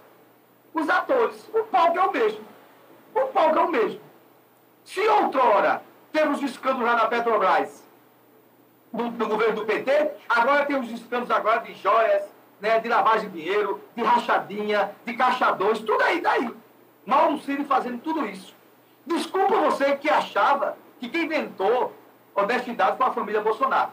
os 0.74 0.88
atores. 0.88 1.48
O 1.54 1.64
palco 1.64 1.98
é 1.98 2.02
o 2.02 2.12
mesmo. 2.12 2.44
O 3.14 3.26
palco 3.28 3.58
é 3.58 3.62
o 3.62 3.68
mesmo. 3.68 4.00
Se 4.84 5.00
outrora 5.00 5.82
temos 6.12 6.42
escândalos 6.42 6.86
lá 6.86 6.96
na 6.96 7.06
Petrobras, 7.06 7.88
no, 8.92 9.10
no, 9.10 9.28
governo 9.28 9.54
do 9.54 9.64
PT, 9.64 10.10
agora 10.28 10.66
temos 10.66 10.90
escândalos 10.90 11.30
agora 11.30 11.60
de 11.60 11.74
joias, 11.74 12.24
né, 12.60 12.80
de 12.80 12.88
lavagem 12.88 13.30
de 13.30 13.40
dinheiro, 13.40 13.80
de 13.94 14.02
rachadinha, 14.02 14.90
de 15.04 15.14
caixa 15.14 15.52
2, 15.52 15.80
tudo 15.80 16.02
aí, 16.02 16.20
daí. 16.20 16.52
Mauro 17.06 17.38
Cid 17.38 17.64
fazendo 17.64 18.00
tudo 18.02 18.26
isso. 18.26 18.54
Desculpa 19.06 19.56
você 19.56 19.96
que 19.96 20.10
achava 20.10 20.76
que 20.98 21.08
quem 21.08 21.24
inventou 21.24 21.92
honestidade 22.34 22.96
com 22.96 23.04
a 23.04 23.12
família 23.12 23.40
Bolsonaro. 23.40 23.90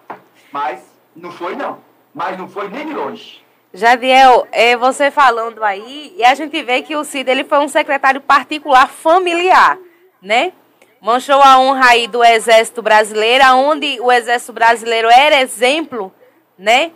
Mas 0.52 0.92
não 1.16 1.32
foi, 1.32 1.56
não. 1.56 1.80
Mas 2.14 2.38
não 2.38 2.48
foi 2.48 2.68
nem 2.68 2.86
de 2.86 2.94
longe. 2.94 3.46
Jadiel, 3.74 4.48
é, 4.52 4.78
você 4.78 5.12
falando 5.12 5.64
aí, 5.64 6.14
e 6.18 6.24
a 6.24 6.34
gente 6.34 6.62
vê 6.64 6.82
que 6.82 6.96
o 6.96 7.04
Cid 7.04 7.30
ele 7.30 7.44
foi 7.44 7.60
um 7.60 7.68
secretário 7.68 8.22
particular 8.22 8.88
familiar, 8.88 9.78
né? 10.22 10.54
Manchou 11.02 11.42
a 11.42 11.60
honra 11.60 11.90
aí 11.90 12.08
do 12.08 12.24
Exército 12.24 12.82
Brasileiro, 12.82 13.44
onde 13.56 14.00
o 14.00 14.12
Exército 14.12 14.54
Brasileiro 14.54 15.10
era 15.10 15.42
exemplo, 15.42 16.14
né? 16.58 16.92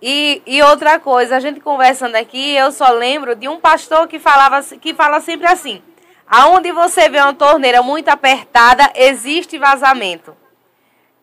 E, 0.00 0.40
e 0.46 0.62
outra 0.62 0.98
coisa, 0.98 1.36
a 1.36 1.40
gente 1.40 1.60
conversando 1.60 2.14
aqui, 2.14 2.54
eu 2.54 2.70
só 2.70 2.90
lembro 2.90 3.34
de 3.34 3.48
um 3.48 3.58
pastor 3.58 4.06
que 4.06 4.18
falava 4.18 4.62
que 4.62 4.94
fala 4.94 5.20
sempre 5.20 5.46
assim: 5.46 5.82
aonde 6.26 6.70
você 6.72 7.08
vê 7.08 7.18
uma 7.18 7.34
torneira 7.34 7.82
muito 7.82 8.08
apertada, 8.08 8.90
existe 8.94 9.58
vazamento. 9.58 10.36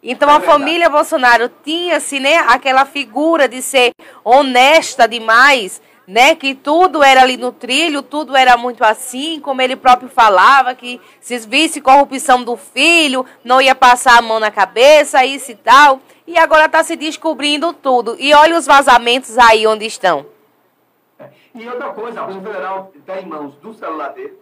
Então 0.03 0.29
é 0.29 0.35
a 0.35 0.41
família 0.41 0.89
Bolsonaro 0.89 1.49
tinha-se, 1.63 2.19
né, 2.19 2.37
aquela 2.47 2.85
figura 2.85 3.47
de 3.47 3.61
ser 3.61 3.91
honesta 4.23 5.07
demais, 5.07 5.79
né, 6.07 6.33
que 6.33 6.55
tudo 6.55 7.03
era 7.03 7.21
ali 7.21 7.37
no 7.37 7.51
trilho, 7.51 8.01
tudo 8.01 8.35
era 8.35 8.57
muito 8.57 8.83
assim, 8.83 9.39
como 9.39 9.61
ele 9.61 9.75
próprio 9.75 10.09
falava, 10.09 10.73
que 10.73 10.99
se 11.19 11.37
visse 11.39 11.79
corrupção 11.79 12.43
do 12.43 12.57
filho, 12.57 13.25
não 13.43 13.61
ia 13.61 13.75
passar 13.75 14.17
a 14.17 14.21
mão 14.21 14.39
na 14.39 14.49
cabeça, 14.49 15.23
isso 15.23 15.51
e 15.51 15.55
tal. 15.55 15.99
E 16.25 16.37
agora 16.37 16.65
está 16.65 16.83
se 16.83 16.95
descobrindo 16.95 17.71
tudo. 17.73 18.15
E 18.17 18.33
olha 18.33 18.57
os 18.57 18.65
vazamentos 18.65 19.37
aí 19.37 19.67
onde 19.67 19.85
estão. 19.85 20.25
E 21.53 21.67
outra 21.67 21.89
coisa, 21.89 22.23
Polícia 22.23 22.41
Federal 22.41 22.91
está 22.95 23.19
em 23.19 23.25
mãos 23.25 23.55
do 23.55 23.73
celular 23.73 24.09
dele. 24.09 24.39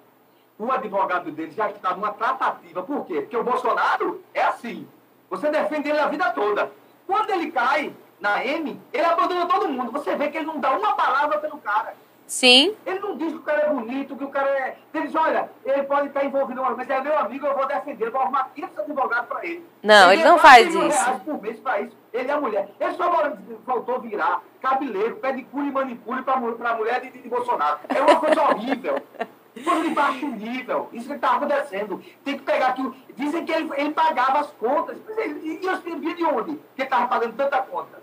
O 0.57 0.71
advogado 0.71 1.31
dele 1.31 1.51
já 1.51 1.69
está 1.69 1.95
numa 1.95 2.11
tratativa. 2.11 2.83
Por 2.83 3.05
quê? 3.05 3.21
Porque 3.21 3.35
o 3.35 3.43
Bolsonaro 3.43 4.23
é 4.33 4.43
assim. 4.43 4.87
Você 5.29 5.49
defende 5.49 5.89
ele 5.89 5.99
a 5.99 6.07
vida 6.07 6.29
toda. 6.31 6.71
Quando 7.05 7.29
ele 7.31 7.51
cai 7.51 7.93
na 8.19 8.43
M, 8.45 8.79
ele 8.91 9.05
abandona 9.05 9.45
todo 9.45 9.69
mundo. 9.69 9.91
Você 9.91 10.15
vê 10.15 10.29
que 10.29 10.37
ele 10.37 10.47
não 10.47 10.59
dá 10.59 10.71
uma 10.71 10.95
palavra 10.95 11.37
pelo 11.39 11.57
cara. 11.57 11.95
Sim. 12.29 12.75
Ele 12.85 12.99
não 12.99 13.17
diz 13.17 13.33
que 13.33 13.39
o 13.39 13.41
cara 13.41 13.61
é 13.63 13.69
bonito, 13.69 14.15
que 14.15 14.23
o 14.23 14.29
cara 14.29 14.47
é. 14.49 14.77
Ele 14.93 15.07
diz, 15.07 15.15
olha, 15.15 15.49
ele 15.65 15.81
pode 15.83 16.09
estar 16.09 16.23
envolvido, 16.23 16.61
mas 16.77 16.87
é 16.87 17.01
meu 17.01 17.17
amigo, 17.17 17.47
eu 17.47 17.55
vou 17.55 17.65
defender, 17.65 18.05
eu 18.05 18.11
vou 18.11 18.21
arrumar 18.21 18.51
500 18.53 18.79
advogados 18.79 19.27
para 19.27 19.45
ele. 19.45 19.65
Não, 19.81 20.11
ele, 20.11 20.21
ele 20.21 20.29
não 20.29 20.37
faz 20.37 20.67
isso. 20.67 21.19
Por 21.25 21.41
mês 21.41 21.59
para 21.59 21.81
isso. 21.81 21.97
Ele 22.13 22.29
é 22.29 22.39
mulher. 22.39 22.69
Ele 22.79 22.93
só 22.93 23.11
faltou 23.65 23.99
virar 23.99 24.43
cabeleiro, 24.61 25.15
pedicure 25.15 25.69
e 25.69 25.71
manicure 25.71 26.21
para 26.21 26.35
a 26.35 26.75
mulher 26.75 27.01
de, 27.01 27.09
de 27.09 27.27
Bolsonaro. 27.27 27.79
É 27.89 27.99
uma 27.99 28.19
coisa 28.19 28.41
horrível. 28.43 29.01
Coisa 29.63 29.83
de 29.83 29.89
baixo 29.89 30.27
nível. 30.27 30.89
Isso 30.93 31.07
que 31.07 31.15
está 31.15 31.35
acontecendo. 31.35 32.01
Tem 32.23 32.37
que 32.37 32.43
pegar 32.43 32.67
aquilo. 32.67 32.95
Dizem 33.15 33.45
que 33.45 33.51
ele, 33.51 33.69
ele 33.75 33.91
pagava 33.91 34.39
as 34.39 34.51
contas. 34.51 34.97
E, 35.17 35.59
e 35.61 35.65
eu 35.65 35.73
escrevia 35.73 36.15
de 36.15 36.25
onde? 36.25 36.55
Que 36.75 36.81
ele 36.81 36.83
estava 36.83 37.07
pagando 37.07 37.33
tanta 37.33 37.61
conta. 37.61 38.01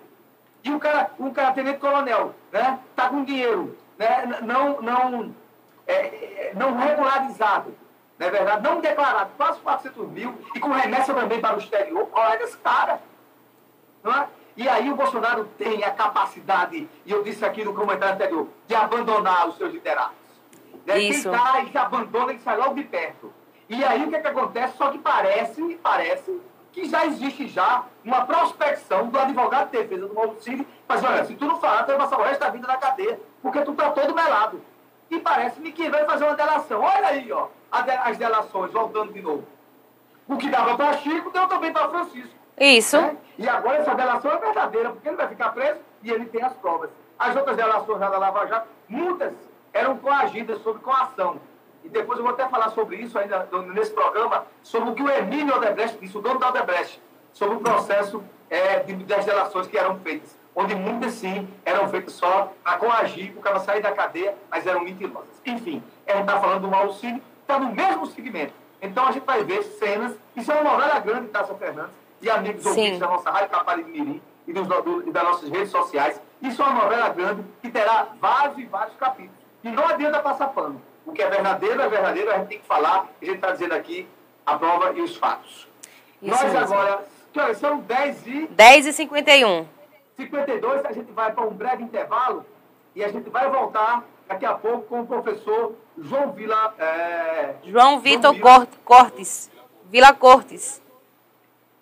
E 0.63 0.71
o 0.71 0.79
cara, 0.79 1.11
um 1.19 1.31
cara, 1.31 1.53
tenente 1.53 1.79
coronel, 1.79 2.35
né? 2.53 2.79
Tá 2.95 3.09
com 3.09 3.25
dinheiro 3.25 3.77
né, 3.99 4.41
não, 4.43 4.81
não, 4.81 5.35
é, 5.87 5.95
é, 5.95 6.53
não 6.55 6.77
regularizado, 6.77 7.75
não 8.19 8.27
é 8.27 8.31
verdade? 8.31 8.63
Não 8.63 8.81
declarado, 8.81 9.31
quase 9.37 9.59
400 9.61 10.09
mil, 10.09 10.35
e 10.55 10.61
com 10.61 10.71
remessa 10.71 11.15
também 11.15 11.41
para 11.41 11.57
o 11.57 11.59
exterior. 11.59 12.09
Olha 12.13 12.43
esse 12.43 12.57
cara. 12.59 13.01
Não 14.03 14.13
é? 14.13 14.29
E 14.57 14.69
aí 14.69 14.91
o 14.91 14.97
Bolsonaro 14.97 15.45
tem 15.59 15.85
a 15.85 15.91
capacidade, 15.91 16.89
e 17.05 17.13
eu 17.13 17.23
disse 17.23 17.45
aqui 17.45 17.63
no 17.63 17.75
comentário 17.75 18.15
anterior, 18.15 18.49
de 18.67 18.75
abandonar 18.75 19.49
os 19.49 19.57
seus 19.57 19.73
liderados. 19.73 20.16
Né? 20.87 20.99
Isso. 21.01 21.29
Está, 21.29 21.61
ele 21.61 21.77
abandona 21.77 22.33
e 22.33 22.39
sai 22.39 22.57
logo 22.57 22.75
de 22.75 22.85
perto. 22.85 23.33
E 23.69 23.85
aí 23.85 24.05
o 24.05 24.09
que, 24.09 24.17
é 24.17 24.21
que 24.21 24.29
acontece? 24.29 24.77
Só 24.77 24.91
que 24.91 24.99
parece, 24.99 25.81
parece 25.83 26.41
que 26.73 26.89
já 26.89 27.07
existe 27.07 27.49
já 27.49 27.85
uma 28.05 28.25
prospecção 28.25 29.09
do 29.09 29.19
advogado 29.19 29.71
de 29.71 29.79
defesa 29.79 30.07
do 30.07 30.41
Cid, 30.41 30.67
mas 30.87 31.03
olha, 31.03 31.25
se 31.25 31.35
tu 31.35 31.47
não 31.47 31.59
falar, 31.59 31.83
tu 31.83 31.89
vai 31.89 31.97
passar 31.97 32.19
o 32.19 32.23
resto 32.23 32.41
da 32.41 32.51
vida 32.51 32.67
na 32.69 32.77
cadeia 32.77 33.19
porque 33.43 33.63
tu 33.63 33.73
está 33.73 33.91
todo 33.91 34.15
melado. 34.15 34.61
E 35.11 35.19
parece-me 35.19 35.73
que 35.73 35.89
vai 35.89 36.05
fazer 36.05 36.25
uma 36.25 36.35
delação. 36.35 36.81
Olha 36.81 37.09
aí, 37.09 37.31
ó, 37.33 37.49
as 37.71 38.19
delações, 38.19 38.73
voltando 38.73 39.13
de 39.13 39.23
novo. 39.23 39.47
O 40.29 40.37
que 40.37 40.49
dava 40.49 40.77
para 40.77 40.97
Chico, 40.99 41.31
deu 41.31 41.47
também 41.47 41.73
para 41.73 41.89
Francisco. 41.89 42.35
Isso. 42.59 43.01
Né? 43.01 43.17
E 43.39 43.49
agora 43.49 43.79
essa 43.79 43.95
delação 43.95 44.33
é 44.33 44.39
verdadeira, 44.39 44.91
porque 44.91 45.09
ele 45.09 45.17
vai 45.17 45.29
ficar 45.29 45.51
preso 45.51 45.81
e 46.03 46.11
ele 46.11 46.27
tem 46.27 46.43
as 46.43 46.55
provas. 46.55 46.91
As 47.19 47.37
outras 47.37 47.57
delações 47.57 48.01
da 48.01 48.09
Lava 48.09 48.47
Jato, 48.47 48.69
muitas 48.89 49.35
eram 49.77 49.97
coagidas 49.99 50.63
sob 50.63 50.81
coação. 50.81 51.41
E 51.85 51.89
depois 51.89 52.19
eu 52.19 52.25
vou 52.25 52.33
até 52.33 52.49
falar 52.49 52.71
sobre 52.71 52.97
isso 52.97 53.19
ainda 53.19 53.49
nesse 53.75 53.93
programa, 53.93 54.45
sobre 54.63 54.91
o 54.91 54.95
que 54.95 55.03
o 55.03 55.11
Emílio 55.11 55.57
Odebrecht 55.57 55.99
disse, 55.99 56.17
o 56.19 56.21
dono 56.21 56.41
da 56.41 56.49
Odebrecht, 56.49 57.01
sobre 57.33 57.57
o 57.57 57.61
processo 57.61 58.23
é, 58.51 58.81
de, 58.81 58.95
das 59.05 59.25
delações 59.25 59.67
que 59.67 59.79
eram 59.79 59.99
feitas 60.01 60.37
onde 60.57 60.75
muitas 60.75 61.13
sim 61.13 61.47
eram 61.67 61.87
feitas 61.91 62.15
só 62.15 62.51
para 62.65 62.79
coagir, 62.79 63.31
para 63.35 63.43
cara 63.43 63.61
sair 63.61 63.83
da 63.83 63.93
cadeia, 63.93 64.35
mas 64.51 64.67
eram 64.67 64.83
mentirosas. 64.83 65.29
Enfim, 65.45 65.83
a 66.07 66.13
gente 66.13 66.23
está 66.23 66.41
falando 66.41 66.67
do 66.67 66.93
Cid, 66.95 67.23
está 67.43 67.59
no 67.59 67.73
mesmo 67.75 68.07
segmento. 68.07 68.55
Então 68.81 69.07
a 69.07 69.13
gente 69.13 69.25
vai 69.25 69.45
ver 69.45 69.63
cenas, 69.63 70.15
isso 70.35 70.51
é 70.51 70.61
uma 70.61 70.73
novela 70.73 70.99
grande, 70.99 71.29
Taça 71.29 71.55
Fernandes, 71.55 71.93
e 72.23 72.31
amigos 72.31 72.63
sim. 72.63 72.69
ouvintes 72.71 72.99
da 72.99 73.07
nossa 73.07 73.31
Rádio 73.31 73.51
Caparibe 73.51 73.91
Mirim 73.91 74.23
e, 74.49 74.53
dos, 74.53 74.67
do, 74.67 75.07
e 75.07 75.13
das 75.13 75.23
nossas 75.23 75.51
redes 75.51 75.71
sociais. 75.71 76.21
Isso 76.41 76.63
é 76.63 76.65
uma 76.65 76.85
novela 76.85 77.11
grande 77.11 77.45
que 77.61 77.71
terá 77.71 78.09
vários 78.19 78.59
e 78.59 78.65
vários 78.65 78.97
capítulos. 78.97 79.46
E 79.67 79.71
não 79.73 79.85
adianta 79.85 80.21
passar 80.21 80.47
pano. 80.51 80.81
O 81.05 81.13
que 81.13 81.21
é 81.21 81.29
verdadeiro 81.29 81.83
é 81.83 81.89
verdadeiro, 81.89 82.31
a 82.31 82.39
gente 82.39 82.49
tem 82.49 82.59
que 82.61 82.67
falar, 82.67 83.09
a 83.21 83.25
gente 83.25 83.35
está 83.35 83.51
dizendo 83.51 83.75
aqui 83.75 84.07
a 84.45 84.57
prova 84.57 84.93
e 84.93 85.03
os 85.03 85.17
fatos. 85.17 85.67
Isso 86.23 86.31
Nós 86.31 86.53
mesmo. 86.53 86.59
agora, 86.59 87.05
que 87.33 87.41
horas 87.41 87.59
são 87.59 87.79
10 87.81 88.27
e... 88.29 88.47
10 88.47 88.87
e 88.87 88.93
51. 88.93 89.67
52, 90.17 90.85
a 90.85 90.93
gente 90.93 91.11
vai 91.11 91.33
para 91.33 91.45
um 91.45 91.51
breve 91.51 91.83
intervalo 91.83 92.47
e 92.95 93.03
a 93.03 93.09
gente 93.09 93.29
vai 93.29 93.51
voltar 93.51 94.05
daqui 94.29 94.47
a 94.47 94.55
pouco 94.55 94.83
com 94.83 95.01
o 95.01 95.07
professor 95.07 95.75
João 95.99 96.31
Vila. 96.31 96.73
É, 96.79 97.55
João 97.65 97.99
Vitor 97.99 98.35
Vila, 98.35 98.69
Cortes. 98.85 99.51
Vila 99.87 100.15
Cortes. 100.15 100.81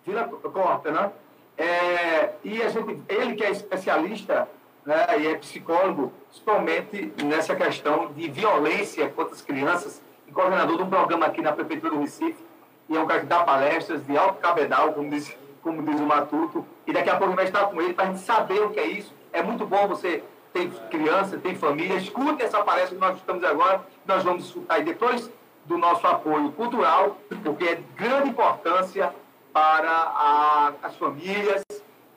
Vila 0.03 0.27
Cortes, 0.27 0.91
né? 0.91 1.11
É, 1.55 2.33
e 2.43 2.63
a 2.63 2.69
gente, 2.69 2.99
ele 3.07 3.35
que 3.35 3.43
é 3.43 3.51
especialista 3.51 4.47
né, 4.85 5.05
e 5.19 5.27
é 5.27 5.35
psicólogo, 5.35 6.13
principalmente 6.29 7.13
nessa 7.23 7.55
questão 7.55 8.11
de 8.13 8.29
violência 8.29 9.09
contra 9.09 9.33
as 9.33 9.41
crianças, 9.41 10.01
e 10.27 10.31
coordenador 10.31 10.77
de 10.77 10.83
um 10.83 10.89
programa 10.89 11.25
aqui 11.25 11.41
na 11.41 11.51
Prefeitura 11.51 11.93
do 11.93 11.99
Recife, 12.01 12.43
e 12.87 12.95
é 12.95 12.99
um 12.99 13.07
cara 13.07 13.21
que 13.21 13.25
dá 13.25 13.43
palestras 13.43 14.05
de 14.05 14.15
alto 14.15 14.39
cabedal, 14.39 14.93
como 14.93 15.09
diz 15.09 15.35
como 15.65 15.81
diz 15.81 15.99
o 15.99 16.05
Matuto, 16.05 16.63
e 16.85 16.93
daqui 16.93 17.09
a 17.09 17.17
pouco 17.17 17.33
vai 17.33 17.45
estar 17.45 17.65
com 17.65 17.81
ele 17.81 17.95
para 17.95 18.05
a 18.05 18.07
gente 18.09 18.19
saber 18.19 18.61
o 18.61 18.69
que 18.69 18.79
é 18.79 18.85
isso. 18.85 19.11
É 19.33 19.41
muito 19.41 19.65
bom 19.65 19.87
você 19.87 20.23
ter 20.53 20.69
criança, 20.91 21.39
ter 21.39 21.55
família, 21.55 21.95
escute 21.95 22.43
essa 22.43 22.63
palestra 22.63 22.95
que 22.95 23.01
nós 23.01 23.17
estamos 23.17 23.43
agora, 23.43 23.83
nós 24.05 24.21
vamos 24.21 24.45
escutar 24.45 24.83
depois 24.83 25.27
do 25.65 25.75
nosso 25.75 26.05
apoio 26.05 26.51
cultural, 26.51 27.17
porque 27.43 27.63
é 27.63 27.75
de 27.75 27.83
grande 27.95 28.29
importância 28.29 29.11
para 29.51 29.89
a, 29.89 30.73
as 30.83 30.95
famílias, 30.97 31.63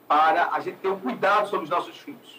para 0.07 0.49
a 0.51 0.59
gente 0.59 0.77
ter 0.77 0.89
um 0.89 0.99
cuidado 0.99 1.49
sobre 1.49 1.63
os 1.63 1.71
nossos 1.71 1.97
filhos. 1.97 2.38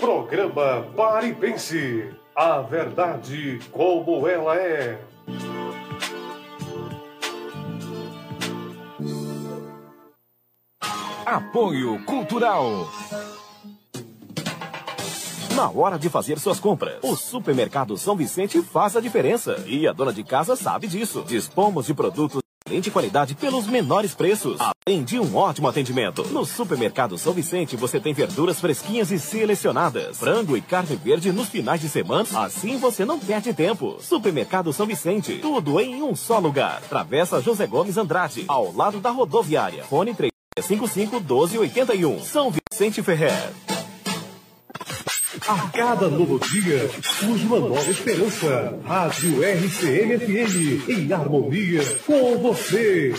Programa 0.00 0.86
Pare 0.96 1.28
e 1.28 1.34
Pense. 1.34 2.10
A 2.34 2.60
verdade 2.60 3.58
como 3.72 4.28
ela 4.28 4.56
é. 4.56 4.98
Apoio 11.26 12.04
Cultural. 12.04 12.88
Na 15.56 15.68
hora 15.68 15.98
de 15.98 16.08
fazer 16.08 16.38
suas 16.38 16.60
compras, 16.60 17.00
o 17.02 17.16
Supermercado 17.16 17.96
São 17.96 18.14
Vicente 18.14 18.62
faz 18.62 18.96
a 18.96 19.00
diferença. 19.00 19.56
E 19.66 19.88
a 19.88 19.92
dona 19.92 20.12
de 20.12 20.22
casa 20.22 20.54
sabe 20.54 20.86
disso. 20.86 21.24
Dispomos 21.26 21.86
de 21.86 21.94
produtos 21.94 22.40
excelente 22.68 22.90
qualidade 22.90 23.34
pelos 23.34 23.66
menores 23.66 24.14
preços, 24.14 24.58
além 24.60 25.02
de 25.02 25.18
um 25.18 25.34
ótimo 25.34 25.68
atendimento. 25.68 26.26
No 26.28 26.44
Supermercado 26.44 27.16
São 27.16 27.32
Vicente 27.32 27.76
você 27.76 27.98
tem 27.98 28.12
verduras 28.12 28.60
fresquinhas 28.60 29.10
e 29.10 29.18
selecionadas, 29.18 30.18
frango 30.18 30.56
e 30.56 30.60
carne 30.60 30.96
verde 30.96 31.32
nos 31.32 31.48
finais 31.48 31.80
de 31.80 31.88
semana, 31.88 32.28
assim 32.34 32.76
você 32.76 33.04
não 33.04 33.18
perde 33.18 33.54
tempo. 33.54 33.96
Supermercado 34.00 34.72
São 34.72 34.86
Vicente, 34.86 35.38
tudo 35.38 35.80
em 35.80 36.02
um 36.02 36.14
só 36.14 36.38
lugar. 36.38 36.82
Travessa 36.82 37.40
José 37.40 37.66
Gomes 37.66 37.96
Andrade, 37.96 38.44
ao 38.46 38.72
lado 38.72 39.00
da 39.00 39.10
rodoviária. 39.10 39.84
Fone 39.84 40.14
3 40.14 40.30
55 40.60 41.20
12 41.20 41.58
81. 41.58 42.20
São 42.20 42.52
Vicente 42.70 43.02
Ferrer. 43.02 43.77
A 45.48 45.66
cada 45.70 46.08
novo 46.08 46.38
dia 46.38 46.90
surge 47.02 47.46
uma 47.46 47.58
nova 47.58 47.90
esperança. 47.90 48.78
Rádio 48.84 49.42
RCM-FM, 49.42 50.90
em 50.90 51.10
harmonia 51.10 51.80
com 52.04 52.36
você. 52.36 53.14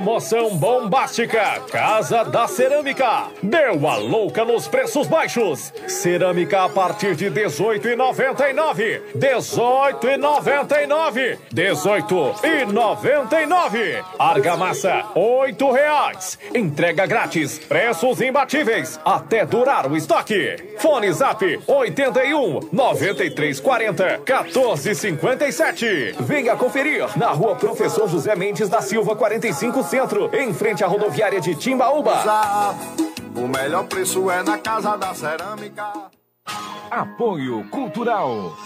Promoção 0.00 0.56
bombástica 0.56 1.60
Casa 1.70 2.24
da 2.24 2.48
Cerâmica. 2.48 3.24
Deu 3.42 3.86
a 3.86 3.96
louca 3.96 4.46
nos 4.46 4.66
preços 4.66 5.06
baixos. 5.06 5.74
Cerâmica 5.86 6.64
a 6.64 6.70
partir 6.70 7.14
de 7.14 7.30
18,99. 7.30 9.02
18,99. 9.14 11.36
18,99. 11.54 14.02
Argamassa, 14.18 15.04
oito 15.14 15.70
reais. 15.70 16.38
Entrega 16.54 17.04
grátis. 17.04 17.58
Preços 17.58 18.22
imbatíveis. 18.22 18.98
Até 19.04 19.44
durar 19.44 19.86
o 19.86 19.94
estoque. 19.94 20.56
Fone 20.78 21.12
Zap 21.12 21.44
81 21.66 22.60
93 22.72 23.60
40 23.60 24.18
14 24.24 24.94
57. 24.94 26.14
Venha 26.20 26.56
conferir 26.56 27.06
na 27.18 27.32
rua 27.32 27.54
Professor 27.54 28.08
José 28.08 28.34
Mendes 28.34 28.70
da 28.70 28.80
Silva 28.80 29.14
45 29.14 29.89
Centro, 29.90 30.30
em 30.32 30.54
frente 30.54 30.84
à 30.84 30.86
rodoviária 30.86 31.40
de 31.40 31.52
Timbaúba. 31.52 32.12
O 33.34 33.48
melhor 33.48 33.88
preço 33.88 34.30
é 34.30 34.40
na 34.40 34.56
Casa 34.56 34.96
da 34.96 35.12
Cerâmica. 35.12 35.92
Apoio 36.88 37.68
Cultural. 37.70 38.56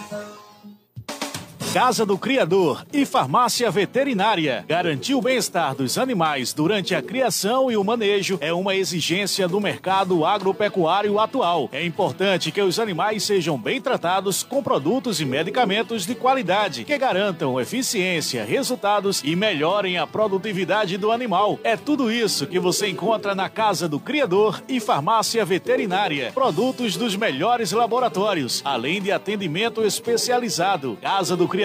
Casa 1.75 2.05
do 2.05 2.17
Criador 2.17 2.85
e 2.93 3.05
Farmácia 3.05 3.69
Veterinária. 3.69 4.63
Garantir 4.65 5.13
o 5.13 5.21
bem-estar 5.21 5.75
dos 5.75 5.97
animais 5.97 6.53
durante 6.53 6.95
a 6.95 7.01
criação 7.01 7.69
e 7.69 7.75
o 7.75 7.83
manejo 7.83 8.37
é 8.39 8.53
uma 8.53 8.73
exigência 8.73 9.45
do 9.45 9.59
mercado 9.59 10.25
agropecuário 10.25 11.19
atual. 11.19 11.67
É 11.73 11.85
importante 11.85 12.49
que 12.49 12.61
os 12.61 12.79
animais 12.79 13.23
sejam 13.23 13.57
bem 13.57 13.81
tratados 13.81 14.41
com 14.41 14.63
produtos 14.63 15.19
e 15.19 15.25
medicamentos 15.25 16.05
de 16.05 16.15
qualidade 16.15 16.85
que 16.85 16.97
garantam 16.97 17.59
eficiência, 17.59 18.45
resultados 18.45 19.21
e 19.21 19.35
melhorem 19.35 19.97
a 19.97 20.07
produtividade 20.07 20.95
do 20.95 21.11
animal. 21.11 21.59
É 21.61 21.75
tudo 21.75 22.09
isso 22.09 22.47
que 22.47 22.57
você 22.57 22.87
encontra 22.87 23.35
na 23.35 23.49
Casa 23.49 23.85
do 23.89 23.99
Criador 23.99 24.63
e 24.69 24.79
Farmácia 24.79 25.43
Veterinária. 25.43 26.31
Produtos 26.33 26.95
dos 26.95 27.17
melhores 27.17 27.73
laboratórios, 27.73 28.61
além 28.63 29.01
de 29.01 29.11
atendimento 29.11 29.83
especializado. 29.83 30.97
Casa 31.01 31.35
do 31.35 31.49
Criador 31.49 31.64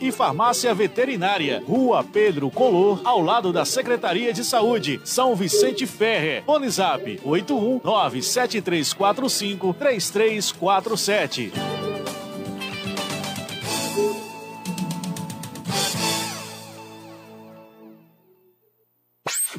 e 0.00 0.12
Farmácia 0.12 0.74
Veterinária, 0.74 1.62
Rua 1.66 2.04
Pedro 2.04 2.50
Color, 2.50 3.00
ao 3.04 3.20
lado 3.20 3.52
da 3.52 3.64
Secretaria 3.64 4.32
de 4.32 4.44
Saúde, 4.44 5.00
São 5.04 5.34
Vicente 5.34 5.86
Ferre. 5.86 6.42
Bonizap 6.42 7.20
81 7.24 7.80
97345 7.82 9.74
3347. 9.74 11.52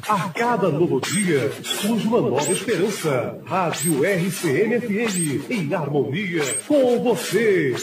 A 0.08 0.28
cada 0.30 0.68
novo 0.70 1.00
dia 1.00 1.52
surge 1.62 2.08
uma 2.08 2.20
nova 2.20 2.50
esperança. 2.50 3.40
Rádio 3.44 4.04
RCM-FM, 4.04 5.48
em 5.48 5.72
harmonia 5.72 6.42
com 6.66 6.98
você. 7.00 7.74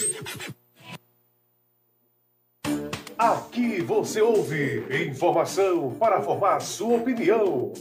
Aqui 3.17 3.81
você 3.81 4.21
ouve 4.21 4.85
informação 5.07 5.91
para 5.99 6.21
formar 6.21 6.59
sua 6.59 6.97
opinião. 6.97 7.73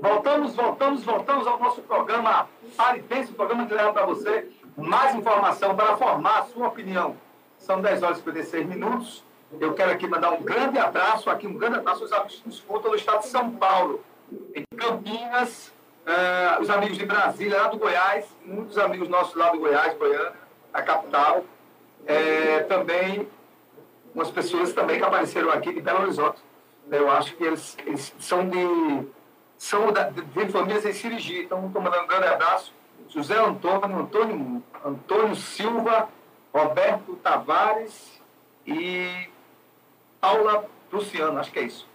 Voltamos, 0.00 0.54
voltamos, 0.54 1.02
voltamos 1.02 1.46
ao 1.48 1.58
nosso 1.58 1.82
programa 1.82 2.48
Paripense, 2.76 3.32
o 3.32 3.34
programa 3.34 3.66
que 3.66 3.74
leva 3.74 3.92
para 3.92 4.06
você 4.06 4.48
mais 4.76 5.16
informação 5.16 5.74
para 5.74 5.96
formar 5.96 6.46
sua 6.46 6.68
opinião. 6.68 7.16
São 7.58 7.82
10 7.82 8.04
horas 8.04 8.18
e 8.18 8.22
56 8.22 8.66
minutos. 8.68 9.24
Eu 9.58 9.74
quero 9.74 9.90
aqui 9.90 10.06
mandar 10.06 10.30
um 10.30 10.42
grande 10.42 10.78
abraço, 10.78 11.28
aqui 11.28 11.48
um 11.48 11.54
grande 11.54 11.78
abraço 11.78 12.04
aos 12.04 12.12
amigos 12.12 12.36
que 12.36 12.46
nos 12.46 12.56
escutam 12.58 12.92
no 12.92 12.96
estado 12.96 13.22
de 13.22 13.26
São 13.26 13.50
Paulo, 13.50 14.04
em 14.54 14.64
Campinas, 14.76 15.72
eh, 16.10 16.58
os 16.60 16.68
amigos 16.68 16.98
de 16.98 17.06
Brasília, 17.06 17.62
lá 17.62 17.68
do 17.68 17.78
Goiás, 17.78 18.26
muitos 18.44 18.76
amigos 18.78 19.08
nossos 19.08 19.34
lá 19.34 19.50
do 19.50 19.58
Goiás, 19.58 19.96
Goiânia, 19.96 20.32
a 20.72 20.82
capital. 20.82 21.44
Eh, 22.06 22.60
também 22.68 23.28
umas 24.14 24.30
pessoas 24.30 24.72
também 24.72 24.98
que 24.98 25.04
apareceram 25.04 25.50
aqui 25.50 25.72
de 25.72 25.80
Belo 25.80 26.02
Horizonte. 26.02 26.42
Eu 26.90 27.08
acho 27.10 27.36
que 27.36 27.44
eles, 27.44 27.76
eles 27.86 28.12
são 28.18 28.48
de 28.48 29.08
são 29.56 29.92
da, 29.92 30.08
de, 30.08 30.22
de 30.22 30.48
famílias 30.50 30.86
em 30.86 30.92
Sirigi. 30.92 31.42
Então, 31.42 31.66
estou 31.66 31.82
mandando 31.82 32.04
um 32.04 32.06
grande 32.06 32.26
abraço. 32.26 32.72
José 33.08 33.38
Antônio, 33.38 33.98
Antônio, 33.98 34.62
Antônio 34.84 35.36
Silva, 35.36 36.08
Roberto 36.52 37.14
Tavares 37.16 38.20
e 38.66 39.28
Paula 40.20 40.64
Luciano, 40.90 41.38
acho 41.38 41.52
que 41.52 41.58
é 41.58 41.62
isso. 41.62 41.86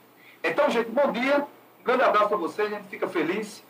Então, 0.43 0.70
gente, 0.70 0.91
bom 0.91 1.11
dia. 1.11 1.45
Um 1.82 1.84
grande 1.84 2.03
abraço 2.03 2.30
para 2.30 2.38
vocês. 2.38 2.72
A 2.72 2.76
gente 2.76 2.88
fica 2.88 3.09
feliz 3.09 3.64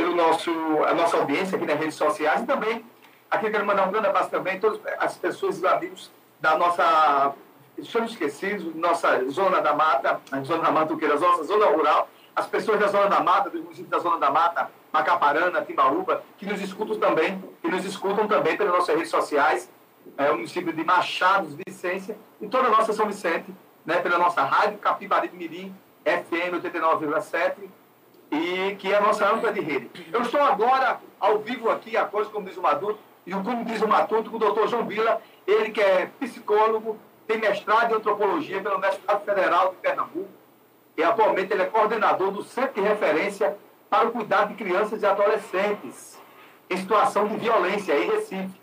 pelo 0.00 0.16
nosso, 0.16 0.50
a 0.86 0.94
nossa 0.94 1.18
audiência 1.18 1.56
aqui 1.56 1.66
nas 1.66 1.78
redes 1.78 1.94
sociais 1.94 2.40
e 2.42 2.46
também 2.46 2.82
aqui 3.30 3.46
eu 3.46 3.50
quero 3.50 3.66
mandar 3.66 3.86
um 3.86 3.90
grande 3.90 4.06
abraço 4.06 4.30
também 4.30 4.56
a 4.56 4.58
todas 4.58 4.80
as 4.98 5.18
pessoas 5.18 5.60
e 5.60 5.66
amigos 5.66 6.10
da 6.40 6.56
nossa, 6.56 7.34
estamos 7.76 8.12
esquecidos, 8.12 8.74
nossa 8.74 9.28
zona 9.28 9.60
da 9.60 9.74
mata, 9.74 10.18
a 10.32 10.40
zona 10.40 10.62
da 10.62 10.70
mata, 10.70 10.94
o 10.94 10.96
que? 10.96 11.04
A 11.04 11.18
nossa 11.18 11.44
zona 11.44 11.66
rural, 11.66 12.08
as 12.34 12.46
pessoas 12.46 12.80
da 12.80 12.88
zona 12.88 13.08
da 13.08 13.20
mata, 13.20 13.50
dos 13.50 13.60
municípios 13.60 13.90
da 13.90 13.98
zona 13.98 14.18
da 14.18 14.30
mata, 14.30 14.70
Macaparana, 14.90 15.60
Timbaúba, 15.60 16.24
que 16.38 16.46
nos 16.46 16.62
escutam 16.62 16.98
também, 16.98 17.44
que 17.60 17.68
nos 17.68 17.84
escutam 17.84 18.26
também 18.26 18.56
pelas 18.56 18.72
nossas 18.72 18.94
redes 18.94 19.10
sociais, 19.10 19.70
é, 20.16 20.30
o 20.30 20.36
município 20.36 20.72
de 20.72 20.82
Machados, 20.82 21.54
Vicência, 21.66 22.16
e 22.40 22.48
toda 22.48 22.68
a 22.68 22.70
nossa 22.70 22.94
São 22.94 23.06
Vicente, 23.06 23.54
né, 23.84 24.00
pela 24.00 24.16
nossa 24.16 24.42
rádio 24.42 24.78
Capibari 24.78 25.28
de 25.28 25.36
Mirim, 25.36 25.74
FM 26.06 26.54
89,7, 26.64 27.68
e 28.30 28.76
que 28.76 28.92
é 28.92 28.96
a 28.96 29.00
nossa 29.00 29.26
âncora 29.26 29.52
de 29.52 29.60
rede. 29.60 29.90
Eu 30.12 30.22
estou 30.22 30.40
agora 30.40 31.00
ao 31.18 31.38
vivo 31.38 31.70
aqui, 31.70 31.96
a 31.96 32.04
coisa 32.04 32.30
como 32.30 32.46
diz 32.46 32.56
o 32.56 32.62
Matuto, 32.62 32.98
e 33.26 33.32
como 33.32 33.64
diz 33.64 33.82
o 33.82 33.88
Matuto, 33.88 34.30
com 34.30 34.36
o 34.36 34.40
doutor 34.40 34.68
João 34.68 34.86
Vila, 34.86 35.20
ele 35.46 35.70
que 35.70 35.80
é 35.80 36.10
psicólogo, 36.18 36.98
tem 37.26 37.38
mestrado 37.38 37.92
em 37.92 37.96
antropologia 37.96 38.60
pela 38.60 38.76
Universidade 38.76 39.24
Federal 39.24 39.70
de 39.70 39.76
Pernambuco, 39.76 40.28
e 40.96 41.02
atualmente 41.02 41.52
ele 41.52 41.62
é 41.62 41.66
coordenador 41.66 42.30
do 42.30 42.42
Centro 42.42 42.74
de 42.74 42.88
Referência 42.88 43.56
para 43.88 44.08
o 44.08 44.12
Cuidado 44.12 44.48
de 44.48 44.54
Crianças 44.54 45.02
e 45.02 45.06
Adolescentes 45.06 46.20
em 46.68 46.76
situação 46.76 47.26
de 47.26 47.36
violência 47.36 47.92
em 47.98 48.08
Recife, 48.08 48.60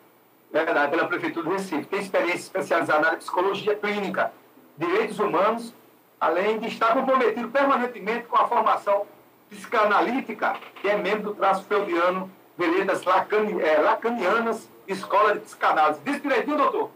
é 0.54 0.64
verdade, 0.64 0.92
pela 0.92 1.08
Prefeitura 1.08 1.46
do 1.46 1.52
Recife. 1.52 1.86
Tem 1.88 2.00
experiência 2.00 2.38
especializada 2.38 3.00
na 3.00 3.08
área 3.08 3.20
de 3.20 3.26
psicologia 3.26 3.76
clínica, 3.76 4.32
direitos 4.78 5.20
humanos, 5.20 5.74
além 6.20 6.58
de 6.58 6.68
estar 6.68 6.94
comprometido 6.94 7.50
permanentemente 7.50 8.28
com 8.28 8.38
a 8.38 8.48
formação 8.48 9.06
psicanalítica, 9.50 10.56
que 10.82 10.88
é 10.88 10.98
membro 10.98 11.32
do 11.32 11.36
traço 11.36 11.64
freudiano, 11.66 12.30
veredas 12.58 13.04
lacani, 13.04 13.62
é, 13.62 13.78
lacanianas, 13.78 14.70
Escola 14.88 15.34
de 15.34 15.40
Psicanálise. 15.42 16.00
Diz 16.04 16.22
direitinho, 16.22 16.58
doutor? 16.58 16.92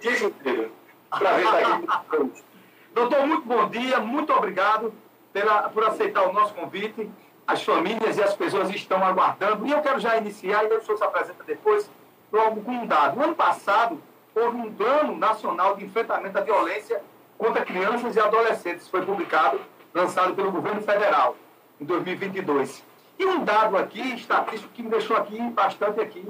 Diz 0.00 0.22
inteiro. 0.22 0.72
Prazer 1.10 1.44
estar 1.44 1.58
aqui. 1.58 2.42
doutor, 2.94 3.26
muito 3.26 3.46
bom 3.46 3.68
dia, 3.68 4.00
muito 4.00 4.32
obrigado 4.32 4.92
pela, 5.32 5.68
por 5.68 5.84
aceitar 5.84 6.28
o 6.28 6.32
nosso 6.32 6.54
convite. 6.54 7.10
As 7.46 7.62
famílias 7.62 8.16
e 8.16 8.22
as 8.22 8.34
pessoas 8.34 8.70
estão 8.70 9.04
aguardando. 9.04 9.66
E 9.66 9.70
eu 9.70 9.80
quero 9.80 10.00
já 10.00 10.16
iniciar, 10.16 10.64
e 10.64 10.74
o 10.74 10.82
senhor 10.82 10.98
se 10.98 11.04
apresenta 11.04 11.44
depois, 11.44 11.88
logo 12.32 12.60
com 12.62 12.72
um 12.72 12.86
dado. 12.86 13.16
No 13.16 13.24
ano 13.24 13.34
passado, 13.36 14.02
houve 14.34 14.56
um 14.56 14.72
plano 14.72 15.16
nacional 15.16 15.76
de 15.76 15.84
enfrentamento 15.84 16.36
à 16.36 16.40
violência 16.40 17.00
contra 17.38 17.64
crianças 17.64 18.16
e 18.16 18.20
adolescentes. 18.20 18.88
Foi 18.88 19.04
publicado 19.04 19.60
lançado 19.96 20.34
pelo 20.34 20.52
governo 20.52 20.82
federal 20.82 21.36
em 21.80 21.84
2022. 21.86 22.84
E 23.18 23.24
um 23.24 23.42
dado 23.42 23.78
aqui, 23.78 24.14
estatístico, 24.14 24.70
que 24.74 24.82
me 24.82 24.90
deixou 24.90 25.16
aqui 25.16 25.40
bastante 25.50 25.98
aqui 26.00 26.22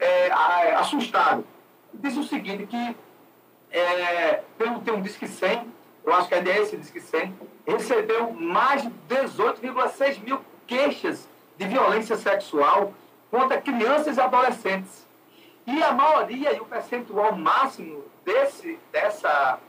é, 0.00 0.32
assustado. 0.74 1.46
Diz 1.92 2.16
o 2.16 2.24
seguinte, 2.24 2.66
que 2.66 2.96
é, 3.70 4.42
pelo 4.58 4.80
ter 4.80 4.90
um 4.90 5.00
Disque 5.00 5.28
100, 5.28 5.72
eu 6.04 6.12
acho 6.12 6.26
que 6.28 6.34
a 6.34 6.38
ideia 6.38 6.58
é 6.58 6.62
esse 6.62 6.76
Disque 6.76 7.00
100, 7.00 7.32
recebeu 7.64 8.32
mais 8.32 8.82
de 8.82 8.90
18,6 9.08 10.20
mil 10.24 10.40
queixas 10.66 11.28
de 11.56 11.68
violência 11.68 12.16
sexual 12.16 12.92
contra 13.30 13.60
crianças 13.60 14.16
e 14.16 14.20
adolescentes. 14.20 15.06
E 15.68 15.82
a 15.82 15.92
maioria 15.92 16.52
e 16.52 16.60
o 16.60 16.64
percentual 16.64 17.36
máximo 17.36 18.04
desse, 18.24 18.76
dessa, 18.90 19.60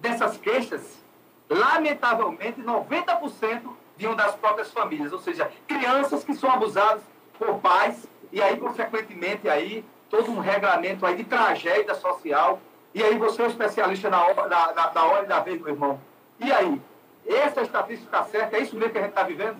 dessas 0.00 0.38
queixas 0.38 1.03
lamentavelmente, 1.48 2.60
90% 2.60 3.62
vinham 3.96 4.14
das 4.14 4.34
próprias 4.34 4.70
famílias, 4.72 5.12
ou 5.12 5.18
seja, 5.18 5.50
crianças 5.66 6.24
que 6.24 6.34
são 6.34 6.50
abusadas 6.50 7.02
por 7.38 7.58
pais, 7.60 8.06
e 8.32 8.42
aí, 8.42 8.56
consequentemente, 8.56 9.48
aí, 9.48 9.84
todo 10.10 10.30
um 10.30 10.40
regramento 10.40 11.06
aí 11.06 11.16
de 11.16 11.24
tragédia 11.24 11.94
social, 11.94 12.60
e 12.92 13.02
aí 13.02 13.18
você 13.18 13.42
é 13.42 13.44
um 13.44 13.48
especialista 13.48 14.10
na 14.10 14.24
hora, 14.24 14.48
na, 14.48 14.72
na, 14.72 14.92
na 14.92 15.04
hora 15.04 15.24
e 15.24 15.26
da 15.26 15.40
vez, 15.40 15.60
meu 15.60 15.74
irmão. 15.74 16.00
E 16.38 16.50
aí, 16.52 16.80
essa 17.26 17.62
estatística 17.62 18.06
está 18.06 18.24
certa? 18.24 18.56
É 18.56 18.60
isso 18.60 18.76
mesmo 18.76 18.92
que 18.92 18.98
a 18.98 19.02
gente 19.02 19.10
está 19.10 19.22
vivendo? 19.22 19.56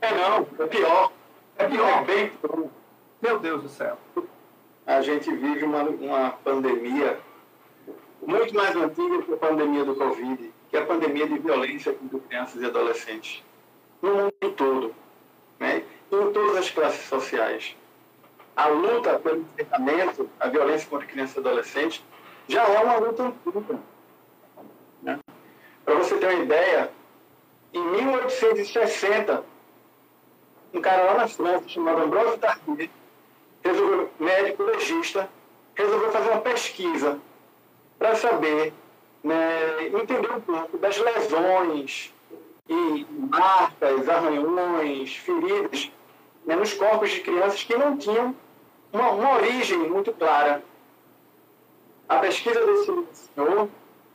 É 0.00 0.12
não, 0.12 0.46
é 0.58 0.66
pior. 0.66 1.12
É 1.58 1.66
pior. 1.66 1.88
É 1.88 2.04
bem 2.04 2.32
Meu 3.20 3.38
Deus 3.38 3.62
do 3.62 3.68
céu. 3.68 3.96
a 4.86 5.00
gente 5.00 5.30
vive 5.34 5.64
uma, 5.64 5.82
uma 5.82 6.30
pandemia 6.30 7.18
muito 8.26 8.54
mais 8.54 8.74
antiga 8.74 9.22
que 9.22 9.32
a 9.32 9.36
pandemia 9.36 9.84
do 9.84 9.94
Covid, 9.94 10.52
que 10.68 10.76
é 10.76 10.80
a 10.80 10.86
pandemia 10.86 11.28
de 11.28 11.38
violência 11.38 11.92
contra 11.92 12.18
crianças 12.18 12.60
e 12.60 12.66
adolescentes. 12.66 13.44
No 14.02 14.14
mundo 14.14 14.52
todo, 14.56 14.94
né? 15.60 15.84
em 16.10 16.32
todas 16.32 16.56
as 16.56 16.70
classes 16.70 17.06
sociais. 17.06 17.76
A 18.56 18.66
luta 18.66 19.18
pelo 19.20 19.42
enfrentamento 19.42 20.28
à 20.40 20.48
violência 20.48 20.88
contra 20.88 21.06
crianças 21.06 21.36
e 21.36 21.38
adolescentes 21.38 22.04
já 22.48 22.64
é 22.64 22.78
uma 22.80 22.96
luta 22.96 23.22
antiga. 23.22 23.80
Né? 25.02 25.18
Para 25.84 25.94
você 25.94 26.16
ter 26.16 26.26
uma 26.26 26.42
ideia, 26.42 26.90
em 27.72 27.84
1860, 27.84 29.44
um 30.74 30.80
cara 30.80 31.04
lá 31.04 31.14
na 31.18 31.28
França, 31.28 31.68
chamado 31.68 32.02
Ambrosio 32.02 32.38
Tardier, 32.38 32.90
resolveu, 33.62 34.10
médico 34.18 34.62
legista, 34.64 35.28
resolveu 35.74 36.10
fazer 36.10 36.30
uma 36.30 36.40
pesquisa 36.40 37.20
para 37.98 38.14
saber, 38.14 38.72
né, 39.22 39.86
entender 39.86 40.30
um 40.30 40.40
pouco 40.40 40.78
das 40.78 40.98
lesões 40.98 42.12
e 42.68 43.06
marcas, 43.30 44.08
arranhões, 44.08 45.16
feridas 45.16 45.90
né, 46.44 46.56
nos 46.56 46.74
corpos 46.74 47.10
de 47.10 47.20
crianças 47.20 47.62
que 47.62 47.76
não 47.76 47.96
tinham 47.96 48.34
uma, 48.92 49.10
uma 49.10 49.34
origem 49.36 49.78
muito 49.78 50.12
clara. 50.12 50.62
A 52.08 52.18
pesquisa 52.18 52.64
desse 52.64 52.92
senhor 53.34 53.68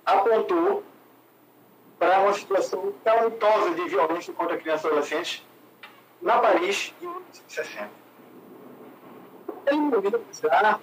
apontou 0.06 0.84
para 2.00 2.22
uma 2.22 2.34
situação 2.34 2.94
calamitosa 3.04 3.76
de 3.76 3.88
violência 3.90 4.34
contra 4.34 4.58
crianças 4.58 4.86
e 4.86 4.88
adolescentes 4.88 5.46
na 6.22 6.40
Paris 6.40 6.94
em 7.02 7.06
1960. 7.06 7.90
Ele 9.68 9.96
ouvido 9.96 10.20
precisar 10.20 10.80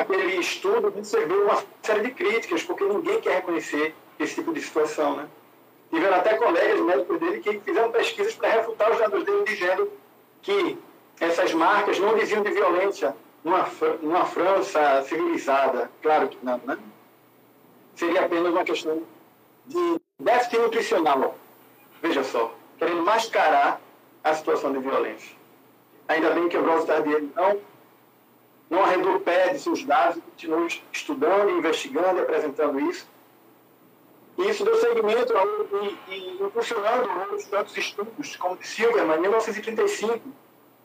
aquele 0.00 0.36
estudo 0.40 0.90
recebeu 0.90 1.44
uma 1.44 1.62
série 1.82 2.02
de 2.02 2.10
críticas, 2.10 2.62
porque 2.64 2.84
ninguém 2.84 3.20
quer 3.20 3.36
reconhecer 3.36 3.94
esse 4.18 4.34
tipo 4.34 4.52
de 4.52 4.60
situação. 4.60 5.16
Né? 5.16 5.28
Tiveram 5.90 6.16
até 6.16 6.34
colegas 6.34 6.80
médicos 6.80 7.20
dele 7.20 7.40
que 7.40 7.60
fizeram 7.60 7.92
pesquisas 7.92 8.34
para 8.34 8.50
refutar 8.50 8.90
os 8.90 8.98
dados 8.98 9.24
dele, 9.24 9.44
dizendo 9.44 9.92
que 10.42 10.76
essas 11.20 11.54
marcas 11.54 11.98
não 12.00 12.16
diziam 12.16 12.42
de 12.42 12.50
violência 12.50 13.14
numa, 13.44 13.68
numa 14.02 14.24
França 14.24 15.02
civilizada. 15.04 15.88
Claro 16.02 16.28
que 16.28 16.38
não, 16.44 16.58
né? 16.64 16.76
Seria 17.94 18.24
apenas 18.24 18.52
uma 18.52 18.64
questão 18.64 19.00
de 19.66 20.00
déficit 20.18 20.58
nutricional. 20.58 21.36
Veja 22.02 22.24
só, 22.24 22.52
querendo 22.78 23.02
mascarar 23.02 23.80
a 24.24 24.34
situação 24.34 24.72
de 24.72 24.80
violência. 24.80 25.36
Ainda 26.08 26.30
bem 26.30 26.48
que 26.48 26.58
o 26.58 26.62
Brose 26.62 26.86
Tardier 26.86 27.22
não, 27.36 27.60
não 28.74 29.52
de 29.52 29.58
seus 29.58 29.84
dados, 29.84 30.22
continuou 30.22 30.66
estudando, 30.92 31.50
investigando 31.50 32.18
e 32.18 32.22
apresentando 32.22 32.80
isso. 32.80 33.06
E 34.36 34.48
isso 34.48 34.64
deu 34.64 34.76
seguimento 34.76 35.32
e, 35.82 36.12
e 36.12 36.42
impulsionando 36.42 37.08
outros 37.20 37.44
tantos 37.46 37.76
estudos, 37.76 38.36
como 38.36 38.56
de 38.56 38.66
Silverman, 38.66 39.18
em 39.18 39.20
1935, 39.20 40.20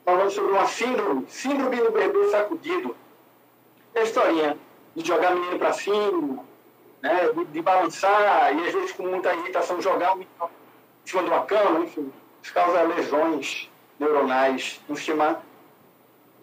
falando 0.04 0.30
sobre 0.30 0.52
uma 0.52 0.66
síndrome, 0.66 1.26
síndrome 1.28 1.76
do 1.76 1.90
bebê 1.90 2.28
sacudido. 2.28 2.96
É 3.94 4.00
a 4.00 4.04
historinha 4.04 4.56
de 4.94 5.06
jogar 5.06 5.34
menino 5.34 5.58
para 5.58 5.72
cima, 5.72 6.44
né, 7.02 7.28
de, 7.32 7.44
de, 7.46 7.62
balançar 7.62 8.54
e 8.56 8.66
às 8.66 8.72
vezes 8.72 8.92
com 8.92 9.04
muita 9.04 9.34
irritação 9.34 9.80
jogar 9.80 10.16
em 10.16 10.26
cima 11.04 11.22
de 11.22 11.28
uma 11.28 11.44
cama, 11.44 11.80
enfim, 11.80 12.12
isso 12.42 12.54
causa 12.54 12.82
lesões 12.82 13.70
neuronais 13.98 14.80
no 14.88 14.96
sistema 14.96 15.42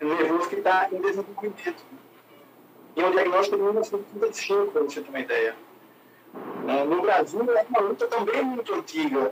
nervoso 0.06 0.50
que 0.50 0.56
está 0.56 0.88
em 0.92 1.02
desenvolvimento. 1.02 1.84
E 2.96 3.02
é 3.02 3.06
um 3.06 3.12
diagnóstico 3.12 3.58
de 3.58 3.64
1935, 3.64 4.72
para 4.72 4.84
você 4.84 5.02
ter 5.02 5.10
uma 5.10 5.20
ideia. 5.20 5.56
É, 6.68 6.84
no 6.84 7.02
Brasil 7.02 7.42
é 7.56 7.66
uma 7.70 7.80
luta 7.80 8.08
também 8.08 8.44
muito 8.44 8.74
antiga. 8.74 9.32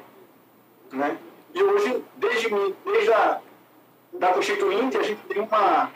Né? 0.91 1.17
E 1.53 1.63
hoje, 1.63 2.03
desde, 2.17 2.49
desde 2.85 3.13
a 3.13 3.41
da 4.13 4.33
Constituinte, 4.33 4.97
a 4.97 5.03
gente 5.03 5.21
tem 5.27 5.41
uma, 5.41 5.91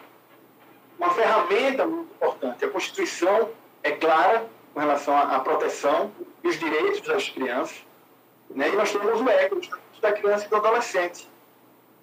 uma 0.98 1.10
ferramenta 1.12 1.86
muito 1.86 2.12
importante. 2.14 2.66
A 2.66 2.70
Constituição 2.70 3.50
é 3.84 3.92
clara 3.92 4.46
com 4.74 4.80
relação 4.80 5.16
à 5.16 5.40
proteção 5.40 6.12
e 6.44 6.48
os 6.48 6.60
direitos 6.60 7.02
das 7.02 7.30
crianças. 7.30 7.86
Né? 8.50 8.70
E 8.70 8.76
nós 8.76 8.92
temos 8.92 9.22
o 9.22 9.30
ECO, 9.30 9.62
da 10.02 10.14
criança 10.14 10.46
e 10.46 10.50
do 10.50 10.56
adolescente, 10.56 11.30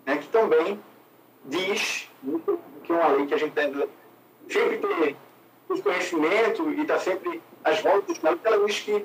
né? 0.04 0.18
que 0.18 0.28
também 0.28 0.78
diz, 1.46 2.08
que 2.84 2.92
é 2.92 2.94
uma 2.94 3.08
lei 3.08 3.26
que 3.26 3.34
a 3.34 3.38
gente 3.38 3.52
deve 3.52 3.88
sempre 4.48 4.78
ter 4.78 5.16
conhecimento 5.82 6.70
e 6.70 6.80
está 6.80 6.98
sempre 6.98 7.42
às 7.64 7.80
voltas, 7.80 8.18
mas 8.22 8.38
ela 8.44 8.66
diz 8.66 8.80
que 8.80 9.04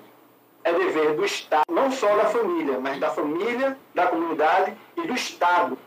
é 0.63 0.73
dever 0.73 1.15
do 1.15 1.25
Estado, 1.25 1.63
não 1.69 1.91
só 1.91 2.15
da 2.15 2.25
família, 2.25 2.79
mas 2.79 2.99
da 2.99 3.09
família, 3.09 3.77
da 3.95 4.07
comunidade 4.07 4.75
e 4.95 5.07
do 5.07 5.13
Estado 5.13 5.77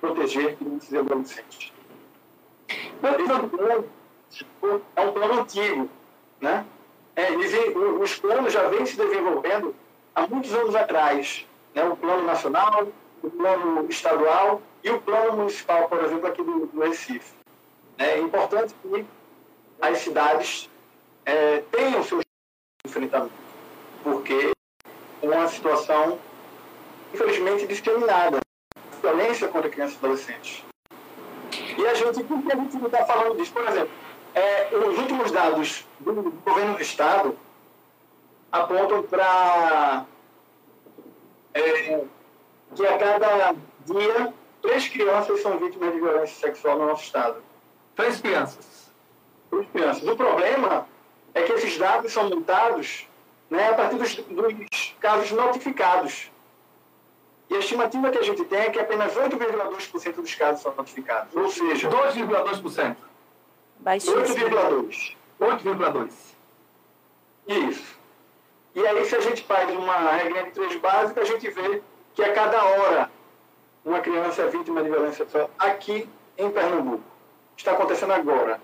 proteger 0.00 0.56
crianças 0.56 0.92
e 0.92 0.98
adolescentes. 0.98 1.72
Plano 3.00 3.88
é 4.96 5.00
um 5.00 5.12
plano 5.12 5.40
antigo. 5.40 5.88
Né? 6.40 6.64
É, 7.14 7.30
os 7.30 8.18
planos 8.18 8.52
já 8.52 8.68
vêm 8.68 8.84
se 8.84 8.96
desenvolvendo 8.96 9.74
há 10.14 10.26
muitos 10.26 10.52
anos 10.54 10.74
atrás. 10.74 11.46
Né? 11.74 11.84
O 11.84 11.96
plano 11.96 12.24
nacional, 12.24 12.88
o 13.22 13.30
plano 13.30 13.86
estadual 13.88 14.60
e 14.82 14.90
o 14.90 15.00
plano 15.00 15.36
municipal, 15.36 15.88
por 15.88 16.02
exemplo, 16.04 16.26
aqui 16.26 16.42
do, 16.42 16.66
do 16.66 16.80
Recife. 16.80 17.34
É 17.98 18.18
importante 18.18 18.74
que 18.82 19.06
as 19.80 19.98
cidades 19.98 20.68
é, 21.24 21.62
tenham 21.70 22.02
seus 22.02 22.22
enfrentamentos 22.84 23.36
porque 24.02 24.52
é 25.22 25.26
uma 25.26 25.46
situação, 25.48 26.18
infelizmente, 27.14 27.66
discriminada, 27.66 28.40
violência 29.00 29.48
contra 29.48 29.70
crianças 29.70 29.94
e 29.94 29.98
adolescentes. 29.98 30.64
E 31.78 31.86
a 31.86 31.94
gente, 31.94 32.24
por 32.24 32.42
que 32.42 32.52
a 32.52 32.56
gente 32.56 32.76
não 32.76 32.86
está 32.86 33.04
falando 33.04 33.36
disso? 33.36 33.52
Por 33.52 33.66
exemplo, 33.68 33.90
é, 34.34 34.76
os 34.76 34.98
últimos 34.98 35.30
dados 35.30 35.86
do 36.00 36.14
governo 36.44 36.74
do 36.74 36.82
Estado 36.82 37.38
apontam 38.50 39.02
para 39.04 40.06
é, 41.54 42.04
que 42.74 42.86
a 42.86 42.98
cada 42.98 43.54
dia 43.86 44.34
três 44.62 44.88
crianças 44.88 45.42
são 45.42 45.58
vítimas 45.58 45.92
de 45.92 46.00
violência 46.00 46.40
sexual 46.40 46.78
no 46.78 46.86
nosso 46.86 47.02
Estado. 47.02 47.36
Três 47.94 48.20
crianças. 48.20 48.90
Três 49.50 49.68
crianças. 49.70 50.08
O 50.08 50.16
problema 50.16 50.86
é 51.34 51.42
que 51.42 51.52
esses 51.52 51.76
dados 51.76 52.12
são 52.12 52.30
montados 52.30 53.06
né, 53.50 53.68
a 53.68 53.74
partir 53.74 53.96
dos, 53.96 54.14
dos 54.16 54.96
casos 55.00 55.30
notificados. 55.32 56.30
E 57.50 57.54
a 57.54 57.58
estimativa 57.58 58.10
que 58.10 58.18
a 58.18 58.22
gente 58.22 58.44
tem 58.44 58.60
é 58.60 58.70
que 58.70 58.80
apenas 58.80 59.14
8,2% 59.14 60.14
dos 60.14 60.34
casos 60.34 60.62
são 60.62 60.74
notificados. 60.74 61.36
Ou 61.36 61.50
seja, 61.50 61.90
2,2%. 61.90 62.96
8,2%. 63.84 65.16
8,2%. 65.38 66.10
Isso. 67.46 68.00
E 68.74 68.86
aí, 68.86 69.04
se 69.04 69.16
a 69.16 69.20
gente 69.20 69.42
faz 69.42 69.70
uma 69.70 70.12
regra 70.12 70.44
de 70.44 70.52
três 70.52 70.76
básica, 70.76 71.20
a 71.20 71.24
gente 71.24 71.50
vê 71.50 71.82
que 72.14 72.22
a 72.22 72.32
cada 72.32 72.64
hora 72.64 73.10
uma 73.84 74.00
criança 74.00 74.46
vítima 74.48 74.82
de 74.82 74.88
violência 74.88 75.24
sexual 75.24 75.50
aqui 75.58 76.08
em 76.38 76.50
Pernambuco. 76.50 77.04
Está 77.56 77.72
acontecendo 77.72 78.12
agora. 78.12 78.60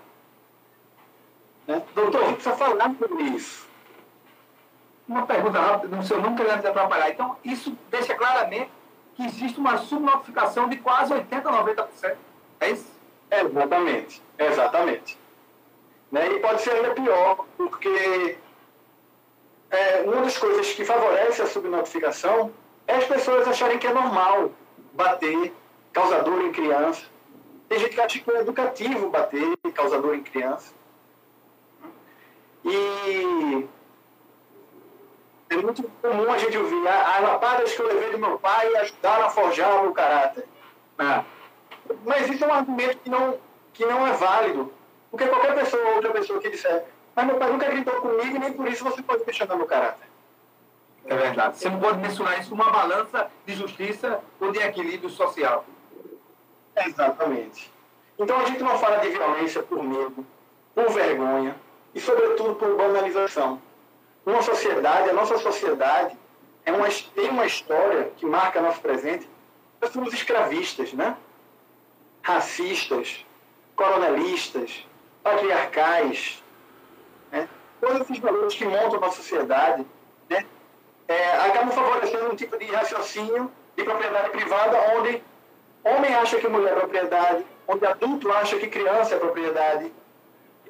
Né? 1.67 1.81
Doutor, 1.93 2.23
a 2.23 2.25
gente 2.27 2.35
precisa 2.35 2.55
falar 2.55 2.93
sobre 2.97 3.23
isso 3.23 3.69
uma 5.09 5.25
pergunta 5.25 5.59
rápida, 5.59 5.97
no 5.97 6.03
seu 6.03 6.21
nome 6.21 6.37
querendo 6.37 6.67
atrapalhar. 6.67 7.09
Então, 7.09 7.35
isso 7.43 7.75
deixa 7.89 8.13
claramente 8.13 8.69
que 9.15 9.25
existe 9.25 9.59
uma 9.59 9.79
subnotificação 9.79 10.69
de 10.69 10.77
quase 10.77 11.11
80%, 11.11 11.41
90%. 11.41 12.15
É 12.59 12.69
isso? 12.69 12.87
É, 13.31 13.41
exatamente. 13.41 14.21
Exatamente. 14.37 15.17
Né? 16.11 16.33
E 16.33 16.39
pode 16.39 16.61
ser 16.61 16.71
ainda 16.71 16.91
pior, 16.91 17.45
porque 17.57 18.37
é, 19.71 20.01
uma 20.01 20.21
das 20.21 20.37
coisas 20.37 20.71
que 20.73 20.85
favorece 20.85 21.41
a 21.41 21.47
subnotificação 21.47 22.53
é 22.87 22.95
as 22.95 23.05
pessoas 23.05 23.47
acharem 23.47 23.79
que 23.79 23.87
é 23.87 23.93
normal 23.93 24.51
bater 24.99 25.53
causador 25.93 26.41
em 26.41 26.51
criança. 26.51 27.05
Tem 27.69 27.79
gente 27.79 27.95
que 27.95 28.01
acha 28.01 28.19
que 28.19 28.31
é 28.31 28.41
educativo 28.41 29.09
bater 29.09 29.55
causador 29.73 30.13
em 30.13 30.23
criança. 30.23 30.73
E 32.65 33.67
é 35.49 35.55
muito 35.55 35.83
comum 36.01 36.29
a 36.31 36.37
gente 36.37 36.57
ouvir 36.57 36.85
as 36.87 37.23
lapadas 37.23 37.73
que 37.73 37.81
eu 37.81 37.87
levei 37.87 38.11
do 38.11 38.19
meu 38.19 38.37
pai 38.37 38.75
ajudaram 38.75 39.25
a 39.25 39.29
forjar 39.29 39.79
o 39.79 39.83
meu 39.83 39.93
caráter. 39.93 40.45
Ah. 40.97 41.23
Mas 42.05 42.29
isso 42.29 42.43
é 42.43 42.47
um 42.47 42.53
argumento 42.53 42.97
que 42.97 43.09
não, 43.09 43.39
que 43.73 43.85
não 43.85 44.05
é 44.05 44.11
válido. 44.11 44.73
Porque 45.09 45.27
qualquer 45.27 45.55
pessoa, 45.55 45.95
outra 45.95 46.11
pessoa 46.11 46.41
que 46.41 46.49
disser, 46.49 46.85
mas 47.15 47.25
meu 47.25 47.37
pai 47.37 47.51
nunca 47.51 47.69
gritou 47.69 48.01
comigo 48.01 48.35
e 48.35 48.39
nem 48.39 48.53
por 48.53 48.67
isso 48.67 48.83
você 48.83 49.01
pode 49.01 49.23
questionar 49.23 49.55
meu 49.55 49.65
caráter. 49.65 50.08
É 51.05 51.15
verdade. 51.15 51.57
Você 51.57 51.69
não 51.69 51.79
pode 51.79 51.99
mencionar 51.99 52.39
isso 52.39 52.51
numa 52.51 52.69
balança 52.69 53.29
de 53.45 53.55
justiça 53.55 54.19
ou 54.39 54.51
de 54.51 54.59
equilíbrio 54.59 55.09
social. 55.09 55.65
Exatamente. 56.75 57.71
Então 58.17 58.39
a 58.39 58.45
gente 58.45 58.61
não 58.61 58.77
fala 58.77 58.97
de 58.97 59.09
violência 59.09 59.63
por 59.63 59.83
medo, 59.83 60.25
por 60.75 60.89
vergonha 60.91 61.55
e, 61.93 61.99
sobretudo, 61.99 62.55
por 62.55 62.75
banalização. 62.75 63.61
Uma 64.25 64.41
sociedade, 64.41 65.09
a 65.09 65.13
nossa 65.13 65.37
sociedade, 65.37 66.17
é 66.65 66.71
uma, 66.71 66.87
tem 67.15 67.29
uma 67.29 67.45
história 67.45 68.11
que 68.17 68.25
marca 68.25 68.61
nosso 68.61 68.81
presente. 68.81 69.27
Nós 69.81 69.91
somos 69.91 70.13
escravistas, 70.13 70.93
né? 70.93 71.15
racistas, 72.21 73.25
coronelistas, 73.75 74.85
patriarcais, 75.23 76.43
né? 77.31 77.47
todos 77.79 78.01
esses 78.01 78.19
valores 78.19 78.53
que 78.53 78.65
montam 78.65 78.97
a 78.97 78.99
nossa 78.99 79.17
sociedade? 79.17 79.85
É, 81.09 81.39
favorecendo 81.71 82.31
um 82.31 82.35
tipo 82.35 82.55
de 82.55 82.65
raciocínio 82.65 83.51
de 83.75 83.83
propriedade 83.83 84.29
privada 84.29 84.77
onde 84.95 85.23
homem 85.83 86.13
acha 86.13 86.37
que 86.39 86.47
mulher 86.47 86.73
é 86.73 86.79
propriedade, 86.79 87.45
onde 87.67 87.85
adulto 87.85 88.31
acha 88.31 88.57
que 88.59 88.67
criança 88.67 89.15
é 89.15 89.17
propriedade. 89.17 89.91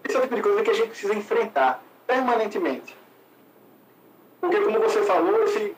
Esse 0.01 0.15
é 0.15 0.19
o 0.19 0.21
tipo 0.21 0.35
de 0.35 0.41
coisa 0.41 0.63
que 0.63 0.69
a 0.69 0.73
gente 0.73 0.89
precisa 0.89 1.13
enfrentar 1.13 1.83
permanentemente. 2.07 2.97
Porque, 4.39 4.61
como 4.61 4.79
você 4.79 5.03
falou, 5.03 5.43
esse, 5.43 5.75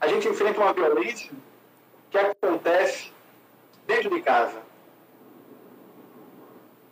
a 0.00 0.08
gente 0.08 0.28
enfrenta 0.28 0.60
uma 0.60 0.72
violência 0.72 1.30
que 2.10 2.18
acontece 2.18 3.12
dentro 3.86 4.10
de 4.10 4.20
casa. 4.20 4.60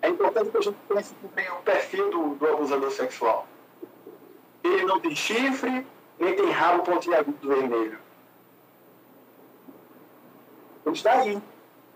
É 0.03 0.09
importante 0.09 0.51
que 0.51 0.59
a 0.59 0.61
gente 0.61 0.79
pense 0.89 1.15
também 1.15 1.51
o 1.51 1.57
perfil 1.63 2.11
do, 2.11 2.35
do 2.37 2.47
abusador 2.47 2.91
sexual. 2.93 3.49
Ele 4.63 4.85
não 4.85 5.01
tem 5.01 5.15
chifre, 5.17 5.85
nem 6.21 6.37
tem 6.37 6.51
rabo 6.51 6.83
pontiagudo 6.83 7.49
vermelho. 7.49 7.99
Ele 10.85 10.95
está 10.95 11.13
aí. 11.13 11.43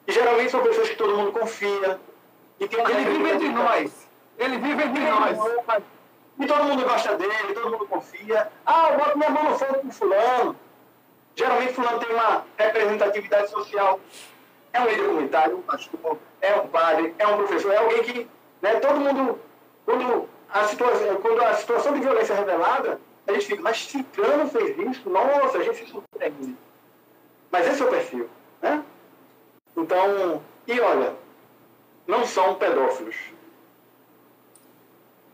E 0.06 0.12
geralmente 0.12 0.50
são 0.50 0.62
pessoas 0.62 0.88
que 0.88 0.96
todo 0.96 1.16
mundo 1.16 1.32
confia. 1.32 2.00
E 2.58 2.66
tem 2.66 2.80
Ele 2.80 3.04
vive 3.04 3.30
entre 3.30 3.48
nós. 3.50 4.08
Ele 4.38 4.58
vive 4.58 4.82
entre 4.82 5.10
nós. 5.10 5.38
E 6.38 6.46
todo 6.46 6.64
mundo 6.64 6.84
gosta 6.84 7.16
dele, 7.16 7.54
todo 7.54 7.70
mundo 7.70 7.86
confia. 7.86 8.50
Ah, 8.66 8.90
eu 8.90 8.98
boto 8.98 9.18
minha 9.18 9.30
mão 9.30 9.44
no 9.44 9.58
fogo 9.58 9.74
com 9.74 9.90
fulano. 9.90 10.56
Geralmente 11.36 11.74
fulano 11.74 11.98
tem 12.00 12.14
uma 12.14 12.44
representatividade 12.56 13.50
social. 13.50 14.00
É 14.72 14.80
um 14.80 14.86
líder 14.86 15.06
comunitário, 15.06 15.58
um 15.58 15.62
pastor, 15.62 16.18
é 16.40 16.56
um 16.56 16.66
padre, 16.66 17.14
é 17.18 17.26
um 17.26 17.36
professor, 17.36 17.72
é 17.72 17.76
alguém 17.76 18.02
que 18.02 18.28
né, 18.60 18.74
todo 18.80 18.98
mundo, 18.98 19.38
quando 19.84 20.28
a, 20.48 20.64
situação, 20.64 21.16
quando 21.16 21.42
a 21.42 21.54
situação 21.54 21.92
de 21.92 22.00
violência 22.00 22.32
é 22.32 22.38
revelada, 22.38 23.00
a 23.26 23.32
gente 23.32 23.46
fica, 23.46 23.62
mas 23.62 23.78
Ciclano 23.78 24.48
fez 24.48 24.78
isso? 24.78 25.08
Nossa, 25.08 25.58
a 25.58 25.62
gente 25.62 25.78
se 25.78 25.86
surpreende. 25.86 26.56
Mas 27.50 27.66
esse 27.66 27.82
é 27.82 27.84
o 27.84 27.90
perfil. 27.90 28.28
Né? 28.60 28.84
Então, 29.76 30.42
e 30.66 30.80
olha, 30.80 31.14
não 32.06 32.26
são 32.26 32.54
pedófilos. 32.56 33.16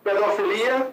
Pedofilia 0.04 0.92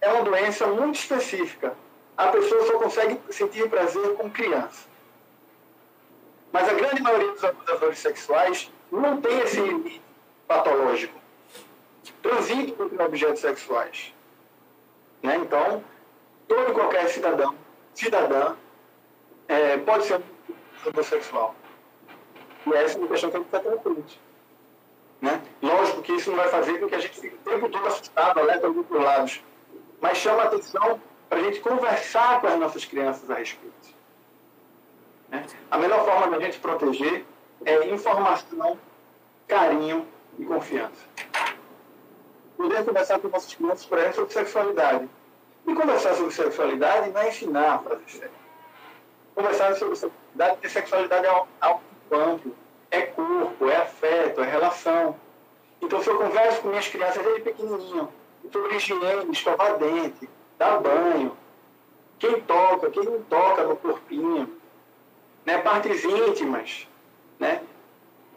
é 0.00 0.12
uma 0.12 0.22
doença 0.22 0.66
muito 0.66 0.96
específica. 0.96 1.76
A 2.16 2.28
pessoa 2.28 2.66
só 2.66 2.78
consegue 2.78 3.20
sentir 3.30 3.68
prazer 3.68 4.14
com 4.14 4.30
criança. 4.30 4.86
Mas 6.52 6.68
a 6.68 6.74
grande 6.74 7.02
maioria 7.02 7.32
dos 7.32 7.42
abusadores 7.42 7.98
sexuais 7.98 8.70
não 8.90 9.20
tem 9.20 9.40
esse 9.40 9.60
limite 9.60 10.00
patológico. 10.46 11.18
Transitam 12.22 12.88
com 12.88 13.02
objetos 13.02 13.40
sexuais. 13.40 14.14
Né? 15.22 15.36
Então, 15.36 15.82
todo 16.48 16.70
e 16.70 16.74
qualquer 16.74 17.08
cidadão, 17.08 17.54
cidadã, 17.94 18.54
é, 19.48 19.76
pode 19.78 20.04
ser 20.04 20.16
um 20.16 20.22
abusador 20.80 21.04
sexual. 21.04 21.54
E 22.66 22.74
essa 22.74 22.96
é 22.96 22.98
uma 22.98 23.08
questão 23.08 23.30
que 23.30 23.36
a 23.36 23.40
gente 23.40 23.46
está. 23.54 24.20
Né? 25.20 25.42
Lógico 25.62 26.02
que 26.02 26.12
isso 26.12 26.30
não 26.30 26.36
vai 26.36 26.48
fazer 26.48 26.78
com 26.78 26.88
que 26.88 26.94
a 26.94 27.00
gente 27.00 27.18
fique 27.18 27.34
o 27.34 27.50
tempo 27.50 27.68
todo 27.68 27.86
assustado, 27.86 28.38
alerta 28.38 28.66
alguns 28.66 28.88
lados. 28.90 29.42
Mas 30.00 30.18
chama 30.18 30.42
a 30.42 30.46
atenção 30.46 31.00
para 31.28 31.38
a 31.38 31.42
gente 31.42 31.60
conversar 31.60 32.40
com 32.40 32.46
as 32.46 32.58
nossas 32.58 32.84
crianças 32.84 33.30
a 33.30 33.34
respeito. 33.34 33.94
Né? 35.30 35.46
A 35.70 35.78
melhor 35.78 36.04
forma 36.04 36.30
da 36.30 36.44
gente 36.44 36.58
proteger 36.58 37.24
é 37.64 37.88
informação, 37.88 38.78
carinho 39.48 40.06
e 40.38 40.44
confiança. 40.44 41.06
Poder 42.56 42.84
conversar 42.84 43.18
com 43.18 43.28
nossas 43.28 43.54
crianças, 43.54 43.86
por 43.86 44.12
sobre 44.12 44.32
sexualidade. 44.32 45.08
E 45.66 45.74
conversar 45.74 46.14
sobre 46.14 46.32
sexualidade 46.32 47.10
não 47.10 47.20
é 47.20 47.28
ensinar 47.28 47.74
a 47.74 47.78
fazer 47.78 48.04
sexo. 48.08 48.34
Conversar 49.34 49.74
sobre 49.76 49.96
sexualidade, 49.96 50.52
porque 50.52 50.68
sexualidade 50.68 51.26
é 51.26 51.44
algo 51.60 51.82
amplo. 52.12 52.54
É 52.90 53.02
corpo, 53.02 53.68
é 53.68 53.76
afeto, 53.76 54.40
é 54.40 54.50
relação. 54.50 55.16
Então, 55.80 56.02
se 56.02 56.08
eu 56.08 56.18
converso 56.18 56.60
com 56.60 56.68
minhas 56.68 56.88
crianças 56.88 57.22
desde 57.22 57.42
pequenininho 57.42 58.08
sobre 58.52 58.76
higiene, 58.76 59.32
escovar 59.32 59.76
dente, 59.78 60.28
dar 60.58 60.78
banho, 60.80 61.36
quem 62.18 62.40
toca, 62.42 62.90
quem 62.90 63.04
não 63.04 63.22
toca 63.22 63.64
no 63.64 63.76
corpinho, 63.76 64.56
né? 65.44 65.58
partes 65.58 66.04
íntimas, 66.04 66.88
né? 67.38 67.62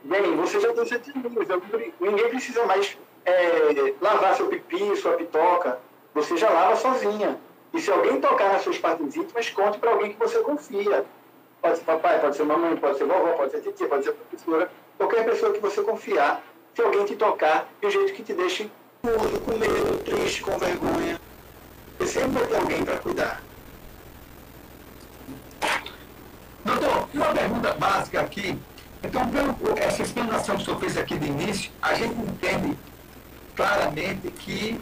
Bem, 0.04 0.36
você 0.36 0.60
já 0.60 0.74
tem 0.74 0.86
sete 0.86 1.12
anos, 1.12 1.34
ninguém 2.00 2.30
precisa 2.30 2.66
mais 2.66 2.98
é, 3.26 3.94
lavar 4.02 4.36
seu 4.36 4.48
pipi, 4.48 4.96
sua 4.96 5.14
pitoca, 5.14 5.80
você 6.18 6.36
já 6.36 6.50
lava 6.50 6.76
sozinha. 6.76 7.38
E 7.74 7.80
se 7.80 7.92
alguém 7.92 8.20
tocar 8.20 8.52
nas 8.52 8.64
suas 8.64 8.80
partes 8.80 9.16
íntimas, 9.16 9.50
conte 9.52 9.78
para 9.78 9.92
alguém 9.92 10.14
que 10.14 10.20
você 10.20 10.40
confia. 10.40 11.06
Pode 11.62 11.78
ser 11.78 11.84
papai, 11.84 12.20
pode 12.20 12.36
ser 12.36 12.44
mamãe, 12.44 12.76
pode 12.76 12.98
ser 12.98 13.06
vovó, 13.06 13.34
pode 13.34 13.52
ser 13.52 13.62
titia, 13.62 13.88
pode 13.88 14.04
ser 14.04 14.14
professora, 14.14 14.72
qualquer 14.98 15.26
pessoa 15.26 15.54
que 15.54 15.60
você 15.60 15.82
confiar, 15.84 16.42
se 16.74 16.82
alguém 16.82 17.06
te 17.06 17.16
tocar 17.16 17.68
de 17.80 17.88
um 17.88 17.92
jeito 17.92 18.14
que 18.14 18.24
te 18.24 18.34
deixe 18.34 18.72
mudo, 19.04 19.40
com 19.42 19.58
medo, 19.58 20.04
triste, 20.04 20.42
com 20.42 20.58
vergonha. 20.58 21.20
Você 22.00 22.20
sempre 22.20 22.40
vai 22.40 22.48
ter 22.48 22.56
alguém 22.56 22.84
para 22.84 22.98
cuidar. 22.98 23.44
Doutor, 26.66 27.08
uma 27.14 27.34
pergunta 27.34 27.74
básica 27.74 28.22
aqui. 28.22 28.58
Então, 29.04 29.30
pelo, 29.30 29.56
essa 29.78 30.02
explanação 30.02 30.56
que 30.56 30.62
o 30.64 30.66
senhor 30.66 30.80
fez 30.80 30.98
aqui 30.98 31.18
de 31.18 31.28
início, 31.28 31.72
a 31.82 31.94
gente 31.94 32.16
entende 32.20 32.78
claramente 33.56 34.32
que 34.32 34.80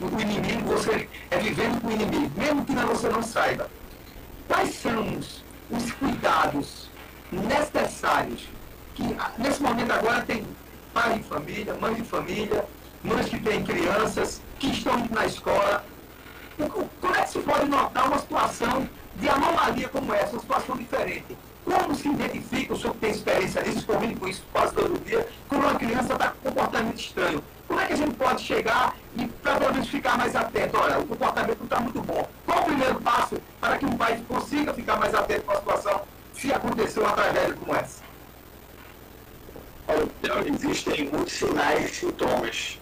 o 0.00 0.20
inimigo, 0.20 0.68
você 0.68 1.08
é 1.30 1.38
vivendo 1.38 1.80
com 1.80 1.88
o 1.88 1.92
inimigo, 1.92 2.30
mesmo 2.36 2.64
que 2.64 2.72
você 2.72 3.08
não 3.08 3.22
saiba. 3.22 3.70
Quais 4.46 4.74
são 4.74 5.16
os, 5.16 5.44
os 5.70 5.92
cuidados 5.92 6.90
necessários 7.30 8.48
que 8.94 9.16
nesse 9.38 9.62
momento 9.62 9.92
agora 9.92 10.22
tem 10.22 10.44
pai 10.92 11.18
de 11.18 11.24
família, 11.24 11.74
mãe 11.74 11.94
de 11.94 12.02
família, 12.02 12.64
mães 13.02 13.28
que 13.28 13.38
têm 13.38 13.62
crianças, 13.62 14.42
que 14.58 14.68
estão 14.68 15.06
na 15.10 15.26
escola. 15.26 15.84
Como 17.00 17.14
é 17.14 17.22
que 17.22 17.30
se 17.30 17.38
pode 17.38 17.66
notar 17.66 18.08
uma 18.08 18.18
situação 18.18 18.88
de 19.16 19.28
anomalia 19.28 19.88
como 19.88 20.12
essa, 20.12 20.32
uma 20.32 20.40
situação 20.40 20.76
diferente? 20.76 21.36
Como 21.68 21.94
se 21.94 22.08
identifica, 22.08 22.72
o 22.72 22.76
senhor 22.78 22.94
que 22.94 23.00
tem 23.00 23.10
experiência 23.10 23.62
nisso, 23.62 23.86
convive 23.86 24.16
com 24.16 24.28
isso 24.28 24.42
quase 24.50 24.74
todo 24.74 25.04
dia, 25.04 25.28
quando 25.48 25.64
uma 25.64 25.74
criança 25.74 26.14
está 26.14 26.30
com 26.30 26.48
comportamento 26.48 26.98
estranho? 26.98 27.44
Como 27.66 27.78
é 27.78 27.86
que 27.86 27.92
a 27.92 27.96
gente 27.96 28.14
pode 28.14 28.42
chegar 28.42 28.96
e, 29.14 29.26
para 29.26 29.56
pelo 29.56 29.72
menos, 29.74 29.88
ficar 29.88 30.16
mais 30.16 30.34
atento? 30.34 30.78
Olha, 30.78 30.98
o 30.98 31.06
comportamento 31.06 31.58
não 31.58 31.64
está 31.64 31.80
muito 31.80 32.00
bom. 32.00 32.26
Qual 32.46 32.60
o 32.60 32.64
primeiro 32.64 33.00
passo 33.02 33.36
para 33.60 33.76
que 33.76 33.84
um 33.84 33.96
pai 33.98 34.18
consiga 34.26 34.72
ficar 34.72 34.96
mais 34.96 35.14
atento 35.14 35.42
com 35.42 35.52
a 35.52 35.56
situação 35.56 36.00
se 36.32 36.52
acontecer 36.52 37.00
uma 37.00 37.12
tragédia 37.12 37.54
como 37.54 37.74
essa? 37.74 38.02
Olha, 39.86 40.08
existem 40.48 41.10
muitos 41.10 41.34
sinais 41.34 41.90
e 41.90 41.94
sintomas 41.94 42.78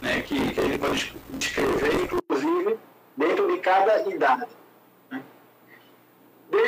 né, 0.00 0.20
que, 0.20 0.52
que 0.52 0.60
a 0.60 0.64
gente 0.64 0.78
pode 0.78 1.16
descrever, 1.30 2.04
inclusive, 2.04 2.76
dentro 3.16 3.52
de 3.52 3.58
cada 3.58 4.08
idade. 4.08 4.46
Né? 6.54 6.60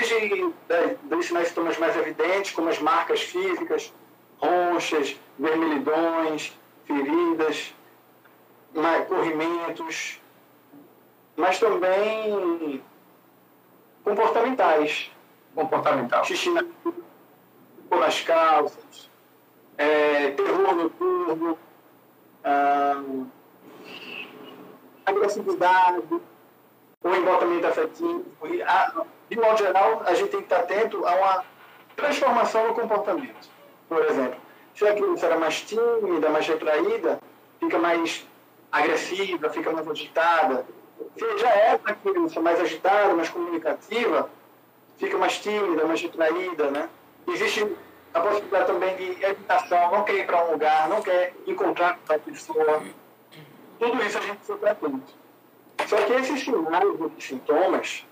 Desde 0.68 0.96
dos 1.04 1.26
sinais 1.26 1.46
e 1.46 1.48
sintomas 1.50 1.78
mais 1.78 1.96
evidentes, 1.96 2.52
como 2.52 2.68
as 2.68 2.78
marcas 2.80 3.22
físicas, 3.22 3.92
ronchas, 4.38 5.16
vermelhidões, 5.38 6.52
feridas, 6.84 7.74
corrimentos, 9.08 10.20
mas 11.36 11.58
também 11.58 12.82
comportamentais. 14.02 15.10
Comportamental. 15.54 16.24
Xixi 16.24 16.50
na, 16.50 16.64
nas 17.90 18.20
calças, 18.22 19.10
é, 19.78 20.30
terror 20.32 20.74
noturno, 20.74 21.58
ah, 22.44 23.02
agressividade, 25.06 26.02
ou 27.02 27.14
embotamento 27.14 27.66
afetivo. 27.66 28.24
De 29.28 29.36
modo 29.36 29.58
geral, 29.58 30.02
a 30.06 30.14
gente 30.14 30.30
tem 30.30 30.40
que 30.40 30.46
estar 30.46 30.60
atento 30.60 31.04
a 31.06 31.14
uma 31.14 31.44
transformação 31.96 32.68
no 32.68 32.74
comportamento. 32.74 33.48
Por 33.88 34.04
exemplo, 34.04 34.38
se 34.74 34.86
a 34.86 34.94
criança 34.94 35.26
era 35.26 35.38
mais 35.38 35.62
tímida, 35.62 36.28
mais 36.28 36.46
retraída, 36.46 37.18
fica 37.58 37.78
mais 37.78 38.26
agressiva, 38.70 39.50
fica 39.50 39.72
mais 39.72 39.88
agitada. 39.88 40.66
Se 41.16 41.38
já 41.38 41.50
é 41.50 41.80
uma 41.84 41.94
criança 41.94 42.40
mais 42.40 42.60
agitada, 42.60 43.14
mais 43.14 43.28
comunicativa, 43.28 44.30
fica 44.98 45.18
mais 45.18 45.38
tímida, 45.38 45.84
mais 45.86 46.00
retraída, 46.00 46.70
né? 46.70 46.88
Existe 47.26 47.76
a 48.14 48.20
possibilidade 48.20 48.66
também 48.66 48.96
de 48.96 49.24
evitação, 49.24 49.90
não 49.90 50.04
quer 50.04 50.14
ir 50.14 50.26
para 50.26 50.44
um 50.44 50.52
lugar, 50.52 50.88
não 50.88 51.02
quer 51.02 51.34
encontrar 51.46 51.98
com 52.06 52.12
a 52.12 52.18
pessoa. 52.18 52.82
Tudo 53.78 54.02
isso 54.02 54.18
a 54.18 54.20
gente 54.20 54.36
precisa 54.36 54.58
ter 54.58 54.68
atento. 54.68 55.14
Só 55.86 55.96
que 55.96 56.12
esses 56.12 56.42
sinais 56.42 56.84
e 57.18 57.22
sintomas 57.22 58.06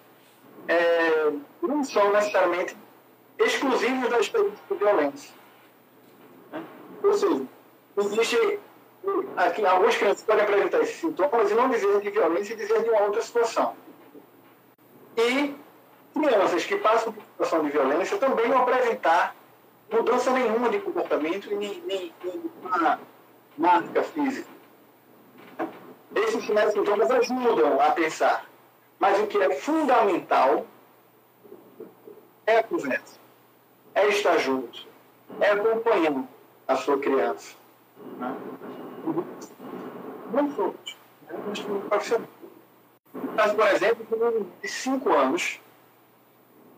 é, 0.69 1.32
não 1.62 1.85
são 1.85 2.12
necessariamente 2.12 2.77
exclusivos 3.39 4.09
da 4.11 4.20
experiência 4.20 4.59
de 4.70 4.77
violência. 4.77 5.35
Né? 6.53 6.62
Ou 7.03 7.12
seja, 7.15 7.43
existe 7.99 8.61
aqui, 9.36 9.66
algumas 9.66 9.97
crianças 9.97 10.23
podem 10.23 10.45
apresentar 10.45 10.81
esses 10.81 10.97
sintomas 10.97 11.51
e 11.51 11.55
não 11.55 11.69
dizer 11.69 12.01
de 12.01 12.11
violência 12.11 12.55
e 12.55 12.57
dizer 12.57 12.82
de 12.82 12.91
uma 12.91 13.03
outra 13.03 13.23
situação. 13.23 13.74
E 15.16 15.55
crianças 16.15 16.65
que 16.65 16.77
passam 16.77 17.12
por 17.12 17.23
situação 17.23 17.65
de 17.65 17.70
violência 17.70 18.16
também 18.19 18.49
não 18.49 18.62
apresentar 18.62 19.35
mudança 19.91 20.31
nenhuma 20.31 20.70
de 20.70 20.81
comportamento 20.81 21.53
e 21.53 21.55
nem, 21.55 21.82
nem, 21.86 22.12
nem 22.23 22.43
uma 22.62 22.99
marca 23.59 24.03
física. 24.03 24.49
Esses 26.15 26.45
sinais 26.47 26.73
sintomas 26.73 27.11
ajudam 27.11 27.81
a 27.81 27.91
pensar. 27.91 28.45
Mas 29.05 29.21
o 29.21 29.27
que 29.27 29.37
é 29.37 29.51
fundamental 29.51 30.65
é 32.47 32.57
a 32.57 32.63
conversa, 32.63 33.21
é 33.95 34.09
estar 34.09 34.39
junto, 34.39 34.87
é 35.43 35.51
acompanhar 35.51 36.25
a 36.67 36.75
sua 36.75 36.99
criança. 36.99 37.55
Né? 38.17 38.35
Não 40.33 40.51
somos. 40.53 40.97
Mas, 43.37 43.53
por 43.53 43.67
exemplo, 43.67 44.07
um 44.11 44.47
de 44.63 44.69
5 44.69 45.13
anos 45.13 45.61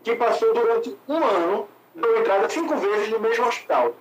que 0.02 0.16
passou 0.16 0.52
durante 0.52 0.98
um 1.06 1.24
ano, 1.24 1.68
deu 1.94 2.18
entrada 2.18 2.48
cinco 2.48 2.76
vezes 2.76 3.08
no 3.08 3.20
mesmo 3.20 3.46
hospital. 3.46 3.94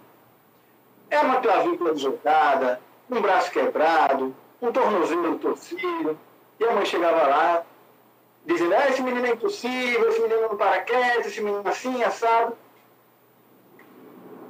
É 1.12 1.20
uma 1.20 1.42
clavícula 1.42 1.94
deslocada, 1.94 2.82
um 3.08 3.22
braço 3.22 3.52
quebrado, 3.52 4.36
um 4.60 4.72
tornozelo 4.72 5.38
torcido, 5.38 6.18
e 6.60 6.64
a 6.64 6.74
mãe 6.74 6.86
chegava 6.86 7.28
lá, 7.28 7.66
dizendo, 8.46 8.76
ah, 8.76 8.90
esse 8.90 9.02
menino 9.02 9.26
é 9.26 9.32
impossível, 9.32 10.10
esse 10.10 10.22
menino 10.22 10.42
não 10.42 10.58
para 10.58 10.82
quieto, 10.82 11.28
esse 11.28 11.42
menino 11.42 11.68
assim, 11.68 12.04
assado. 12.04 12.56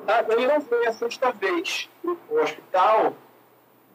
Ah, 0.08 0.24
ele 0.30 0.48
não 0.48 0.62
foi 0.62 0.86
a 0.86 0.94
sexta 0.94 1.32
vez 1.32 1.90
no 2.04 2.18
hospital, 2.42 3.14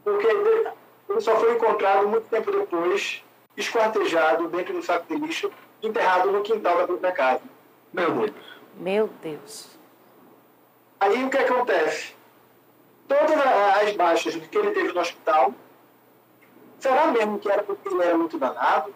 porque 0.03 0.27
ele 0.27 1.21
só 1.21 1.37
foi 1.37 1.55
encontrado 1.55 2.09
muito 2.09 2.29
tempo 2.29 2.51
depois, 2.51 3.23
esquartejado 3.57 4.49
dentro 4.49 4.75
do 4.75 4.83
saco 4.83 5.07
de 5.07 5.21
lixo, 5.21 5.53
enterrado 5.83 6.31
no 6.33 6.43
quintal 6.43 6.79
da 6.79 6.87
própria 6.87 7.13
casa. 7.13 7.43
Meu 7.93 8.11
Deus. 8.13 8.33
Meu 8.77 9.11
Deus. 9.23 9.79
Aí 10.99 11.25
o 11.25 11.31
que 11.31 11.39
acontece? 11.39 12.15
Todas 13.09 13.33
as 13.83 13.93
baixas 13.97 14.37
que 14.37 14.59
ele 14.59 14.71
teve 14.71 14.93
no 14.93 15.01
hospital, 15.01 15.53
será 16.79 17.09
mesmo 17.09 17.39
que 17.39 17.51
era 17.51 17.63
porque 17.63 17.89
ele 17.89 18.03
era 18.03 18.17
muito 18.17 18.39
danado? 18.39 18.95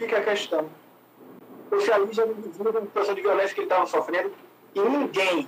Fica 0.00 0.16
a 0.16 0.22
questão. 0.22 0.66
O 1.70 1.92
ali 1.92 2.12
já 2.14 2.24
não 2.24 2.32
dizia 2.32 2.72
da 2.72 2.80
situação 2.80 3.14
de 3.14 3.20
violência 3.20 3.54
que 3.54 3.60
ele 3.60 3.66
estava 3.66 3.84
sofrendo 3.84 4.32
e 4.74 4.80
ninguém. 4.80 5.46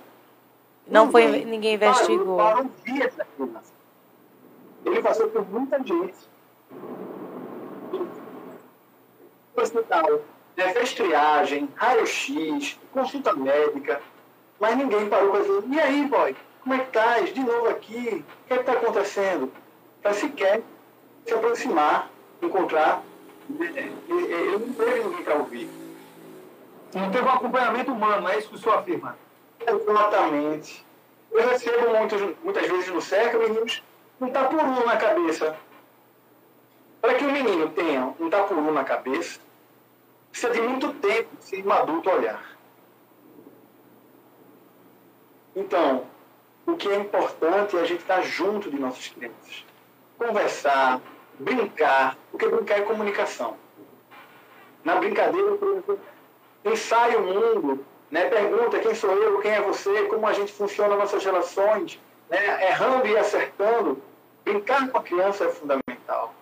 Não 0.86 1.06
ninguém 1.06 1.10
foi 1.10 1.44
ninguém 1.46 1.74
investigou. 1.74 2.36
Parou, 2.36 2.66
parou. 3.38 3.62
Ele 4.84 5.00
passou 5.00 5.30
por 5.30 5.48
muita 5.48 5.78
gente. 5.78 6.14
Hospital, 9.56 10.20
né, 10.54 10.74
fez 10.74 10.92
triagem, 10.92 11.68
raio-x, 11.74 12.78
consulta 12.92 13.32
médica, 13.32 14.02
mas 14.60 14.76
ninguém 14.76 15.08
parou 15.08 15.30
para 15.30 15.40
dizer, 15.40 15.62
e 15.66 15.80
aí, 15.80 16.06
boy, 16.06 16.36
como 16.62 16.74
é 16.74 16.78
que 16.78 16.86
estás? 16.88 17.32
De 17.32 17.40
novo 17.40 17.68
aqui, 17.70 18.22
o 18.44 18.48
que 18.48 18.52
é 18.52 18.60
está 18.60 18.72
acontecendo? 18.72 19.50
Para 20.02 20.12
sequer 20.12 20.60
se 21.24 21.32
aproximar, 21.32 22.10
encontrar. 22.42 23.02
Ele 23.50 24.58
não 24.58 24.72
teve 24.74 25.08
ninguém 25.08 25.36
ouvir. 25.36 25.70
Não 26.94 27.10
teve 27.10 27.24
um 27.24 27.30
acompanhamento 27.30 27.92
humano, 27.92 28.28
é 28.28 28.38
isso 28.38 28.48
que 28.48 28.54
o 28.54 28.58
senhor 28.58 28.78
afirma? 28.78 29.16
Exatamente. 29.66 30.84
Eu 31.30 31.48
recebo 31.48 31.90
muitos, 31.96 32.36
muitas 32.42 32.66
vezes 32.66 32.88
no 32.90 33.00
cerca 33.00 33.38
meninos 33.38 33.82
um 34.20 34.30
tapuru 34.30 34.84
na 34.86 34.96
cabeça. 34.96 35.56
Para 37.00 37.14
que 37.14 37.24
o 37.24 37.32
menino 37.32 37.68
tenha 37.70 38.14
um 38.20 38.28
tapuru 38.28 38.70
na 38.70 38.84
cabeça, 38.84 39.40
precisa 40.30 40.52
de 40.52 40.60
muito 40.60 40.92
tempo 40.94 41.30
se 41.40 41.62
um 41.62 41.72
adulto 41.72 42.10
olhar. 42.10 42.52
Então, 45.56 46.06
o 46.66 46.76
que 46.76 46.88
é 46.88 46.96
importante 46.96 47.76
é 47.76 47.80
a 47.80 47.84
gente 47.84 48.00
estar 48.00 48.22
junto 48.22 48.70
de 48.70 48.78
nossas 48.78 49.08
crianças. 49.08 49.64
Conversar, 50.18 51.00
brincar, 51.38 52.16
porque 52.30 52.48
brincar 52.48 52.78
é 52.78 52.82
comunicação. 52.82 53.56
Na 54.84 54.96
brincadeira, 54.96 55.52
por 55.56 55.68
exemplo, 55.68 56.00
ensaia 56.64 57.18
o 57.18 57.22
mundo, 57.22 57.84
né? 58.10 58.28
pergunta 58.28 58.78
quem 58.78 58.94
sou 58.94 59.10
eu, 59.12 59.40
quem 59.40 59.52
é 59.52 59.60
você, 59.60 60.04
como 60.04 60.26
a 60.26 60.32
gente 60.32 60.52
funciona 60.52 60.96
nossas 60.96 61.24
relações, 61.24 62.00
né? 62.28 62.68
errando 62.68 63.06
e 63.06 63.16
acertando. 63.16 64.02
Brincar 64.44 64.88
com 64.88 64.98
a 64.98 65.02
criança 65.02 65.44
é 65.44 65.48
fundamental. 65.48 66.34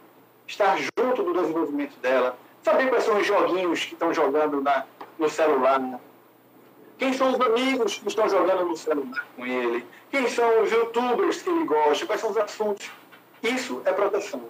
Estar 0.46 0.76
junto 0.78 1.22
do 1.22 1.34
desenvolvimento 1.34 1.98
dela, 2.00 2.36
saber 2.62 2.88
quais 2.88 3.04
são 3.04 3.18
os 3.18 3.26
joguinhos 3.26 3.84
que 3.84 3.92
estão 3.92 4.12
jogando 4.12 4.60
na, 4.62 4.84
no 5.18 5.28
celular, 5.28 5.80
quem 7.00 7.14
são 7.14 7.32
os 7.32 7.40
amigos 7.40 7.98
que 7.98 8.08
estão 8.08 8.28
jogando 8.28 8.66
no 8.66 8.76
celular 8.76 9.26
com 9.34 9.46
ele, 9.46 9.86
quem 10.10 10.28
são 10.28 10.62
os 10.62 10.70
youtubers 10.70 11.40
que 11.40 11.48
ele 11.48 11.64
gosta, 11.64 12.04
quais 12.04 12.20
são 12.20 12.30
os 12.30 12.36
assuntos. 12.36 12.90
Isso 13.42 13.80
é 13.86 13.92
proteção. 13.92 14.42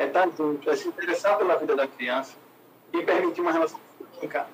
É 0.00 0.06
estar 0.06 0.30
junto, 0.30 0.70
é 0.70 0.74
se 0.74 0.88
interessar 0.88 1.36
pela 1.36 1.56
vida 1.56 1.76
da 1.76 1.86
criança 1.86 2.34
e 2.90 3.02
permitir 3.02 3.42
uma 3.42 3.52
relação 3.52 3.78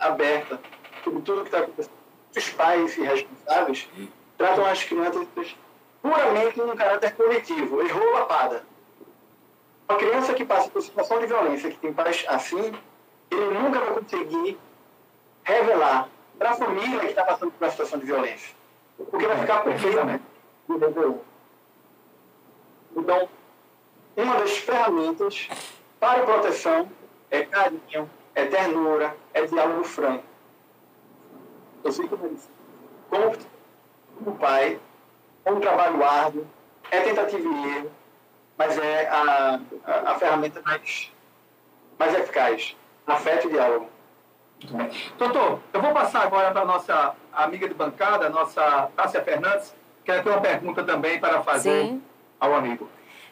aberta 0.01 0.59
sobre 1.05 1.23
tudo 1.23 1.43
que 1.43 1.47
está 1.47 1.60
acontecendo. 1.60 1.94
Os 2.36 2.51
pais 2.51 2.98
irresponsáveis 2.98 3.89
tratam 4.36 4.66
as 4.66 4.82
crianças 4.82 5.24
puramente 6.02 6.59
num 6.59 6.74
caráter 6.74 7.14
coletivo, 7.14 7.81
errou 7.81 8.12
lapada. 8.14 8.64
Uma 9.89 9.97
criança 9.97 10.35
que 10.35 10.44
passa 10.44 10.68
por 10.68 10.82
situação 10.82 11.20
de 11.20 11.27
violência, 11.27 11.70
que 11.70 11.78
tem 11.78 11.93
pais 11.93 12.24
assim, 12.27 12.73
ele 13.31 13.47
nunca 13.56 13.78
vai 13.78 13.94
conseguir 13.94 14.59
revelar 15.44 16.09
para 16.36 16.51
a 16.51 16.55
família 16.55 16.98
que 16.98 17.06
está 17.06 17.23
passando 17.23 17.52
por 17.52 17.64
uma 17.64 17.70
situação 17.70 18.01
de 18.01 18.06
violência. 18.06 18.52
Porque 18.97 19.28
vai 19.28 19.39
ficar 19.39 19.62
com 19.62 19.78
feio, 19.78 20.05
né? 20.05 20.20
Então, 22.97 23.28
uma 24.16 24.38
das 24.38 24.56
ferramentas 24.59 25.48
para 26.01 26.24
proteção 26.24 26.90
é 27.30 27.44
carinho, 27.44 28.10
é 28.34 28.47
ternura, 28.47 29.16
é 29.34 29.44
diálogo 29.44 29.84
franco. 29.84 30.24
Eu 31.84 31.93
sei 31.93 32.09
como 32.09 32.26
é 32.26 32.30
isso. 32.30 32.51
Como, 33.10 33.36
como 34.18 34.38
pai, 34.38 34.80
é 35.44 35.52
um 35.52 35.60
trabalho 35.60 36.02
árduo, 36.05 36.47
é 36.90 37.01
tentativa 37.01 37.48
e 37.48 37.76
erro, 37.76 37.90
mas 38.56 38.78
é 38.78 39.09
a, 39.09 39.60
a, 39.84 40.10
a 40.12 40.14
ferramenta 40.18 40.60
mais, 40.62 41.12
mais 41.98 42.14
eficaz. 42.14 42.76
Afeto 43.06 43.47
e 43.47 43.52
diálogo. 43.52 43.88
Doutor, 45.16 45.60
eu 45.72 45.80
vou 45.80 45.93
passar 45.93 46.22
agora 46.22 46.51
para 46.51 46.62
a 46.62 46.64
nossa 46.64 47.14
amiga 47.32 47.68
de 47.68 47.74
bancada, 47.74 48.26
a 48.26 48.30
nossa 48.30 48.90
Tássia 48.97 49.22
Fernandes, 49.22 49.72
que 50.05 50.10
ela 50.10 50.22
tem 50.22 50.32
uma 50.32 50.40
pergunta 50.40 50.82
também 50.82 51.20
para 51.20 51.40
fazer 51.43 51.84
Sim. 51.84 52.02
ao 52.40 52.52
amigo. 52.55 52.88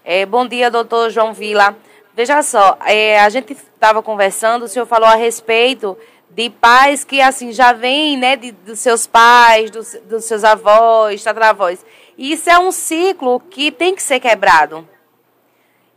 É, 0.06 0.26
bom 0.26 0.46
dia, 0.46 0.70
doutor 0.70 1.08
João 1.08 1.32
Vila. 1.32 1.74
Veja 2.14 2.42
só, 2.42 2.76
é, 2.84 3.18
a 3.20 3.30
gente 3.30 3.54
estava 3.54 4.02
conversando, 4.02 4.64
o 4.64 4.68
senhor 4.68 4.84
falou 4.84 5.08
a 5.08 5.14
respeito 5.14 5.96
de 6.28 6.50
pais 6.50 7.04
que 7.04 7.22
assim 7.22 7.52
já 7.52 7.72
vêm 7.72 8.18
né, 8.18 8.36
dos 8.36 8.80
seus 8.80 9.06
pais, 9.06 9.70
dos, 9.70 9.96
dos 10.04 10.26
seus 10.26 10.44
avós, 10.44 11.24
tataravós. 11.24 11.82
E 12.18 12.32
isso 12.32 12.50
é 12.50 12.58
um 12.58 12.70
ciclo 12.70 13.40
que 13.48 13.72
tem 13.72 13.94
que 13.94 14.02
ser 14.02 14.20
quebrado. 14.20 14.86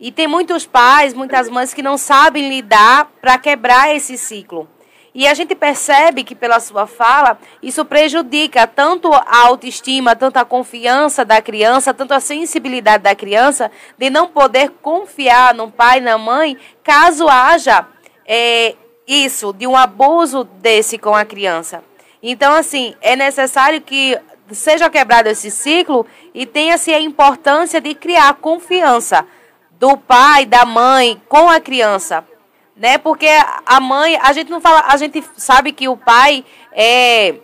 E 0.00 0.10
tem 0.10 0.26
muitos 0.26 0.64
pais, 0.64 1.12
muitas 1.12 1.50
mães 1.50 1.74
que 1.74 1.82
não 1.82 1.98
sabem 1.98 2.48
lidar 2.48 3.12
para 3.20 3.36
quebrar 3.36 3.94
esse 3.94 4.16
ciclo. 4.16 4.66
E 5.14 5.26
a 5.26 5.34
gente 5.34 5.54
percebe 5.54 6.22
que, 6.22 6.34
pela 6.34 6.60
sua 6.60 6.86
fala, 6.86 7.38
isso 7.62 7.84
prejudica 7.84 8.66
tanto 8.66 9.12
a 9.12 9.46
autoestima, 9.46 10.14
tanto 10.14 10.36
a 10.36 10.44
confiança 10.44 11.24
da 11.24 11.40
criança, 11.40 11.94
tanto 11.94 12.12
a 12.12 12.20
sensibilidade 12.20 13.02
da 13.02 13.14
criança, 13.14 13.70
de 13.96 14.10
não 14.10 14.28
poder 14.28 14.70
confiar 14.82 15.54
no 15.54 15.70
pai, 15.70 16.00
na 16.00 16.18
mãe, 16.18 16.56
caso 16.84 17.28
haja 17.28 17.86
é, 18.26 18.74
isso, 19.06 19.52
de 19.52 19.66
um 19.66 19.76
abuso 19.76 20.44
desse 20.44 20.98
com 20.98 21.14
a 21.14 21.24
criança. 21.24 21.82
Então, 22.22 22.52
assim, 22.52 22.94
é 23.00 23.16
necessário 23.16 23.80
que 23.80 24.18
seja 24.50 24.90
quebrado 24.90 25.28
esse 25.28 25.50
ciclo 25.50 26.06
e 26.34 26.46
tenha-se 26.46 26.92
a 26.92 27.00
importância 27.00 27.80
de 27.80 27.94
criar 27.94 28.34
confiança 28.34 29.26
do 29.78 29.96
pai, 29.96 30.44
da 30.44 30.64
mãe 30.64 31.20
com 31.28 31.48
a 31.48 31.60
criança, 31.60 32.24
né? 32.78 32.96
Porque 32.96 33.28
a 33.66 33.80
mãe, 33.80 34.18
a 34.22 34.32
gente 34.32 34.50
não 34.50 34.60
fala, 34.60 34.84
a 34.88 34.96
gente 34.96 35.22
sabe 35.36 35.72
que 35.72 35.88
o 35.88 35.96
pai 35.96 36.44
é 36.72 37.34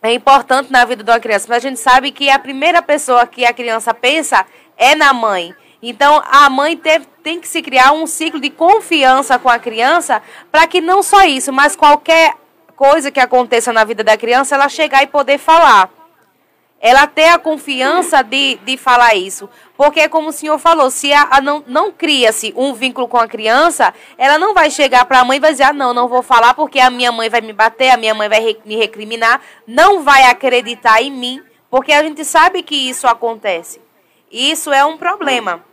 é 0.00 0.12
importante 0.12 0.70
na 0.70 0.84
vida 0.84 1.02
de 1.02 1.10
uma 1.10 1.18
criança, 1.18 1.46
mas 1.48 1.64
a 1.64 1.68
gente 1.68 1.80
sabe 1.80 2.12
que 2.12 2.30
a 2.30 2.38
primeira 2.38 2.80
pessoa 2.80 3.26
que 3.26 3.44
a 3.44 3.52
criança 3.52 3.92
pensa 3.92 4.46
é 4.76 4.94
na 4.94 5.12
mãe. 5.12 5.52
Então, 5.82 6.22
a 6.30 6.48
mãe 6.48 6.76
teve, 6.76 7.06
tem 7.22 7.40
que 7.40 7.48
se 7.48 7.60
criar 7.62 7.92
um 7.92 8.06
ciclo 8.06 8.40
de 8.40 8.50
confiança 8.50 9.38
com 9.38 9.48
a 9.48 9.58
criança 9.58 10.22
para 10.52 10.66
que 10.66 10.80
não 10.80 11.02
só 11.02 11.24
isso, 11.24 11.52
mas 11.52 11.74
qualquer 11.74 12.34
coisa 12.76 13.10
que 13.10 13.18
aconteça 13.18 13.72
na 13.72 13.82
vida 13.84 14.04
da 14.04 14.16
criança, 14.16 14.54
ela 14.54 14.68
chegar 14.68 15.02
e 15.02 15.08
poder 15.08 15.38
falar. 15.38 15.90
Ela 16.80 17.08
ter 17.08 17.28
a 17.28 17.38
confiança 17.38 18.22
de, 18.22 18.56
de 18.64 18.76
falar 18.76 19.14
isso. 19.14 19.48
Porque, 19.76 20.08
como 20.08 20.28
o 20.28 20.32
senhor 20.32 20.58
falou, 20.58 20.90
se 20.90 21.12
a, 21.12 21.28
a 21.30 21.40
não, 21.40 21.64
não 21.66 21.90
cria-se 21.90 22.52
um 22.56 22.72
vínculo 22.72 23.08
com 23.08 23.18
a 23.18 23.26
criança, 23.26 23.92
ela 24.16 24.38
não 24.38 24.54
vai 24.54 24.70
chegar 24.70 25.04
para 25.04 25.20
a 25.20 25.24
mãe 25.24 25.38
e 25.38 25.40
vai 25.40 25.50
dizer: 25.50 25.64
ah, 25.64 25.72
não, 25.72 25.92
não 25.92 26.06
vou 26.06 26.22
falar 26.22 26.54
porque 26.54 26.78
a 26.78 26.90
minha 26.90 27.10
mãe 27.10 27.28
vai 27.28 27.40
me 27.40 27.52
bater, 27.52 27.90
a 27.90 27.96
minha 27.96 28.14
mãe 28.14 28.28
vai 28.28 28.40
re, 28.40 28.60
me 28.64 28.76
recriminar. 28.76 29.40
Não 29.66 30.02
vai 30.02 30.24
acreditar 30.24 31.02
em 31.02 31.10
mim, 31.10 31.42
porque 31.68 31.92
a 31.92 32.02
gente 32.02 32.24
sabe 32.24 32.62
que 32.62 32.88
isso 32.88 33.06
acontece. 33.08 33.80
Isso 34.30 34.72
é 34.72 34.84
um 34.84 34.96
problema. 34.96 35.64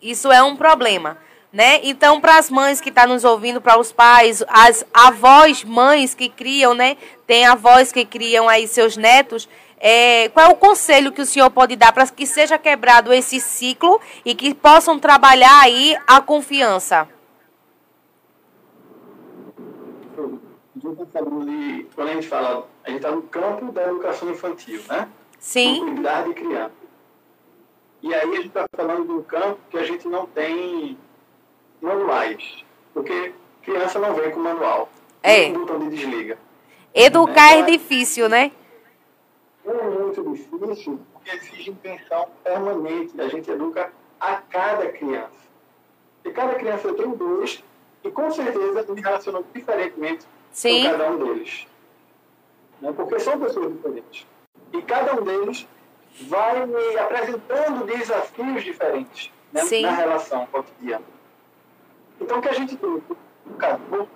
Isso 0.00 0.32
é 0.32 0.42
um 0.42 0.56
problema. 0.56 1.18
Né? 1.52 1.80
Então, 1.82 2.20
para 2.20 2.36
as 2.36 2.50
mães 2.50 2.78
que 2.80 2.90
estão 2.90 3.04
tá 3.04 3.08
nos 3.08 3.24
ouvindo, 3.24 3.60
para 3.60 3.78
os 3.78 3.90
pais, 3.90 4.44
as 4.48 4.84
avós, 4.92 5.64
mães 5.64 6.14
que 6.14 6.28
criam, 6.28 6.74
né? 6.74 6.96
Tem 7.26 7.46
avós 7.46 7.90
que 7.90 8.04
criam 8.04 8.48
aí 8.48 8.68
seus 8.68 8.98
netos. 8.98 9.48
É, 9.80 10.28
qual 10.30 10.46
é 10.46 10.48
o 10.48 10.56
conselho 10.56 11.12
que 11.12 11.22
o 11.22 11.26
senhor 11.26 11.50
pode 11.50 11.76
dar 11.76 11.92
para 11.92 12.06
que 12.06 12.26
seja 12.26 12.58
quebrado 12.58 13.12
esse 13.12 13.40
ciclo 13.40 14.00
e 14.24 14.34
que 14.34 14.54
possam 14.54 14.98
trabalhar 14.98 15.60
aí 15.62 15.96
a 16.06 16.20
confiança? 16.20 17.08
quando 21.94 22.08
a 22.08 22.14
gente 22.14 22.28
fala, 22.28 22.68
a 22.84 22.90
gente 22.90 22.98
está 22.98 23.10
no 23.10 23.22
campo 23.22 23.72
da 23.72 23.82
educação 23.88 24.30
infantil, 24.30 24.80
né? 24.88 25.08
Sim. 25.38 25.80
Cuidar 25.94 26.22
de 26.22 26.34
criança. 26.34 26.72
E 28.02 28.14
aí 28.14 28.30
a 28.30 28.36
gente 28.36 28.46
está 28.46 28.64
falando 28.76 29.06
de 29.06 29.12
um 29.12 29.22
campo 29.22 29.58
que 29.70 29.78
a 29.78 29.84
gente 29.84 30.06
não 30.06 30.26
tem 30.26 30.96
manuais, 31.80 32.64
porque 32.94 33.32
criança 33.62 33.98
não 33.98 34.14
vem 34.14 34.30
com 34.30 34.40
manual. 34.40 34.88
É. 35.22 35.48
Um 35.48 35.52
botão 35.54 35.78
de 35.80 35.96
desliga. 35.96 36.38
Educar 36.94 37.54
é, 37.54 37.60
é 37.60 37.62
difícil, 37.62 38.28
né? 38.28 38.52
É 39.68 39.82
muito 39.82 40.22
difícil, 40.32 40.98
porque 41.12 41.30
exige 41.30 41.70
intenção 41.70 42.28
permanente. 42.42 43.20
A 43.20 43.28
gente 43.28 43.50
educa 43.50 43.92
a 44.18 44.36
cada 44.36 44.88
criança. 44.90 45.48
E 46.24 46.30
cada 46.30 46.54
criança 46.54 46.92
tem 46.94 47.10
dois, 47.10 47.62
e 48.02 48.10
com 48.10 48.30
certeza 48.30 48.94
me 48.94 49.00
relacionam 49.00 49.44
diferentemente 49.54 50.26
Sim. 50.52 50.84
com 50.84 50.90
cada 50.90 51.10
um 51.10 51.18
deles. 51.18 51.66
Né? 52.80 52.92
Porque 52.92 53.18
são 53.20 53.38
pessoas 53.38 53.72
diferentes. 53.72 54.26
E 54.72 54.82
cada 54.82 55.20
um 55.20 55.22
deles 55.22 55.68
vai 56.22 56.66
me 56.66 56.96
apresentando 56.96 57.84
desafios 57.84 58.64
diferentes 58.64 59.30
né, 59.52 59.62
na 59.82 59.90
relação 59.90 60.46
cotidiana. 60.46 61.04
Então, 62.20 62.38
o 62.38 62.42
que 62.42 62.48
a 62.48 62.54
gente 62.54 62.76
tem 62.76 63.02
educador 63.46 64.06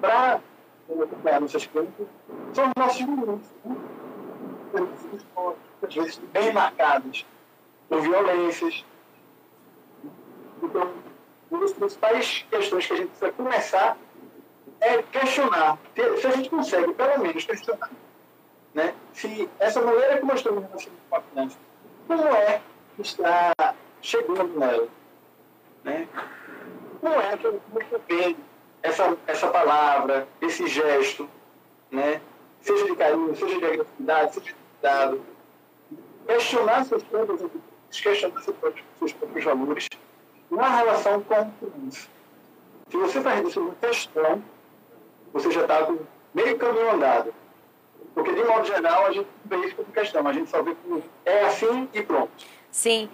para 0.00 0.40
acompanhar 0.88 1.40
nossas 1.40 1.66
crianças 1.66 2.06
são 2.52 2.64
os 2.66 2.72
nossos. 2.76 3.06
Né? 3.64 3.76
Às 5.82 5.94
vezes 5.94 6.18
bem 6.32 6.52
marcados 6.52 7.26
por 7.88 8.00
violências. 8.00 8.84
Então, 10.62 10.92
uma 11.50 11.60
das 11.60 11.72
principais 11.72 12.46
questões 12.50 12.86
que 12.86 12.92
a 12.92 12.96
gente 12.96 13.08
precisa 13.08 13.32
começar 13.32 13.96
é 14.80 15.02
questionar, 15.02 15.78
se 15.94 16.26
a 16.26 16.30
gente 16.32 16.50
consegue, 16.50 16.92
pelo 16.94 17.20
menos, 17.20 17.44
questionar 17.44 17.90
né? 18.74 18.92
Se 19.12 19.48
essa 19.60 19.80
maneira 19.80 20.18
que 20.18 20.26
nós 20.26 20.36
estamos 20.36 20.64
relacionando 20.64 21.00
com 21.08 21.16
a 21.16 21.22
criança, 21.22 21.56
como 22.08 22.28
é 22.28 22.60
que 22.96 23.02
está 23.02 23.74
chegando 24.02 24.58
nela? 24.58 24.88
Né? 25.84 26.08
Como 27.00 27.14
é 27.14 27.36
que 27.36 27.46
eu 27.46 28.02
vendo 28.08 28.38
essa, 28.82 29.16
essa 29.26 29.48
palavra, 29.48 30.26
esse 30.40 30.66
gesto, 30.66 31.28
né? 31.90 32.20
seja 32.60 32.84
de 32.84 32.96
carinho, 32.96 33.36
seja 33.36 33.58
de 33.58 33.64
agressividade, 33.64 34.34
seja 34.34 34.46
de 34.46 34.56
cuidado? 34.84 35.20
Questionar 36.26 36.84
seus 36.84 37.02
próprios 37.04 37.50
questionar 37.90 38.42
seus 38.42 39.12
próprios, 39.12 39.44
valores 39.44 39.88
na 40.50 40.68
relação 40.76 41.22
com 41.22 41.34
a 41.34 41.44
criança. 41.44 42.08
Se 42.88 42.96
você 42.96 43.20
faz 43.20 43.48
isso 43.48 43.60
uma 43.60 43.74
questão, 43.76 44.42
você 45.32 45.50
já 45.50 45.62
está 45.62 45.84
com 45.84 45.98
meio 46.34 46.58
caminho 46.58 46.90
andado 46.90 47.32
porque, 48.14 48.32
de 48.32 48.44
modo 48.44 48.64
geral, 48.64 49.06
a 49.06 49.12
gente 49.12 49.28
vê 49.44 49.56
isso 49.56 49.74
como 49.74 49.90
questão, 49.92 50.26
a 50.26 50.32
gente 50.32 50.48
só 50.48 50.62
vê 50.62 50.74
como 50.74 51.02
é 51.24 51.46
assim 51.46 51.88
e 51.92 52.02
pronto. 52.02 52.30
Sim. 52.70 53.08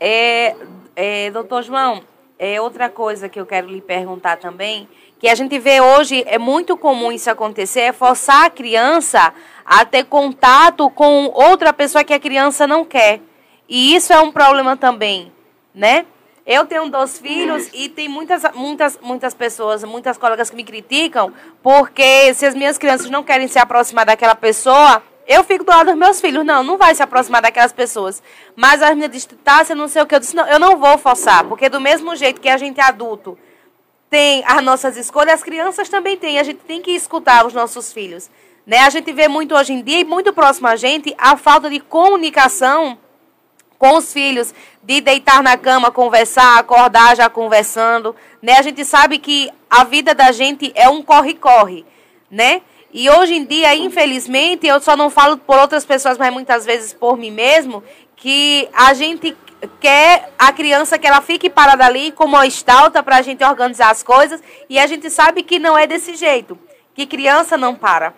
É, 0.00 0.56
é, 0.94 1.30
doutor 1.30 1.62
João, 1.62 2.02
é 2.38 2.60
outra 2.60 2.88
coisa 2.88 3.28
que 3.28 3.38
eu 3.38 3.44
quero 3.44 3.66
lhe 3.66 3.82
perguntar 3.82 4.38
também, 4.38 4.88
que 5.18 5.28
a 5.28 5.34
gente 5.34 5.58
vê 5.58 5.80
hoje, 5.80 6.24
é 6.26 6.38
muito 6.38 6.76
comum 6.76 7.10
isso 7.10 7.30
acontecer, 7.30 7.80
é 7.80 7.92
forçar 7.92 8.46
a 8.46 8.50
criança 8.50 9.32
a 9.64 9.84
ter 9.84 10.04
contato 10.04 10.88
com 10.90 11.30
outra 11.34 11.72
pessoa 11.72 12.04
que 12.04 12.12
a 12.12 12.20
criança 12.20 12.66
não 12.66 12.84
quer. 12.84 13.20
E 13.68 13.94
isso 13.94 14.12
é 14.12 14.20
um 14.20 14.30
problema 14.30 14.76
também, 14.76 15.32
né? 15.74 16.06
Eu 16.46 16.64
tenho 16.64 16.88
dois 16.88 17.18
filhos 17.18 17.68
e 17.74 17.88
tem 17.88 18.08
muitas, 18.08 18.44
muitas, 18.54 18.96
muitas 19.02 19.34
pessoas, 19.34 19.82
muitas 19.82 20.16
colegas 20.16 20.48
que 20.48 20.54
me 20.54 20.62
criticam, 20.62 21.32
porque 21.60 22.32
se 22.34 22.46
as 22.46 22.54
minhas 22.54 22.78
crianças 22.78 23.10
não 23.10 23.24
querem 23.24 23.48
se 23.48 23.58
aproximar 23.58 24.06
daquela 24.06 24.36
pessoa, 24.36 25.02
eu 25.26 25.42
fico 25.42 25.64
do 25.64 25.70
lado 25.70 25.86
dos 25.86 25.96
meus 25.96 26.20
filhos. 26.20 26.46
Não, 26.46 26.62
não 26.62 26.76
vai 26.76 26.94
se 26.94 27.02
aproximar 27.02 27.42
daquelas 27.42 27.72
pessoas. 27.72 28.22
Mas 28.54 28.80
as 28.80 28.94
minhas 28.94 29.10
dizem, 29.10 29.36
tá, 29.42 29.64
você 29.64 29.74
não 29.74 29.88
sei 29.88 30.02
o 30.02 30.06
que. 30.06 30.14
Eu 30.14 30.20
disse, 30.20 30.36
não, 30.36 30.46
eu 30.46 30.60
não 30.60 30.76
vou 30.76 30.96
forçar, 30.98 31.42
porque 31.44 31.68
do 31.68 31.80
mesmo 31.80 32.14
jeito 32.14 32.40
que 32.40 32.48
a 32.48 32.56
gente 32.56 32.78
é 32.78 32.84
adulto 32.84 33.36
tem 34.08 34.42
as 34.46 34.62
nossas 34.62 34.96
escolhas, 34.96 35.34
as 35.34 35.42
crianças 35.42 35.88
também 35.88 36.16
têm. 36.16 36.38
A 36.38 36.42
gente 36.42 36.58
tem 36.58 36.80
que 36.80 36.92
escutar 36.92 37.46
os 37.46 37.52
nossos 37.52 37.92
filhos. 37.92 38.30
Né? 38.66 38.78
A 38.78 38.90
gente 38.90 39.12
vê 39.12 39.28
muito 39.28 39.54
hoje 39.54 39.72
em 39.72 39.82
dia, 39.82 40.00
e 40.00 40.04
muito 40.04 40.32
próximo 40.32 40.66
a 40.66 40.76
gente, 40.76 41.14
a 41.16 41.36
falta 41.36 41.70
de 41.70 41.78
comunicação 41.80 42.98
com 43.78 43.96
os 43.96 44.12
filhos, 44.12 44.54
de 44.82 45.00
deitar 45.00 45.42
na 45.42 45.56
cama, 45.56 45.90
conversar, 45.90 46.58
acordar 46.58 47.16
já 47.16 47.28
conversando, 47.28 48.16
né? 48.40 48.54
A 48.54 48.62
gente 48.62 48.84
sabe 48.84 49.18
que 49.18 49.50
a 49.68 49.84
vida 49.84 50.14
da 50.14 50.32
gente 50.32 50.72
é 50.74 50.88
um 50.88 51.02
corre-corre, 51.02 51.84
né? 52.30 52.62
E 52.92 53.10
hoje 53.10 53.34
em 53.34 53.44
dia, 53.44 53.76
infelizmente, 53.76 54.66
eu 54.66 54.80
só 54.80 54.96
não 54.96 55.10
falo 55.10 55.36
por 55.36 55.58
outras 55.58 55.84
pessoas, 55.84 56.16
mas 56.16 56.32
muitas 56.32 56.64
vezes 56.64 56.94
por 56.94 57.18
mim 57.18 57.30
mesmo, 57.30 57.82
que 58.26 58.68
a 58.72 58.92
gente 58.92 59.36
quer 59.78 60.32
a 60.36 60.52
criança 60.52 60.98
que 60.98 61.06
ela 61.06 61.20
fique 61.20 61.48
parada 61.48 61.86
ali 61.86 62.10
como 62.10 62.34
uma 62.34 62.44
estalta 62.44 63.00
para 63.00 63.18
a 63.18 63.22
gente 63.22 63.44
organizar 63.44 63.88
as 63.88 64.02
coisas, 64.02 64.42
e 64.68 64.80
a 64.80 64.86
gente 64.88 65.08
sabe 65.10 65.44
que 65.44 65.60
não 65.60 65.78
é 65.78 65.86
desse 65.86 66.16
jeito, 66.16 66.58
que 66.92 67.06
criança 67.06 67.56
não 67.56 67.76
para, 67.76 68.12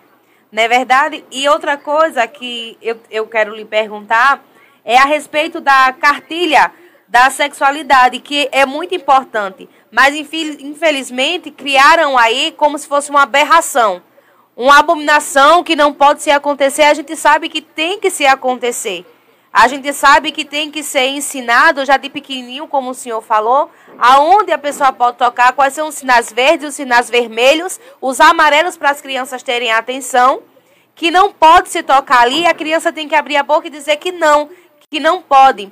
não 0.51 0.63
é 0.63 0.67
verdade? 0.67 1.23
E 1.29 1.47
outra 1.47 1.77
coisa 1.77 2.25
que 2.25 2.75
eu, 2.81 2.99
eu 3.11 3.27
quero 3.27 3.53
lhe 3.53 3.63
perguntar 3.63 4.43
é 4.83 4.97
a 4.97 5.05
respeito 5.05 5.61
da 5.61 5.93
cartilha 5.93 6.71
da 7.07 7.29
sexualidade, 7.29 8.19
que 8.19 8.49
é 8.51 8.65
muito 8.65 8.95
importante. 8.95 9.69
Mas, 9.91 10.15
infelizmente, 10.15 11.51
criaram 11.51 12.17
aí 12.17 12.51
como 12.57 12.79
se 12.79 12.87
fosse 12.87 13.11
uma 13.11 13.21
aberração. 13.21 14.01
Uma 14.57 14.79
abominação 14.79 15.63
que 15.63 15.75
não 15.75 15.93
pode 15.93 16.23
se 16.23 16.31
acontecer. 16.31 16.81
A 16.81 16.95
gente 16.95 17.15
sabe 17.15 17.47
que 17.47 17.61
tem 17.61 17.99
que 17.99 18.09
se 18.09 18.25
acontecer. 18.25 19.05
A 19.51 19.67
gente 19.67 19.91
sabe 19.93 20.31
que 20.31 20.45
tem 20.45 20.69
que 20.69 20.83
ser 20.83 21.07
ensinado 21.07 21.83
já 21.83 21.97
de 21.97 22.09
pequenininho, 22.09 22.67
como 22.67 22.91
o 22.91 22.93
senhor 22.93 23.21
falou, 23.21 23.71
aonde 23.97 24.51
a 24.51 24.57
pessoa 24.57 24.93
pode 24.93 25.17
tocar, 25.17 25.53
quais 25.53 25.73
são 25.73 25.87
os 25.87 25.95
sinais 25.95 26.31
verdes, 26.31 26.69
os 26.69 26.75
sinais 26.75 27.09
vermelhos, 27.09 27.79
os 27.99 28.19
amarelos 28.19 28.77
para 28.77 28.91
as 28.91 29.01
crianças 29.01 29.41
terem 29.41 29.71
atenção, 29.71 30.41
que 30.93 31.09
não 31.09 31.31
pode 31.31 31.69
se 31.69 31.81
tocar 31.81 32.21
ali, 32.21 32.45
a 32.45 32.53
criança 32.53 32.93
tem 32.93 33.07
que 33.07 33.15
abrir 33.15 33.37
a 33.37 33.43
boca 33.43 33.67
e 33.67 33.71
dizer 33.71 33.95
que 33.97 34.11
não, 34.11 34.49
que 34.89 34.99
não 34.99 35.21
podem. 35.21 35.71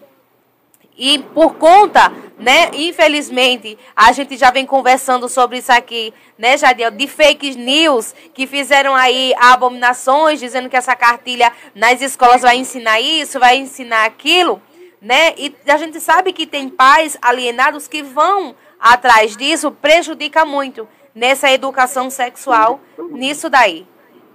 E 0.98 1.20
por 1.20 1.56
conta, 1.56 2.12
né, 2.40 2.72
infelizmente, 2.74 3.78
a 3.96 4.12
gente 4.12 4.36
já 4.36 4.50
vem 4.50 4.66
conversando 4.66 5.30
sobre 5.30 5.60
isso 5.60 5.72
aqui, 5.72 6.12
né, 6.38 6.58
Jadiel, 6.58 6.90
de 6.90 7.08
fake 7.08 7.56
news 7.56 8.16
que 8.34 8.48
fizeram 8.48 8.96
aí 8.96 9.32
abominações, 9.38 10.40
dizendo 10.40 10.70
que 10.70 10.76
essa 10.76 10.96
cartilha 10.96 11.54
nas 11.76 12.02
escolas 12.02 12.42
vai 12.42 12.58
ensinar 12.58 13.00
isso, 13.00 13.40
vai 13.40 13.58
ensinar 13.58 14.06
aquilo, 14.06 14.60
né? 15.00 15.36
E 15.38 15.56
a 15.68 15.78
gente 15.78 16.00
sabe 16.00 16.34
que 16.34 16.48
tem 16.48 16.68
pais 16.68 17.16
alienados 17.22 17.88
que 17.88 18.02
vão 18.02 18.56
atrás 18.80 19.38
disso, 19.38 19.72
prejudica 19.72 20.46
muito 20.46 20.88
nessa 21.14 21.52
educação 21.52 22.10
sexual, 22.10 22.80
nisso 23.12 23.50
daí. 23.50 23.88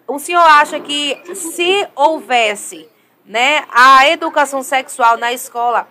O 0.07 0.19
senhor 0.19 0.43
acha 0.43 0.79
que 0.79 1.21
se 1.35 1.89
houvesse 1.95 2.89
né, 3.25 3.65
a 3.71 4.09
educação 4.09 4.63
sexual 4.63 5.17
na 5.17 5.33
escola, 5.33 5.89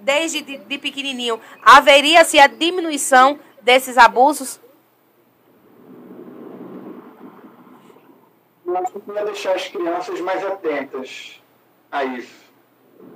desde 0.00 0.42
de, 0.42 0.58
de 0.58 0.78
pequenininho, 0.78 1.40
haveria-se 1.62 2.38
a 2.38 2.46
diminuição 2.46 3.38
desses 3.62 3.98
abusos? 3.98 4.60
eu 8.72 8.78
acho 8.78 9.00
que 9.00 9.10
ia 9.10 9.24
deixar 9.24 9.54
as 9.54 9.68
crianças 9.68 10.20
mais 10.20 10.44
atentas 10.44 11.42
a 11.90 12.04
isso. 12.04 12.52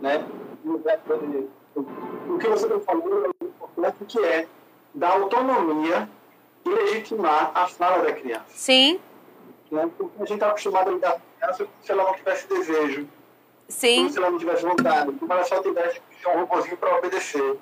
Né? 0.00 0.24
O 0.64 2.38
que 2.38 2.48
você 2.48 2.80
falando 2.80 3.26
é 3.26 3.44
importante, 3.44 4.04
que 4.06 4.18
é 4.24 4.46
dar 4.94 5.12
autonomia 5.12 6.08
e 6.64 6.68
legitimar 6.68 7.52
a 7.54 7.66
fala 7.66 8.02
da 8.02 8.12
criança. 8.12 8.44
Sim. 8.48 9.00
Né? 9.70 9.88
Porque 9.96 10.16
a 10.16 10.24
gente 10.24 10.34
está 10.34 10.48
acostumado 10.48 10.90
a 10.90 10.92
lidar 10.92 11.12
com 11.12 11.18
a 11.18 11.40
criança 11.40 11.68
se 11.82 11.92
ela 11.92 12.04
não 12.04 12.14
tivesse 12.14 12.48
desejo, 12.48 13.08
Sim. 13.68 13.96
como 13.96 14.10
se 14.10 14.18
ela 14.18 14.30
não 14.30 14.38
tivesse 14.38 14.62
vontade, 14.62 15.12
como 15.12 15.32
ela 15.32 15.44
só 15.44 15.60
tivesse 15.62 16.00
um 16.26 16.40
robôzinho 16.40 16.76
para 16.76 16.96
obedecer. 16.96 17.56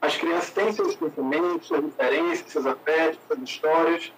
As 0.00 0.16
crianças 0.16 0.50
têm 0.50 0.72
seus 0.72 0.96
pensamentos, 0.96 1.68
suas 1.68 1.84
diferenças, 1.84 2.50
seus 2.50 2.66
afetos, 2.66 3.18
suas 3.26 3.42
histórias. 3.42 4.12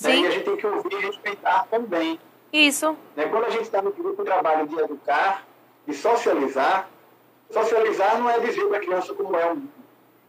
Né? 0.00 0.12
Sim. 0.12 0.24
E 0.24 0.26
a 0.26 0.30
gente 0.30 0.44
tem 0.44 0.56
que 0.56 0.66
ouvir 0.66 0.92
e 0.92 1.06
respeitar 1.06 1.66
também. 1.70 2.18
Isso. 2.52 2.96
Né? 3.14 3.26
Quando 3.26 3.44
a 3.44 3.50
gente 3.50 3.62
está 3.62 3.80
no 3.80 3.92
grupo 3.92 4.22
de 4.22 4.28
trabalho 4.28 4.66
de 4.66 4.78
educar, 4.80 5.46
de 5.86 5.94
socializar, 5.94 6.88
socializar 7.50 8.18
não 8.18 8.28
é 8.28 8.40
dizer 8.40 8.66
para 8.66 8.78
a 8.78 8.80
criança 8.80 9.14
como 9.14 9.36
é 9.36 9.46
o 9.46 9.56
mundo. 9.56 9.70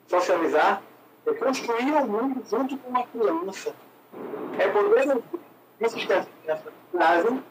Socializar 0.08 0.82
é 1.26 1.34
construir 1.34 1.92
o 1.92 2.06
mundo 2.06 2.44
junto 2.50 2.78
com 2.78 2.90
uma 2.90 3.06
criança. 3.08 3.74
É 4.58 4.68
poder 4.68 5.10
ouvir 5.10 5.24
esses 5.80 6.06
que 6.06 6.14
as 6.14 6.28
crianças 6.44 6.74
trazem 6.92 7.44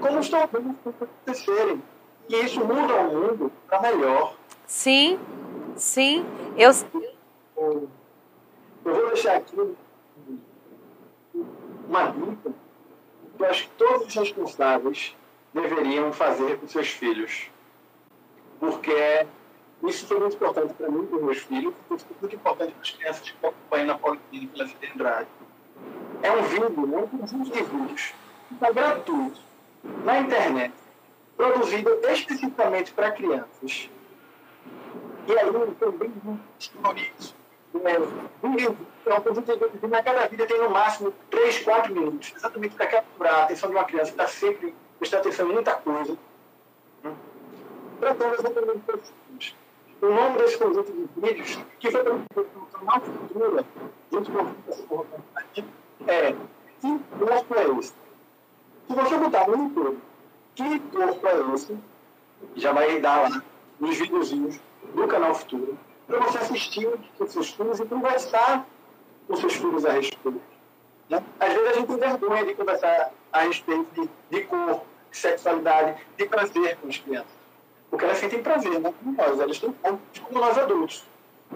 como 0.00 0.20
estão 0.20 0.48
vendo 0.52 0.76
acontecerem. 0.84 1.82
E 2.28 2.36
isso 2.36 2.64
muda 2.64 2.94
o 2.94 3.14
mundo 3.14 3.52
para 3.68 3.82
melhor. 3.82 4.34
Sim. 4.66 5.18
Sim. 5.76 6.24
Eu. 6.56 6.70
Eu 7.56 7.88
vou 8.84 9.06
deixar 9.08 9.36
aqui 9.36 9.56
uma 11.88 12.08
dica 12.08 12.54
que 13.36 13.42
eu 13.42 13.46
acho 13.48 13.64
que 13.64 13.74
todos 13.76 14.06
os 14.06 14.14
responsáveis 14.14 15.14
deveriam 15.52 16.12
fazer 16.12 16.58
com 16.58 16.66
seus 16.66 16.88
filhos. 16.88 17.50
Porque 18.58 19.26
isso 19.84 20.06
foi 20.06 20.18
muito 20.18 20.36
importante 20.36 20.74
para 20.74 20.88
mim 20.88 21.02
e 21.02 21.06
para 21.06 21.16
os 21.16 21.22
meus 21.22 21.38
filhos, 21.38 21.74
foi 21.88 21.98
muito 22.20 22.36
importante 22.36 22.72
para 22.72 22.82
as 22.82 22.90
crianças 22.90 23.20
que 23.20 23.34
estão 23.34 23.50
acompanhando 23.50 23.92
a 23.92 23.98
Policlínica 23.98 24.66
Fidelidade. 24.66 25.28
É 26.22 26.32
um 26.32 26.42
vídeo, 26.42 26.94
é 26.94 26.98
um 26.98 27.06
conjunto 27.06 27.50
de 27.50 27.62
vídeos, 27.62 28.14
está 28.50 28.72
gratuito, 28.72 29.40
na 30.04 30.20
internet, 30.20 30.74
produzido 31.36 31.90
especificamente 32.08 32.92
para 32.92 33.10
crianças. 33.12 33.90
E 35.26 35.38
aí 35.38 35.52
também 35.78 36.12
coloridos. 36.82 37.34
É 37.84 37.98
um 38.00 39.20
conjunto 39.20 39.52
de 39.52 39.58
vídeos, 39.58 39.90
na 39.90 40.02
cada 40.02 40.26
vídeo 40.28 40.46
tem 40.46 40.58
no 40.58 40.70
máximo 40.70 41.12
3, 41.30 41.58
4 41.62 41.92
minutos, 41.94 42.32
exatamente 42.34 42.74
para 42.74 42.86
capturar 42.86 43.34
a 43.34 43.42
atenção 43.44 43.68
de 43.68 43.76
uma 43.76 43.84
criança 43.84 44.12
que 44.12 44.20
está 44.20 44.26
sempre 44.26 44.74
prestando 44.98 45.20
atenção 45.20 45.50
em 45.50 45.52
muita 45.52 45.74
coisa. 45.74 46.16
Tratando 48.00 48.34
exatamente 48.34 48.78
desses 48.86 49.12
filmes. 49.26 49.54
O 50.00 50.06
nome 50.06 50.38
desse 50.38 50.58
conjunto 50.58 50.92
de 50.92 51.08
vídeos, 51.20 51.58
que 51.78 51.90
foi 51.90 52.02
produzido 52.02 52.28
pelo 52.34 52.66
canal 52.66 53.00
Futura, 53.00 53.64
junto 54.12 54.32
com 54.32 54.38
a 54.40 55.04
companhia, 55.04 55.64
é 56.06 56.32
Que 56.80 56.98
Corpo 57.18 57.54
é 57.54 57.64
Esse? 57.78 57.92
Se 57.92 57.94
você 59.02 59.16
botar 59.16 59.46
no 59.46 59.64
YouTube, 59.64 59.98
Que 60.54 60.80
Corpo 60.80 61.26
é 61.26 61.54
Esse? 61.54 61.76
Já 62.54 62.72
vai 62.72 63.00
dar 63.00 63.28
lá 63.28 63.42
nos 63.78 63.96
videozinhos 63.96 64.58
do 64.94 65.06
canal 65.06 65.34
Futuro, 65.34 65.78
para 66.06 66.20
você 66.20 66.38
assistir 66.38 66.88
com 67.18 67.26
seus 67.26 67.50
filhos 67.50 67.80
e 67.80 67.84
conversar 67.84 68.66
com 69.26 69.36
seus 69.36 69.54
filhos 69.54 69.84
a 69.84 69.92
respeito. 69.92 70.40
Né? 71.10 71.22
Às 71.40 71.52
vezes 71.52 71.68
a 71.68 71.72
gente 71.74 71.86
tem 71.86 71.96
vergonha 71.98 72.46
de 72.46 72.54
conversar 72.54 73.12
a 73.32 73.40
respeito 73.40 73.86
de, 73.94 74.10
de 74.30 74.44
corpo, 74.44 74.86
de 75.10 75.16
sexualidade, 75.16 76.00
de 76.16 76.26
prazer 76.26 76.76
com 76.76 76.88
as 76.88 76.98
crianças. 76.98 77.36
Porque 77.90 78.04
elas 78.04 78.18
sentem 78.18 78.42
prazer, 78.42 78.80
não 78.80 78.92
como 78.92 79.16
nós, 79.16 79.40
elas 79.40 79.58
têm 79.58 79.74
como 79.82 80.40
nós 80.40 80.58
adultos. 80.58 81.04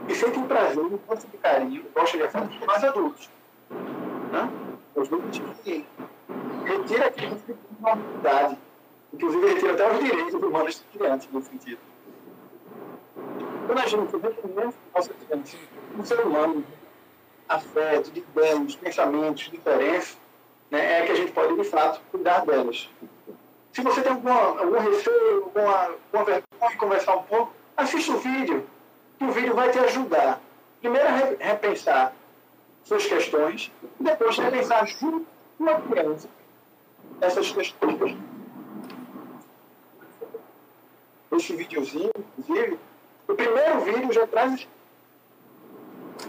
E 0.08 0.14
sentem 0.14 0.46
prazer 0.46 0.84
no 0.84 0.98
ponto 0.98 1.26
de 1.26 1.36
carinho, 1.38 1.84
gosta 1.94 2.16
de 2.16 2.22
afeto 2.24 2.48
como 2.48 2.66
nós 2.66 2.84
adultos. 2.84 3.30
Né? 4.32 4.50
Os 4.94 5.08
dois 5.08 5.22
que 5.64 5.86
retira 6.64 7.06
a 7.06 7.10
criança 7.10 7.42
de 7.46 7.56
uma 7.78 7.92
humanidade. 7.92 8.58
Inclusive, 9.12 9.46
retira 9.54 9.72
até 9.72 9.92
os 9.92 9.98
direitos 9.98 10.34
humanos 10.34 10.74
de 10.74 10.98
criança, 10.98 11.28
nesse 11.32 11.48
sentido. 11.48 11.78
Quando 13.66 13.78
a 13.78 13.86
gente 13.86 14.16
reconhece 14.16 14.78
nossa 14.94 15.14
criança, 15.14 15.56
um 15.98 16.04
ser 16.04 16.20
humano, 16.20 16.64
afeto, 17.48 18.10
de 18.10 18.20
ideias, 18.20 18.76
pensamentos, 18.76 19.50
diferenças, 19.50 20.16
né, 20.70 21.00
é 21.00 21.06
que 21.06 21.12
a 21.12 21.14
gente 21.14 21.32
pode, 21.32 21.56
de 21.56 21.64
fato, 21.64 22.00
cuidar 22.10 22.44
delas. 22.44 22.88
Se 23.72 23.82
você 23.82 24.02
tem 24.02 24.12
alguma, 24.12 24.60
algum 24.60 24.78
receio, 24.78 25.44
alguma, 25.44 25.82
alguma 25.82 26.24
vergonha 26.24 26.70
de 26.70 26.76
conversar 26.76 27.16
um 27.16 27.22
pouco, 27.24 27.52
assista 27.76 28.12
o 28.12 28.18
vídeo, 28.18 28.66
que 29.18 29.24
o 29.24 29.32
vídeo 29.32 29.54
vai 29.54 29.70
te 29.70 29.78
ajudar. 29.78 30.40
Primeiro 30.80 31.06
a 31.06 31.12
repensar 31.44 32.12
suas 32.84 33.06
questões, 33.06 33.70
e 34.00 34.04
depois 34.04 34.38
repensar 34.38 34.86
junto 34.86 35.26
com 35.58 35.68
a 35.68 35.80
criança 35.80 36.28
essas 37.20 37.50
questões. 37.50 38.16
Esse 41.32 41.56
videozinho, 41.56 42.10
inclusive, 42.38 42.78
o 43.28 43.34
primeiro 43.34 43.80
vídeo 43.80 44.12
já 44.12 44.26
traz. 44.26 44.66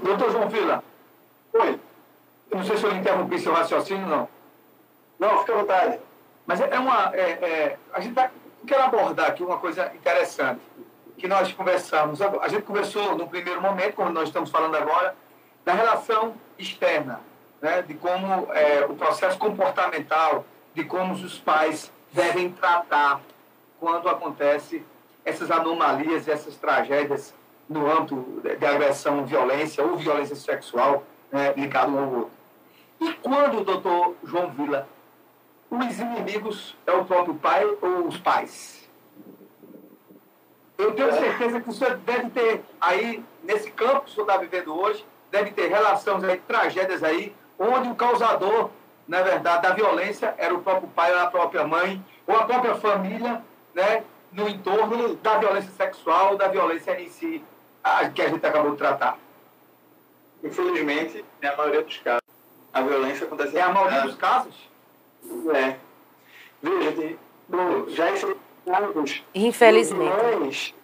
Doutor 0.04 0.32
João 0.32 0.50
Vila. 0.50 0.84
Oi. 1.54 1.80
Eu 2.50 2.58
não 2.58 2.66
sei 2.66 2.78
se 2.78 2.84
eu 2.84 2.96
interrompi 2.96 3.40
seu 3.40 3.54
raciocínio, 3.54 4.08
não. 4.08 4.28
Não, 5.20 5.40
fica 5.40 5.54
à 5.54 5.58
vontade. 5.58 6.00
Mas 6.46 6.62
é 6.62 6.80
uma. 6.80 7.16
É, 7.16 7.22
é, 7.22 7.78
a 7.94 8.00
gente 8.00 8.14
tá, 8.14 8.30
quer 8.68 8.82
abordar 8.82 9.28
aqui 9.28 9.44
uma 9.44 9.58
coisa 9.58 9.92
interessante 9.96 10.62
que 11.18 11.28
nós 11.28 11.52
conversamos. 11.54 12.22
A 12.22 12.48
gente 12.48 12.64
conversou 12.64 13.16
no 13.16 13.28
primeiro 13.28 13.62
momento, 13.62 13.96
como 13.96 14.10
nós 14.10 14.28
estamos 14.28 14.50
falando 14.50 14.76
agora, 14.76 15.16
da 15.64 15.74
relação 15.74 16.34
externa, 16.58 17.22
né, 17.62 17.84
de 17.84 17.94
como 17.94 18.52
é, 18.54 18.86
o 18.86 18.96
processo 18.96 19.38
comportamental, 19.38 20.44
de 20.74 20.84
como 20.84 21.14
os 21.14 21.38
pais 21.40 21.92
devem 22.12 22.52
tratar 22.52 23.22
quando 23.80 24.10
acontece 24.10 24.84
essas 25.26 25.50
anomalias, 25.52 26.28
essas 26.28 26.56
tragédias 26.56 27.34
no 27.68 27.90
âmbito 27.90 28.42
de 28.42 28.66
agressão, 28.66 29.26
violência 29.26 29.84
ou 29.84 29.98
violência 29.98 30.36
sexual 30.36 31.04
né, 31.32 31.54
ligado 31.56 31.92
um 31.92 32.00
ao 32.00 32.14
outro. 32.14 32.32
E 33.00 33.14
quando, 33.14 33.64
doutor 33.64 34.16
João 34.24 34.52
Vila, 34.52 34.88
os 35.70 36.00
inimigos 36.00 36.76
é 36.86 36.92
o 36.92 37.06
próprio 37.06 37.36
pai 37.36 37.66
ou 37.82 38.08
os 38.08 38.18
pais? 38.18 38.88
Eu 40.78 40.94
tenho 40.94 41.14
certeza 41.14 41.62
que 41.62 41.70
o 41.70 41.74
senhor 41.74 41.98
deve 41.98 42.30
ter 42.32 42.64
aí, 42.80 43.24
nesse 43.44 43.72
campo 43.72 44.02
que 44.02 44.12
o 44.12 44.14
senhor 44.14 44.28
está 44.28 44.38
vivendo 44.38 44.78
hoje, 44.78 45.06
deve 45.32 45.52
ter 45.52 45.68
relações 45.68 46.24
aí, 46.24 46.38
tragédias 46.40 47.04
aí, 47.04 47.34
onde 47.58 47.90
o 47.90 47.96
causador, 47.96 48.70
na 49.08 49.22
verdade, 49.22 49.64
da 49.64 49.74
violência 49.74 50.34
era 50.38 50.54
o 50.54 50.62
próprio 50.62 50.90
pai 50.90 51.14
ou 51.14 51.20
a 51.20 51.28
própria 51.28 51.68
mãe, 51.68 52.04
ou 52.28 52.36
a 52.36 52.46
própria 52.46 52.76
família, 52.76 53.42
né, 53.74 54.04
no 54.32 54.48
entorno 54.48 55.16
da 55.16 55.38
violência 55.38 55.72
sexual, 55.72 56.38
da 56.38 56.48
violência 56.48 57.00
em 57.00 57.10
si, 57.10 57.44
a, 57.84 58.08
que 58.10 58.22
a 58.22 58.30
gente 58.30 58.46
acabou 58.46 58.72
de 58.72 58.78
tratar. 58.78 59.18
Infelizmente, 60.44 61.24
é 61.42 61.48
a 61.48 61.58
maioria 61.58 61.84
dos 61.84 61.98
casos. 61.98 62.22
A 62.74 62.82
violência 62.82 63.26
acontece 63.26 63.58
É 63.58 63.62
a 63.62 63.70
maioria 63.70 64.02
dos 64.02 64.16
casos? 64.16 64.56
É. 65.54 65.76
Veja, 66.62 66.92
tem, 66.94 67.20
bom, 67.48 67.90
já 67.90 68.10
enfrentamos 68.12 69.24
Infelizmente. 69.34 70.24
mães, 70.24 70.76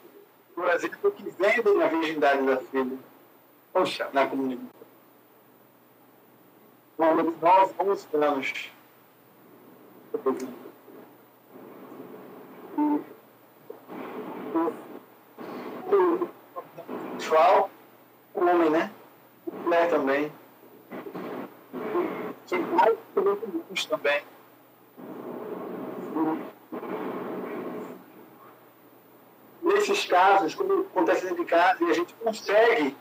por 0.54 0.70
exemplo, 0.70 1.12
que 1.12 1.30
vendem 1.30 1.84
a 1.84 1.88
virgindade 1.88 2.46
da 2.46 2.58
filha 2.58 2.98
Poxa, 3.72 4.10
na 4.12 4.26
comunidade. 4.26 4.77
Uma 6.98 7.24
de 7.24 7.32
9, 7.40 7.74
11 7.80 8.08
anos. 8.14 8.72
O 15.90 16.28
sexual, 17.20 17.70
o 18.34 18.46
homem, 18.46 18.70
né? 18.72 18.92
Mulher 19.64 19.90
também. 19.90 20.32
São 22.48 22.64
comuns 23.14 23.86
também. 23.86 24.24
Nesses 29.62 30.06
casos, 30.06 30.56
quando 30.56 30.88
acontece 30.90 31.26
dentro 31.26 31.44
de 31.44 31.50
casa 31.50 31.84
e 31.84 31.92
a 31.92 31.94
gente 31.94 32.14
consegue 32.16 32.96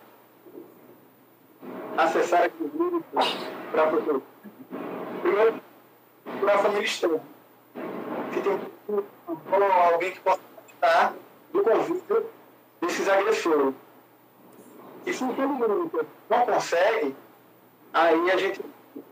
acessar 1.97 2.44
aquele 2.44 2.68
grupo 2.70 3.05
para 3.70 3.86
proteger. 3.86 4.23
Primeiro, 5.23 5.60
para 6.40 6.55
a 6.55 6.59
família 6.59 6.85
externa. 6.85 7.20
Que 8.32 8.40
tem 8.40 8.60
alguém 9.93 10.12
que 10.12 10.20
possa 10.20 10.40
participar 10.55 11.14
do 11.52 11.62
convívio 11.62 12.27
desses 12.81 13.09
agressores. 13.09 13.74
E 15.06 15.12
se 15.12 15.18
todo 15.18 15.48
mundo 15.48 16.06
não 16.28 16.47
consegue, 16.47 17.14
aí 17.93 18.31
a 18.31 18.36
gente 18.36 18.60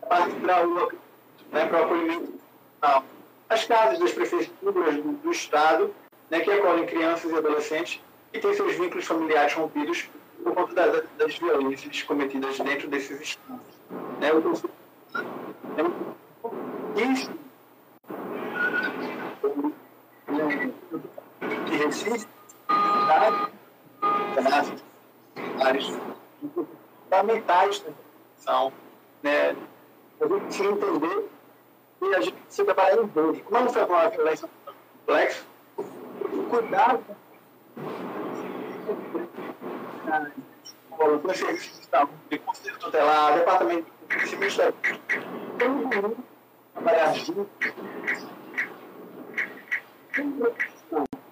parte 0.09 0.35
para 0.41 0.67
o, 0.67 0.93
né, 1.53 1.67
para 1.67 1.81
o 1.81 1.85
acolhimento 1.85 2.35
Nacional, 2.85 3.05
as 3.49 3.65
casas 3.65 3.99
das 3.99 4.13
prefeituras 4.13 4.97
do, 4.97 5.13
do 5.13 5.31
Estado, 5.31 5.95
né, 6.31 6.41
que 6.41 6.51
acolhem 6.51 6.87
crianças 6.87 7.31
e 7.31 7.37
adolescentes 7.37 8.01
e 8.33 8.39
têm 8.39 8.55
seus 8.55 8.75
vínculos 8.75 9.07
familiares 9.07 9.55
rompidos 9.55 10.09
por 10.45 10.55
conta 10.55 10.75
da, 10.75 11.03
das 11.19 11.39
violências 11.39 12.03
cometidas 12.03 12.61
dentro 12.61 12.87
desses 12.89 13.21
estados. 13.21 13.63
Né, 14.21 14.31
eu, 14.31 14.41
isso 16.97 17.31
de 21.67 21.77
Recife, 21.77 22.27
tá? 22.69 23.49
vários 25.59 25.93
fundamentais 27.09 27.85
são 28.37 28.73
né? 29.23 29.57
a 30.21 30.27
gente 30.27 30.41
precisa 30.45 30.71
entender 30.71 31.31
e 32.03 32.15
a 32.15 32.21
gente 32.21 32.33
precisa 32.35 32.65
trabalhar 32.67 33.03
em. 33.03 33.09
Como 33.09 33.61
não 33.61 33.73
foi 33.73 33.85
uma 33.85 34.09
violência 34.09 34.49
complexa, 35.07 35.45
cuidado 36.51 37.05
o 40.99 41.35
serviço 41.35 41.81
de 41.81 41.87
saúde, 41.87 42.39
conselho 42.45 42.79
tutelar, 42.79 43.39
departamento 43.39 43.91
de 44.09 44.15
conhecimento 44.15 44.57
da 44.57 44.73
todo 45.59 45.71
mundo 45.71 46.17
trabalhar 46.73 47.13
junto. 47.15 47.49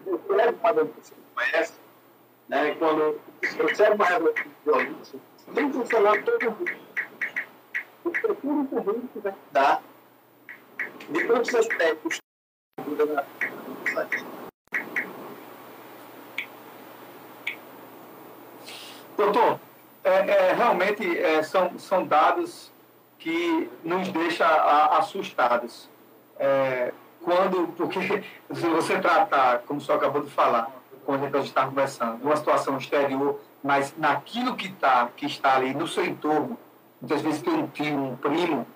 Observe 0.06 0.56
uma 0.60 0.72
denúncia 0.72 1.16
como 1.34 1.46
essa, 1.52 1.74
né, 2.48 2.74
quando 2.74 3.20
observa 3.60 3.94
uma 3.94 4.04
revolução 4.04 4.44
de 4.44 4.50
violência, 4.64 5.20
tem 5.54 5.70
que 5.70 5.78
funcionar 5.78 6.22
todo 6.24 6.50
mundo. 6.50 6.76
O 8.04 8.10
também 8.66 9.00
que 9.12 9.18
vai 9.20 9.34
dar 9.52 9.82
de 11.10 11.24
quantos 11.24 11.54
aspectos 11.54 12.18
da 12.78 13.24
Doutor, 19.22 19.60
é, 20.02 20.10
é, 20.10 20.52
realmente 20.52 21.16
é, 21.16 21.44
são, 21.44 21.78
são 21.78 22.04
dados 22.04 22.72
que 23.20 23.70
nos 23.84 24.08
deixam 24.08 24.48
assustados. 24.98 25.88
É, 26.40 26.92
quando, 27.22 27.68
porque 27.76 28.00
se 28.52 28.66
você 28.66 28.98
tratar, 28.98 29.60
como 29.60 29.78
o 29.78 29.82
senhor 29.82 29.98
acabou 29.98 30.22
de 30.22 30.30
falar, 30.30 30.68
quando 31.06 31.24
a 31.24 31.38
gente 31.38 31.48
está 31.48 31.64
conversando, 31.66 32.20
uma 32.24 32.34
situação 32.34 32.76
exterior, 32.76 33.38
mas 33.62 33.94
naquilo 33.96 34.56
que, 34.56 34.72
tá, 34.72 35.08
que 35.16 35.26
está 35.26 35.54
ali 35.54 35.72
no 35.72 35.86
seu 35.86 36.04
entorno, 36.04 36.58
muitas 37.00 37.22
vezes 37.22 37.42
tem 37.42 37.54
um 37.54 37.68
tio, 37.68 37.96
um 37.96 38.16
primo, 38.16 38.66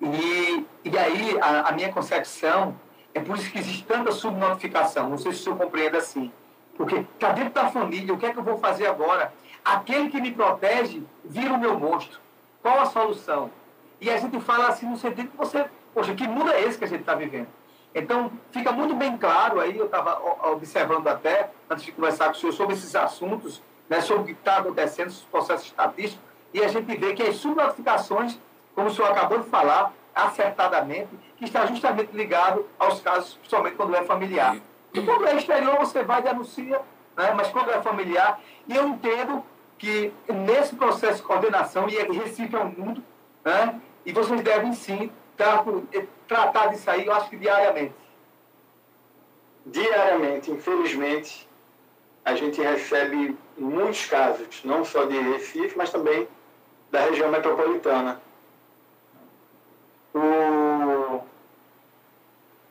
e, 0.00 0.66
e 0.84 0.98
aí 0.98 1.36
a, 1.40 1.68
a 1.68 1.72
minha 1.72 1.92
concepção 1.92 2.76
é 3.12 3.18
por 3.18 3.36
isso 3.36 3.50
que 3.50 3.58
existe 3.58 3.84
tanta 3.84 4.12
subnotificação, 4.12 5.08
não 5.08 5.18
sei 5.18 5.32
se 5.32 5.40
o 5.40 5.42
senhor 5.44 5.58
compreende 5.58 5.96
assim, 5.96 6.30
porque 6.76 6.96
está 6.96 7.32
dentro 7.32 7.54
da 7.54 7.68
família, 7.70 8.14
o 8.14 8.18
que 8.18 8.26
é 8.26 8.32
que 8.32 8.38
eu 8.38 8.44
vou 8.44 8.58
fazer 8.58 8.86
agora? 8.86 9.32
Aquele 9.64 10.10
que 10.10 10.20
me 10.20 10.30
protege 10.30 11.02
vira 11.24 11.54
o 11.54 11.58
meu 11.58 11.78
monstro. 11.78 12.20
Qual 12.62 12.80
a 12.80 12.86
solução? 12.86 13.50
E 14.00 14.10
a 14.10 14.18
gente 14.18 14.38
fala 14.40 14.68
assim 14.68 14.86
no 14.86 14.96
sentido 14.96 15.30
que 15.30 15.36
você, 15.36 15.64
poxa, 15.94 16.14
que 16.14 16.26
mundo 16.28 16.50
é 16.50 16.62
esse 16.62 16.76
que 16.76 16.84
a 16.84 16.88
gente 16.88 17.00
está 17.00 17.14
vivendo? 17.14 17.48
Então, 17.94 18.30
fica 18.50 18.72
muito 18.72 18.94
bem 18.94 19.16
claro 19.16 19.60
aí, 19.60 19.78
eu 19.78 19.86
estava 19.86 20.20
observando 20.50 21.06
até, 21.06 21.50
antes 21.70 21.84
de 21.84 21.92
conversar 21.92 22.26
com 22.26 22.32
o 22.32 22.34
senhor, 22.34 22.52
sobre 22.52 22.74
esses 22.74 22.94
assuntos, 22.96 23.62
né, 23.88 24.00
sobre 24.00 24.22
o 24.22 24.26
que 24.26 24.32
está 24.32 24.58
acontecendo, 24.58 25.08
os 25.08 25.22
processos 25.22 25.66
estatísticos, 25.66 26.22
e 26.52 26.62
a 26.62 26.68
gente 26.68 26.96
vê 26.96 27.14
que 27.14 27.22
as 27.22 27.36
subnotificações, 27.36 28.38
como 28.74 28.88
o 28.88 28.90
senhor 28.90 29.10
acabou 29.10 29.38
de 29.38 29.48
falar, 29.48 29.92
acertadamente, 30.14 31.08
que 31.36 31.44
está 31.44 31.66
justamente 31.66 32.10
ligado 32.12 32.66
aos 32.78 33.00
casos, 33.00 33.34
principalmente 33.34 33.76
quando 33.76 33.94
é 33.94 34.02
familiar. 34.04 34.56
E 34.92 35.00
quando 35.00 35.26
é 35.26 35.36
exterior, 35.36 35.78
você 35.78 36.02
vai 36.02 36.20
e 36.20 36.24
denuncia, 36.24 36.80
né, 37.16 37.32
mas 37.36 37.48
quando 37.48 37.70
é 37.70 37.80
familiar, 37.80 38.40
e 38.66 38.74
eu 38.74 38.88
entendo 38.88 39.42
que 39.84 40.32
nesse 40.32 40.74
processo 40.74 41.16
de 41.16 41.22
coordenação, 41.22 41.86
e 41.88 41.96
Recife 41.96 42.56
é 42.56 42.58
um 42.58 42.70
mundo, 42.70 43.04
né, 43.44 43.78
e 44.06 44.12
vocês 44.12 44.40
devem 44.40 44.72
sim 44.72 45.12
tratar 46.26 46.68
disso 46.68 46.90
aí, 46.90 47.06
eu 47.06 47.12
acho 47.12 47.28
que 47.28 47.36
diariamente. 47.36 47.94
Diariamente, 49.66 50.50
infelizmente, 50.50 51.48
a 52.24 52.34
gente 52.34 52.62
recebe 52.62 53.36
muitos 53.58 54.06
casos, 54.06 54.62
não 54.64 54.84
só 54.84 55.04
de 55.04 55.18
Recife, 55.18 55.76
mas 55.76 55.90
também 55.90 56.26
da 56.90 57.00
região 57.00 57.30
metropolitana. 57.30 58.20
O... 60.14 61.20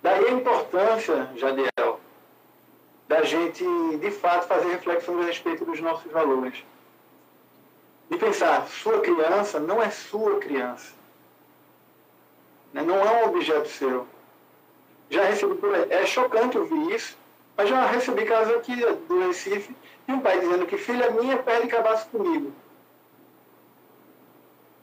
Daí 0.01 0.27
a 0.27 0.31
importância, 0.31 1.29
Jadiel, 1.35 1.99
da 3.07 3.21
gente, 3.23 3.63
de 3.97 4.11
fato, 4.11 4.47
fazer 4.47 4.69
reflexão 4.69 5.21
a 5.21 5.25
respeito 5.25 5.63
dos 5.65 5.79
nossos 5.79 6.11
valores. 6.11 6.63
De 8.13 8.19
pensar, 8.19 8.67
sua 8.67 8.99
criança 8.99 9.59
não 9.59 9.81
é 9.81 9.89
sua 9.89 10.39
criança. 10.39 10.93
Né? 12.71 12.83
Não 12.83 12.95
é 12.95 13.23
um 13.23 13.29
objeto 13.29 13.67
seu. 13.67 14.05
Já 15.09 15.23
recebi 15.23 15.55
por 15.55 15.73
aí. 15.73 15.87
É 15.89 16.05
chocante 16.05 16.59
ouvir 16.59 16.93
isso, 16.93 17.17
mas 17.57 17.67
já 17.67 17.87
recebi 17.87 18.23
casos 18.25 18.55
aqui 18.55 18.75
do 18.75 19.19
Recife 19.25 19.75
de 20.05 20.13
um 20.13 20.19
pai 20.19 20.39
dizendo 20.39 20.67
que 20.67 20.77
filha 20.77 21.09
minha 21.09 21.39
perde 21.39 21.67
cabaço 21.67 22.07
comigo. 22.09 22.53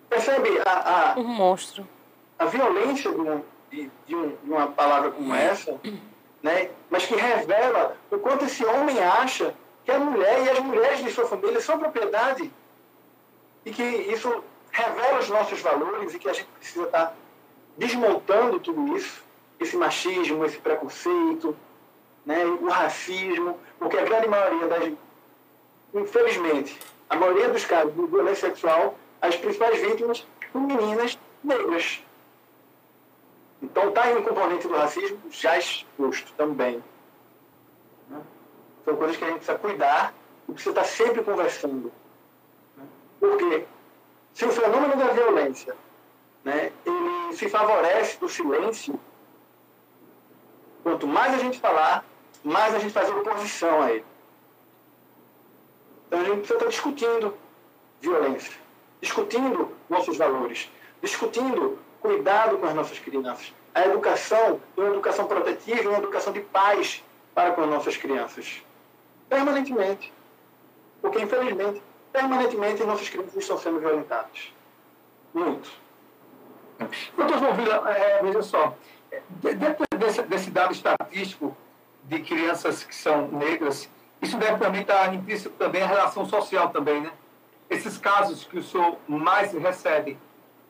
Percebe 0.08 0.60
a, 0.66 1.12
a, 1.12 1.20
um 1.20 1.22
monstro. 1.22 1.86
a 2.36 2.46
violência 2.46 3.12
de, 3.12 3.20
um, 3.20 3.44
de, 3.70 3.90
de, 4.08 4.16
um, 4.16 4.36
de 4.42 4.50
uma 4.50 4.66
palavra 4.66 5.12
como 5.12 5.32
essa, 5.32 5.78
né? 6.42 6.70
mas 6.90 7.06
que 7.06 7.14
revela 7.14 7.96
o 8.10 8.18
quanto 8.18 8.46
esse 8.46 8.64
homem 8.64 8.98
acha 8.98 9.54
que 9.84 9.92
a 9.92 10.00
mulher 10.00 10.46
e 10.46 10.50
as 10.50 10.58
mulheres 10.58 11.04
de 11.04 11.12
sua 11.12 11.28
família 11.28 11.60
são 11.60 11.78
propriedade 11.78 12.52
e 13.64 13.70
que 13.70 13.82
isso 13.82 14.42
revela 14.70 15.18
os 15.18 15.28
nossos 15.28 15.60
valores 15.60 16.14
e 16.14 16.18
que 16.18 16.28
a 16.28 16.32
gente 16.32 16.48
precisa 16.58 16.84
estar 16.86 17.16
desmontando 17.76 18.60
tudo 18.60 18.96
isso, 18.96 19.22
esse 19.58 19.76
machismo, 19.76 20.44
esse 20.44 20.58
preconceito, 20.58 21.56
né, 22.24 22.44
o 22.44 22.68
racismo, 22.68 23.58
porque 23.78 23.98
a 23.98 24.04
grande 24.04 24.28
maioria 24.28 24.66
das. 24.68 24.92
Infelizmente, 25.92 26.78
a 27.08 27.16
maioria 27.16 27.48
dos 27.48 27.64
casos 27.64 27.94
de 27.94 28.06
violência 28.06 28.48
sexual, 28.48 28.96
as 29.20 29.36
principais 29.36 29.80
vítimas 29.80 30.26
são 30.52 30.60
meninas 30.60 31.18
negras. 31.42 32.02
Então 33.62 33.88
está 33.88 34.04
aí 34.04 34.16
um 34.16 34.22
componente 34.22 34.66
do 34.66 34.74
racismo 34.74 35.18
já 35.30 35.58
exposto 35.58 36.32
também. 36.34 36.82
Né? 38.08 38.20
São 38.84 38.96
coisas 38.96 39.16
que 39.16 39.24
a 39.24 39.28
gente 39.28 39.38
precisa 39.38 39.58
cuidar 39.58 40.14
e 40.48 40.52
precisa 40.52 40.70
estar 40.70 40.84
sempre 40.84 41.22
conversando. 41.22 41.92
Porque 43.20 43.66
se 44.34 44.44
o 44.44 44.50
fenômeno 44.50 44.96
da 44.96 45.12
violência 45.12 45.76
né, 46.44 46.72
ele 46.84 47.36
se 47.36 47.48
favorece 47.48 48.18
do 48.18 48.28
silêncio. 48.28 48.98
Quanto 50.82 51.06
mais 51.06 51.34
a 51.34 51.38
gente 51.38 51.58
falar, 51.58 52.04
mais 52.42 52.74
a 52.74 52.78
gente 52.78 52.92
faz 52.92 53.08
oposição 53.10 53.82
a 53.82 53.92
ele. 53.92 54.04
Então 56.06 56.20
a 56.20 56.24
gente 56.24 56.38
precisa 56.38 56.54
estar 56.54 56.68
discutindo 56.68 57.34
violência, 58.00 58.54
discutindo 59.00 59.70
nossos 59.88 60.16
valores, 60.16 60.70
discutindo 61.02 61.78
cuidado 62.00 62.58
com 62.58 62.66
as 62.66 62.74
nossas 62.74 62.98
crianças. 62.98 63.52
A 63.74 63.86
educação, 63.86 64.60
uma 64.76 64.88
educação 64.88 65.26
protetiva, 65.26 65.90
uma 65.90 65.98
educação 65.98 66.32
de 66.32 66.40
paz 66.40 67.04
para 67.34 67.52
com 67.52 67.62
as 67.62 67.68
nossas 67.68 67.96
crianças. 67.96 68.62
Permanentemente. 69.28 70.12
Porque, 71.00 71.20
infelizmente, 71.20 71.80
permanentemente 72.12 72.84
nossas 72.84 73.08
crianças 73.08 73.36
estão 73.36 73.58
sendo 73.58 73.80
violentadas. 73.80 74.52
Muito. 75.32 75.70
Doutor 77.16 77.38
João 77.38 77.54
Vila, 77.54 77.90
é, 77.90 78.22
veja 78.22 78.42
só, 78.42 78.74
dentro 79.42 79.84
desse, 79.98 80.22
desse, 80.22 80.50
dado 80.50 80.72
estatístico 80.72 81.56
de 82.04 82.20
crianças 82.20 82.82
que 82.84 82.94
são 82.94 83.28
negras, 83.28 83.88
isso 84.22 84.36
deve 84.38 84.58
também 84.58 84.82
estar 84.82 85.14
implícito 85.14 85.50
também 85.50 85.82
a 85.82 85.86
relação 85.86 86.24
social 86.26 86.70
também, 86.70 87.00
né? 87.02 87.12
Esses 87.68 87.98
casos 87.98 88.44
que 88.44 88.58
o 88.58 88.62
senhor 88.62 88.96
mais 89.06 89.52
recebe, 89.52 90.18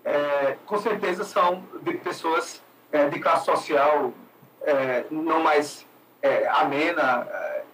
é, 0.04 0.56
com 0.66 0.78
certeza 0.78 1.24
são 1.24 1.64
de 1.82 1.94
pessoas 1.94 2.62
é, 2.92 3.08
de 3.08 3.18
classe 3.20 3.46
social 3.46 4.12
é, 4.62 5.04
não 5.10 5.42
mais 5.42 5.86
é, 6.20 6.46
amena 6.48 7.26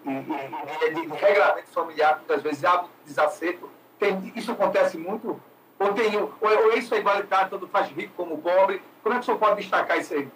é, 0.07 0.91
de, 0.91 1.07
regramento 1.07 1.69
familiar, 1.69 2.17
muitas 2.17 2.43
vezes 2.43 2.65
há 2.65 2.85
desacerto. 3.05 3.69
Tem, 3.99 4.33
isso 4.37 4.53
acontece 4.53 4.97
muito 4.97 5.41
ou, 5.79 5.93
tem, 5.93 6.17
ou, 6.17 6.33
ou 6.41 6.73
isso 6.73 6.95
é 6.95 6.99
igualitário, 6.99 7.51
tanto 7.51 7.67
faz 7.67 7.89
rico 7.89 8.13
como 8.17 8.39
pobre? 8.39 8.83
Como 9.03 9.15
é 9.15 9.19
que 9.19 9.23
o 9.23 9.25
senhor 9.25 9.39
pode 9.39 9.57
destacar 9.57 9.99
isso 9.99 10.15
aí? 10.15 10.29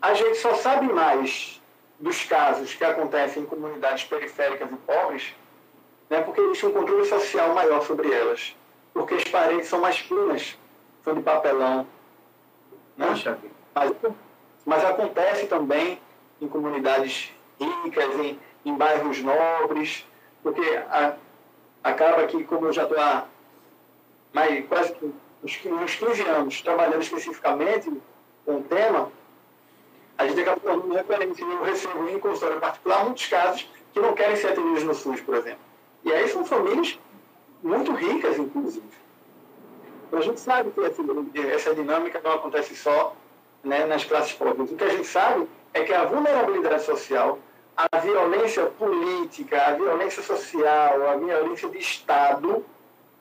A 0.00 0.14
gente 0.14 0.36
só 0.36 0.54
sabe 0.54 0.92
mais 0.92 1.60
dos 1.98 2.24
casos 2.24 2.74
que 2.74 2.84
acontecem 2.84 3.42
em 3.42 3.46
comunidades 3.46 4.04
periféricas 4.04 4.70
e 4.70 4.76
pobres 4.76 5.34
né, 6.14 6.20
porque 6.20 6.40
existe 6.40 6.66
um 6.66 6.72
controle 6.72 7.04
social 7.06 7.54
maior 7.54 7.82
sobre 7.82 8.12
elas. 8.12 8.54
Porque 8.92 9.14
as 9.14 9.24
paredes 9.24 9.66
são 9.66 9.80
mais 9.80 9.98
finas, 9.98 10.56
são 11.02 11.14
de 11.14 11.22
papelão. 11.22 11.86
Né? 12.96 13.06
Mas, 13.74 13.92
mas 14.64 14.84
acontece 14.84 15.46
também 15.46 16.00
em 16.40 16.46
comunidades 16.46 17.33
ricas, 17.58 18.14
em, 18.20 18.38
em 18.64 18.74
bairros 18.76 19.20
nobres, 19.20 20.06
porque 20.42 20.62
a, 20.90 21.14
acaba 21.82 22.26
que, 22.26 22.44
como 22.44 22.66
eu 22.66 22.72
já 22.72 22.84
estou 22.84 22.98
há 22.98 23.26
mais, 24.32 24.66
quase 24.66 24.94
uns, 25.42 25.60
uns 25.64 25.94
15 25.94 26.22
anos 26.22 26.62
trabalhando 26.62 27.02
especificamente 27.02 27.92
com 28.44 28.56
o 28.56 28.62
tema, 28.62 29.10
a 30.16 30.26
gente 30.26 30.40
acaba 30.40 30.60
tornando 30.60 30.94
referência. 30.94 31.44
Eu 31.44 31.62
recebo 31.62 32.08
em 32.08 32.18
consultório 32.18 32.60
particular 32.60 33.04
muitos 33.04 33.26
casos 33.26 33.68
que 33.92 34.00
não 34.00 34.12
querem 34.12 34.36
ser 34.36 34.48
atendidos 34.48 34.84
no 34.84 34.94
SUS, 34.94 35.20
por 35.20 35.36
exemplo. 35.36 35.60
E 36.04 36.12
aí 36.12 36.28
são 36.28 36.44
famílias 36.44 36.98
muito 37.62 37.92
ricas, 37.92 38.38
inclusive. 38.38 38.86
Então 40.06 40.18
a 40.18 40.22
gente 40.22 40.40
sabe 40.40 40.70
que 40.70 41.40
essa 41.40 41.74
dinâmica 41.74 42.20
não 42.22 42.32
acontece 42.32 42.76
só 42.76 43.16
né, 43.62 43.86
nas 43.86 44.04
classes 44.04 44.32
pobres. 44.32 44.70
O 44.70 44.76
que 44.76 44.84
a 44.84 44.90
gente 44.90 45.06
sabe 45.06 45.48
é 45.74 45.82
que 45.82 45.92
a 45.92 46.04
vulnerabilidade 46.04 46.84
social, 46.84 47.38
a 47.76 47.98
violência 47.98 48.66
política, 48.66 49.60
a 49.66 49.72
violência 49.72 50.22
social, 50.22 51.08
a 51.08 51.16
violência 51.16 51.68
de 51.68 51.78
Estado 51.78 52.64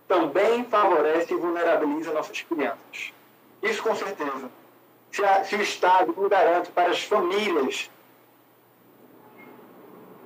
também 0.07 0.63
favorece 0.65 1.34
e 1.34 1.38
vulnerabiliza 1.38 2.13
nossas 2.13 2.41
crianças. 2.41 3.11
Isso 3.61 3.81
com 3.81 3.95
certeza. 3.95 4.49
Se, 5.11 5.25
a, 5.25 5.43
se 5.43 5.55
o 5.55 5.61
Estado 5.61 6.13
não 6.15 6.30
garante 6.30 6.71
para 6.71 6.91
as 6.91 7.03
famílias 7.03 7.89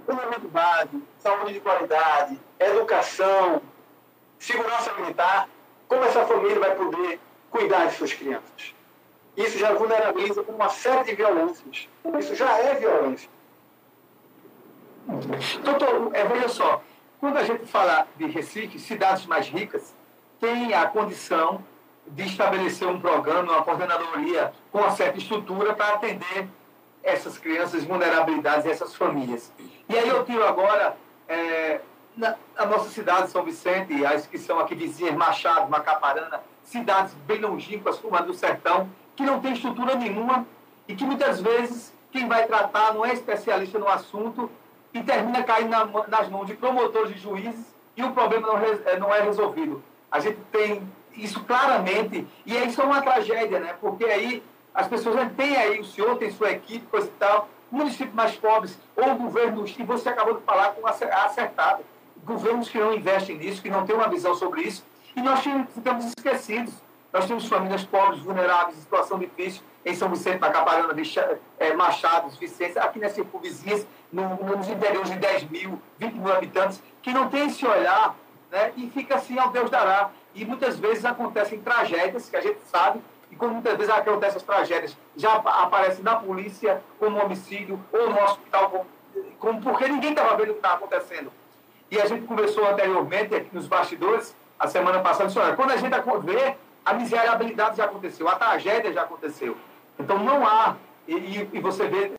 saneamento 0.06 0.48
básico, 0.48 1.02
saúde 1.20 1.54
de 1.54 1.60
qualidade, 1.60 2.40
educação, 2.60 3.62
segurança 4.40 4.92
alimentar, 4.92 5.50
como 5.88 6.04
essa 6.04 6.26
família 6.26 6.60
vai 6.60 6.76
poder 6.76 7.20
cuidar 7.50 7.88
de 7.88 7.96
suas 7.96 8.14
crianças? 8.14 8.77
Isso 9.38 9.60
já 9.60 9.72
vulnerabiliza 9.74 10.42
uma 10.48 10.68
série 10.68 11.04
de 11.04 11.16
violências. 11.16 11.88
Isso 12.20 12.36
já 12.36 12.58
é 12.58 12.74
violência. 12.74 13.30
Doutor, 15.64 16.10
é, 16.14 16.26
veja 16.26 16.50
só, 16.50 16.82
quando 17.20 17.38
a 17.38 17.44
gente 17.44 17.66
fala 17.68 18.08
de 18.18 18.26
Recife, 18.26 18.80
cidades 18.80 19.28
mais 19.28 19.48
ricas 19.48 19.94
têm 20.40 20.74
a 20.74 20.88
condição 20.88 21.64
de 22.08 22.24
estabelecer 22.24 22.88
um 22.88 23.00
programa, 23.00 23.54
uma 23.54 23.64
coordenadoria 23.64 24.52
com 24.72 24.80
uma 24.80 24.92
certa 24.92 25.20
estrutura 25.20 25.74
para 25.74 25.94
atender 25.94 26.48
essas 27.04 27.38
crianças, 27.38 27.84
vulnerabilidades 27.84 28.66
e 28.66 28.72
essas 28.72 28.96
famílias. 28.96 29.52
E 29.88 29.98
aí 29.98 30.08
eu 30.10 30.26
tiro 30.26 30.46
agora 30.46 30.98
é, 31.28 31.80
na, 32.16 32.36
a 32.56 32.66
nossa 32.66 32.90
cidade, 32.90 33.30
São 33.30 33.44
Vicente, 33.44 34.04
as 34.04 34.26
que 34.26 34.38
são 34.38 34.60
aqui 34.60 34.74
vizinhas, 34.74 35.16
Machado, 35.16 35.70
Macaparana, 35.70 36.42
cidades 36.64 37.14
bem 37.26 37.40
longínquas, 37.40 38.00
como 38.00 38.16
a 38.16 38.22
do 38.22 38.34
Sertão, 38.34 38.90
que 39.18 39.24
não 39.24 39.42
tem 39.42 39.54
estrutura 39.54 39.96
nenhuma 39.96 40.46
e 40.88 40.96
que 40.96 41.04
muitas 41.04 41.42
vezes 41.42 41.92
quem 42.12 42.28
vai 42.28 42.46
tratar 42.46 42.94
não 42.94 43.04
é 43.04 43.12
especialista 43.12 43.78
no 43.78 43.90
assunto 43.90 44.50
e 44.94 45.02
termina 45.04 45.44
caindo 45.44 45.70
na, 45.70 45.86
nas 46.08 46.30
mãos 46.30 46.46
de 46.46 46.54
promotores 46.54 47.14
de 47.14 47.20
juízes 47.20 47.66
e 47.98 48.04
o 48.04 48.12
problema 48.12 48.48
não, 48.48 48.58
é, 48.60 49.00
não 49.00 49.14
é 49.14 49.22
resolvido. 49.22 49.84
A 50.12 50.20
gente 50.20 50.38
tem 50.52 50.82
isso 51.16 51.44
claramente 51.44 52.26
e 52.46 52.56
isso 52.56 52.80
é 52.80 52.86
uma 52.86 53.02
tragédia, 53.02 53.60
né? 53.60 53.76
Porque 53.82 54.06
aí 54.06 54.44
as 54.74 54.88
pessoas 54.88 55.16
têm 55.36 55.58
aí, 55.58 55.80
o 55.80 55.84
senhor 55.84 56.16
tem 56.18 56.32
sua 56.32 56.52
equipe, 56.52 56.86
coisa 56.86 57.08
e 57.08 57.20
tal, 57.20 57.50
municípios 57.72 58.14
mais 58.14 58.36
pobres 58.36 58.78
ou 58.96 59.16
governos, 59.16 59.76
e 59.78 59.84
você 59.84 60.10
acabou 60.10 60.36
de 60.36 60.44
falar 60.44 60.74
com 60.74 60.86
acertado, 60.86 61.84
governos 62.24 62.70
que 62.70 62.78
não 62.78 62.94
investem 62.94 63.38
nisso, 63.38 63.62
que 63.62 63.70
não 63.70 63.86
têm 63.86 63.96
uma 63.96 64.08
visão 64.08 64.36
sobre 64.36 64.62
isso, 64.62 64.86
e 65.16 65.22
nós 65.22 65.40
ficamos 65.74 66.06
esquecidos. 66.06 66.74
Nós 67.18 67.26
temos 67.26 67.48
famílias 67.48 67.84
pobres, 67.84 68.20
vulneráveis, 68.22 68.78
em 68.78 68.82
situação 68.82 69.18
difícil, 69.18 69.64
em 69.84 69.96
São 69.96 70.08
Vicente, 70.08 70.40
Macaparana, 70.40 70.94
é, 71.58 71.74
Machados, 71.74 72.38
Vicência, 72.38 72.80
aqui 72.84 73.00
nas 73.00 73.14
circunvizinhas, 73.14 73.88
no, 74.14 74.36
nos 74.36 74.70
interiores 74.70 75.10
de 75.10 75.18
10 75.18 75.50
mil, 75.50 75.82
20 75.98 76.14
mil 76.14 76.32
habitantes, 76.32 76.80
que 77.02 77.12
não 77.12 77.28
tem 77.28 77.48
esse 77.48 77.66
olhar 77.66 78.16
né, 78.52 78.72
e 78.78 78.88
fica 78.92 79.16
assim 79.16 79.40
ao 79.40 79.50
Deus 79.50 79.68
dará. 79.72 80.12
E 80.36 80.46
muitas 80.46 80.78
vezes 80.78 81.06
acontecem 81.06 81.60
tragédias 81.60 82.30
que 82.30 82.36
a 82.38 82.42
gente 82.42 82.60
sabe, 82.70 83.02
e 83.32 83.36
como 83.36 83.56
muitas 83.56 83.76
vezes 83.76 83.92
acontecem 83.92 84.38
as 84.38 84.44
tragédias, 84.44 84.96
já 85.16 85.34
aparece 85.38 86.04
na 86.04 86.18
polícia 86.18 86.84
como 87.00 87.20
homicídio 87.20 87.84
ou 87.92 88.12
no 88.12 88.24
hospital, 88.26 88.70
como, 88.70 88.86
como 89.40 89.62
porque 89.62 89.88
ninguém 89.88 90.12
estava 90.12 90.38
vendo 90.38 90.50
o 90.50 90.54
que 90.54 90.60
estava 90.60 90.76
acontecendo. 90.76 91.32
E 91.90 92.00
a 92.00 92.06
gente 92.06 92.28
conversou 92.28 92.70
anteriormente 92.70 93.34
aqui 93.34 93.50
nos 93.52 93.66
bastidores, 93.66 94.36
a 94.60 94.68
semana 94.68 95.00
passada, 95.00 95.26
disse, 95.26 95.40
olha, 95.40 95.56
quando 95.56 95.72
a 95.72 95.78
gente 95.78 95.90
vê, 96.24 96.56
a 96.88 96.94
miserabilidade 96.94 97.76
já 97.76 97.84
aconteceu, 97.84 98.30
a 98.30 98.36
tragédia 98.36 98.94
já 98.94 99.02
aconteceu. 99.02 99.58
Então 100.00 100.24
não 100.24 100.48
há, 100.48 100.78
e, 101.06 101.50
e 101.52 101.60
você 101.60 101.86
vê 101.86 102.14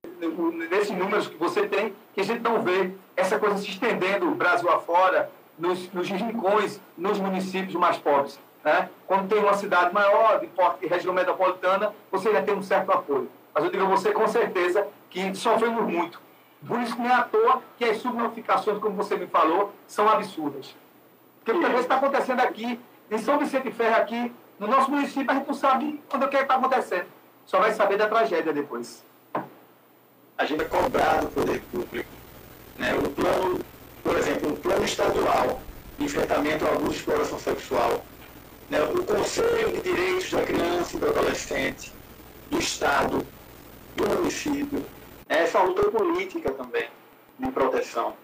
nesses 0.71 0.91
números 0.91 1.27
que 1.27 1.37
você 1.37 1.67
tem, 1.67 1.95
que 2.15 2.21
a 2.21 2.25
gente 2.25 2.43
não 2.43 2.61
vê 2.61 2.93
essa 3.17 3.39
coisa 3.39 3.57
se 3.57 3.71
estendendo 3.71 4.29
o 4.29 4.35
Brasil 4.35 4.69
afora, 4.69 5.31
nos, 5.59 5.91
nos 5.91 6.09
rincões, 6.11 6.79
nos 6.99 7.19
municípios 7.19 7.75
mais 7.77 7.97
pobres. 7.97 8.39
Né? 8.63 8.91
Quando 9.07 9.29
tem 9.29 9.39
uma 9.39 9.55
cidade 9.55 9.95
maior, 9.95 10.39
de 10.39 10.47
porte 10.49 10.87
região 10.87 11.15
metropolitana, 11.15 11.95
você 12.13 12.31
já 12.31 12.43
tem 12.43 12.55
um 12.55 12.63
certo 12.63 12.93
apoio. 12.93 13.31
Mas 13.55 13.65
eu 13.65 13.71
digo 13.71 13.85
a 13.85 13.89
você 13.89 14.13
com 14.13 14.29
certeza 14.29 14.87
que 15.09 15.35
sofremos 15.35 15.91
muito. 15.91 16.21
Por 16.67 16.79
isso 16.81 16.95
que 16.95 17.01
não 17.01 17.09
é 17.09 17.15
à 17.15 17.23
toa 17.23 17.63
que 17.79 17.87
as 17.87 17.97
subnotificações, 17.99 18.79
como 18.79 18.97
você 18.97 19.17
me 19.17 19.27
falou, 19.29 19.73
são 19.87 20.07
absurdas. 20.09 20.77
Porque 21.39 21.53
muitas 21.53 21.71
vezes 21.71 21.87
está 21.87 21.97
acontecendo 21.97 22.41
aqui, 22.41 22.79
em 23.11 23.19
São 23.19 23.39
Vicente 23.39 23.71
Ferro, 23.71 23.97
aqui, 23.97 24.31
no 24.59 24.67
nosso 24.67 24.91
município, 24.91 25.31
a 25.31 25.35
gente 25.35 25.47
não 25.47 25.55
sabe 25.55 26.03
quando 26.09 26.25
é 26.25 26.29
que 26.29 26.37
está 26.37 26.55
acontecendo. 26.57 27.07
Só 27.47 27.61
vai 27.61 27.73
saber 27.73 27.97
da 27.97 28.09
tragédia 28.09 28.53
depois. 28.53 29.05
A 30.37 30.45
gente 30.45 30.63
é 30.63 30.65
cobrado 30.65 31.27
do 31.27 31.33
poder 31.33 31.63
público. 31.73 32.09
Né? 32.77 32.95
O 32.95 33.09
plano, 33.11 33.61
por 34.03 34.17
exemplo, 34.17 34.53
o 34.53 34.57
plano 34.57 34.85
estadual 34.85 35.61
de 35.99 36.05
enfrentamento 36.05 36.67
ao 36.67 36.75
abuso 36.75 36.93
e 36.93 36.97
exploração 36.97 37.39
sexual, 37.39 38.05
né? 38.69 38.83
o 38.83 39.03
Conselho 39.05 39.73
de 39.73 39.81
Direitos 39.81 40.31
da 40.31 40.43
Criança 40.43 40.97
e 40.97 41.01
do 41.01 41.09
Adolescente, 41.09 41.93
do 42.51 42.59
Estado, 42.59 43.27
do 43.97 44.09
município, 44.09 44.85
essa 45.29 45.63
luta 45.63 45.91
política 45.91 46.51
também 46.53 46.89
de 47.39 47.51
proteção. 47.51 48.15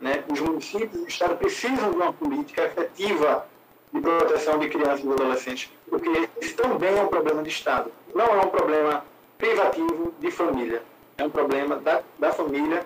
Né? 0.00 0.22
Os 0.30 0.40
municípios 0.40 0.94
e 0.94 1.04
o 1.04 1.08
Estado 1.08 1.36
precisam 1.36 1.90
de 1.90 1.96
uma 1.96 2.12
política 2.12 2.64
efetiva 2.64 3.46
de 3.94 4.00
proteção 4.00 4.58
de 4.58 4.68
crianças 4.68 5.04
e 5.04 5.08
adolescentes, 5.08 5.70
porque 5.88 6.28
esse 6.40 6.54
também 6.54 6.98
é 6.98 7.02
um 7.02 7.06
problema 7.06 7.42
de 7.44 7.48
Estado. 7.48 7.92
Não 8.12 8.26
é 8.26 8.40
um 8.40 8.48
problema 8.48 9.04
privativo 9.38 10.12
de 10.18 10.30
família, 10.32 10.82
é 11.16 11.24
um 11.24 11.30
problema 11.30 11.76
da, 11.76 12.02
da 12.18 12.32
família, 12.32 12.84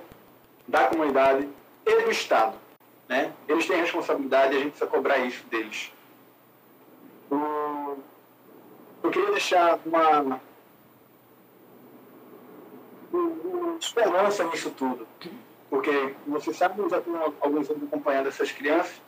da 0.66 0.86
comunidade 0.89 1.48
e 1.86 2.02
do 2.02 2.10
Estado. 2.10 2.55
Né? 3.09 3.32
Eles 3.48 3.66
têm 3.66 3.80
responsabilidade 3.80 4.52
e 4.52 4.56
a 4.56 4.60
gente 4.60 4.70
precisa 4.72 4.90
cobrar 4.90 5.16
isso 5.18 5.43
deles. 5.47 5.90
Eu 9.02 9.10
queria 9.10 9.30
deixar 9.30 9.78
uma, 9.86 10.39
esperança 13.80 14.44
nisso 14.44 14.70
tudo. 14.70 15.06
Porque, 15.70 16.14
você 16.26 16.52
sabe, 16.52 16.80
eu 16.80 16.90
já 16.90 17.01
tenho 17.01 17.35
alguns 17.40 17.70
anos 17.70 17.82
acompanhando 17.85 18.28
essas 18.28 18.52
crianças. 18.52 19.07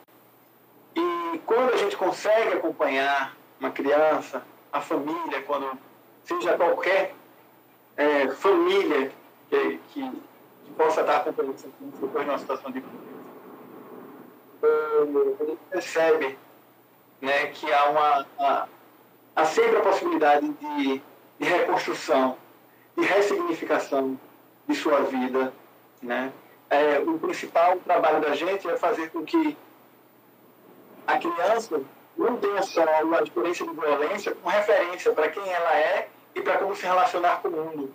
E 1.33 1.37
quando 1.39 1.73
a 1.73 1.77
gente 1.77 1.95
consegue 1.95 2.55
acompanhar 2.55 3.35
uma 3.59 3.71
criança, 3.71 4.43
a 4.71 4.81
família, 4.81 5.41
quando 5.43 5.71
seja 6.25 6.57
qualquer 6.57 7.13
é, 7.95 8.27
família 8.29 9.11
que, 9.49 9.79
que, 9.93 10.11
que, 10.65 10.71
possa 10.77 11.01
estar 11.01 11.17
acompanhando 11.17 11.55
essa 11.55 11.67
criança 11.69 11.97
depois 12.01 12.23
de 12.23 12.29
uma 12.29 12.39
situação 12.39 12.71
de 12.71 12.83
violência, 14.61 15.43
a 15.43 15.45
gente 15.45 15.59
percebe 15.69 16.37
né, 17.21 17.47
que 17.47 17.71
há, 17.71 17.89
uma, 17.89 18.25
há, 18.39 18.67
há 19.35 19.45
sempre 19.45 19.77
a 19.77 19.81
possibilidade 19.81 20.47
de, 20.49 21.01
de 21.39 21.49
reconstrução, 21.49 22.37
de 22.97 23.05
ressignificação 23.05 24.19
de 24.67 24.75
sua 24.75 25.01
vida. 25.03 25.53
Né? 26.01 26.31
É, 26.69 26.99
o 26.99 27.17
principal 27.19 27.77
trabalho 27.79 28.21
da 28.21 28.35
gente 28.35 28.67
é 28.69 28.75
fazer 28.75 29.11
com 29.11 29.23
que 29.23 29.57
a 31.07 31.17
criança 31.17 31.81
não 32.17 32.37
tenha 32.37 32.61
só 32.61 32.83
uma 33.03 33.21
experiência 33.21 33.65
de 33.65 33.73
violência 33.73 34.35
como 34.35 34.49
referência 34.49 35.11
para 35.13 35.29
quem 35.29 35.47
ela 35.49 35.75
é 35.77 36.09
e 36.35 36.41
para 36.41 36.57
como 36.57 36.75
se 36.75 36.83
relacionar 36.83 37.41
com 37.41 37.47
o 37.47 37.51
mundo. 37.51 37.93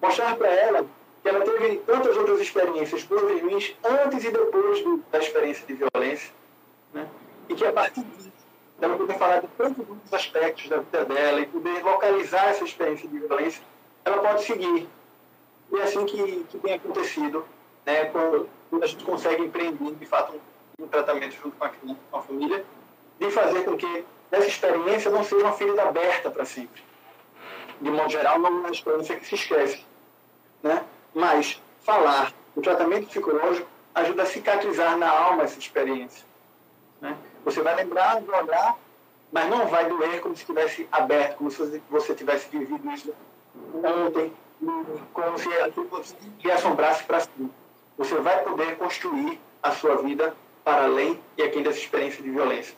Mostrar 0.00 0.36
para 0.36 0.48
ela 0.48 0.86
que 1.22 1.28
ela 1.28 1.44
teve 1.44 1.76
tantas 1.78 2.16
outras 2.16 2.40
experiências 2.40 3.02
boas 3.04 3.30
e 3.32 3.40
ruins 3.40 3.76
antes 3.84 4.24
e 4.24 4.30
depois 4.30 4.82
do, 4.82 4.98
da 5.10 5.18
experiência 5.18 5.66
de 5.66 5.74
violência. 5.74 6.30
Né? 6.92 7.06
E 7.48 7.54
que 7.54 7.66
a 7.66 7.72
partir 7.72 8.02
disso, 8.02 8.32
ela 8.80 8.96
poder 8.96 9.18
falar 9.18 9.40
de 9.40 9.48
tantos 9.48 9.88
outros 9.88 10.12
aspectos 10.12 10.68
da 10.68 10.78
vida 10.78 11.04
dela 11.04 11.40
e 11.40 11.46
poder 11.46 11.82
localizar 11.82 12.48
essa 12.50 12.64
experiência 12.64 13.08
de 13.08 13.18
violência, 13.18 13.62
ela 14.04 14.18
pode 14.18 14.44
seguir 14.44 14.88
e 15.70 15.78
é 15.78 15.82
assim 15.82 16.04
que, 16.06 16.44
que 16.44 16.58
tem 16.58 16.74
acontecido, 16.74 17.44
né, 17.84 18.06
quando, 18.06 18.48
quando 18.70 18.82
a 18.82 18.86
gente 18.86 19.04
consegue 19.04 19.42
empreender, 19.42 19.94
de 19.94 20.06
fato, 20.06 20.34
um, 20.34 20.40
um 20.78 20.86
tratamento 20.86 21.34
junto 21.34 21.56
com 21.56 21.64
a, 21.64 21.68
com 21.70 22.16
a 22.16 22.22
família, 22.22 22.64
de 23.18 23.30
fazer 23.30 23.64
com 23.64 23.76
que 23.76 24.04
essa 24.30 24.46
experiência 24.46 25.10
não 25.10 25.24
seja 25.24 25.44
uma 25.44 25.52
ferida 25.52 25.82
aberta 25.82 26.30
para 26.30 26.44
sempre. 26.44 26.82
de 27.80 27.90
modo 27.90 28.08
geral, 28.08 28.38
não 28.38 28.48
é 28.48 28.50
uma 28.50 28.70
experiência 28.70 29.16
que 29.16 29.26
se 29.26 29.34
esquece. 29.34 29.84
Né? 30.62 30.84
Mas 31.14 31.60
falar, 31.80 32.32
o 32.54 32.62
tratamento 32.62 33.08
psicológico 33.08 33.68
ajuda 33.94 34.22
a 34.22 34.26
cicatrizar 34.26 34.96
na 34.96 35.10
alma 35.10 35.42
essa 35.44 35.58
experiência. 35.58 36.24
Né? 37.00 37.16
Você 37.44 37.60
vai 37.60 37.74
lembrar 37.74 38.20
de 38.20 38.30
olhar, 38.30 38.76
mas 39.32 39.48
não 39.48 39.66
vai 39.66 39.88
doer 39.88 40.20
como 40.20 40.36
se 40.36 40.42
estivesse 40.42 40.88
aberto, 40.92 41.38
como 41.38 41.50
se 41.50 41.82
você 41.90 42.14
tivesse 42.14 42.48
vivido 42.48 42.90
isso 42.92 43.14
ontem, 43.82 44.32
como 45.12 45.38
se 45.38 45.48
aquilo 45.60 46.04
lhe 46.42 46.50
assombrasse 46.52 47.04
para 47.04 47.20
cima. 47.20 47.50
Você 47.96 48.14
vai 48.16 48.44
poder 48.44 48.76
construir 48.76 49.40
a 49.62 49.72
sua 49.72 49.96
vida 49.96 50.34
para 50.68 50.84
além 50.84 51.18
e 51.38 51.42
aqui 51.42 51.62
dessa 51.62 51.78
experiência 51.78 52.22
de 52.22 52.28
violência. 52.28 52.76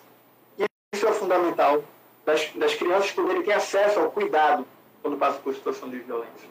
E 0.57 0.65
isso 0.95 1.09
é 1.09 1.13
fundamental 1.13 1.83
das, 2.25 2.49
das 2.55 2.73
crianças 2.77 3.11
poderem 3.11 3.43
ter 3.43 3.53
acesso 3.53 3.99
ao 3.99 4.13
cuidado 4.13 4.65
quando 5.03 5.17
passam 5.17 5.43
por 5.43 5.53
situação 5.53 5.89
de 5.89 5.99
violência. 5.99 6.49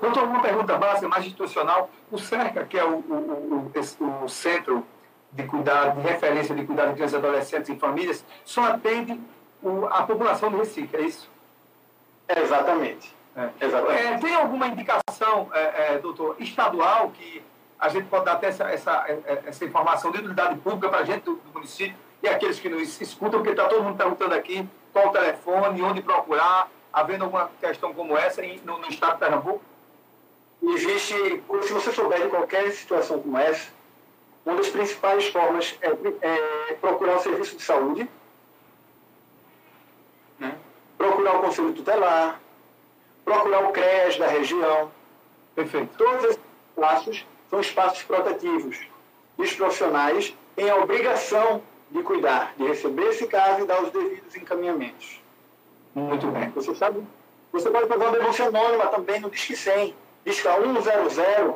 Doutor, 0.00 0.24
uma 0.24 0.42
pergunta 0.42 0.76
básica, 0.76 1.08
mais 1.08 1.24
institucional. 1.24 1.88
O 2.10 2.18
CERCA, 2.18 2.64
que 2.64 2.76
é 2.76 2.84
o, 2.84 2.96
o, 2.96 3.72
o, 4.00 4.24
o 4.24 4.28
Centro 4.28 4.84
de 5.30 5.44
Cuidado, 5.44 6.00
de 6.00 6.08
Referência 6.08 6.56
de 6.56 6.64
Cuidado 6.64 6.88
de 6.88 6.94
Crianças, 6.94 7.18
Adolescentes 7.22 7.68
e 7.68 7.76
Famílias, 7.76 8.24
só 8.44 8.64
atende 8.64 9.20
a 9.90 10.02
população 10.02 10.50
do 10.50 10.58
Recife, 10.58 10.96
é 10.96 11.02
isso? 11.02 11.30
É, 12.26 12.40
exatamente. 12.40 13.14
É. 13.36 13.64
exatamente. 13.64 14.02
É, 14.02 14.18
tem 14.18 14.34
alguma 14.34 14.66
indicação, 14.66 15.48
é, 15.52 15.94
é, 15.94 15.98
doutor, 15.98 16.34
estadual 16.40 17.10
que 17.10 17.40
a 17.78 17.88
gente 17.88 18.06
pode 18.08 18.24
dar 18.24 18.32
até 18.32 18.48
essa, 18.48 18.64
essa, 18.70 19.06
essa 19.44 19.64
informação 19.64 20.10
de 20.10 20.18
utilidade 20.18 20.58
pública 20.60 20.88
para 20.88 21.00
a 21.00 21.04
gente 21.04 21.24
do, 21.24 21.36
do, 21.36 21.52
município 21.52 21.96
e 22.22 22.28
aqueles 22.28 22.58
que 22.58 22.68
nos 22.68 23.00
escutam, 23.00 23.40
porque 23.40 23.50
está 23.50 23.68
todo 23.68 23.82
mundo 23.82 23.96
perguntando 23.96 24.34
aqui 24.34 24.66
qual 24.92 25.08
o 25.08 25.12
telefone, 25.12 25.82
onde 25.82 26.00
procurar, 26.00 26.70
havendo 26.92 27.24
alguma 27.24 27.50
questão 27.60 27.92
como 27.92 28.16
essa 28.16 28.40
no, 28.64 28.78
no 28.78 28.88
estado 28.88 29.14
de 29.14 29.18
Pernambuco? 29.18 29.62
Existe, 30.62 31.14
se 31.62 31.72
você 31.72 31.92
souber 31.92 32.22
de 32.22 32.28
qualquer 32.28 32.70
situação 32.72 33.20
como 33.20 33.36
essa, 33.36 33.68
uma 34.44 34.56
das 34.56 34.68
principais 34.68 35.26
formas 35.28 35.78
é, 35.82 35.90
é 36.22 36.74
procurar 36.80 37.16
o 37.16 37.20
serviço 37.20 37.56
de 37.56 37.62
saúde, 37.62 38.08
né? 40.38 40.56
procurar 40.96 41.36
o 41.36 41.40
conselho 41.42 41.74
tutelar, 41.74 42.40
procurar 43.24 43.64
o 43.68 43.72
CRES 43.72 44.16
da 44.16 44.28
região. 44.28 44.90
Perfeito. 45.54 45.90
Todos 45.98 46.24
esses 46.24 46.40
passos 46.74 47.26
são 47.50 47.60
espaços 47.60 48.02
protetivos. 48.02 48.78
E 49.38 49.42
os 49.42 49.52
profissionais 49.52 50.34
têm 50.54 50.70
a 50.70 50.76
obrigação 50.76 51.62
de 51.90 52.02
cuidar, 52.02 52.54
de 52.56 52.66
receber 52.66 53.08
esse 53.08 53.26
caso 53.26 53.62
e 53.62 53.66
dar 53.66 53.82
os 53.82 53.90
devidos 53.90 54.34
encaminhamentos. 54.34 55.20
Muito 55.94 56.26
bem. 56.28 56.50
Você 56.50 56.74
sabe, 56.74 57.02
você 57.52 57.70
pode 57.70 57.88
fazer 57.88 58.04
uma 58.04 58.12
denúncia 58.12 58.46
anônima 58.46 58.86
também 58.88 59.20
no 59.20 59.30
Disque 59.30 59.56
100, 59.56 59.94
Disque 60.24 60.42
100. 60.42 61.54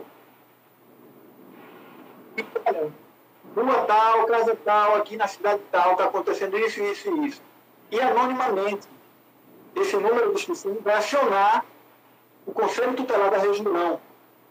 Rua 3.55 3.85
tal, 3.87 4.27
casa 4.27 4.57
tal, 4.65 4.97
aqui 4.97 5.17
na 5.17 5.27
cidade 5.27 5.61
tal, 5.73 5.93
está 5.93 6.05
acontecendo 6.05 6.57
isso, 6.59 6.81
isso 6.83 7.11
e 7.11 7.27
isso. 7.27 7.43
E 7.91 8.01
anonimamente, 8.01 8.87
esse 9.75 9.97
número 9.97 10.29
do 10.29 10.35
Disque 10.35 10.55
100 10.55 10.75
vai 10.79 10.95
acionar 10.95 11.65
o 12.47 12.53
Conselho 12.53 12.95
Tutelar 12.95 13.31
da 13.31 13.39
região 13.39 14.01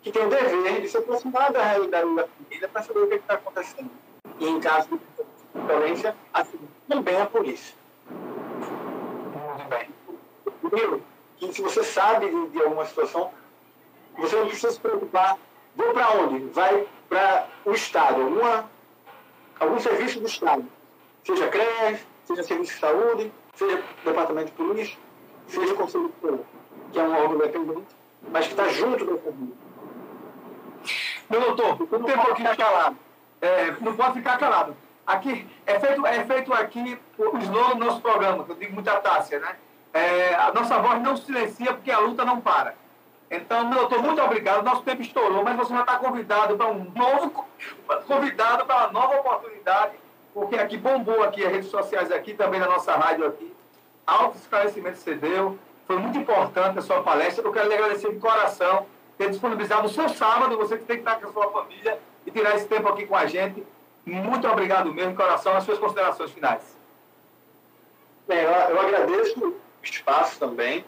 que 0.01 0.11
tem 0.11 0.25
o 0.25 0.29
dever 0.29 0.81
de 0.81 0.87
se 0.87 0.97
aproximar 0.97 1.51
da 1.51 1.63
realidade 1.63 2.15
da 2.15 2.27
família 2.27 2.67
para 2.67 2.83
saber 2.83 2.99
o 2.99 3.07
que 3.07 3.15
está 3.15 3.33
acontecendo. 3.35 3.91
E 4.39 4.47
em 4.47 4.59
caso 4.59 4.89
de 4.89 5.61
violência, 5.61 6.15
assim, 6.33 6.59
também 6.87 7.19
a 7.19 7.25
polícia. 7.25 7.75
Muito 8.09 9.69
bem. 9.69 9.89
Primeiro, 10.61 11.03
que 11.37 11.53
se 11.53 11.61
você 11.61 11.83
sabe 11.83 12.29
de, 12.29 12.47
de 12.49 12.61
alguma 12.61 12.85
situação, 12.85 13.31
você 14.17 14.35
não 14.35 14.47
precisa 14.47 14.71
se 14.71 14.79
preocupar. 14.79 15.37
Vou 15.75 15.93
para 15.93 16.11
onde? 16.11 16.45
Vai 16.47 16.87
para 17.07 17.47
o 17.65 17.71
Estado, 17.71 18.21
alguma, 18.21 18.69
algum 19.59 19.79
serviço 19.79 20.19
do 20.19 20.27
Estado. 20.27 20.65
Seja 21.23 21.47
CRES, 21.47 22.05
seja 22.25 22.43
Serviço 22.43 22.73
de 22.73 22.79
Saúde, 22.79 23.31
seja 23.55 23.83
Departamento 24.03 24.47
de 24.47 24.51
Polícia, 24.53 24.97
seja 25.47 25.73
Conselho 25.75 26.13
de 26.21 26.39
que 26.91 26.99
é 26.99 27.03
um 27.03 27.13
órgão 27.13 27.35
independente, 27.35 27.87
mas 28.31 28.47
que 28.47 28.53
está 28.53 28.67
junto 28.69 29.05
da 29.05 29.17
família. 29.17 29.68
Meu 31.29 31.41
doutor, 31.41 31.81
o 31.81 32.03
tempo 32.03 32.31
aqui 32.31 32.43
calado. 32.57 32.97
É, 33.41 33.71
não 33.79 33.95
pode 33.95 34.13
ficar 34.13 34.37
calado. 34.37 34.75
Aqui, 35.05 35.47
é 35.65 35.79
feito, 35.79 36.05
é 36.05 36.23
feito 36.25 36.53
aqui 36.53 36.99
o 37.17 37.37
slogan 37.37 37.77
do 37.77 37.85
nosso 37.85 38.01
programa, 38.01 38.43
que 38.43 38.51
eu 38.51 38.55
digo 38.55 38.73
muita 38.73 38.95
tácia, 38.97 39.39
né? 39.39 39.55
É, 39.93 40.35
a 40.35 40.51
nossa 40.53 40.77
voz 40.79 41.01
não 41.01 41.17
silencia 41.17 41.73
porque 41.73 41.91
a 41.91 41.99
luta 41.99 42.23
não 42.23 42.39
para. 42.39 42.75
Então, 43.31 43.67
meu 43.67 43.79
doutor, 43.79 44.01
muito 44.01 44.21
obrigado. 44.21 44.63
Nosso 44.63 44.83
tempo 44.83 45.01
estourou, 45.01 45.43
mas 45.43 45.55
você 45.55 45.73
já 45.73 45.81
está 45.81 45.97
convidado 45.97 46.57
para 46.57 46.67
um 46.67 46.91
novo 46.95 47.45
convidado 48.07 48.65
para 48.65 48.87
uma 48.87 48.91
nova 48.91 49.19
oportunidade, 49.19 49.93
porque 50.33 50.55
aqui 50.55 50.77
bombou 50.77 51.23
aqui 51.23 51.45
as 51.45 51.51
redes 51.51 51.69
sociais 51.69 52.11
aqui, 52.11 52.33
também 52.33 52.59
na 52.59 52.67
nossa 52.67 52.95
rádio 52.95 53.25
aqui. 53.25 53.55
Alto 54.05 54.37
esclarecimento 54.37 54.97
você 54.97 55.13
deu. 55.15 55.57
Foi 55.85 55.97
muito 55.97 56.17
importante 56.17 56.79
a 56.79 56.81
sua 56.81 57.01
palestra. 57.01 57.43
Eu 57.43 57.51
quero 57.51 57.67
lhe 57.67 57.75
agradecer 57.75 58.11
de 58.11 58.19
coração 58.19 58.85
ter 59.19 59.29
disponibilizado 59.29 59.85
o 59.85 59.89
seu 59.89 60.07
sábado, 60.07 60.55
você 60.55 60.77
que 60.77 60.85
tem 60.85 60.95
que 60.95 61.01
estar 61.01 61.19
com 61.19 61.27
a 61.27 61.33
sua 61.33 61.51
família 61.51 61.99
e 62.25 62.31
tirar 62.31 62.55
esse 62.55 62.65
tempo 62.65 62.87
aqui 62.87 63.05
com 63.05 63.17
a 63.17 63.25
gente. 63.25 63.61
Muito 64.05 64.47
obrigado 64.47 64.93
mesmo, 64.93 65.13
coração, 65.13 65.57
as 65.57 65.65
suas 65.65 65.77
considerações 65.77 66.31
finais. 66.31 66.61
Bem, 68.25 68.39
eu, 68.39 68.49
eu 68.49 68.79
agradeço 68.79 69.45
o 69.45 69.59
espaço 69.83 70.39
também, 70.39 70.85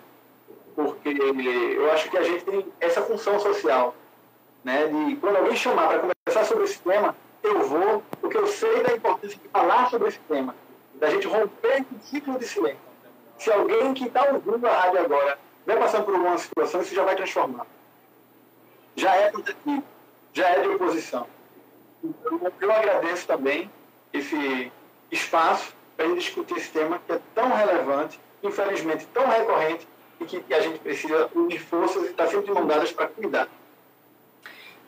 porque 0.74 1.10
eu 1.10 1.92
acho 1.92 2.10
que 2.10 2.18
a 2.18 2.24
gente 2.24 2.46
tem 2.46 2.66
essa 2.80 3.02
função 3.02 3.38
social, 3.38 3.94
né, 4.64 4.88
de 4.88 5.18
quando 5.18 5.36
alguém 5.36 5.56
chamar 5.58 5.90
para 5.90 6.00
conversar 6.00 6.46
sobre 6.46 6.64
esse 6.64 6.80
tema, 6.80 7.14
eu 7.44 7.68
vou, 7.68 8.02
porque 8.22 8.38
eu 8.38 8.48
sei 8.48 8.82
da 8.82 8.94
importância 8.94 9.38
de 9.38 9.50
falar 9.50 9.90
sobre 9.90 10.08
esse 10.08 10.20
tema, 10.20 10.56
da 10.96 11.10
gente 11.10 11.28
romper 11.28 11.82
esse 11.82 12.08
ciclo 12.08 12.40
de 12.40 12.48
silêncio. 12.48 12.80
Se 13.38 13.52
alguém 13.52 13.94
que 13.94 14.06
está 14.06 14.24
ouvindo 14.32 14.66
a 14.66 14.80
rádio 14.84 15.02
agora 15.02 15.38
vai 15.66 15.78
passando 15.78 16.06
por 16.06 16.16
alguma 16.16 16.38
situação, 16.38 16.82
isso 16.82 16.96
já 16.96 17.04
vai 17.04 17.18
transformar 17.18 17.66
já 19.02 19.16
é 19.16 19.32
protetivo, 19.32 19.84
já 20.32 20.48
é 20.50 20.62
de 20.62 20.68
oposição. 20.68 21.26
Então, 22.04 22.52
eu 22.62 22.72
agradeço 22.72 23.26
também 23.26 23.70
esse 24.14 24.72
espaço 25.12 25.74
para 25.98 26.08
gente 26.08 26.20
discutir 26.20 26.58
esse 26.58 26.70
tema 26.70 27.00
que 27.06 27.12
é 27.14 27.20
tão 27.34 27.52
relevante, 27.52 28.20
infelizmente 28.44 29.08
tão 29.08 29.28
recorrente, 29.28 29.88
e 30.20 30.26
que, 30.26 30.54
a 30.54 30.60
gente 30.60 30.78
precisa 30.78 31.30
unir 31.34 31.60
forças 31.60 32.04
e 32.04 32.12
estar 32.12 32.28
sempre 32.28 32.46
de 32.46 32.52
mão 32.52 32.68
dadas 32.68 32.92
para 32.92 33.08
cuidar. 33.08 33.48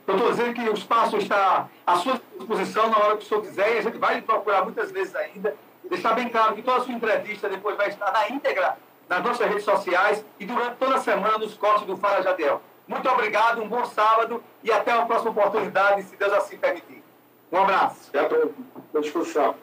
Eu 0.05 0.15
estou 0.15 0.29
dizendo 0.31 0.53
que 0.53 0.69
o 0.69 0.73
espaço 0.73 1.17
está 1.17 1.67
à 1.87 1.95
sua 1.95 2.21
disposição 2.37 2.89
na 2.89 2.97
hora 2.99 3.17
que 3.17 3.25
o 3.25 3.27
senhor 3.27 3.41
quiser, 3.41 3.75
e 3.75 3.77
a 3.79 3.81
gente 3.81 3.97
vai 3.97 4.21
procurar 4.21 4.63
muitas 4.63 4.91
vezes 4.91 5.15
ainda, 5.15 5.55
deixar 5.89 6.13
bem 6.13 6.29
claro 6.29 6.53
que 6.53 6.61
toda 6.61 6.77
a 6.77 6.81
sua 6.81 6.93
entrevista 6.93 7.49
depois 7.49 7.75
vai 7.75 7.89
estar 7.89 8.11
na 8.11 8.29
íntegra 8.29 8.77
nas 9.09 9.23
nossas 9.23 9.47
redes 9.47 9.63
sociais 9.63 10.23
e 10.39 10.45
durante 10.45 10.75
toda 10.75 10.95
a 10.95 11.01
semana 11.01 11.39
nos 11.39 11.55
cortes 11.55 11.87
do 11.87 11.97
Fala 11.97 12.21
Jadiel. 12.21 12.61
Muito 12.93 13.09
obrigado, 13.09 13.61
um 13.61 13.67
bom 13.67 13.83
sábado 13.85 14.43
e 14.63 14.71
até 14.71 14.93
uma 14.93 15.05
próxima 15.05 15.31
oportunidade, 15.31 16.03
se 16.03 16.15
Deus 16.15 16.31
assim 16.33 16.57
permitir. 16.57 17.03
Um 17.51 17.57
abraço. 17.57 18.09
Até 18.09 18.19
a 18.19 18.25
próxima. 18.25 18.53
discussão. 19.01 19.55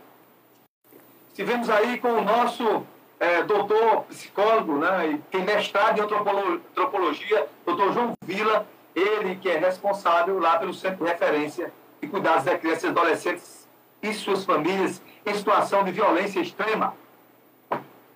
Estivemos 1.29 1.71
aí 1.71 1.99
com 1.99 2.09
o 2.09 2.21
nosso 2.23 2.85
é, 3.21 3.43
doutor 3.43 4.03
psicólogo, 4.09 4.79
né, 4.79 5.13
e 5.13 5.19
tem 5.31 5.45
mestrado 5.45 5.99
em 5.99 6.03
antropologia, 6.03 7.47
doutor 7.65 7.93
João 7.93 8.13
Vila, 8.23 8.67
ele 8.95 9.37
que 9.37 9.49
é 9.49 9.59
responsável 9.59 10.39
lá 10.41 10.59
pelo 10.59 10.75
Centro 10.75 11.05
de 11.05 11.11
Referência 11.11 11.73
e 12.03 12.09
Cuidados 12.09 12.45
das 12.45 12.61
Crianças 12.61 12.85
e 12.85 12.89
Adolescentes 12.89 13.69
e 14.03 14.13
suas 14.13 14.45
famílias 14.45 15.01
em 15.25 15.35
situação 15.35 15.85
de 15.85 15.93
violência 15.93 16.41
extrema. 16.41 16.95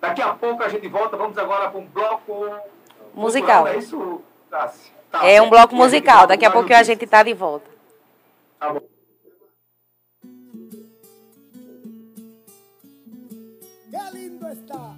Daqui 0.01 0.21
a 0.21 0.33
pouco 0.33 0.61
a 0.61 0.67
gente 0.67 0.87
volta, 0.89 1.15
vamos 1.15 1.37
agora 1.37 1.69
para 1.69 1.79
um 1.79 1.85
bloco 1.85 2.53
musical. 3.13 3.67
É 3.67 3.77
isso, 3.77 4.21
Tassi? 4.49 4.94
Tá, 5.15 5.25
é 5.25 5.41
um 5.41 5.49
bloco 5.49 5.75
musical. 5.75 6.27
Daqui 6.27 6.45
a 6.45 6.51
pouco 6.51 6.73
a 6.73 6.83
gente 6.83 7.07
tá 7.07 7.23
de 7.23 7.33
volta. 7.33 7.69
Tá 8.59 8.73
bom. 8.73 8.81
Que 13.89 14.17
lindo 14.17 14.47
está. 14.49 14.94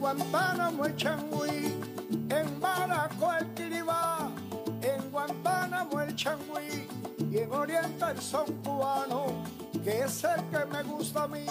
Guantánamo 0.00 0.86
el 0.86 0.96
changüí, 0.96 1.78
en 2.30 2.60
Baraco 2.60 3.32
el 3.38 3.46
Kiribá, 3.54 4.30
en 4.82 5.10
Guantánamo 5.10 6.00
el 6.00 6.16
changüí 6.16 6.88
y 7.30 7.38
en 7.38 7.52
Oriente 7.52 8.04
el 8.10 8.20
son 8.20 8.46
cubano, 8.64 9.44
que 9.84 10.00
es 10.00 10.24
el 10.24 10.42
que 10.50 10.64
me 10.66 10.82
gusta 10.82 11.24
a 11.24 11.28
mí. 11.28 11.46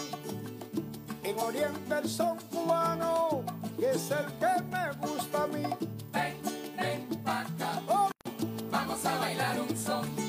En 1.24 1.40
Oriente 1.40 1.98
el 2.02 2.10
son 2.10 2.38
cubano, 2.52 3.44
que 3.78 3.92
es 3.92 4.12
el 4.12 4.26
que 4.40 4.62
me 4.64 4.92
gusta 5.08 5.44
a 5.44 5.48
mí. 5.48 5.64
Ven, 6.12 6.36
ven 6.78 7.24
pa' 7.24 7.46
Vamos 8.72 9.06
a 9.06 9.18
bailar 9.20 9.62
un 9.62 9.78
son. 9.78 10.29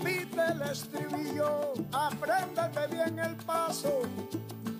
Repite 0.00 0.40
el 0.52 0.62
estribillo. 0.62 1.72
Apréndete 1.92 2.86
bien 2.88 3.18
el 3.18 3.36
paso 3.36 4.02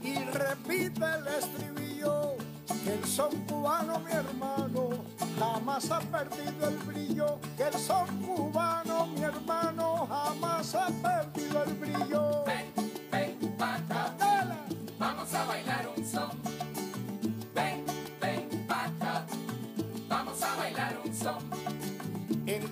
y 0.02 0.14
repite 0.18 1.04
el 1.04 1.26
estribillo. 1.28 2.36
Que 2.84 2.94
el 2.94 3.04
son 3.04 3.30
cubano, 3.46 4.00
mi 4.00 4.12
hermano, 4.12 4.90
jamás 5.38 5.90
ha 5.90 6.00
perdido 6.00 6.68
el 6.68 6.76
brillo. 6.78 7.38
Que 7.56 7.64
el 7.64 7.74
son 7.74 8.06
cubano, 8.22 9.06
mi 9.06 9.22
hermano, 9.22 10.06
jamás 10.08 10.74
ha 10.74 10.86
perdido 10.86 11.62
el 11.64 11.74
brillo. 11.74 12.44
Ven, 12.44 12.72
ven 13.10 13.56
pa' 13.56 13.76
acá. 13.76 14.14
Dale. 14.18 14.54
Vamos 14.98 15.32
a 15.34 15.44
bailar 15.44 15.88
un 15.96 16.04
son. 16.04 16.61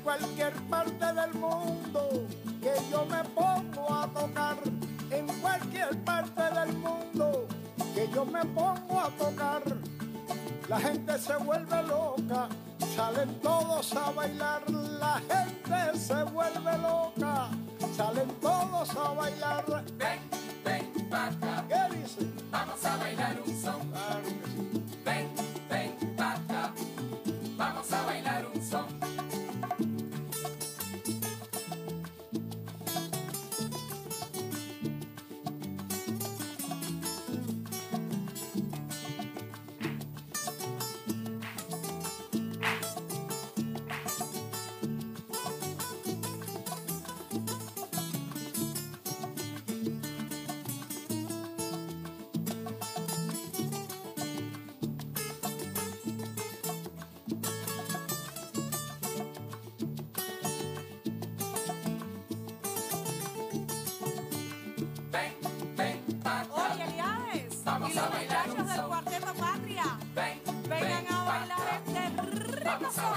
Cualquier 0.02 0.52
parte 0.68 1.06
del 1.12 1.34
mundo 1.34 2.26
que 2.60 2.72
yo 2.90 3.04
me 3.06 3.22
pongo 3.24 3.94
a 3.94 4.06
tocar, 4.08 4.56
en 5.10 5.26
cualquier 5.40 6.04
parte 6.04 6.42
del 6.42 6.72
mundo 6.76 7.46
que 7.94 8.08
yo 8.14 8.24
me 8.24 8.44
pongo 8.46 9.00
a 9.00 9.08
tocar, 9.10 9.62
la 10.68 10.80
gente 10.80 11.18
se 11.18 11.36
vuelve 11.36 11.82
loca, 11.82 12.48
salen 12.94 13.40
todos 13.40 13.94
a 13.94 14.10
bailar, 14.10 14.70
la 14.70 15.20
gente 15.20 15.98
se 15.98 16.22
vuelve 16.24 16.78
loca, 16.78 17.48
salen 17.96 18.28
todos 18.40 18.90
a 18.96 19.14
bailar. 19.14 19.64
Ven, 19.96 20.20
ven 20.64 21.08
pa' 21.10 21.26
acá. 21.26 21.64
¿Qué 21.68 21.96
dice? 21.96 22.30
Vamos 22.50 22.84
a 22.84 22.96
bailar 22.96 23.36
un 23.46 23.62
son. 23.62 23.90
Claro 23.90 24.22
que 24.22 24.50
sí. 24.50 24.69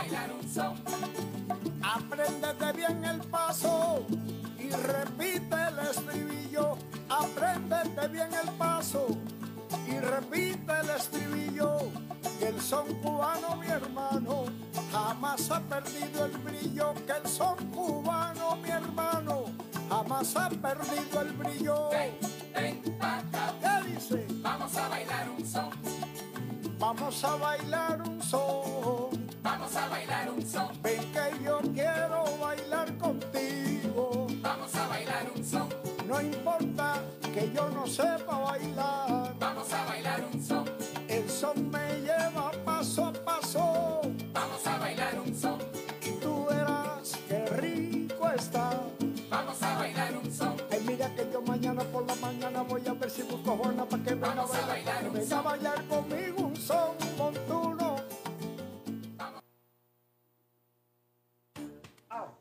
Bailar 0.03 0.31
un 0.33 0.47
bien 2.73 3.03
el 3.05 3.19
paso 3.21 3.72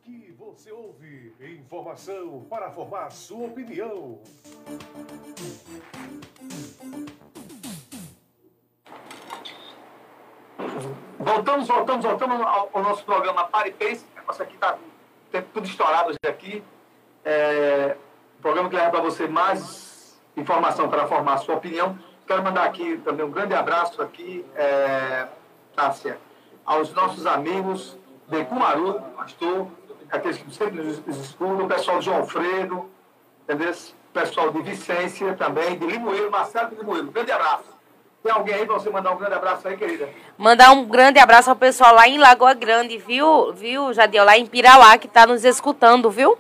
Aqui 0.03 0.35
você 0.37 0.73
ouve 0.73 1.33
informação 1.41 2.45
para 2.51 2.73
formar 2.73 3.09
sua 3.11 3.47
opinião. 3.47 4.19
Voltamos, 11.21 11.69
voltamos, 11.69 12.05
voltamos 12.05 12.41
ao, 12.41 12.83
nosso 12.83 13.05
programa 13.05 13.45
Pare 13.45 13.69
e 13.69 13.73
Pense. 13.73 14.05
Negócio 14.17 14.43
aqui 14.43 14.55
está 14.55 14.77
tudo 15.55 15.67
estourado 15.67 16.13
aqui. 16.27 16.65
É, 17.25 17.97
programa 18.41 18.69
que 18.69 18.75
leva 18.75 18.91
para 18.91 19.03
você 19.03 19.29
mais 19.29 20.21
informação 20.37 20.89
para 20.89 21.07
formar 21.07 21.39
sua 21.39 21.55
opinião. 21.55 21.97
Quero 22.27 22.43
mandar 22.43 22.65
aqui 22.65 22.99
também 23.05 23.25
um 23.25 23.31
grande 23.31 23.55
abraço 23.55 24.03
aqui, 24.03 24.45
é, 24.57 25.29
Tássia, 25.77 26.19
aos 26.67 26.93
nossos 26.93 27.25
amigos 27.25 27.97
de 28.33 28.45
Cumaru, 28.47 29.01
pastor, 29.15 29.69
aqueles 30.13 30.37
que 30.37 30.55
sempre 30.55 30.83
nos 30.83 31.17
escutam, 31.19 31.65
o 31.65 31.69
pessoal 31.69 31.99
de 31.99 32.05
João 32.05 32.19
Alfredo, 32.19 32.91
entendeu? 33.45 33.71
O 33.71 34.13
pessoal 34.13 34.51
de 34.51 34.63
Vicência 34.63 35.35
também, 35.35 35.79
de 35.79 35.87
Limoeiro, 35.87 36.31
Marcelo 36.31 36.69
de 36.69 36.77
Limoeiro. 36.77 37.09
Um 37.09 37.13
grande 37.13 37.33
abraço. 37.33 37.73
Tem 38.23 38.31
alguém 38.31 38.55
aí 38.55 38.67
para 38.67 38.75
você 38.75 38.91
mandar 38.91 39.11
um 39.11 39.17
grande 39.17 39.35
abraço 39.35 39.67
aí, 39.67 39.77
querida? 39.77 40.09
Mandar 40.39 40.71
um 40.71 40.85
grande 40.85 41.19
abraço 41.19 41.51
ao 41.51 41.57
pessoal 41.57 41.95
lá 41.95 42.07
em 42.07 42.19
Lagoa 42.19 42.55
Grande, 42.55 42.99
viu, 42.99 43.53
viu, 43.53 43.93
Jadiel? 43.93 44.25
Lá 44.25 44.39
em 44.39 44.47
Pirauá, 44.47 44.97
que 44.97 45.09
está 45.09 45.27
nos 45.27 45.45
escutando, 45.45 46.09
viu? 46.11 46.39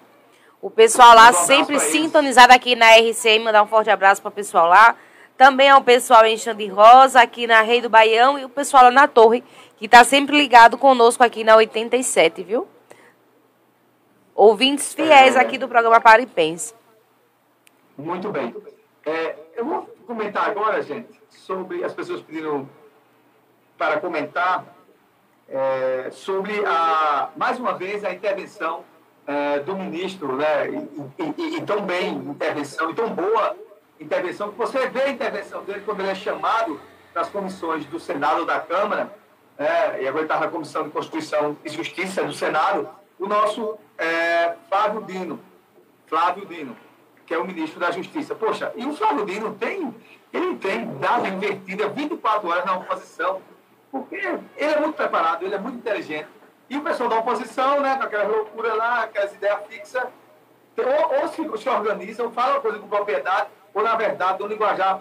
O 0.60 0.70
pessoal 0.70 1.12
lá 1.14 1.30
um 1.30 1.32
sempre 1.32 1.80
sintonizado 1.80 2.52
aqui 2.52 2.76
na 2.76 2.94
RCM. 2.94 3.42
Mandar 3.42 3.64
um 3.64 3.66
forte 3.66 3.90
abraço 3.90 4.22
para 4.22 4.28
o 4.28 4.32
pessoal 4.32 4.68
lá. 4.68 4.94
Também 5.36 5.70
ao 5.70 5.82
pessoal 5.82 6.24
em 6.24 6.36
Xande 6.36 6.68
Rosa, 6.68 7.20
aqui 7.20 7.48
na 7.48 7.62
Rei 7.62 7.80
do 7.80 7.88
Baião. 7.88 8.38
E 8.38 8.44
o 8.44 8.48
pessoal 8.48 8.84
lá 8.84 8.90
na 8.92 9.08
Torre, 9.08 9.42
que 9.76 9.86
está 9.86 10.04
sempre 10.04 10.36
ligado 10.36 10.78
conosco 10.78 11.24
aqui 11.24 11.42
na 11.42 11.56
87, 11.56 12.44
viu? 12.44 12.68
Ouvintes 14.34 14.94
fiéis 14.94 15.36
aqui 15.36 15.58
do 15.58 15.68
programa 15.68 16.00
Paripense. 16.00 16.74
Muito 17.96 18.30
bem. 18.30 18.54
É, 19.04 19.36
eu 19.56 19.64
vou 19.64 19.82
comentar 20.06 20.48
agora, 20.48 20.82
gente, 20.82 21.08
sobre 21.28 21.84
as 21.84 21.92
pessoas 21.92 22.20
pedindo 22.22 22.68
para 23.76 24.00
comentar 24.00 24.64
é, 25.48 26.08
sobre 26.12 26.64
a 26.64 27.30
mais 27.36 27.58
uma 27.58 27.74
vez 27.74 28.04
a 28.04 28.12
intervenção 28.12 28.84
é, 29.26 29.58
do 29.60 29.76
ministro, 29.76 30.36
né? 30.36 30.68
E, 30.68 31.22
e- 31.22 31.34
e- 31.36 31.56
e 31.58 31.62
tão 31.62 31.82
bem 31.82 32.14
intervenção, 32.14 32.90
e 32.90 32.94
tão 32.94 33.10
boa 33.10 33.54
intervenção, 34.00 34.50
que 34.50 34.58
você 34.58 34.88
vê 34.88 35.02
a 35.02 35.10
intervenção 35.10 35.62
dele 35.64 35.82
quando 35.84 36.00
ele 36.00 36.10
é 36.10 36.14
chamado 36.14 36.80
das 37.12 37.28
comissões 37.28 37.84
do 37.84 38.00
Senado 38.00 38.40
ou 38.40 38.46
da 38.46 38.58
Câmara, 38.60 39.12
né? 39.58 40.02
e 40.02 40.08
agora 40.08 40.24
está 40.24 40.40
na 40.40 40.48
Comissão 40.48 40.84
de 40.84 40.90
Constituição 40.90 41.56
e 41.64 41.68
Justiça 41.68 42.24
do 42.24 42.32
Senado, 42.32 42.88
o 43.22 43.28
nosso 43.28 43.78
é, 43.96 44.54
Flávio 44.68 45.02
Dino. 45.02 45.40
Flávio 46.06 46.44
Dino, 46.46 46.76
que 47.24 47.32
é 47.32 47.38
o 47.38 47.44
ministro 47.46 47.78
da 47.78 47.90
Justiça. 47.90 48.34
Poxa, 48.34 48.72
e 48.76 48.84
o 48.84 48.94
Flávio 48.94 49.24
Dino 49.24 49.54
tem, 49.54 49.94
ele 50.32 50.56
tem 50.56 50.86
dado 50.98 51.26
invertida 51.28 51.88
24 51.88 52.48
horas 52.48 52.64
na 52.64 52.76
oposição, 52.76 53.40
porque 53.90 54.16
ele 54.16 54.72
é 54.74 54.80
muito 54.80 54.96
preparado, 54.96 55.44
ele 55.44 55.54
é 55.54 55.58
muito 55.58 55.78
inteligente. 55.78 56.28
E 56.68 56.76
o 56.76 56.82
pessoal 56.82 57.08
da 57.08 57.18
oposição, 57.18 57.80
né, 57.80 57.96
com 57.96 58.02
aquela 58.04 58.24
loucura 58.24 58.74
lá, 58.74 59.04
aquelas 59.04 59.32
ideias 59.34 59.60
fixas, 59.68 60.04
ou, 60.76 61.20
ou 61.20 61.28
se, 61.28 61.62
se 61.62 61.68
organizam, 61.68 62.32
falam 62.32 62.60
coisa 62.60 62.78
com 62.78 62.88
propriedade, 62.88 63.48
ou 63.72 63.82
na 63.82 63.94
verdade, 63.94 64.40
no 64.40 64.46
linguajar 64.48 65.00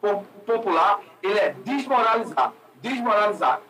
po- 0.00 0.24
popular, 0.46 1.00
ele 1.22 1.38
é 1.38 1.50
desmoralizado. 1.64 2.54
Desmoralizado. 2.80 3.62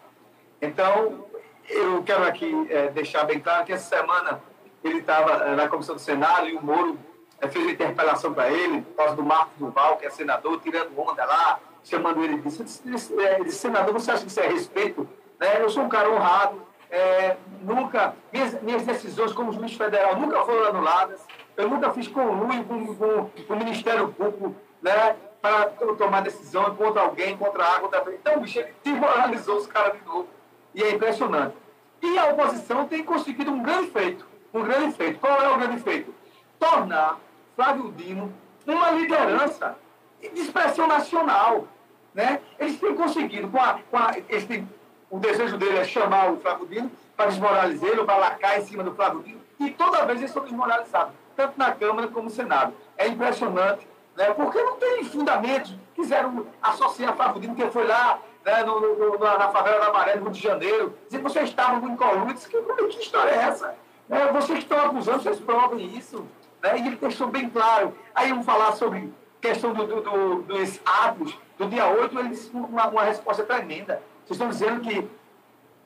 Então, 0.61 1.25
eu 1.71 2.03
quero 2.03 2.25
aqui 2.25 2.67
é, 2.71 2.89
deixar 2.89 3.25
bem 3.25 3.41
claro 3.41 3.65
que 3.65 3.73
essa 3.73 3.97
semana 3.97 4.43
ele 4.83 4.99
estava 4.99 5.45
é, 5.45 5.55
na 5.55 5.69
comissão 5.69 5.95
do 5.95 6.01
Senado 6.01 6.49
e 6.49 6.55
o 6.55 6.63
Moro 6.63 6.99
é, 7.41 7.49
fez 7.49 7.65
uma 7.65 7.73
interpelação 7.73 8.33
para 8.33 8.51
ele, 8.51 8.83
por 8.83 8.97
causa 8.97 9.17
do 9.17 9.23
Marcos 9.23 9.57
Duval, 9.59 9.97
que 9.97 10.07
é 10.07 10.11
senador, 10.11 10.61
tirando 10.61 10.99
onda 10.99 11.25
lá, 11.25 11.61
chamando 11.85 12.23
ele 12.23 12.39
de 12.39 12.65
disse, 12.85 13.21
é, 13.21 13.45
senador, 13.47 13.93
você 13.93 14.11
acha 14.11 14.23
que 14.23 14.31
isso 14.31 14.41
é 14.41 14.49
respeito? 14.49 15.09
Né? 15.39 15.63
Eu 15.63 15.71
sou 15.71 15.85
um 15.85 15.89
cara 15.89 16.11
honrado, 16.11 16.63
é, 16.91 17.37
nunca, 17.63 18.15
minhas, 18.33 18.61
minhas 18.63 18.83
decisões 18.83 19.33
como 19.33 19.53
juiz 19.53 19.75
federal 19.75 20.17
nunca 20.17 20.43
foram 20.45 20.67
anuladas, 20.67 21.25
eu 21.57 21.69
nunca 21.69 21.91
fiz 21.91 22.09
conluio 22.09 22.65
com, 22.65 22.95
com, 22.95 23.31
com 23.47 23.55
o 23.55 23.57
Ministério 23.57 24.09
Público, 24.09 24.55
né? 24.83 25.17
para 25.41 25.67
tomar 25.97 26.21
decisão 26.21 26.75
contra 26.77 27.03
alguém, 27.03 27.37
contra 27.37 27.65
a 27.65 27.77
água. 27.77 27.89
Contra... 27.89 28.15
Então, 28.15 28.41
bicho, 28.41 28.59
ele 28.59 28.75
desmoralizou 28.85 29.57
os 29.57 29.67
caras 29.67 29.99
de 29.99 30.05
novo. 30.05 30.29
E 30.75 30.83
é 30.83 30.93
impressionante. 30.93 31.57
E 32.03 32.19
a 32.19 32.31
oposição 32.31 32.87
tem 32.87 33.05
conseguido 33.05 33.51
um 33.51 33.63
grande 33.63 33.91
feito. 33.91 34.27
Um 34.53 34.63
grande 34.63 34.95
feito. 34.95 35.19
Qual 35.19 35.41
é 35.41 35.49
o 35.49 35.59
grande 35.59 35.81
feito? 35.83 36.15
Tornar 36.59 37.19
Flávio 37.57 37.93
Dino 37.93 38.33
uma 38.67 38.91
liderança 38.91 39.77
de 40.21 40.41
expressão 40.41 40.87
nacional. 40.87 41.67
Né? 42.15 42.41
Eles 42.59 42.79
têm 42.79 42.95
conseguido, 42.95 43.49
com 43.49 43.59
a, 43.59 43.79
com 43.91 43.97
a, 43.97 44.13
têm, 44.13 44.69
o 45.11 45.19
desejo 45.19 45.57
dele 45.57 45.79
é 45.79 45.85
chamar 45.85 46.33
o 46.33 46.39
Flávio 46.39 46.67
Dino 46.67 46.91
para 47.17 47.27
desmoralizá-lo, 47.27 48.05
para 48.05 48.17
lacar 48.17 48.59
em 48.59 48.65
cima 48.65 48.83
do 48.83 48.95
Flávio 48.95 49.23
Dino, 49.23 49.41
e 49.59 49.71
toda 49.71 50.05
vez 50.07 50.19
eles 50.19 50.31
são 50.31 50.43
desmoralizados, 50.43 51.13
tanto 51.37 51.59
na 51.59 51.73
Câmara 51.73 52.09
como 52.09 52.25
no 52.25 52.31
Senado. 52.31 52.75
É 52.97 53.07
impressionante 53.07 53.87
né? 54.17 54.33
porque 54.35 54.61
não 54.63 54.77
tem 54.77 55.05
fundamentos. 55.05 55.75
Quiseram 55.95 56.47
associar 56.63 57.15
Flávio 57.15 57.41
Dino, 57.41 57.55
que 57.55 57.67
foi 57.71 57.87
lá 57.87 58.19
né, 58.45 58.63
no, 58.65 58.81
no, 58.81 59.19
na 59.19 59.49
favela 59.49 59.87
da 59.87 59.93
Maré, 59.93 60.17
no 60.17 60.25
Rio 60.25 60.33
de 60.33 60.41
Janeiro, 60.41 60.95
que 61.09 61.19
vocês 61.19 61.49
estavam 61.49 61.89
em 61.89 61.97
coludes. 61.97 62.47
Que, 62.47 62.61
que 62.61 63.01
história 63.01 63.31
é 63.31 63.37
essa? 63.37 63.75
É, 64.09 64.33
vocês 64.33 64.59
que 64.59 64.65
estão 64.65 64.87
acusando, 64.87 65.23
vocês 65.23 65.41
provem 65.41 65.97
isso. 65.97 66.27
Né? 66.63 66.79
E 66.79 66.87
ele 66.87 66.97
deixou 66.97 67.29
bem 67.29 67.49
claro. 67.49 67.95
Aí 68.15 68.31
vamos 68.31 68.47
falar 68.47 68.73
sobre 68.73 69.13
questão 69.41 69.73
do, 69.73 69.87
do, 69.87 70.01
do, 70.01 70.43
dos 70.43 70.81
atos 70.85 71.37
do 71.57 71.67
dia 71.67 71.87
8, 71.87 72.19
ele 72.19 72.29
disse 72.31 72.51
uma, 72.53 72.89
uma 72.89 73.05
resposta 73.05 73.43
tremenda. 73.43 74.03
Vocês 74.25 74.33
estão 74.33 74.49
dizendo 74.49 74.81
que 74.81 75.09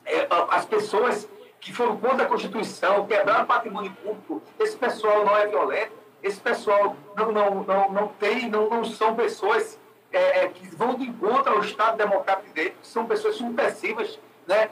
é, 0.05 0.27
as 0.49 0.65
pessoas 0.65 1.27
que 1.59 1.73
foram 1.73 1.97
contra 1.97 2.25
a 2.25 2.27
Constituição, 2.27 3.07
quebraram 3.07 3.45
patrimônio 3.45 3.91
público, 4.03 4.41
esse 4.59 4.75
pessoal 4.75 5.25
não 5.25 5.35
é 5.35 5.47
violento 5.47 6.05
esse 6.25 6.39
pessoal 6.39 6.95
não, 7.15 7.31
não, 7.31 7.63
não, 7.63 7.91
não 7.91 8.07
tem, 8.07 8.49
não, 8.49 8.67
não 8.67 8.83
são 8.83 9.15
pessoas 9.15 9.79
é, 10.15 10.45
é, 10.45 10.47
que 10.47 10.65
vão 10.75 10.95
de 10.95 11.03
encontro 11.03 11.53
ao 11.53 11.59
Estado 11.59 11.97
Democrático 11.97 12.47
de 12.47 12.53
Direito, 12.53 12.77
são 12.81 13.05
pessoas 13.05 13.35
subversivas, 13.35 14.17
né? 14.47 14.69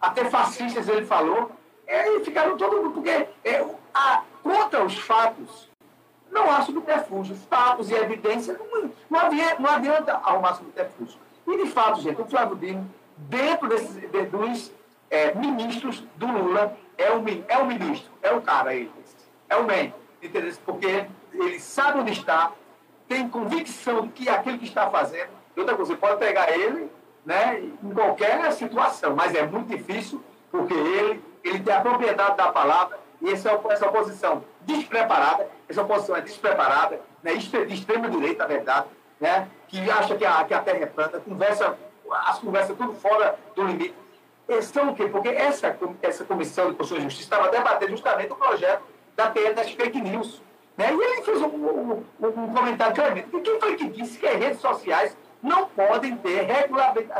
até 0.00 0.24
fascistas 0.24 0.88
ele 0.88 1.06
falou, 1.06 1.52
é, 1.86 2.16
e 2.16 2.24
ficaram 2.24 2.56
todo 2.56 2.82
mundo, 2.82 2.90
porque 2.90 3.28
é, 3.44 3.64
a, 3.94 4.22
contra 4.42 4.84
os 4.84 4.98
fatos, 4.98 5.70
não 6.32 6.50
há 6.50 6.62
subterfúgio. 6.62 7.36
Fatos 7.48 7.90
e 7.90 7.94
evidências, 7.94 8.58
não, 8.58 8.90
não, 9.08 9.20
havia, 9.20 9.56
não 9.60 9.70
adianta 9.70 10.14
arrumar 10.14 10.54
subterfúgio. 10.54 11.18
E, 11.46 11.64
de 11.64 11.70
fato, 11.70 12.00
gente, 12.00 12.20
o 12.20 12.26
Flávio 12.26 12.56
Dino, 12.56 12.90
dentro 13.16 13.68
desses, 13.68 13.94
de, 13.94 14.22
dos 14.24 14.72
é, 15.10 15.32
ministros 15.34 16.02
do 16.16 16.26
Lula, 16.26 16.76
é 16.98 17.12
o, 17.12 17.22
é 17.46 17.58
o 17.58 17.66
ministro, 17.66 18.10
é 18.20 18.32
o 18.32 18.40
cara, 18.40 18.74
ele, 18.74 18.90
é 19.48 19.56
o 19.56 19.66
entendeu? 20.20 20.52
porque 20.64 21.06
ele 21.34 21.60
sabe 21.60 22.00
onde 22.00 22.12
está, 22.12 22.52
tem 23.12 23.28
convicção 23.28 24.06
de 24.06 24.08
que 24.08 24.28
aquilo 24.28 24.58
que 24.58 24.64
está 24.64 24.88
fazendo. 24.88 25.28
Outra 25.54 25.74
coisa, 25.74 25.92
você 25.92 25.98
pode 25.98 26.18
pegar 26.18 26.50
ele 26.50 26.90
né, 27.26 27.60
em 27.60 27.90
qualquer 27.92 28.50
situação, 28.52 29.14
mas 29.14 29.34
é 29.34 29.46
muito 29.46 29.68
difícil, 29.68 30.22
porque 30.50 30.72
ele, 30.72 31.22
ele 31.44 31.60
tem 31.60 31.74
a 31.74 31.80
propriedade 31.80 32.36
da 32.38 32.50
palavra, 32.50 32.98
e 33.20 33.30
essa, 33.30 33.50
essa 33.68 33.86
oposição 33.86 34.42
despreparada, 34.62 35.46
essa 35.68 35.82
oposição 35.82 36.16
é 36.16 36.22
despreparada, 36.22 37.00
né, 37.22 37.34
de 37.34 37.74
extrema 37.74 38.08
direita, 38.08 38.44
na 38.44 38.48
verdade, 38.48 38.86
né, 39.20 39.46
que 39.68 39.90
acha 39.90 40.16
que 40.16 40.24
a, 40.24 40.42
que 40.44 40.54
a 40.54 40.60
terra 40.60 40.78
é 40.78 40.86
plana, 40.86 41.20
conversa, 41.20 41.78
as 42.26 42.38
conversas 42.38 42.76
tudo 42.76 42.94
fora 42.94 43.38
do 43.54 43.64
limite. 43.64 43.94
São 44.62 44.90
o 44.90 44.94
quê? 44.94 45.04
Porque 45.04 45.28
essa, 45.28 45.76
essa 46.02 46.24
comissão 46.24 46.70
de 46.70 46.76
Constituição 46.76 46.98
e 46.98 47.10
Justiça 47.10 47.34
estava 47.34 47.48
debatendo 47.50 47.92
justamente 47.92 48.32
o 48.32 48.36
projeto 48.36 48.82
da 49.14 49.30
PL 49.30 49.54
das 49.54 49.70
fake 49.70 50.00
news. 50.00 50.42
Né? 50.76 50.92
E 50.92 51.00
ele 51.00 51.22
fez 51.22 51.40
um, 51.42 51.46
um, 51.46 52.04
um 52.20 52.54
comentário 52.54 52.94
tremendo. 52.94 53.40
Quem 53.40 53.60
foi 53.60 53.76
que 53.76 53.88
disse 53.88 54.18
que 54.18 54.26
as 54.26 54.36
redes 54.36 54.60
sociais 54.60 55.16
não 55.42 55.66
podem 55.66 56.16
ter 56.16 56.46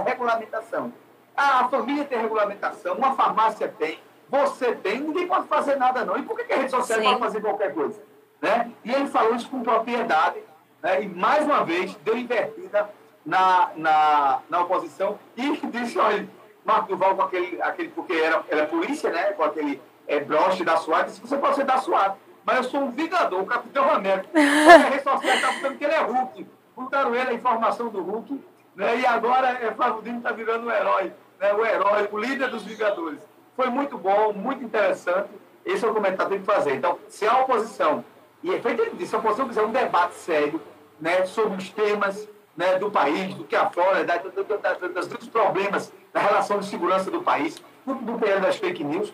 regulamentação? 0.04 0.92
A 1.36 1.68
família 1.68 2.04
tem 2.04 2.20
regulamentação, 2.20 2.94
uma 2.94 3.14
farmácia 3.14 3.68
tem, 3.78 3.98
você 4.28 4.74
tem, 4.74 5.00
ninguém 5.00 5.26
pode 5.26 5.46
fazer 5.48 5.76
nada 5.76 6.04
não. 6.04 6.16
E 6.16 6.22
por 6.22 6.36
que, 6.36 6.44
que 6.44 6.52
a 6.52 6.56
rede 6.56 6.70
social 6.70 6.98
Sim. 6.98 7.04
pode 7.04 7.18
fazer 7.20 7.40
qualquer 7.40 7.74
coisa? 7.74 8.02
Né? 8.40 8.70
E 8.84 8.92
ele 8.92 9.06
falou 9.06 9.34
isso 9.34 9.48
com 9.48 9.62
propriedade, 9.62 10.40
né? 10.82 11.02
e 11.02 11.08
mais 11.08 11.44
uma 11.44 11.64
vez 11.64 11.94
deu 11.96 12.16
invertida 12.16 12.90
na, 13.24 13.70
na, 13.76 14.40
na 14.48 14.60
oposição 14.60 15.18
e 15.36 15.56
disse, 15.68 15.98
olha, 15.98 16.28
Marco 16.64 16.88
Duval 16.88 17.16
com 17.16 17.22
aquele, 17.22 17.60
aquele 17.62 17.88
porque 17.88 18.12
era, 18.12 18.44
era 18.48 18.66
polícia, 18.66 19.10
né? 19.10 19.32
Com 19.32 19.42
aquele 19.42 19.80
é, 20.06 20.20
broche 20.20 20.64
da 20.64 20.76
SWAT, 20.76 21.06
disse, 21.06 21.20
você 21.20 21.36
pode 21.36 21.56
ser 21.56 21.64
da 21.64 21.78
SWAT, 21.78 22.16
mas 22.44 22.56
eu 22.58 22.64
sou 22.64 22.80
um 22.80 22.90
vingador, 22.90 23.40
o 23.40 23.46
Capitão 23.46 23.90
América. 23.90 24.28
a 24.34 24.88
rede 24.88 25.02
social 25.02 25.34
está 25.34 25.52
falando 25.52 25.78
que 25.78 25.84
ele 25.84 25.94
é 25.94 26.00
Hulk. 26.00 26.46
Botaram 26.76 27.14
ele 27.14 27.30
a 27.30 27.34
informação 27.34 27.88
do 27.88 28.02
Hulk, 28.02 28.40
né? 28.74 29.00
e 29.00 29.06
agora 29.06 29.48
é, 29.48 29.72
Flávio 29.72 30.02
Dino 30.02 30.18
está 30.18 30.32
virando 30.32 30.66
o 30.66 30.70
herói, 30.70 31.12
né? 31.40 31.52
o 31.52 31.64
herói, 31.64 32.08
o 32.10 32.18
líder 32.18 32.50
dos 32.50 32.64
Vingadores. 32.64 33.20
Foi 33.54 33.68
muito 33.68 33.98
bom, 33.98 34.32
muito 34.32 34.64
interessante. 34.64 35.28
Esse 35.64 35.84
é 35.84 35.88
o 35.88 35.94
comentário 35.94 36.30
que 36.30 36.36
tem 36.36 36.40
que 36.40 36.46
fazer. 36.46 36.74
Então, 36.74 36.98
se 37.08 37.26
a 37.26 37.40
oposição, 37.40 38.04
e 38.42 38.52
é 38.52 38.60
feito 38.60 38.82
ele 38.82 38.92
disse, 38.92 39.10
se 39.10 39.16
a 39.16 39.18
oposição 39.18 39.48
quiser 39.48 39.62
um 39.62 39.70
debate 39.70 40.14
sério 40.14 40.60
né, 41.00 41.26
sobre 41.26 41.58
os 41.58 41.70
temas 41.70 42.28
né, 42.56 42.78
do 42.78 42.90
país, 42.90 43.34
do 43.34 43.44
que 43.44 43.54
afora, 43.54 44.04
da, 44.04 44.16
da, 44.16 44.56
da, 44.56 45.00
dos 45.00 45.28
problemas 45.28 45.92
da 46.12 46.20
relação 46.20 46.58
de 46.58 46.66
segurança 46.66 47.10
do 47.10 47.22
país, 47.22 47.62
do, 47.86 47.94
do 47.94 48.18
PL 48.18 48.40
das 48.40 48.56
fake 48.56 48.82
news, 48.82 49.12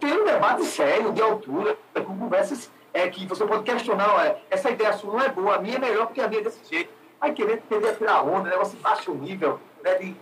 ter 0.00 0.12
um 0.12 0.24
debate 0.24 0.64
sério, 0.64 1.12
de 1.12 1.22
altura, 1.22 1.76
com 1.94 2.18
conversas 2.18 2.70
é, 2.92 3.08
que 3.08 3.26
você 3.26 3.44
pode 3.44 3.62
questionar, 3.62 4.26
é, 4.26 4.42
essa 4.50 4.70
ideia 4.70 4.92
sua 4.92 5.12
não 5.12 5.22
é 5.22 5.28
boa, 5.28 5.56
a 5.56 5.58
minha 5.58 5.76
é 5.76 5.78
melhor 5.78 6.06
porque 6.06 6.20
a 6.20 6.28
minha 6.28 6.40
é 6.40 6.44
desse 6.44 6.60
jeito. 6.68 6.90
Aí 7.20 7.32
querer 7.32 7.60
perder 7.62 7.96
tirar 7.96 8.22
onda, 8.22 8.48
negócio 8.48 8.76
de 8.76 8.82
baixo 8.82 9.12
nível, 9.14 9.60
né, 9.82 9.94
de, 9.94 10.16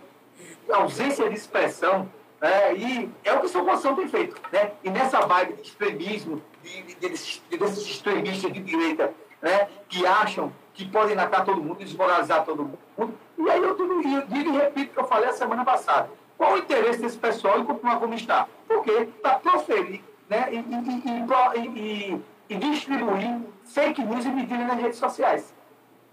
ausência 0.71 1.29
de 1.29 1.35
expressão. 1.35 2.09
Né, 2.41 2.75
e 2.75 3.09
é 3.23 3.33
o 3.33 3.39
que 3.41 3.57
a 3.57 3.61
oposição 3.61 3.95
tem 3.95 4.07
feito. 4.07 4.39
Né? 4.51 4.71
E 4.83 4.89
nessa 4.89 5.21
vibe 5.21 5.53
de 5.53 5.61
extremismo, 5.61 6.41
de, 6.63 6.83
de, 6.83 6.95
de, 6.95 7.41
de 7.49 7.57
desses 7.57 7.85
extremistas 7.85 8.51
de 8.51 8.59
direita, 8.59 9.13
né, 9.41 9.67
que 9.87 10.05
acham 10.05 10.51
que 10.73 10.85
podem 10.85 11.15
matar 11.15 11.43
todo 11.45 11.61
mundo, 11.61 11.77
desmoralizar 11.77 12.45
todo 12.45 12.63
mundo. 12.63 13.13
E 13.37 13.49
aí 13.49 13.61
eu 13.61 13.75
digo, 13.75 14.27
digo 14.27 14.49
e 14.49 14.57
repito 14.57 14.91
o 14.91 14.93
que 14.93 14.99
eu 14.99 15.07
falei 15.07 15.29
a 15.29 15.33
semana 15.33 15.63
passada. 15.63 16.09
Qual 16.37 16.53
o 16.53 16.57
interesse 16.57 17.01
desse 17.01 17.17
pessoal 17.17 17.59
em 17.59 17.65
continuar 17.65 17.99
como 17.99 18.13
está? 18.13 18.47
Porque 18.67 19.09
para 19.21 19.39
proferir 19.39 20.03
né, 20.29 20.49
e, 20.51 20.57
e, 20.57 21.79
e, 21.79 22.21
e, 22.49 22.55
distribuir 22.57 23.41
fake 23.65 24.03
news 24.03 24.25
e 24.25 24.29
mentiras 24.29 24.67
nas 24.67 24.79
redes 24.79 24.99
sociais. 24.99 25.53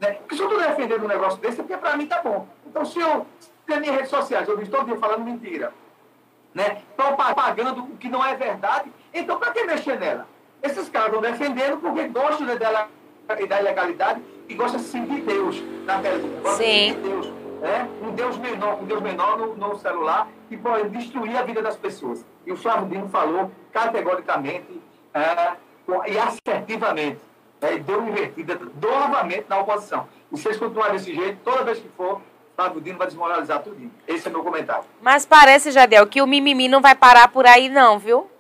Né? 0.01 0.13
Porque 0.13 0.37
se 0.37 0.43
eu 0.43 0.49
estou 0.49 0.63
defendendo 0.63 1.05
um 1.05 1.09
negócio 1.09 1.39
desse, 1.41 1.61
é 1.61 1.63
porque 1.63 1.77
para 1.77 1.97
mim 1.97 2.05
está 2.05 2.23
bom. 2.23 2.47
Então, 2.67 2.85
se 2.85 2.99
eu 2.99 3.27
tenho 3.67 3.81
minhas 3.81 3.97
redes 3.97 4.11
sociais, 4.11 4.49
eu 4.49 4.61
estou 4.63 4.85
dia 4.85 4.97
falando 4.97 5.25
mentira, 5.25 5.73
né, 6.55 6.83
propagando 6.97 7.83
o 7.83 7.97
que 7.97 8.09
não 8.09 8.25
é 8.25 8.35
verdade, 8.35 8.91
então 9.13 9.39
para 9.39 9.53
que 9.53 9.65
mexer 9.65 9.99
nela? 9.99 10.27
Esses 10.63 10.89
caras 10.89 11.09
estão 11.09 11.21
defendendo 11.21 11.79
porque 11.79 12.09
gostam 12.09 12.47
dela, 12.57 12.89
da 13.27 13.61
ilegalidade 13.61 14.23
e 14.49 14.55
gostam 14.55 14.81
de 14.81 14.87
sentir 14.87 15.21
Deus 15.23 15.63
na 15.85 16.01
televisão. 16.01 16.57
Sim. 16.57 16.99
Deus 17.03 17.44
né? 17.65 17.89
um 18.03 18.13
Deus 18.13 18.37
menor, 18.37 18.83
um 18.83 18.85
Deus 18.85 19.01
menor 19.01 19.39
no, 19.39 19.57
no, 19.57 19.79
celular 19.79 20.29
que 20.51 20.57
pode 20.57 20.91
destruir 20.91 21.35
a 21.35 21.43
vida 21.43 21.63
das 21.63 21.77
pessoas. 21.77 22.23
E 22.47 22.53
o 22.53 22.57
Flávio 22.57 22.89
Dino 22.89 23.09
falou 23.09 23.51
categoricamente 23.73 24.83
é, 25.15 25.55
e 26.07 26.19
assertivamente, 26.19 27.21
né? 27.63 27.79
deu 27.79 28.07
invertida 28.07 28.61
novamente 28.81 29.47
na 29.49 29.61
oposição. 29.61 30.07
E 30.31 30.37
se 30.37 30.47
eles 30.47 30.59
continuarem 30.59 30.97
desse 30.97 31.15
jeito, 31.15 31.39
toda 31.43 31.65
vez 31.65 31.79
que 31.79 31.89
for, 31.97 32.21
Flávio 32.55 32.83
Dino 32.83 32.99
vai 32.99 33.07
desmoralizar 33.07 33.63
tudo. 33.63 33.91
Esse 34.07 34.29
é 34.29 34.31
meu 34.31 34.45
comentário. 34.45 34.85
Mas 35.01 35.25
parece, 35.25 35.71
Jadel, 35.71 36.07
que 36.07 36.21
o 36.21 36.27
mimimi 36.27 36.69
não 36.69 36.83
vai 36.83 36.95
parar 36.95 37.29
por 37.29 37.47
aí 37.47 37.71
não, 37.71 37.99
viu? 37.99 38.31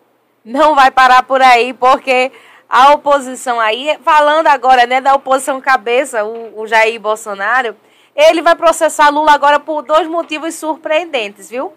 Não 0.45 0.75
vai 0.75 0.91
parar 0.91 1.23
por 1.23 1.41
aí, 1.41 1.73
porque 1.73 2.31
a 2.69 2.93
oposição 2.93 3.59
aí, 3.59 3.99
falando 4.05 4.49
agora 4.49 4.87
né, 4.87 5.01
da 5.01 5.15
oposição 5.15 5.59
cabeça, 5.63 6.23
o, 6.25 6.61
o 6.61 6.67
Jair 6.67 7.01
Bolsonaro, 7.01 7.75
ele 8.15 8.43
vai 8.43 8.55
processar 8.55 9.11
Lula 9.11 9.33
agora 9.33 9.59
por 9.59 9.83
dois 9.83 10.07
motivos 10.07 10.55
surpreendentes, 10.55 11.51
viu? 11.51 11.73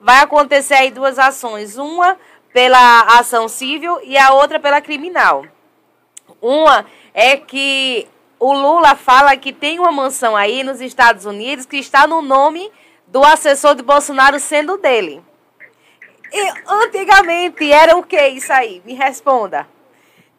Vai 0.00 0.20
acontecer 0.20 0.74
aí 0.74 0.90
duas 0.90 1.18
ações, 1.18 1.76
uma 1.76 2.16
pela 2.52 3.00
ação 3.18 3.48
civil 3.48 3.98
e 4.02 4.16
a 4.16 4.32
outra 4.32 4.60
pela 4.60 4.80
criminal. 4.80 5.44
Uma 6.40 6.86
é 7.12 7.36
que 7.36 8.06
o 8.38 8.52
Lula 8.52 8.94
fala 8.94 9.36
que 9.36 9.52
tem 9.52 9.78
uma 9.78 9.90
mansão 9.90 10.36
aí 10.36 10.62
nos 10.62 10.80
Estados 10.80 11.24
Unidos 11.24 11.66
que 11.66 11.78
está 11.78 12.06
no 12.06 12.22
nome 12.22 12.70
do 13.06 13.24
assessor 13.24 13.74
de 13.74 13.82
Bolsonaro 13.82 14.38
sendo 14.38 14.76
dele. 14.76 15.22
E 16.32 16.52
antigamente 16.66 17.72
era 17.72 17.96
o 17.96 18.02
que 18.02 18.20
isso 18.28 18.52
aí? 18.52 18.82
Me 18.84 18.94
responda. 18.94 19.66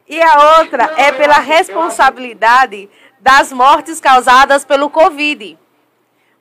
E 0.08 0.22
a 0.22 0.60
outra 0.60 0.94
é 0.98 1.12
pela 1.12 1.40
responsabilidade 1.40 2.90
das 3.20 3.52
mortes 3.52 4.00
causadas 4.00 4.64
pelo 4.66 4.90
Covid. 4.90 5.58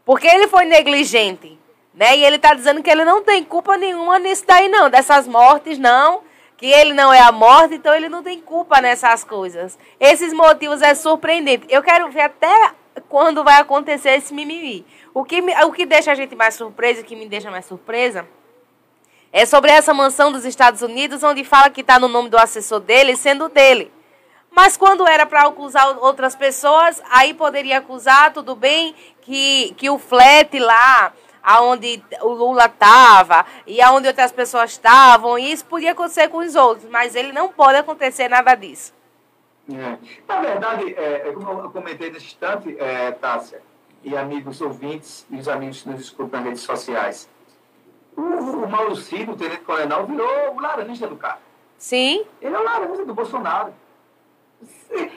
Porque 0.04 0.26
ele 0.26 0.48
foi 0.48 0.64
negligente, 0.64 1.58
né? 1.92 2.16
E 2.16 2.24
ele 2.24 2.36
está 2.36 2.54
dizendo 2.54 2.82
que 2.82 2.90
ele 2.90 3.04
não 3.04 3.22
tem 3.22 3.44
culpa 3.44 3.76
nenhuma 3.76 4.18
nisso 4.18 4.44
daí, 4.46 4.68
não. 4.68 4.88
Dessas 4.88 5.26
mortes, 5.26 5.78
não. 5.78 6.22
Que 6.56 6.66
ele 6.66 6.92
não 6.92 7.12
é 7.12 7.20
a 7.20 7.30
morte, 7.30 7.74
então 7.76 7.94
ele 7.94 8.08
não 8.08 8.22
tem 8.22 8.40
culpa 8.40 8.80
nessas 8.80 9.22
coisas. 9.22 9.78
Esses 10.00 10.32
motivos 10.32 10.82
é 10.82 10.94
surpreendente. 10.94 11.66
Eu 11.68 11.82
quero 11.82 12.10
ver 12.10 12.22
até 12.22 12.72
quando 13.08 13.44
vai 13.44 13.60
acontecer 13.60 14.10
esse 14.16 14.34
mimimi. 14.34 14.84
O 15.14 15.24
que, 15.24 15.40
me- 15.40 15.54
o 15.64 15.72
que 15.72 15.86
deixa 15.86 16.10
a 16.12 16.14
gente 16.14 16.34
mais 16.34 16.54
surpresa, 16.54 17.00
o 17.00 17.04
que 17.04 17.14
me 17.14 17.28
deixa 17.28 17.50
mais 17.50 17.64
surpresa, 17.66 18.26
é 19.32 19.44
sobre 19.46 19.70
essa 19.70 19.92
mansão 19.94 20.32
dos 20.32 20.44
Estados 20.44 20.82
Unidos, 20.82 21.22
onde 21.22 21.44
fala 21.44 21.70
que 21.70 21.80
está 21.82 21.98
no 21.98 22.08
nome 22.08 22.28
do 22.28 22.38
assessor 22.38 22.80
dele, 22.80 23.14
sendo 23.14 23.48
dele. 23.48 23.92
Mas 24.50 24.76
quando 24.76 25.06
era 25.06 25.24
para 25.24 25.42
acusar 25.42 25.98
outras 25.98 26.34
pessoas, 26.34 27.02
aí 27.10 27.34
poderia 27.34 27.78
acusar, 27.78 28.32
tudo 28.32 28.56
bem, 28.56 28.94
que, 29.20 29.74
que 29.76 29.88
o 29.88 29.98
flat 29.98 30.58
lá, 30.58 31.12
aonde 31.42 32.02
o 32.22 32.28
Lula 32.28 32.66
estava, 32.66 33.44
e 33.66 33.80
aonde 33.80 34.08
outras 34.08 34.32
pessoas 34.32 34.72
estavam, 34.72 35.38
e 35.38 35.52
isso 35.52 35.64
podia 35.64 35.92
acontecer 35.92 36.28
com 36.28 36.38
os 36.38 36.54
outros, 36.54 36.90
mas 36.90 37.14
ele 37.14 37.32
não 37.32 37.48
pode 37.48 37.78
acontecer 37.78 38.28
nada 38.28 38.54
disso. 38.54 38.92
É. 39.70 39.98
Na 40.26 40.40
verdade, 40.40 40.94
é, 40.94 41.28
é 41.28 41.32
como 41.32 41.62
eu 41.62 41.70
comentei 41.70 42.10
nesse 42.10 42.26
instante, 42.26 42.74
é, 42.78 43.12
Tássia, 43.12 43.62
e 44.02 44.16
amigos 44.16 44.60
ouvintes 44.60 45.26
e 45.30 45.36
os 45.36 45.48
amigos 45.48 45.82
que 45.82 45.88
nos 45.88 46.00
escutam 46.00 46.40
nas 46.40 46.48
redes 46.48 46.62
sociais, 46.62 47.28
o, 48.16 48.22
o 48.22 48.68
Mauro 48.68 48.96
Cid, 48.96 49.30
o 49.30 49.36
tenente 49.36 49.60
coronel, 49.60 50.06
virou 50.06 50.54
o 50.54 50.60
laranja 50.60 51.06
do 51.06 51.16
cara. 51.16 51.38
Sim. 51.76 52.24
Ele 52.40 52.54
é 52.54 52.58
o 52.58 52.64
laranja 52.64 53.04
do 53.04 53.14
Bolsonaro. 53.14 53.72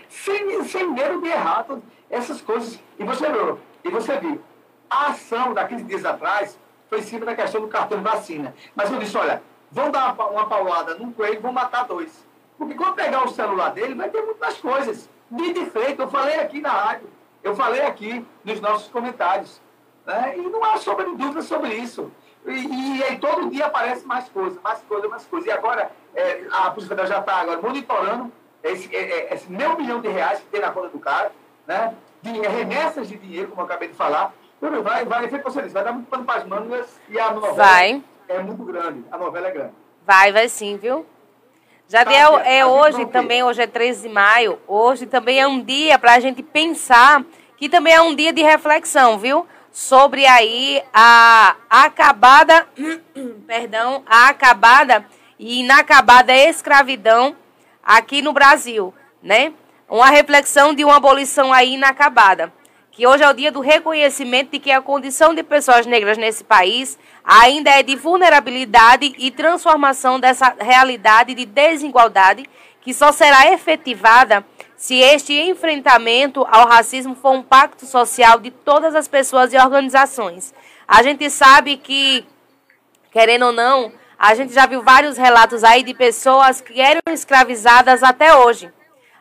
Sem, 0.09 0.63
sem, 0.63 0.87
medo 0.87 1.21
de 1.21 1.29
errar 1.29 1.63
todas 1.63 1.83
essas 2.09 2.41
coisas. 2.41 2.79
E 2.99 3.03
você 3.03 3.29
viu, 3.31 3.59
e 3.83 3.89
você 3.89 4.17
viu, 4.19 4.41
a 4.89 5.07
ação 5.07 5.53
daqueles 5.53 5.85
dias 5.87 6.05
atrás 6.05 6.59
foi 6.89 6.99
em 6.99 7.03
cima 7.03 7.25
da 7.25 7.35
questão 7.35 7.61
do 7.61 7.67
cartão 7.67 7.97
de 7.97 8.03
vacina. 8.03 8.53
Mas 8.75 8.91
eu 8.91 8.99
disse, 8.99 9.17
olha, 9.17 9.41
vão 9.71 9.89
dar 9.89 10.13
uma, 10.13 10.27
uma 10.27 10.45
paulada 10.47 10.95
num 10.95 11.11
coelho 11.11 11.35
e 11.35 11.39
vão 11.39 11.53
matar 11.53 11.85
dois. 11.85 12.27
Porque 12.57 12.75
quando 12.75 12.95
pegar 12.95 13.23
o 13.23 13.29
celular 13.29 13.71
dele, 13.71 13.95
vai 13.95 14.09
ter 14.09 14.21
muitas 14.21 14.57
coisas. 14.57 15.09
De 15.31 15.53
defeito, 15.53 16.01
eu 16.01 16.09
falei 16.09 16.39
aqui 16.39 16.59
na 16.59 16.69
rádio, 16.69 17.09
eu 17.41 17.55
falei 17.55 17.81
aqui 17.81 18.25
nos 18.43 18.59
nossos 18.59 18.89
comentários. 18.89 19.61
Né? 20.05 20.35
E 20.37 20.41
não 20.41 20.63
há 20.63 20.77
sombra 20.77 21.05
de 21.05 21.15
dúvida 21.15 21.41
sobre 21.41 21.73
isso. 21.73 22.11
E, 22.45 22.97
e 22.97 23.03
aí 23.03 23.17
todo 23.17 23.49
dia 23.49 23.67
aparece 23.67 24.05
mais 24.05 24.27
coisa, 24.29 24.59
mais 24.61 24.81
coisa, 24.81 25.07
mais 25.07 25.25
coisa. 25.25 25.47
E 25.47 25.51
agora, 25.51 25.91
é, 26.13 26.45
a 26.51 26.69
Polícia 26.71 26.89
Federal 26.89 27.07
já 27.07 27.19
está 27.19 27.37
agora 27.37 27.61
monitorando 27.61 28.31
esse, 28.63 28.95
é, 28.95 28.99
é, 28.99 29.33
esse 29.33 29.51
meio 29.51 29.77
milhão 29.77 30.01
de 30.01 30.07
reais 30.07 30.39
que 30.39 30.45
tem 30.45 30.61
na 30.61 30.71
conta 30.71 30.89
do 30.89 30.99
cara, 30.99 31.31
né? 31.67 31.95
de 32.21 32.31
remessas 32.31 33.07
de 33.07 33.17
dinheiro, 33.17 33.49
como 33.49 33.61
eu 33.61 33.65
acabei 33.65 33.87
de 33.87 33.95
falar. 33.95 34.33
Vai, 34.59 34.81
vai, 34.81 35.05
vai, 35.05 35.27
feito 35.27 35.43
você 35.43 35.61
disse, 35.63 35.73
vai 35.73 35.83
dar 35.83 35.91
muito 35.91 36.07
pano 36.07 36.23
para 36.23 36.41
as 36.41 36.47
mangas 36.47 36.87
e 37.09 37.19
a 37.19 37.31
novela 37.31 37.53
Vai. 37.53 38.03
é 38.27 38.39
muito 38.39 38.63
grande. 38.63 39.03
A 39.11 39.17
novela 39.17 39.47
é 39.47 39.51
grande. 39.51 39.73
Vai, 40.05 40.31
vai 40.31 40.47
sim, 40.47 40.77
viu? 40.77 41.05
Jadiel, 41.87 42.33
Tá, 42.33 42.45
é 42.45 42.63
gente 42.63 42.69
hoje 42.69 43.05
também, 43.07 43.43
hoje 43.43 43.61
é 43.63 43.67
13 43.67 44.07
de 44.07 44.13
maio, 44.13 44.59
hoje 44.67 45.05
também 45.05 45.39
é 45.39 45.47
um 45.47 45.61
dia 45.61 45.97
para 45.97 46.13
a 46.13 46.19
gente 46.19 46.41
pensar, 46.43 47.25
que 47.57 47.67
também 47.67 47.93
é 47.93 48.01
um 48.01 48.15
dia 48.15 48.31
de 48.31 48.41
reflexão, 48.41 49.17
viu? 49.17 49.47
Sobre 49.71 50.25
aí 50.25 50.81
a 50.93 51.55
acabada, 51.69 52.67
perdão, 53.47 54.03
a 54.05 54.29
acabada 54.29 55.03
e 55.39 55.61
inacabada 55.61 56.33
escravidão 56.33 57.35
aqui 57.83 58.21
no 58.21 58.33
Brasil, 58.33 58.93
né? 59.21 59.53
Uma 59.89 60.09
reflexão 60.09 60.73
de 60.73 60.85
uma 60.85 60.97
abolição 60.97 61.51
aí 61.51 61.73
inacabada. 61.73 62.51
Que 62.91 63.07
hoje 63.07 63.23
é 63.23 63.29
o 63.29 63.33
dia 63.33 63.51
do 63.51 63.61
reconhecimento 63.61 64.51
de 64.51 64.59
que 64.59 64.71
a 64.71 64.81
condição 64.81 65.33
de 65.33 65.43
pessoas 65.43 65.85
negras 65.85 66.17
nesse 66.17 66.43
país 66.43 66.97
ainda 67.23 67.69
é 67.71 67.83
de 67.83 67.95
vulnerabilidade 67.95 69.13
e 69.17 69.31
transformação 69.31 70.19
dessa 70.19 70.55
realidade 70.59 71.33
de 71.33 71.45
desigualdade 71.45 72.49
que 72.81 72.93
só 72.93 73.11
será 73.11 73.51
efetivada 73.53 74.45
se 74.75 74.95
este 74.95 75.33
enfrentamento 75.39 76.45
ao 76.49 76.67
racismo 76.67 77.15
for 77.15 77.31
um 77.31 77.43
pacto 77.43 77.85
social 77.85 78.39
de 78.39 78.49
todas 78.49 78.95
as 78.95 79.07
pessoas 79.07 79.53
e 79.53 79.57
organizações. 79.57 80.53
A 80.87 81.03
gente 81.03 81.29
sabe 81.29 81.77
que 81.77 82.25
querendo 83.11 83.47
ou 83.47 83.51
não, 83.51 83.91
a 84.21 84.35
gente 84.35 84.53
já 84.53 84.67
viu 84.67 84.83
vários 84.83 85.17
relatos 85.17 85.63
aí 85.63 85.81
de 85.81 85.95
pessoas 85.95 86.61
que 86.61 86.79
eram 86.79 87.01
escravizadas 87.09 88.03
até 88.03 88.35
hoje. 88.35 88.71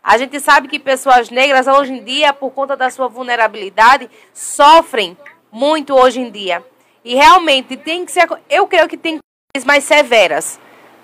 A 0.03 0.19
gente 0.19 0.39
sabe 0.39 0.69
que 0.69 0.79
pessoas 0.79 1.31
negras 1.31 1.67
hoje 1.67 1.95
em 1.95 2.05
dia, 2.05 2.35
por 2.35 2.51
conta 2.51 2.77
da 2.77 2.91
sua 2.91 3.09
vulnerabilidade, 3.09 4.11
sofrem 4.35 5.17
muito 5.51 5.95
hoje 5.95 6.21
em 6.21 6.31
dia. 6.31 6.63
E 7.03 7.15
realmente 7.15 7.79
tem 7.79 8.05
que 8.05 8.13
ser, 8.13 8.29
eu 8.51 8.67
creio 8.67 8.87
que 8.87 8.99
tem 8.99 9.17
que 9.17 9.23
leis 9.57 9.65
mais 9.65 9.85
severas, 9.85 10.61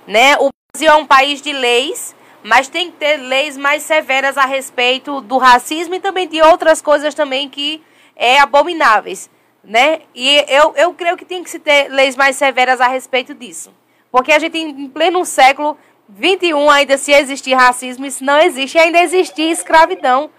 né? 0.06 0.36
O 0.40 0.50
Brasil 0.74 0.92
é 0.92 0.94
um 0.94 1.06
país 1.06 1.40
de 1.40 1.54
leis, 1.54 2.14
mas 2.42 2.68
tem 2.68 2.90
que 2.90 2.98
ter 2.98 3.16
leis 3.16 3.56
mais 3.56 3.82
severas 3.82 4.36
a 4.36 4.44
respeito 4.44 5.22
do 5.22 5.38
racismo 5.38 5.94
e 5.94 6.00
também 6.00 6.28
de 6.28 6.42
outras 6.42 6.82
coisas 6.82 7.14
também 7.14 7.48
que 7.48 7.82
é 8.14 8.38
abomináveis, 8.40 9.30
né? 9.64 10.02
E 10.14 10.44
eu, 10.48 10.74
eu 10.76 10.92
creio 10.92 11.16
que 11.16 11.24
tem 11.24 11.42
que 11.42 11.48
se 11.48 11.58
ter 11.58 11.88
leis 11.88 12.14
mais 12.14 12.36
severas 12.36 12.78
a 12.78 12.88
respeito 12.88 13.34
disso. 13.34 13.72
Porque 14.16 14.32
a 14.32 14.38
gente, 14.38 14.56
em 14.56 14.88
pleno 14.88 15.26
século 15.26 15.76
21, 16.08 16.70
ainda 16.70 16.96
se 16.96 17.12
existir 17.12 17.52
racismo, 17.52 18.06
isso 18.06 18.24
não 18.24 18.38
existe. 18.38 18.78
E 18.78 18.80
ainda 18.80 18.98
existir 18.98 19.50
escravidão. 19.50 20.30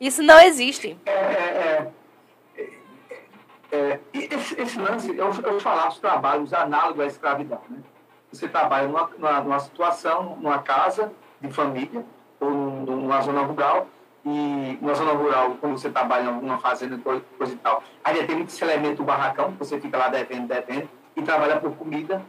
Isso 0.00 0.22
não 0.22 0.40
existe. 0.40 0.96
É, 1.04 1.10
é, 1.10 1.92
é, 2.56 2.66
é, 3.70 4.00
esse, 4.14 4.58
esse 4.58 4.78
lance, 4.78 5.14
eu, 5.14 5.30
eu 5.44 5.60
falar 5.60 5.88
os 5.88 5.98
trabalhos 5.98 6.54
análogos 6.54 7.00
à 7.00 7.06
escravidão. 7.06 7.60
Né? 7.68 7.80
Você 8.32 8.48
trabalha 8.48 8.88
numa, 8.88 9.10
numa, 9.18 9.40
numa 9.42 9.60
situação, 9.60 10.38
numa 10.40 10.60
casa 10.60 11.12
de 11.38 11.52
família, 11.52 12.02
ou 12.40 12.50
num- 12.50 12.96
numa 12.96 13.20
zona 13.20 13.42
rural, 13.42 13.88
e 14.24 14.78
numa 14.80 14.94
zona 14.94 15.12
rural, 15.12 15.58
quando 15.60 15.76
você 15.76 15.90
trabalha 15.90 16.24
em 16.24 16.28
alguma 16.28 16.56
fazenda, 16.60 16.96
coisa, 16.96 17.22
e 17.52 17.56
tal, 17.56 17.82
ainda 18.02 18.24
tem 18.26 18.36
muito 18.36 18.48
esse 18.48 18.64
elemento 18.64 19.02
barracão, 19.02 19.54
você 19.58 19.78
fica 19.78 19.98
lá 19.98 20.08
devendo, 20.08 20.48
devendo, 20.48 20.88
e 21.14 21.20
trabalha 21.20 21.60
por 21.60 21.72
comida. 21.76 22.24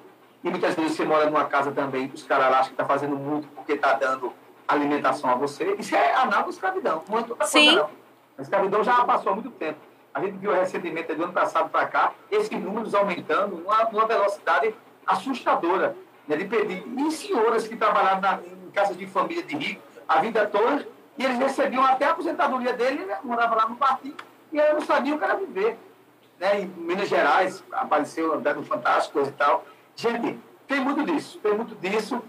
E 0.47 0.49
muitas 0.49 0.75
vezes 0.75 0.93
você 0.93 1.03
mora 1.03 1.25
numa 1.25 1.43
casa 1.43 1.73
também, 1.73 2.09
os 2.13 2.23
caras 2.23 2.47
acham 2.47 2.67
que 2.67 2.71
está 2.71 2.85
fazendo 2.85 3.17
muito 3.17 3.49
porque 3.49 3.73
está 3.73 3.91
dando 3.93 4.31
alimentação 4.65 5.29
a 5.29 5.35
você. 5.35 5.75
Isso 5.77 5.93
é 5.93 6.13
análogo 6.13 6.47
à 6.47 6.51
escravidão, 6.51 7.03
não 7.09 7.17
é 7.17 7.19
outra 7.19 7.35
coisa, 7.35 7.51
Sim. 7.51 7.75
não. 7.75 7.89
A 8.37 8.41
escravidão 8.41 8.81
já 8.81 9.03
passou 9.03 9.33
há 9.33 9.35
muito 9.35 9.51
tempo. 9.51 9.77
A 10.13 10.21
gente 10.21 10.37
viu 10.37 10.53
recentemente, 10.53 11.13
do 11.13 11.21
ano 11.21 11.33
passado 11.33 11.69
para 11.69 11.85
cá, 11.87 12.13
esses 12.31 12.49
números 12.49 12.95
aumentando 12.95 13.57
numa, 13.57 13.83
numa 13.91 14.05
velocidade 14.05 14.73
assustadora. 15.05 15.97
Né, 16.25 16.37
de 16.37 16.45
pedir. 16.45 16.83
E 16.97 17.11
senhoras 17.11 17.67
que 17.67 17.75
trabalhavam 17.75 18.21
na, 18.21 18.39
em 18.41 18.71
casas 18.71 18.97
de 18.97 19.05
família 19.05 19.43
de 19.43 19.55
rico 19.55 19.81
a 20.07 20.21
vida 20.21 20.45
toda, 20.47 20.87
e 21.17 21.25
eles 21.25 21.37
recebiam 21.39 21.83
até 21.83 22.05
a 22.05 22.11
aposentadoria 22.11 22.71
dele, 22.71 23.01
ele 23.01 23.13
morava 23.23 23.53
lá 23.53 23.67
no 23.67 23.75
partido, 23.75 24.15
e 24.53 24.57
eles 24.57 24.73
não 24.73 24.81
sabiam 24.81 25.17
o 25.17 25.19
que 25.19 25.25
era 25.25 25.35
viver. 25.35 25.77
Né? 26.39 26.61
Em 26.61 26.65
Minas 26.67 27.09
Gerais, 27.09 27.61
apareceu 27.71 28.33
até 28.35 28.53
no 28.53 28.63
Fantástico 28.63 29.19
e 29.19 29.31
tal. 29.31 29.65
Gente, 29.97 30.39
tem 30.67 30.79
muito 30.79 31.03
disso, 31.03 31.39
tem 31.39 31.55
muito 31.55 31.73
disso. 31.75 32.21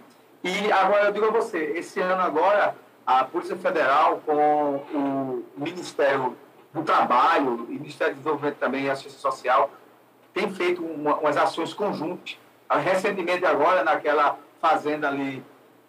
E 0.43 0.73
agora 0.73 1.05
eu 1.05 1.13
digo 1.13 1.27
a 1.27 1.31
você, 1.31 1.59
esse 1.77 2.01
ano 2.01 2.23
agora, 2.23 2.75
a 3.07 3.25
Polícia 3.25 3.57
Federal 3.57 4.23
com 4.25 4.83
o 4.95 5.45
Ministério 5.55 6.35
do 6.73 6.83
Trabalho 6.83 7.67
e 7.69 7.73
Ministério 7.75 8.15
do 8.15 8.19
Desenvolvimento 8.19 8.57
também 8.57 8.85
e 8.85 8.91
Assistência 8.91 9.21
Social 9.21 9.71
tem 10.33 10.51
feito 10.51 10.83
uma- 10.83 11.17
umas 11.17 11.37
ações 11.37 11.75
conjuntas. 11.75 12.39
Ah, 12.69 12.79
Recentemente 12.79 13.45
agora, 13.45 13.85
naquela 13.85 14.39
fazenda 14.63 15.09
ali, 15.09 15.45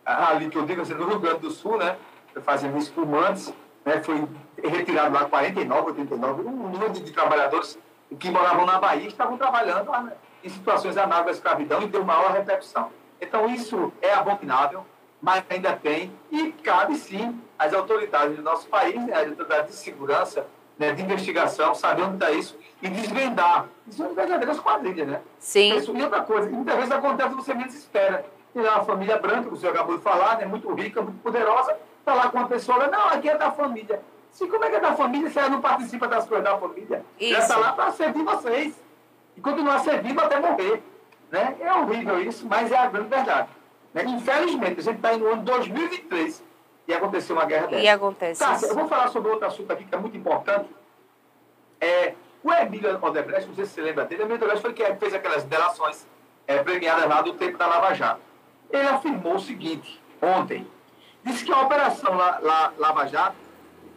ali 0.06 0.49
que 0.49 0.57
eu 0.57 0.65
digo 0.65 0.81
assim, 0.81 0.93
no 0.95 1.07
Rio 1.07 1.19
Grande 1.19 1.39
do 1.39 1.51
Sul, 1.51 1.77
né? 1.77 1.95
Fazendo 2.41 2.77
espumantes, 2.77 3.53
né? 3.85 4.01
Foi 4.01 4.27
retirado 4.61 5.14
lá 5.14 5.26
49, 5.26 5.88
89, 5.91 6.41
um 6.43 6.51
número 6.51 6.91
de 6.91 7.11
trabalhadores 7.11 7.77
que 8.19 8.30
moravam 8.31 8.65
na 8.65 8.80
Bahia 8.80 9.07
estavam 9.07 9.38
trabalhando 9.38 9.89
lá, 9.89 10.01
né, 10.03 10.14
em 10.43 10.49
situações 10.49 10.97
análogas 10.97 11.35
à 11.35 11.37
escravidão 11.37 11.81
e 11.81 11.87
deu 11.87 12.03
maior 12.03 12.31
repercussão. 12.31 12.91
Então, 13.21 13.49
isso 13.49 13.91
é 14.01 14.13
abominável, 14.13 14.85
mas 15.21 15.43
ainda 15.49 15.73
tem, 15.73 16.11
e 16.31 16.51
cabe 16.63 16.95
sim 16.95 17.39
às 17.57 17.73
autoridades 17.73 18.37
do 18.37 18.41
nosso 18.41 18.67
país, 18.67 18.95
né, 18.95 19.13
às 19.13 19.27
autoridades 19.29 19.71
de 19.71 19.77
segurança, 19.77 20.47
né, 20.77 20.93
de 20.93 21.01
investigação, 21.01 21.75
saber 21.75 22.03
onde 22.03 22.13
está 22.13 22.31
isso 22.31 22.57
e 22.81 22.87
desvendar. 22.87 23.67
Isso 23.85 23.97
são 23.97 24.13
verdadeiras 24.13 24.59
quadrilhas, 24.59 25.07
né? 25.07 25.21
Sim. 25.37 25.75
Isso, 25.75 25.95
e 25.95 26.01
outra 26.01 26.21
coisa, 26.21 26.49
muitas 26.49 26.75
vezes 26.75 26.91
acontece 26.91 27.35
você 27.35 27.53
menos 27.53 27.75
espera. 27.75 28.25
Tem 28.53 28.63
lá 28.63 28.75
uma 28.75 28.85
família 28.85 29.17
branca, 29.17 29.49
que 29.49 29.53
o 29.53 29.57
senhor 29.57 29.73
acabou 29.73 29.97
de 29.97 30.03
falar, 30.03 30.37
né, 30.37 30.45
muito 30.45 30.73
rica, 30.73 31.01
muito 31.01 31.21
poderosa, 31.21 31.77
falar 32.05 32.31
com 32.31 32.37
uma 32.37 32.47
pessoa, 32.47 32.87
não, 32.87 33.09
aqui 33.09 33.29
é 33.29 33.37
da 33.37 33.51
família. 33.51 34.01
Se 34.31 34.47
como 34.47 34.63
é 34.63 34.69
que 34.69 34.77
é 34.77 34.79
da 34.79 34.93
família, 34.93 35.29
se 35.29 35.37
ela 35.37 35.49
não 35.49 35.59
participa 35.59 36.07
das 36.07 36.25
coisas 36.25 36.45
da 36.45 36.57
família, 36.57 36.97
ela 36.97 37.05
Isso. 37.19 37.41
está 37.41 37.57
lá 37.57 37.73
para 37.73 37.91
servir 37.91 38.23
vocês. 38.23 38.73
E 39.39 39.41
continuar 39.41 39.79
servindo 39.79 40.19
até 40.19 40.37
morrer. 40.39 40.83
Né? 41.31 41.55
É 41.61 41.73
horrível 41.73 42.21
isso, 42.21 42.45
mas 42.47 42.71
é 42.71 42.77
a 42.77 42.87
grande 42.87 43.07
verdade. 43.09 43.49
Né? 43.93 44.03
Infelizmente, 44.05 44.79
a 44.79 44.83
gente 44.83 44.95
está 44.97 45.15
no 45.17 45.27
ano 45.27 45.43
2023 45.43 46.43
e 46.87 46.93
aconteceu 46.93 47.35
uma 47.35 47.45
guerra 47.45 47.67
dessa. 47.67 47.83
E 47.83 47.87
acontece 47.87 48.39
Tá, 48.43 48.53
isso. 48.53 48.65
eu 48.65 48.75
vou 48.75 48.87
falar 48.87 49.07
sobre 49.07 49.31
outro 49.31 49.47
assunto 49.47 49.71
aqui 49.71 49.85
que 49.85 49.95
é 49.95 49.97
muito 49.97 50.17
importante. 50.17 50.69
É, 51.79 52.13
o 52.43 52.51
Emílio 52.51 52.99
Odebrecht, 53.01 53.47
não 53.47 53.55
sei 53.55 53.65
se 53.65 53.71
você 53.73 53.81
lembra 53.81 54.05
dele, 54.05 54.23
o 54.23 54.25
Emílio 54.25 54.37
Odebrecht 54.37 54.61
foi 54.61 54.73
quem 54.73 54.95
fez 54.97 55.13
aquelas 55.13 55.43
delações 55.45 56.05
é, 56.47 56.61
premiadas 56.61 57.07
lá 57.07 57.21
do 57.21 57.33
tempo 57.33 57.57
da 57.57 57.67
Lava 57.67 57.93
Jato. 57.93 58.21
Ele 58.69 58.87
afirmou 58.87 59.35
o 59.35 59.39
seguinte, 59.39 60.01
ontem, 60.21 60.67
disse 61.23 61.45
que 61.45 61.51
a 61.53 61.61
operação 61.61 62.13
La- 62.15 62.73
Lava 62.77 63.05
Jato 63.07 63.35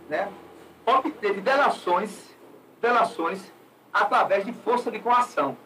né, 0.09 0.29
obteve 0.87 1.41
delações, 1.41 2.31
delações 2.81 3.52
através 3.93 4.45
de 4.45 4.53
força 4.53 4.91
de 4.91 4.99
coação. 4.99 5.57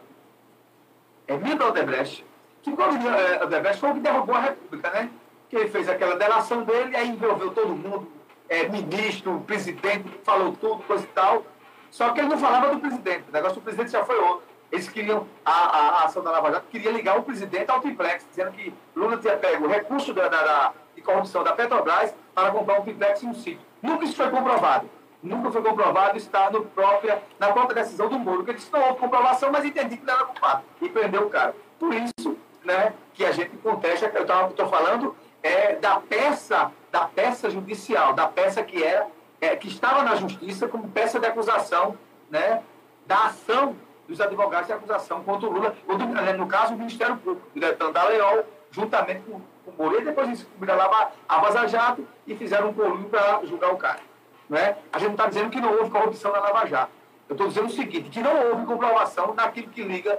Emílio 1.29 1.67
Odebrecht, 1.69 2.25
que 2.63 2.73
quando 2.73 3.09
é, 3.09 3.43
Odebrecht 3.45 3.81
foi 3.81 3.91
o 3.91 3.95
que 3.95 4.01
derrubou 4.01 4.35
a 4.35 4.41
República, 4.41 4.91
né? 4.91 5.11
Que 5.49 5.57
ele 5.57 5.69
fez 5.69 5.89
aquela 5.89 6.17
delação 6.17 6.63
dele, 6.65 6.97
aí 6.97 7.09
envolveu 7.09 7.51
todo 7.53 7.69
mundo, 7.69 8.11
é, 8.49 8.69
ministro, 8.69 9.41
presidente, 9.47 10.09
falou 10.25 10.53
tudo, 10.53 10.83
coisa 10.85 11.05
e 11.05 11.09
tal. 11.09 11.45
Só 11.91 12.11
que 12.13 12.21
ele 12.21 12.29
não 12.29 12.39
falava 12.39 12.75
do 12.75 12.81
presidente, 12.81 13.25
o 13.29 13.33
negócio 13.33 13.57
do 13.57 13.63
presidente 13.63 13.91
já 13.91 14.05
foi 14.05 14.19
outro. 14.19 14.43
Eles 14.71 14.89
queriam, 14.89 15.27
a, 15.45 15.51
a, 15.53 15.89
a 16.01 16.05
ação 16.05 16.23
da 16.23 16.31
Lava 16.33 16.51
Jato 16.51 16.67
queria 16.69 16.91
ligar 16.91 17.17
o 17.19 17.23
presidente 17.23 17.71
ao 17.71 17.81
triplex, 17.81 18.27
dizendo 18.29 18.51
que 18.51 18.75
Lula 18.97 19.17
tinha 19.17 19.37
pego 19.37 19.65
o 19.65 19.69
recurso 19.69 20.13
da, 20.13 20.27
da- 20.29 20.43
da- 20.43 20.73
de 20.95 21.03
corrupção 21.03 21.45
da 21.45 21.53
Petrobras 21.53 22.15
para 22.35 22.51
comprar 22.51 22.81
um 22.81 22.83
triplex 22.83 23.23
em 23.23 23.29
um 23.29 23.35
sítio. 23.35 23.61
Nunca 23.81 24.05
isso 24.05 24.17
foi 24.17 24.29
comprovado. 24.31 24.91
Nunca 25.23 25.51
foi 25.51 25.63
comprovado, 25.63 26.17
está 26.17 26.51
no 26.51 26.65
própria, 26.65 27.23
na 27.39 27.53
própria 27.53 27.83
decisão 27.83 28.09
do 28.09 28.19
Moro, 28.19 28.45
que 28.45 28.51
ele 28.51 28.59
disse 28.59 28.73
não 28.73 28.89
houve 28.89 29.01
comprovação, 29.01 29.51
mas 29.51 29.65
entendi 29.65 29.97
que 29.97 30.05
não 30.05 30.15
era 30.15 30.25
culpado. 30.25 30.63
E 30.81 30.89
prendeu 30.89 31.23
o 31.23 31.31
cara. 31.31 31.55
Por 31.79 31.93
isso, 31.95 32.37
né, 32.65 32.93
que 33.15 33.25
a 33.25 33.33
gente 33.33 33.57
contesta, 33.59 34.07
eu 34.07 34.49
estou 34.49 34.69
falando, 34.69 35.17
é 35.43 35.75
da 35.77 36.01
peça, 36.01 36.71
da 36.91 37.07
peça 37.07 37.51
judicial, 37.51 38.13
da 38.13 38.29
peça 38.29 38.63
que 38.63 38.83
era, 38.83 39.07
é, 39.41 39.57
que 39.57 39.69
estava 39.69 40.03
na 40.03 40.17
justiça 40.17 40.69
como 40.69 40.89
peça 40.89 41.19
de 41.19 41.27
acusação, 41.27 41.97
né, 42.31 42.63
da 43.07 43.27
ação 43.27 43.77
dos 44.09 44.21
advogados 44.21 44.67
de 44.67 44.73
acusação 44.73 45.23
contra 45.23 45.49
o 45.49 45.53
Lula, 45.53 45.75
ou 45.87 45.99
no 45.99 46.47
caso, 46.47 46.75
o 46.75 46.79
Ministério 46.79 47.17
Público, 47.17 47.47
o 47.49 47.59
Diretor 47.59 47.93
da 47.93 48.05
Leol, 48.05 48.45
juntamente 48.71 49.23
com, 49.23 49.41
o 49.67 49.75
Moro, 49.77 50.01
e 50.01 50.05
depois 50.05 50.29
eles 50.29 50.41
descobriram 50.41 50.77
lá 50.77 51.11
a 51.29 51.41
Vaza 51.41 51.67
Jato 51.67 52.07
e 52.27 52.37
fizeram 52.37 52.69
um 52.69 52.73
colunho 52.73 53.09
para 53.09 53.45
julgar 53.45 53.73
o 53.73 53.77
cara. 53.77 54.01
Né? 54.49 54.77
A 54.93 54.99
gente 54.99 55.09
não 55.09 55.15
está 55.15 55.27
dizendo 55.27 55.51
que 55.51 55.61
não 55.61 55.73
houve 55.77 55.91
corrupção 55.91 56.33
na 56.33 56.39
Lava 56.39 56.67
Jato. 56.67 56.93
Eu 57.29 57.35
estou 57.35 57.49
dizendo 57.49 57.67
o 57.67 57.71
seguinte, 57.71 58.09
que 58.09 58.21
não 58.21 58.51
houve 58.51 58.67
comprovação 58.67 59.35
naquilo 59.35 59.69
que 59.69 59.83
liga 59.83 60.19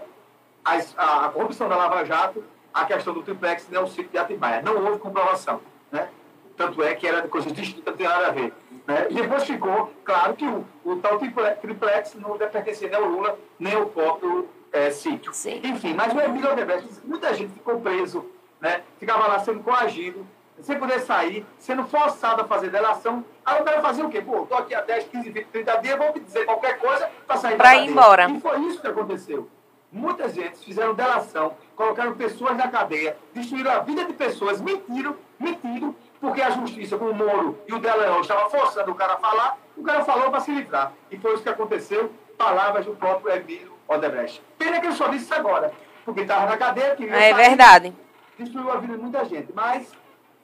a, 0.65 1.25
a 1.25 1.29
corrupção 1.29 1.69
da 1.69 1.77
Lava 1.77 2.03
Jato 2.03 2.43
à 2.73 2.85
questão 2.85 3.13
do 3.13 3.23
triplex 3.23 3.67
e 3.71 3.75
ao 3.75 3.87
sítio 3.87 4.09
de 4.09 4.17
Atibaia. 4.17 4.61
Não 4.61 4.83
houve 4.85 4.99
comprovação. 4.99 5.61
Né? 5.91 6.09
Tanto 6.57 6.83
é 6.83 6.93
que 6.95 7.07
era 7.07 7.21
de 7.21 7.29
coisas 7.29 7.53
distintas, 7.53 7.85
não 7.85 7.93
tem 7.93 8.07
nada 8.07 8.27
a 8.27 8.31
ver. 8.31 8.53
Né? 8.85 9.07
E 9.09 9.13
depois 9.13 9.43
ficou 9.43 9.93
claro 10.03 10.33
que 10.33 10.45
o, 10.45 10.65
o 10.83 10.97
tal 10.97 11.17
triple- 11.17 11.55
triplex 11.61 12.15
não 12.15 12.37
deve 12.37 12.51
pertencer 12.51 12.89
nem 12.89 12.99
ao 12.99 13.05
Lula, 13.05 13.39
nem 13.57 13.73
ao 13.73 13.85
próprio 13.85 14.49
é, 14.71 14.91
sítio. 14.91 15.31
Enfim, 15.63 15.93
mas 15.93 16.13
o 16.13 16.19
Emílio 16.19 16.51
Odebrecht, 16.51 16.89
muita 17.05 17.33
gente 17.33 17.53
ficou 17.53 17.79
preso, 17.79 18.29
né? 18.59 18.81
ficava 18.99 19.27
lá 19.27 19.39
sendo 19.39 19.61
coagido, 19.61 20.27
sem 20.61 20.77
poder 20.79 20.99
sair, 21.01 21.45
sendo 21.57 21.83
forçado 21.85 22.41
a 22.41 22.45
fazer 22.45 22.69
delação. 22.69 23.23
Aí 23.45 23.61
o 23.61 23.63
cara 23.63 23.81
fazia 23.81 24.05
o 24.05 24.09
quê? 24.09 24.21
Pô, 24.21 24.43
estou 24.43 24.57
aqui 24.57 24.73
há 24.75 24.81
10, 24.81 25.05
15, 25.05 25.29
20, 25.29 25.45
30 25.47 25.75
dias, 25.77 25.97
vou 25.97 26.13
me 26.13 26.19
dizer 26.19 26.45
qualquer 26.45 26.77
coisa 26.79 27.09
para 27.25 27.37
sair 27.37 27.51
da 27.51 27.57
Pra 27.57 27.75
ir 27.77 27.89
embora. 27.89 28.29
E 28.29 28.39
foi 28.39 28.59
isso 28.61 28.81
que 28.81 28.87
aconteceu. 28.87 29.49
Muitas 29.91 30.33
gente 30.33 30.57
fizeram 30.59 30.93
delação, 30.93 31.55
colocaram 31.75 32.13
pessoas 32.13 32.57
na 32.57 32.67
cadeia, 32.67 33.17
destruíram 33.33 33.71
a 33.71 33.79
vida 33.79 34.03
de 34.03 34.11
pessoas, 34.13 34.59
mentiram, 34.59 35.15
mentiram, 35.39 35.95
porque 36.19 36.41
a 36.41 36.49
justiça, 36.49 36.97
com 36.97 37.05
o 37.05 37.13
Moro 37.13 37.57
e 37.67 37.73
o 37.73 37.79
Deleon 37.79 38.19
estavam 38.19 38.49
forçando 38.49 38.91
o 38.91 38.95
cara 38.95 39.13
a 39.13 39.17
falar, 39.17 39.57
o 39.77 39.83
cara 39.83 40.03
falou 40.03 40.29
para 40.29 40.41
se 40.41 40.51
livrar. 40.51 40.91
E 41.09 41.17
foi 41.17 41.33
isso 41.35 41.43
que 41.43 41.47
aconteceu, 41.49 42.11
palavras 42.37 42.85
do 42.85 42.91
próprio 42.95 43.33
Emílio 43.33 43.71
Odebrecht. 43.87 44.43
Pena 44.57 44.81
que 44.81 44.87
ele 44.87 44.95
só 44.95 45.07
disse 45.07 45.23
isso 45.23 45.33
agora, 45.33 45.71
porque 46.03 46.21
estava 46.21 46.47
na 46.47 46.57
cadeia, 46.57 46.93
queria 46.95 47.15
É 47.15 47.33
sair, 47.33 47.47
verdade. 47.47 47.93
destruiu 48.37 48.69
a 48.71 48.75
vida 48.77 48.97
de 48.97 49.01
muita 49.01 49.23
gente. 49.23 49.53
Mas 49.53 49.89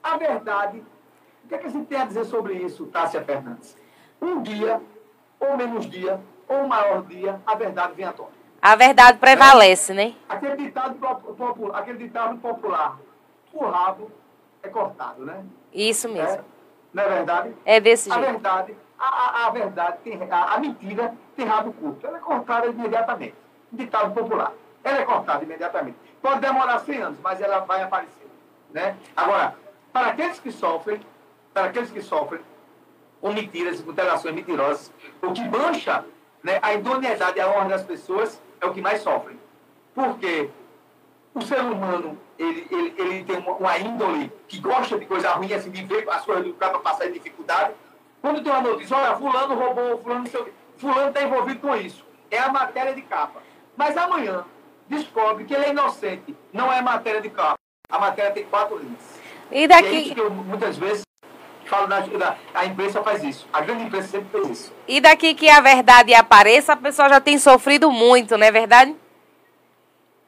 a 0.04 0.18
verdade, 0.18 0.84
o 1.46 1.48
que, 1.48 1.56
é 1.56 1.58
que 1.58 1.68
a 1.68 1.70
gente 1.70 1.86
tem 1.88 2.00
a 2.02 2.06
dizer 2.06 2.26
sobre 2.26 2.54
isso, 2.56 2.86
Tássia 2.88 3.24
Fernandes? 3.24 3.78
Um 4.22 4.42
dia, 4.42 4.82
ou 5.40 5.58
menos 5.58 5.86
dia, 5.90 6.20
ou 6.48 6.68
maior 6.68 7.04
dia, 7.04 7.40
a 7.46 7.56
verdade 7.56 7.94
vem 7.94 8.06
à 8.06 8.14
tona. 8.14 8.30
A 8.62 8.76
verdade 8.76 9.18
prevalece, 9.18 9.94
né? 9.94 10.14
Aquele 10.30 10.56
ditado, 10.56 10.96
pop- 10.96 11.34
popular, 11.34 11.80
aquele 11.80 11.98
ditado 11.98 12.38
popular, 12.38 12.98
o 13.54 13.66
rabo 13.66 14.10
é 14.62 14.70
cortado, 14.70 15.26
né? 15.26 15.44
Isso 15.74 16.08
mesmo. 16.08 16.44
Não 16.94 17.04
é 17.04 17.10
verdade? 17.10 17.54
É 17.66 17.80
desse 17.80 18.10
a 18.12 18.16
jeito. 18.16 18.32
Verdade, 18.32 18.76
a, 18.98 19.06
a, 19.06 19.48
a 19.48 19.50
verdade, 19.50 19.98
tem, 20.04 20.20
a, 20.32 20.54
a 20.54 20.58
mentira 20.60 21.14
tem 21.36 21.46
rabo 21.46 21.74
curto. 21.74 22.06
Ela 22.08 22.18
é 22.18 22.22
cortada 22.22 22.68
imediatamente. 22.68 23.36
Ditado 23.72 24.14
popular. 24.14 24.54
Ela 24.84 25.00
é 25.00 25.06
cortada 25.06 25.44
imediatamente. 25.44 25.98
Pode 26.22 26.40
demorar 26.40 26.80
100 26.80 27.02
anos, 27.02 27.20
mas 27.22 27.42
ela 27.42 27.60
vai 27.60 27.82
aparecer. 27.82 28.28
Né? 28.72 28.96
Agora, 29.16 29.56
para 29.94 30.08
aqueles 30.08 30.40
que 30.40 30.52
sofrem, 30.52 31.00
para 31.54 31.66
aqueles 31.66 31.92
que 31.92 32.02
sofrem 32.02 32.42
com 33.22 33.32
mentiras 33.32 33.80
com 33.80 33.94
delações 33.94 34.36
mentirosas, 34.36 34.92
o 35.22 35.32
que 35.32 35.48
mancha 35.48 36.04
né, 36.44 36.60
a 36.62 36.74
idoneidade 36.74 37.38
e 37.38 37.42
a 37.42 37.50
honra 37.50 37.70
das 37.70 37.84
pessoas 37.84 38.42
é 38.60 38.66
o 38.66 38.74
que 38.74 38.82
mais 38.82 39.02
sofrem. 39.02 39.40
Porque 39.96 40.50
o 41.34 41.42
ser 41.42 41.62
humano, 41.62 42.20
ele, 42.38 42.68
ele, 42.70 42.94
ele 42.98 43.24
tem 43.24 43.38
uma, 43.38 43.54
uma 43.54 43.78
índole 43.78 44.30
que 44.48 44.60
gosta 44.60 45.00
de 45.00 45.06
coisa 45.06 45.30
ruim, 45.32 45.54
assim, 45.54 45.72
de 45.72 45.84
ver 45.86 46.10
as 46.10 46.26
coisas 46.26 46.44
do 46.44 46.54
cara 46.56 46.78
passar 46.80 47.08
em 47.08 47.14
dificuldade. 47.14 47.74
Quando 48.22 48.44
tem 48.44 48.52
uma 48.52 48.62
notícia, 48.62 48.98
olha, 48.98 49.16
fulano 49.16 49.56
roubou, 49.56 49.98
fulano 50.00 50.26
fulano 50.78 51.08
está 51.08 51.24
envolvido 51.24 51.62
com 51.62 51.76
isso. 51.78 52.06
É 52.30 52.40
a 52.40 52.52
matéria 52.52 52.94
de 52.94 53.04
capa. 53.04 53.42
Mas 53.78 53.96
amanhã 53.96 54.44
descobre 54.90 55.46
que 55.46 55.54
ele 55.54 55.66
é 55.66 55.70
inocente. 55.70 56.36
Não 56.52 56.74
é 56.74 56.82
matéria 56.82 57.22
de 57.22 57.30
capa. 57.30 57.56
A 57.90 58.00
matéria 58.00 58.32
tem 58.32 58.46
quatro 58.46 58.78
linhas. 58.78 59.23
E 59.52 59.68
daqui, 59.68 60.14
que 60.14 60.20
eu 60.20 60.30
muitas 60.32 60.78
vezes 60.78 61.04
falo 61.66 61.88
na, 61.88 62.00
na- 62.08 62.36
a 62.54 62.66
imprensa 62.66 63.02
faz 63.04 63.24
isso. 63.24 63.48
A 63.54 63.62
grande 63.62 63.84
imprensa 63.84 64.08
sempre 64.08 64.30
fez 64.32 64.50
isso. 64.50 64.74
e 64.88 65.00
daqui 65.00 65.34
que 65.34 65.50
a 65.50 65.60
verdade 65.62 66.14
apareça, 66.14 66.74
a 66.74 66.78
pessoa 66.78 67.10
já 67.10 67.20
tem 67.22 67.38
sofrido 67.38 67.92
muito, 67.92 68.38
não 68.38 68.46
é 68.46 68.52
verdade? 68.52 68.96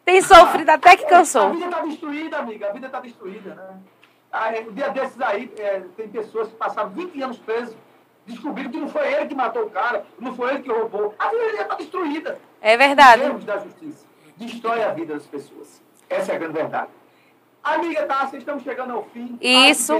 Tem 0.03 0.21
sofrido 0.21 0.69
até 0.69 0.95
que 0.95 1.05
A 1.05 1.09
cansou. 1.09 1.51
vida 1.53 1.65
está 1.65 1.81
destruída, 1.81 2.37
amiga. 2.37 2.69
A 2.69 2.73
vida 2.73 2.85
está 2.85 2.99
destruída, 2.99 3.55
né? 3.55 3.77
Ah, 4.31 4.51
Um 4.67 4.73
dia 4.73 4.89
desses 4.89 5.19
aí, 5.21 5.51
é, 5.57 5.81
tem 5.97 6.07
pessoas 6.09 6.49
que 6.49 6.55
passaram 6.55 6.89
20 6.91 7.21
anos 7.23 7.37
presos, 7.39 7.75
descobriram 8.27 8.69
que 8.69 8.77
não 8.79 8.89
foi 8.89 9.11
ele 9.13 9.25
que 9.27 9.33
matou 9.35 9.63
o 9.63 9.69
cara, 9.69 10.05
não 10.19 10.35
foi 10.35 10.51
ele 10.55 10.63
que 10.63 10.69
roubou. 10.71 11.15
A 11.17 11.29
vida 11.29 11.61
está 11.61 11.75
destruída. 11.75 12.37
É 12.61 12.77
verdade. 12.77 13.21
Os 13.21 13.27
erros 13.27 13.45
da 13.45 13.57
justiça. 13.59 14.05
Destrói 14.37 14.83
a 14.83 14.89
vida 14.89 15.13
das 15.15 15.25
pessoas. 15.25 15.81
Essa 16.09 16.33
é 16.33 16.35
a 16.35 16.39
grande 16.39 16.53
verdade. 16.53 16.89
Amiga 17.65 18.03
Tássia, 18.05 18.37
estamos 18.37 18.63
chegando 18.63 18.93
ao 18.93 19.05
fim. 19.05 19.37
Isso. 19.41 19.93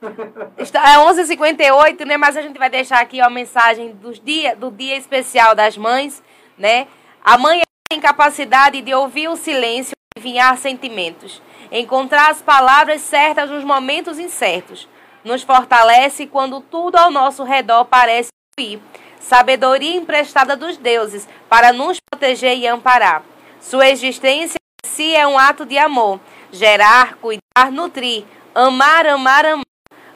Está- 0.56 0.94
É 0.94 0.98
11h58, 0.98 2.04
né? 2.06 2.16
Mas 2.16 2.36
a 2.36 2.42
gente 2.42 2.58
vai 2.58 2.70
deixar 2.70 3.00
aqui 3.00 3.20
a 3.20 3.28
mensagem 3.28 3.92
dos 3.92 4.20
dia, 4.20 4.54
do 4.54 4.70
Dia 4.70 4.96
Especial 4.96 5.52
das 5.54 5.76
Mães, 5.76 6.22
né? 6.56 6.86
A 7.24 7.36
mãe 7.36 7.60
tem 7.90 8.00
capacidade 8.00 8.80
de 8.80 8.94
ouvir 8.94 9.26
o 9.28 9.36
silêncio 9.36 9.92
e 9.94 10.18
adivinhar 10.20 10.56
sentimentos. 10.56 11.42
Encontrar 11.72 12.30
as 12.30 12.40
palavras 12.40 13.00
certas 13.00 13.50
nos 13.50 13.64
momentos 13.64 14.18
incertos. 14.20 14.88
Nos 15.24 15.42
fortalece 15.42 16.26
quando 16.26 16.60
tudo 16.60 16.96
ao 16.96 17.10
nosso 17.10 17.42
redor 17.42 17.84
parece 17.86 18.30
ruir. 18.58 18.78
Sabedoria 19.18 19.96
emprestada 19.96 20.56
dos 20.56 20.76
deuses 20.76 21.28
para 21.48 21.72
nos 21.72 21.98
proteger 22.10 22.56
e 22.58 22.66
amparar. 22.66 23.22
Sua 23.60 23.88
existência 23.88 24.56
em 24.84 24.88
si 24.88 25.14
é 25.14 25.26
um 25.26 25.38
ato 25.38 25.64
de 25.64 25.78
amor. 25.78 26.20
Gerar, 26.52 27.14
cuidar, 27.16 27.70
nutrir. 27.72 28.24
Amar, 28.54 29.06
amar, 29.06 29.46
amar. 29.46 29.64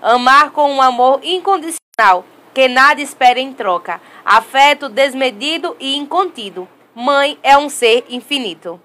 Amar 0.03 0.51
com 0.51 0.71
um 0.71 0.83
amor 0.83 1.21
incondicional, 1.25 2.25
que 2.55 2.69
nada 2.69 3.01
espera 3.01 3.41
em 3.41 3.53
troca. 3.53 4.01
Afeto 4.25 4.89
desmedido 4.89 5.75
e 5.81 5.97
incontido. 5.97 6.69
Mãe 6.95 7.39
é 7.43 7.57
um 7.57 7.69
ser 7.69 8.05
infinito. 8.11 8.81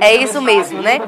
É 0.00 0.14
isso 0.14 0.40
mensagem, 0.40 0.76
mesmo, 0.76 0.82
né? 0.82 0.98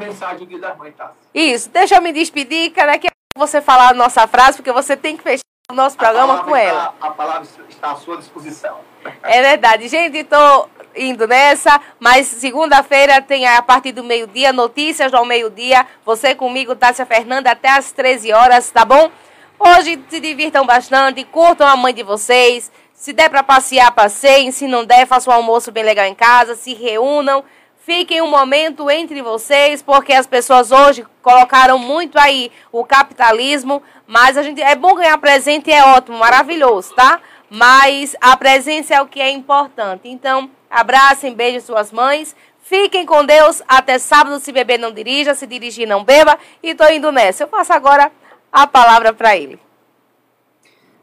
Isso, 1.35 1.69
deixa 1.69 1.97
eu 1.97 2.03
me 2.03 2.13
despedir, 2.13 2.71
que 2.71 2.85
daqui 2.85 3.07
a 3.09 3.11
pouco 3.35 3.47
você 3.47 3.61
falar 3.61 3.91
a 3.91 3.95
nossa 3.95 4.27
frase, 4.27 4.57
porque 4.57 4.73
você 4.73 4.97
tem 4.97 5.17
que 5.17 5.23
fechar 5.23 5.43
o 5.71 5.75
nosso 5.75 5.97
programa 5.97 6.39
com 6.39 6.51
palavra 6.51 6.61
ela. 6.63 6.95
está- 6.95 7.07
a 7.07 7.11
palavra 7.11 7.49
está 7.69 7.91
à 7.93 7.97
sua 7.97 8.17
disposição. 8.17 8.79
É 9.23 9.43
verdade. 9.43 9.89
Gente, 9.89 10.25
tô 10.25 10.69
indo 10.97 11.27
nessa, 11.27 11.81
mas 11.99 12.27
segunda-feira 12.27 13.21
tem 13.21 13.47
a 13.47 13.61
partir 13.63 13.93
do 13.93 14.05
meio-dia, 14.05 14.53
notícias 14.53 15.13
ao 15.13 15.25
meio-dia. 15.25 15.87
Você 16.05 16.35
comigo, 16.35 16.75
Tássia 16.75 17.07
Fernanda, 17.07 17.51
até 17.51 17.71
às 17.71 17.93
13 17.93 18.33
horas, 18.33 18.71
tá 18.71 18.85
bom? 18.85 19.11
Hoje 19.59 20.03
se 20.09 20.21
divirtam 20.21 20.67
bastante, 20.67 21.25
curtam 21.25 21.67
a 21.67 21.77
mãe 21.77 21.95
de 21.95 22.03
vocês, 22.03 22.71
Se 22.95 23.13
der 23.13 23.29
para 23.29 23.43
passear, 23.43 23.91
passeiem. 23.93 24.51
Se 24.51 24.67
não 24.67 24.85
der, 24.85 25.07
façam 25.07 25.33
um 25.33 25.37
almoço 25.37 25.71
bem 25.71 25.85
legal 25.85 26.07
em 26.07 26.15
casa. 26.15 26.55
Se 26.55 26.73
reúnam. 26.75 27.45
Fiquem 27.85 28.23
um 28.23 28.31
momento 28.31 28.91
entre 28.91 29.21
vocês, 29.21 29.83
porque 29.83 30.15
as 30.15 30.27
pessoas 30.27 30.73
hoje 30.73 31.05
colocaram 31.21 31.79
muito 31.79 32.19
aí 32.19 32.51
o 32.73 32.83
capitalismo, 32.83 33.83
mas 34.07 34.39
a 34.39 34.43
gente 34.43 34.63
é 34.63 34.75
bom 34.75 34.95
ganhar 34.95 35.19
presente, 35.19 35.71
é 35.71 35.85
ótimo, 35.85 36.17
maravilhoso, 36.17 36.95
tá? 36.95 37.21
Mas 37.51 38.17
a 38.23 38.35
presença 38.39 38.95
é 38.95 39.03
o 39.03 39.07
que 39.07 39.21
é 39.21 39.31
importante. 39.31 40.09
Então, 40.09 40.51
abracem, 40.75 41.35
beijem 41.35 41.61
suas 41.61 41.93
mães. 41.93 42.35
Fiquem 42.65 43.05
com 43.05 43.25
Deus. 43.25 43.63
Até 43.69 43.99
sábado, 43.99 44.41
se 44.41 44.51
beber, 44.51 44.79
não 44.79 44.93
dirija. 44.93 45.35
Se 45.35 45.47
dirigir, 45.47 45.87
não 45.87 46.03
beba. 46.03 46.39
E 46.63 46.75
tô 46.75 46.87
indo 46.89 47.13
nessa. 47.13 47.45
Eu 47.45 47.49
passo 47.49 47.73
agora 47.73 48.11
a 48.51 48.67
palavra 48.67 49.13
para 49.13 49.37
ele. 49.37 49.61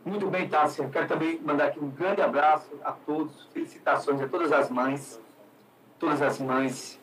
Muito 0.03 0.27
bem, 0.27 0.47
Tássia. 0.49 0.89
Quero 0.91 1.07
também 1.07 1.39
mandar 1.43 1.65
aqui 1.65 1.79
um 1.79 1.89
grande 1.89 2.21
abraço 2.21 2.71
a 2.83 2.91
todos. 2.91 3.47
Felicitações 3.53 4.19
a 4.21 4.27
todas 4.27 4.51
as 4.51 4.69
mães. 4.69 5.19
Todas 5.99 6.21
as 6.21 6.39
mães, 6.39 6.99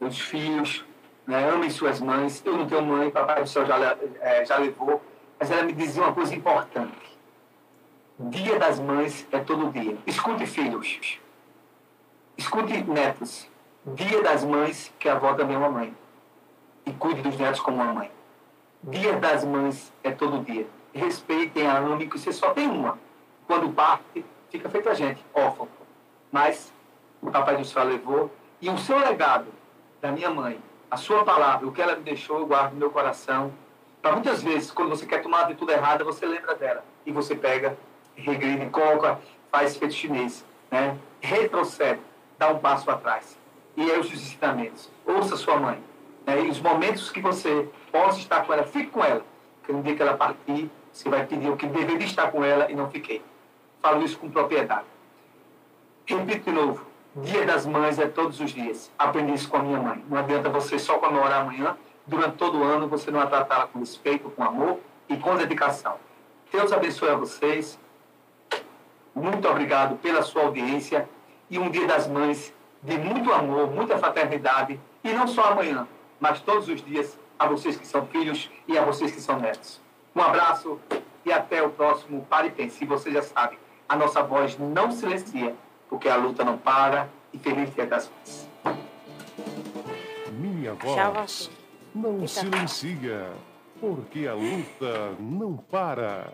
os 0.00 0.20
filhos. 0.20 0.84
Né? 1.26 1.48
Amem 1.48 1.70
suas 1.70 2.00
mães. 2.00 2.42
Eu 2.44 2.56
não 2.56 2.66
tenho 2.66 2.82
mãe, 2.82 3.10
papai 3.10 3.42
do 3.42 3.48
céu 3.48 3.64
já, 3.64 3.96
é, 4.20 4.44
já 4.44 4.56
levou. 4.58 5.00
Mas 5.38 5.50
ela 5.52 5.62
me 5.62 5.72
dizia 5.72 6.02
uma 6.02 6.12
coisa 6.12 6.34
importante. 6.34 7.18
Dia 8.18 8.58
das 8.58 8.80
mães 8.80 9.26
é 9.30 9.38
todo 9.38 9.70
dia. 9.70 9.96
Escute, 10.04 10.44
filhos. 10.46 11.20
Escute, 12.40 12.82
netos. 12.84 13.46
Dia 13.84 14.22
das 14.22 14.42
mães, 14.42 14.90
que 14.98 15.10
a 15.10 15.12
avó 15.12 15.34
também 15.34 15.56
é 15.56 15.58
uma 15.58 15.68
mãe. 15.68 15.94
E 16.86 16.92
cuide 16.92 17.20
dos 17.20 17.36
netos 17.36 17.60
como 17.60 17.82
uma 17.82 17.92
mãe. 17.92 18.10
Dia 18.82 19.12
das 19.18 19.44
mães 19.44 19.92
é 20.02 20.10
todo 20.10 20.42
dia. 20.42 20.66
Respeitem 20.94 21.66
a 21.66 21.76
amem, 21.76 22.08
que 22.08 22.18
você 22.18 22.32
só 22.32 22.54
tem 22.54 22.66
uma. 22.66 22.98
Quando 23.46 23.70
parte, 23.74 24.24
fica 24.48 24.70
feito 24.70 24.88
a 24.88 24.94
gente, 24.94 25.22
órfão. 25.34 25.68
Mas 26.32 26.72
o 27.20 27.30
Papai 27.30 27.58
do 27.58 27.64
Céu 27.66 27.84
levou. 27.84 28.30
E 28.58 28.70
o 28.70 28.78
seu 28.78 28.98
legado, 28.98 29.48
da 30.00 30.10
minha 30.10 30.30
mãe, 30.30 30.58
a 30.90 30.96
sua 30.96 31.22
palavra, 31.22 31.68
o 31.68 31.72
que 31.72 31.82
ela 31.82 31.94
me 31.94 32.02
deixou, 32.02 32.38
eu 32.38 32.46
guardo 32.46 32.72
no 32.72 32.78
meu 32.78 32.90
coração. 32.90 33.52
Para 34.00 34.12
muitas 34.12 34.42
vezes, 34.42 34.70
quando 34.70 34.88
você 34.88 35.04
quer 35.04 35.20
tomar 35.22 35.40
uma 35.40 35.44
atitude 35.44 35.72
errada, 35.72 36.04
você 36.04 36.24
lembra 36.24 36.54
dela. 36.54 36.82
E 37.04 37.12
você 37.12 37.34
pega, 37.34 37.76
regride, 38.16 38.64
coloca, 38.70 39.20
faz 39.52 39.76
feito 39.76 39.92
chinês. 39.92 40.42
Né? 40.70 40.96
Retrocede, 41.20 42.00
dá 42.40 42.48
um 42.48 42.58
passo 42.58 42.90
atrás. 42.90 43.38
E 43.76 43.88
é 43.88 43.98
os 43.98 44.10
ensinamentos. 44.10 44.90
Ouça 45.06 45.36
sua 45.36 45.58
mãe. 45.58 45.78
Né? 46.26 46.40
E 46.40 46.48
os 46.48 46.58
momentos 46.58 47.10
que 47.10 47.20
você 47.20 47.68
possa 47.92 48.18
estar 48.18 48.46
com 48.46 48.52
ela, 48.54 48.64
fique 48.64 48.90
com 48.90 49.04
ela. 49.04 49.22
Porque 49.58 49.72
no 49.72 49.82
dia 49.82 49.94
que 49.94 50.02
ela 50.02 50.16
partir, 50.16 50.70
você 50.90 51.08
vai 51.10 51.26
pedir 51.26 51.50
o 51.50 51.56
que 51.56 51.66
deveria 51.66 52.06
estar 52.06 52.32
com 52.32 52.42
ela 52.42 52.70
e 52.70 52.74
não 52.74 52.90
fiquei. 52.90 53.22
Falo 53.82 54.02
isso 54.02 54.18
com 54.18 54.30
propriedade. 54.30 54.86
Repito 56.06 56.50
de 56.50 56.52
novo. 56.52 56.86
Dia 57.16 57.44
das 57.44 57.66
Mães 57.66 57.98
é 57.98 58.06
todos 58.06 58.40
os 58.40 58.50
dias. 58.52 58.90
Aprendi 58.98 59.34
isso 59.34 59.48
com 59.48 59.58
a 59.58 59.62
minha 59.62 59.78
mãe. 59.78 60.02
Não 60.08 60.16
adianta 60.16 60.48
você 60.48 60.78
só 60.78 60.96
comemorar 60.98 61.42
amanhã. 61.42 61.76
Durante 62.06 62.36
todo 62.36 62.58
o 62.58 62.64
ano, 62.64 62.88
você 62.88 63.10
não 63.10 63.20
vai 63.20 63.28
tratá-la 63.28 63.66
com 63.66 63.80
respeito, 63.80 64.30
com 64.30 64.42
amor 64.42 64.78
e 65.08 65.16
com 65.16 65.36
dedicação. 65.36 65.96
Deus 66.50 66.72
abençoe 66.72 67.10
a 67.10 67.14
vocês. 67.14 67.78
Muito 69.14 69.46
obrigado 69.46 69.96
pela 69.96 70.22
sua 70.22 70.42
audiência. 70.42 71.08
E 71.50 71.58
um 71.58 71.68
Dia 71.68 71.86
das 71.86 72.06
Mães 72.06 72.54
de 72.82 72.96
muito 72.96 73.32
amor, 73.32 73.70
muita 73.70 73.98
fraternidade. 73.98 74.80
E 75.02 75.12
não 75.12 75.26
só 75.26 75.52
amanhã, 75.52 75.86
mas 76.18 76.40
todos 76.40 76.68
os 76.68 76.82
dias 76.82 77.18
a 77.38 77.46
vocês 77.46 77.76
que 77.76 77.86
são 77.86 78.06
filhos 78.06 78.50
e 78.68 78.78
a 78.78 78.84
vocês 78.84 79.10
que 79.10 79.20
são 79.20 79.38
netos. 79.40 79.80
Um 80.14 80.20
abraço 80.20 80.78
e 81.24 81.32
até 81.32 81.62
o 81.62 81.70
próximo 81.70 82.24
Pare 82.28 82.48
e 82.48 82.50
Pense. 82.50 82.84
E 82.84 82.86
você 82.86 83.10
já 83.10 83.22
sabe, 83.22 83.58
a 83.88 83.96
nossa 83.96 84.22
voz 84.22 84.58
não 84.58 84.90
silencia, 84.92 85.54
porque 85.88 86.08
a 86.08 86.16
luta 86.16 86.44
não 86.44 86.56
para. 86.56 87.08
E 87.32 87.38
feliz 87.38 87.72
Dia 87.74 87.86
das 87.86 88.10
Mães. 88.10 88.48
Minha 90.32 90.74
voz 90.74 91.50
não 91.94 92.26
silencia, 92.26 93.30
porque 93.80 94.26
a 94.26 94.34
luta 94.34 95.14
não 95.18 95.56
para. 95.56 96.32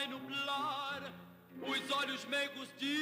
Vai 0.00 0.06
nublar 0.06 1.12
os 1.60 1.90
olhos 1.90 2.24
meigos 2.24 2.68
de 2.78 2.96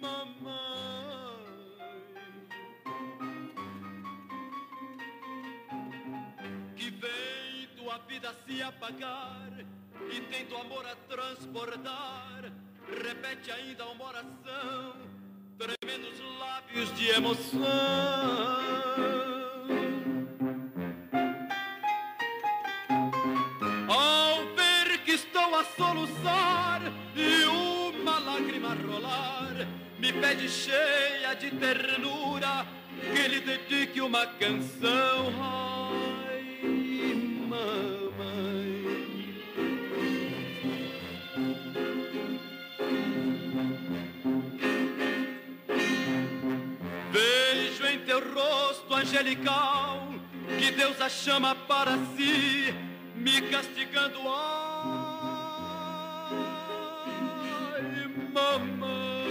mamãe. 0.00 0.40
Que 6.74 6.90
vendo 6.90 7.88
a 7.88 7.98
vida 7.98 8.34
se 8.44 8.60
apagar 8.62 9.64
e 10.10 10.20
tendo 10.22 10.56
amor 10.56 10.84
a 10.86 10.96
transportar, 10.96 12.52
repete 12.88 13.52
ainda 13.52 13.86
uma 13.86 14.06
oração, 14.06 14.96
tremendo 15.56 16.08
os 16.08 16.20
lábios 16.40 16.92
de 16.96 17.10
emoção. 17.10 17.60
A 25.60 25.64
soluçar 25.76 26.80
e 27.14 27.44
uma 27.44 28.18
lágrima 28.18 28.74
rolar, 28.74 29.68
me 29.98 30.10
pede 30.10 30.48
cheia 30.48 31.34
de 31.34 31.50
ternura 31.50 32.66
que 33.12 33.28
lhe 33.28 33.40
dedique 33.40 34.00
uma 34.00 34.26
canção. 34.26 35.30
Ai, 35.38 36.72
mamãe. 37.46 38.80
Vejo 47.12 47.86
em 47.86 47.98
teu 48.06 48.20
rosto 48.32 48.94
angelical 48.94 50.08
que 50.58 50.70
Deus 50.70 50.98
a 51.02 51.10
chama 51.10 51.54
para 51.54 51.98
si, 52.16 52.74
me 53.14 53.42
castigando. 53.42 54.20
Mamãe. 58.32 59.30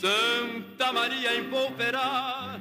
Santa 0.00 0.92
Maria 0.92 1.36
envolverá 1.36 2.60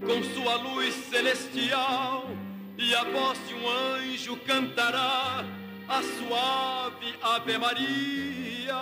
com 0.00 0.22
sua 0.34 0.56
luz 0.56 0.94
celestial 0.94 2.28
e 2.76 2.94
a 2.94 3.04
voz 3.04 3.38
de 3.48 3.54
um 3.54 3.68
anjo 3.68 4.36
cantará 4.38 5.44
a 5.88 6.02
suave 6.02 7.14
Ave 7.22 7.58
Maria. 7.58 8.74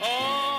Há 0.00 0.55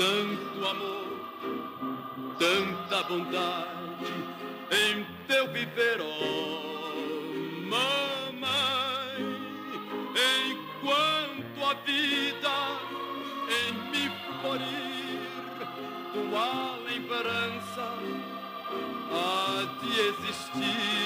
tanto 0.00 0.66
amor, 0.66 1.08
tanta 2.38 3.02
bondade 3.02 4.06
em 4.72 5.06
teu 5.28 5.46
viver, 5.52 6.00
oh 6.00 7.68
mamãe. 7.68 9.20
Enquanto 10.40 11.64
a 11.66 11.74
vida 11.84 12.56
em 13.60 13.72
me 13.90 14.10
florir, 14.40 15.20
tua 16.14 16.78
lembrança 16.88 17.86
há 19.12 19.66
de 19.82 20.00
existir. 20.00 20.99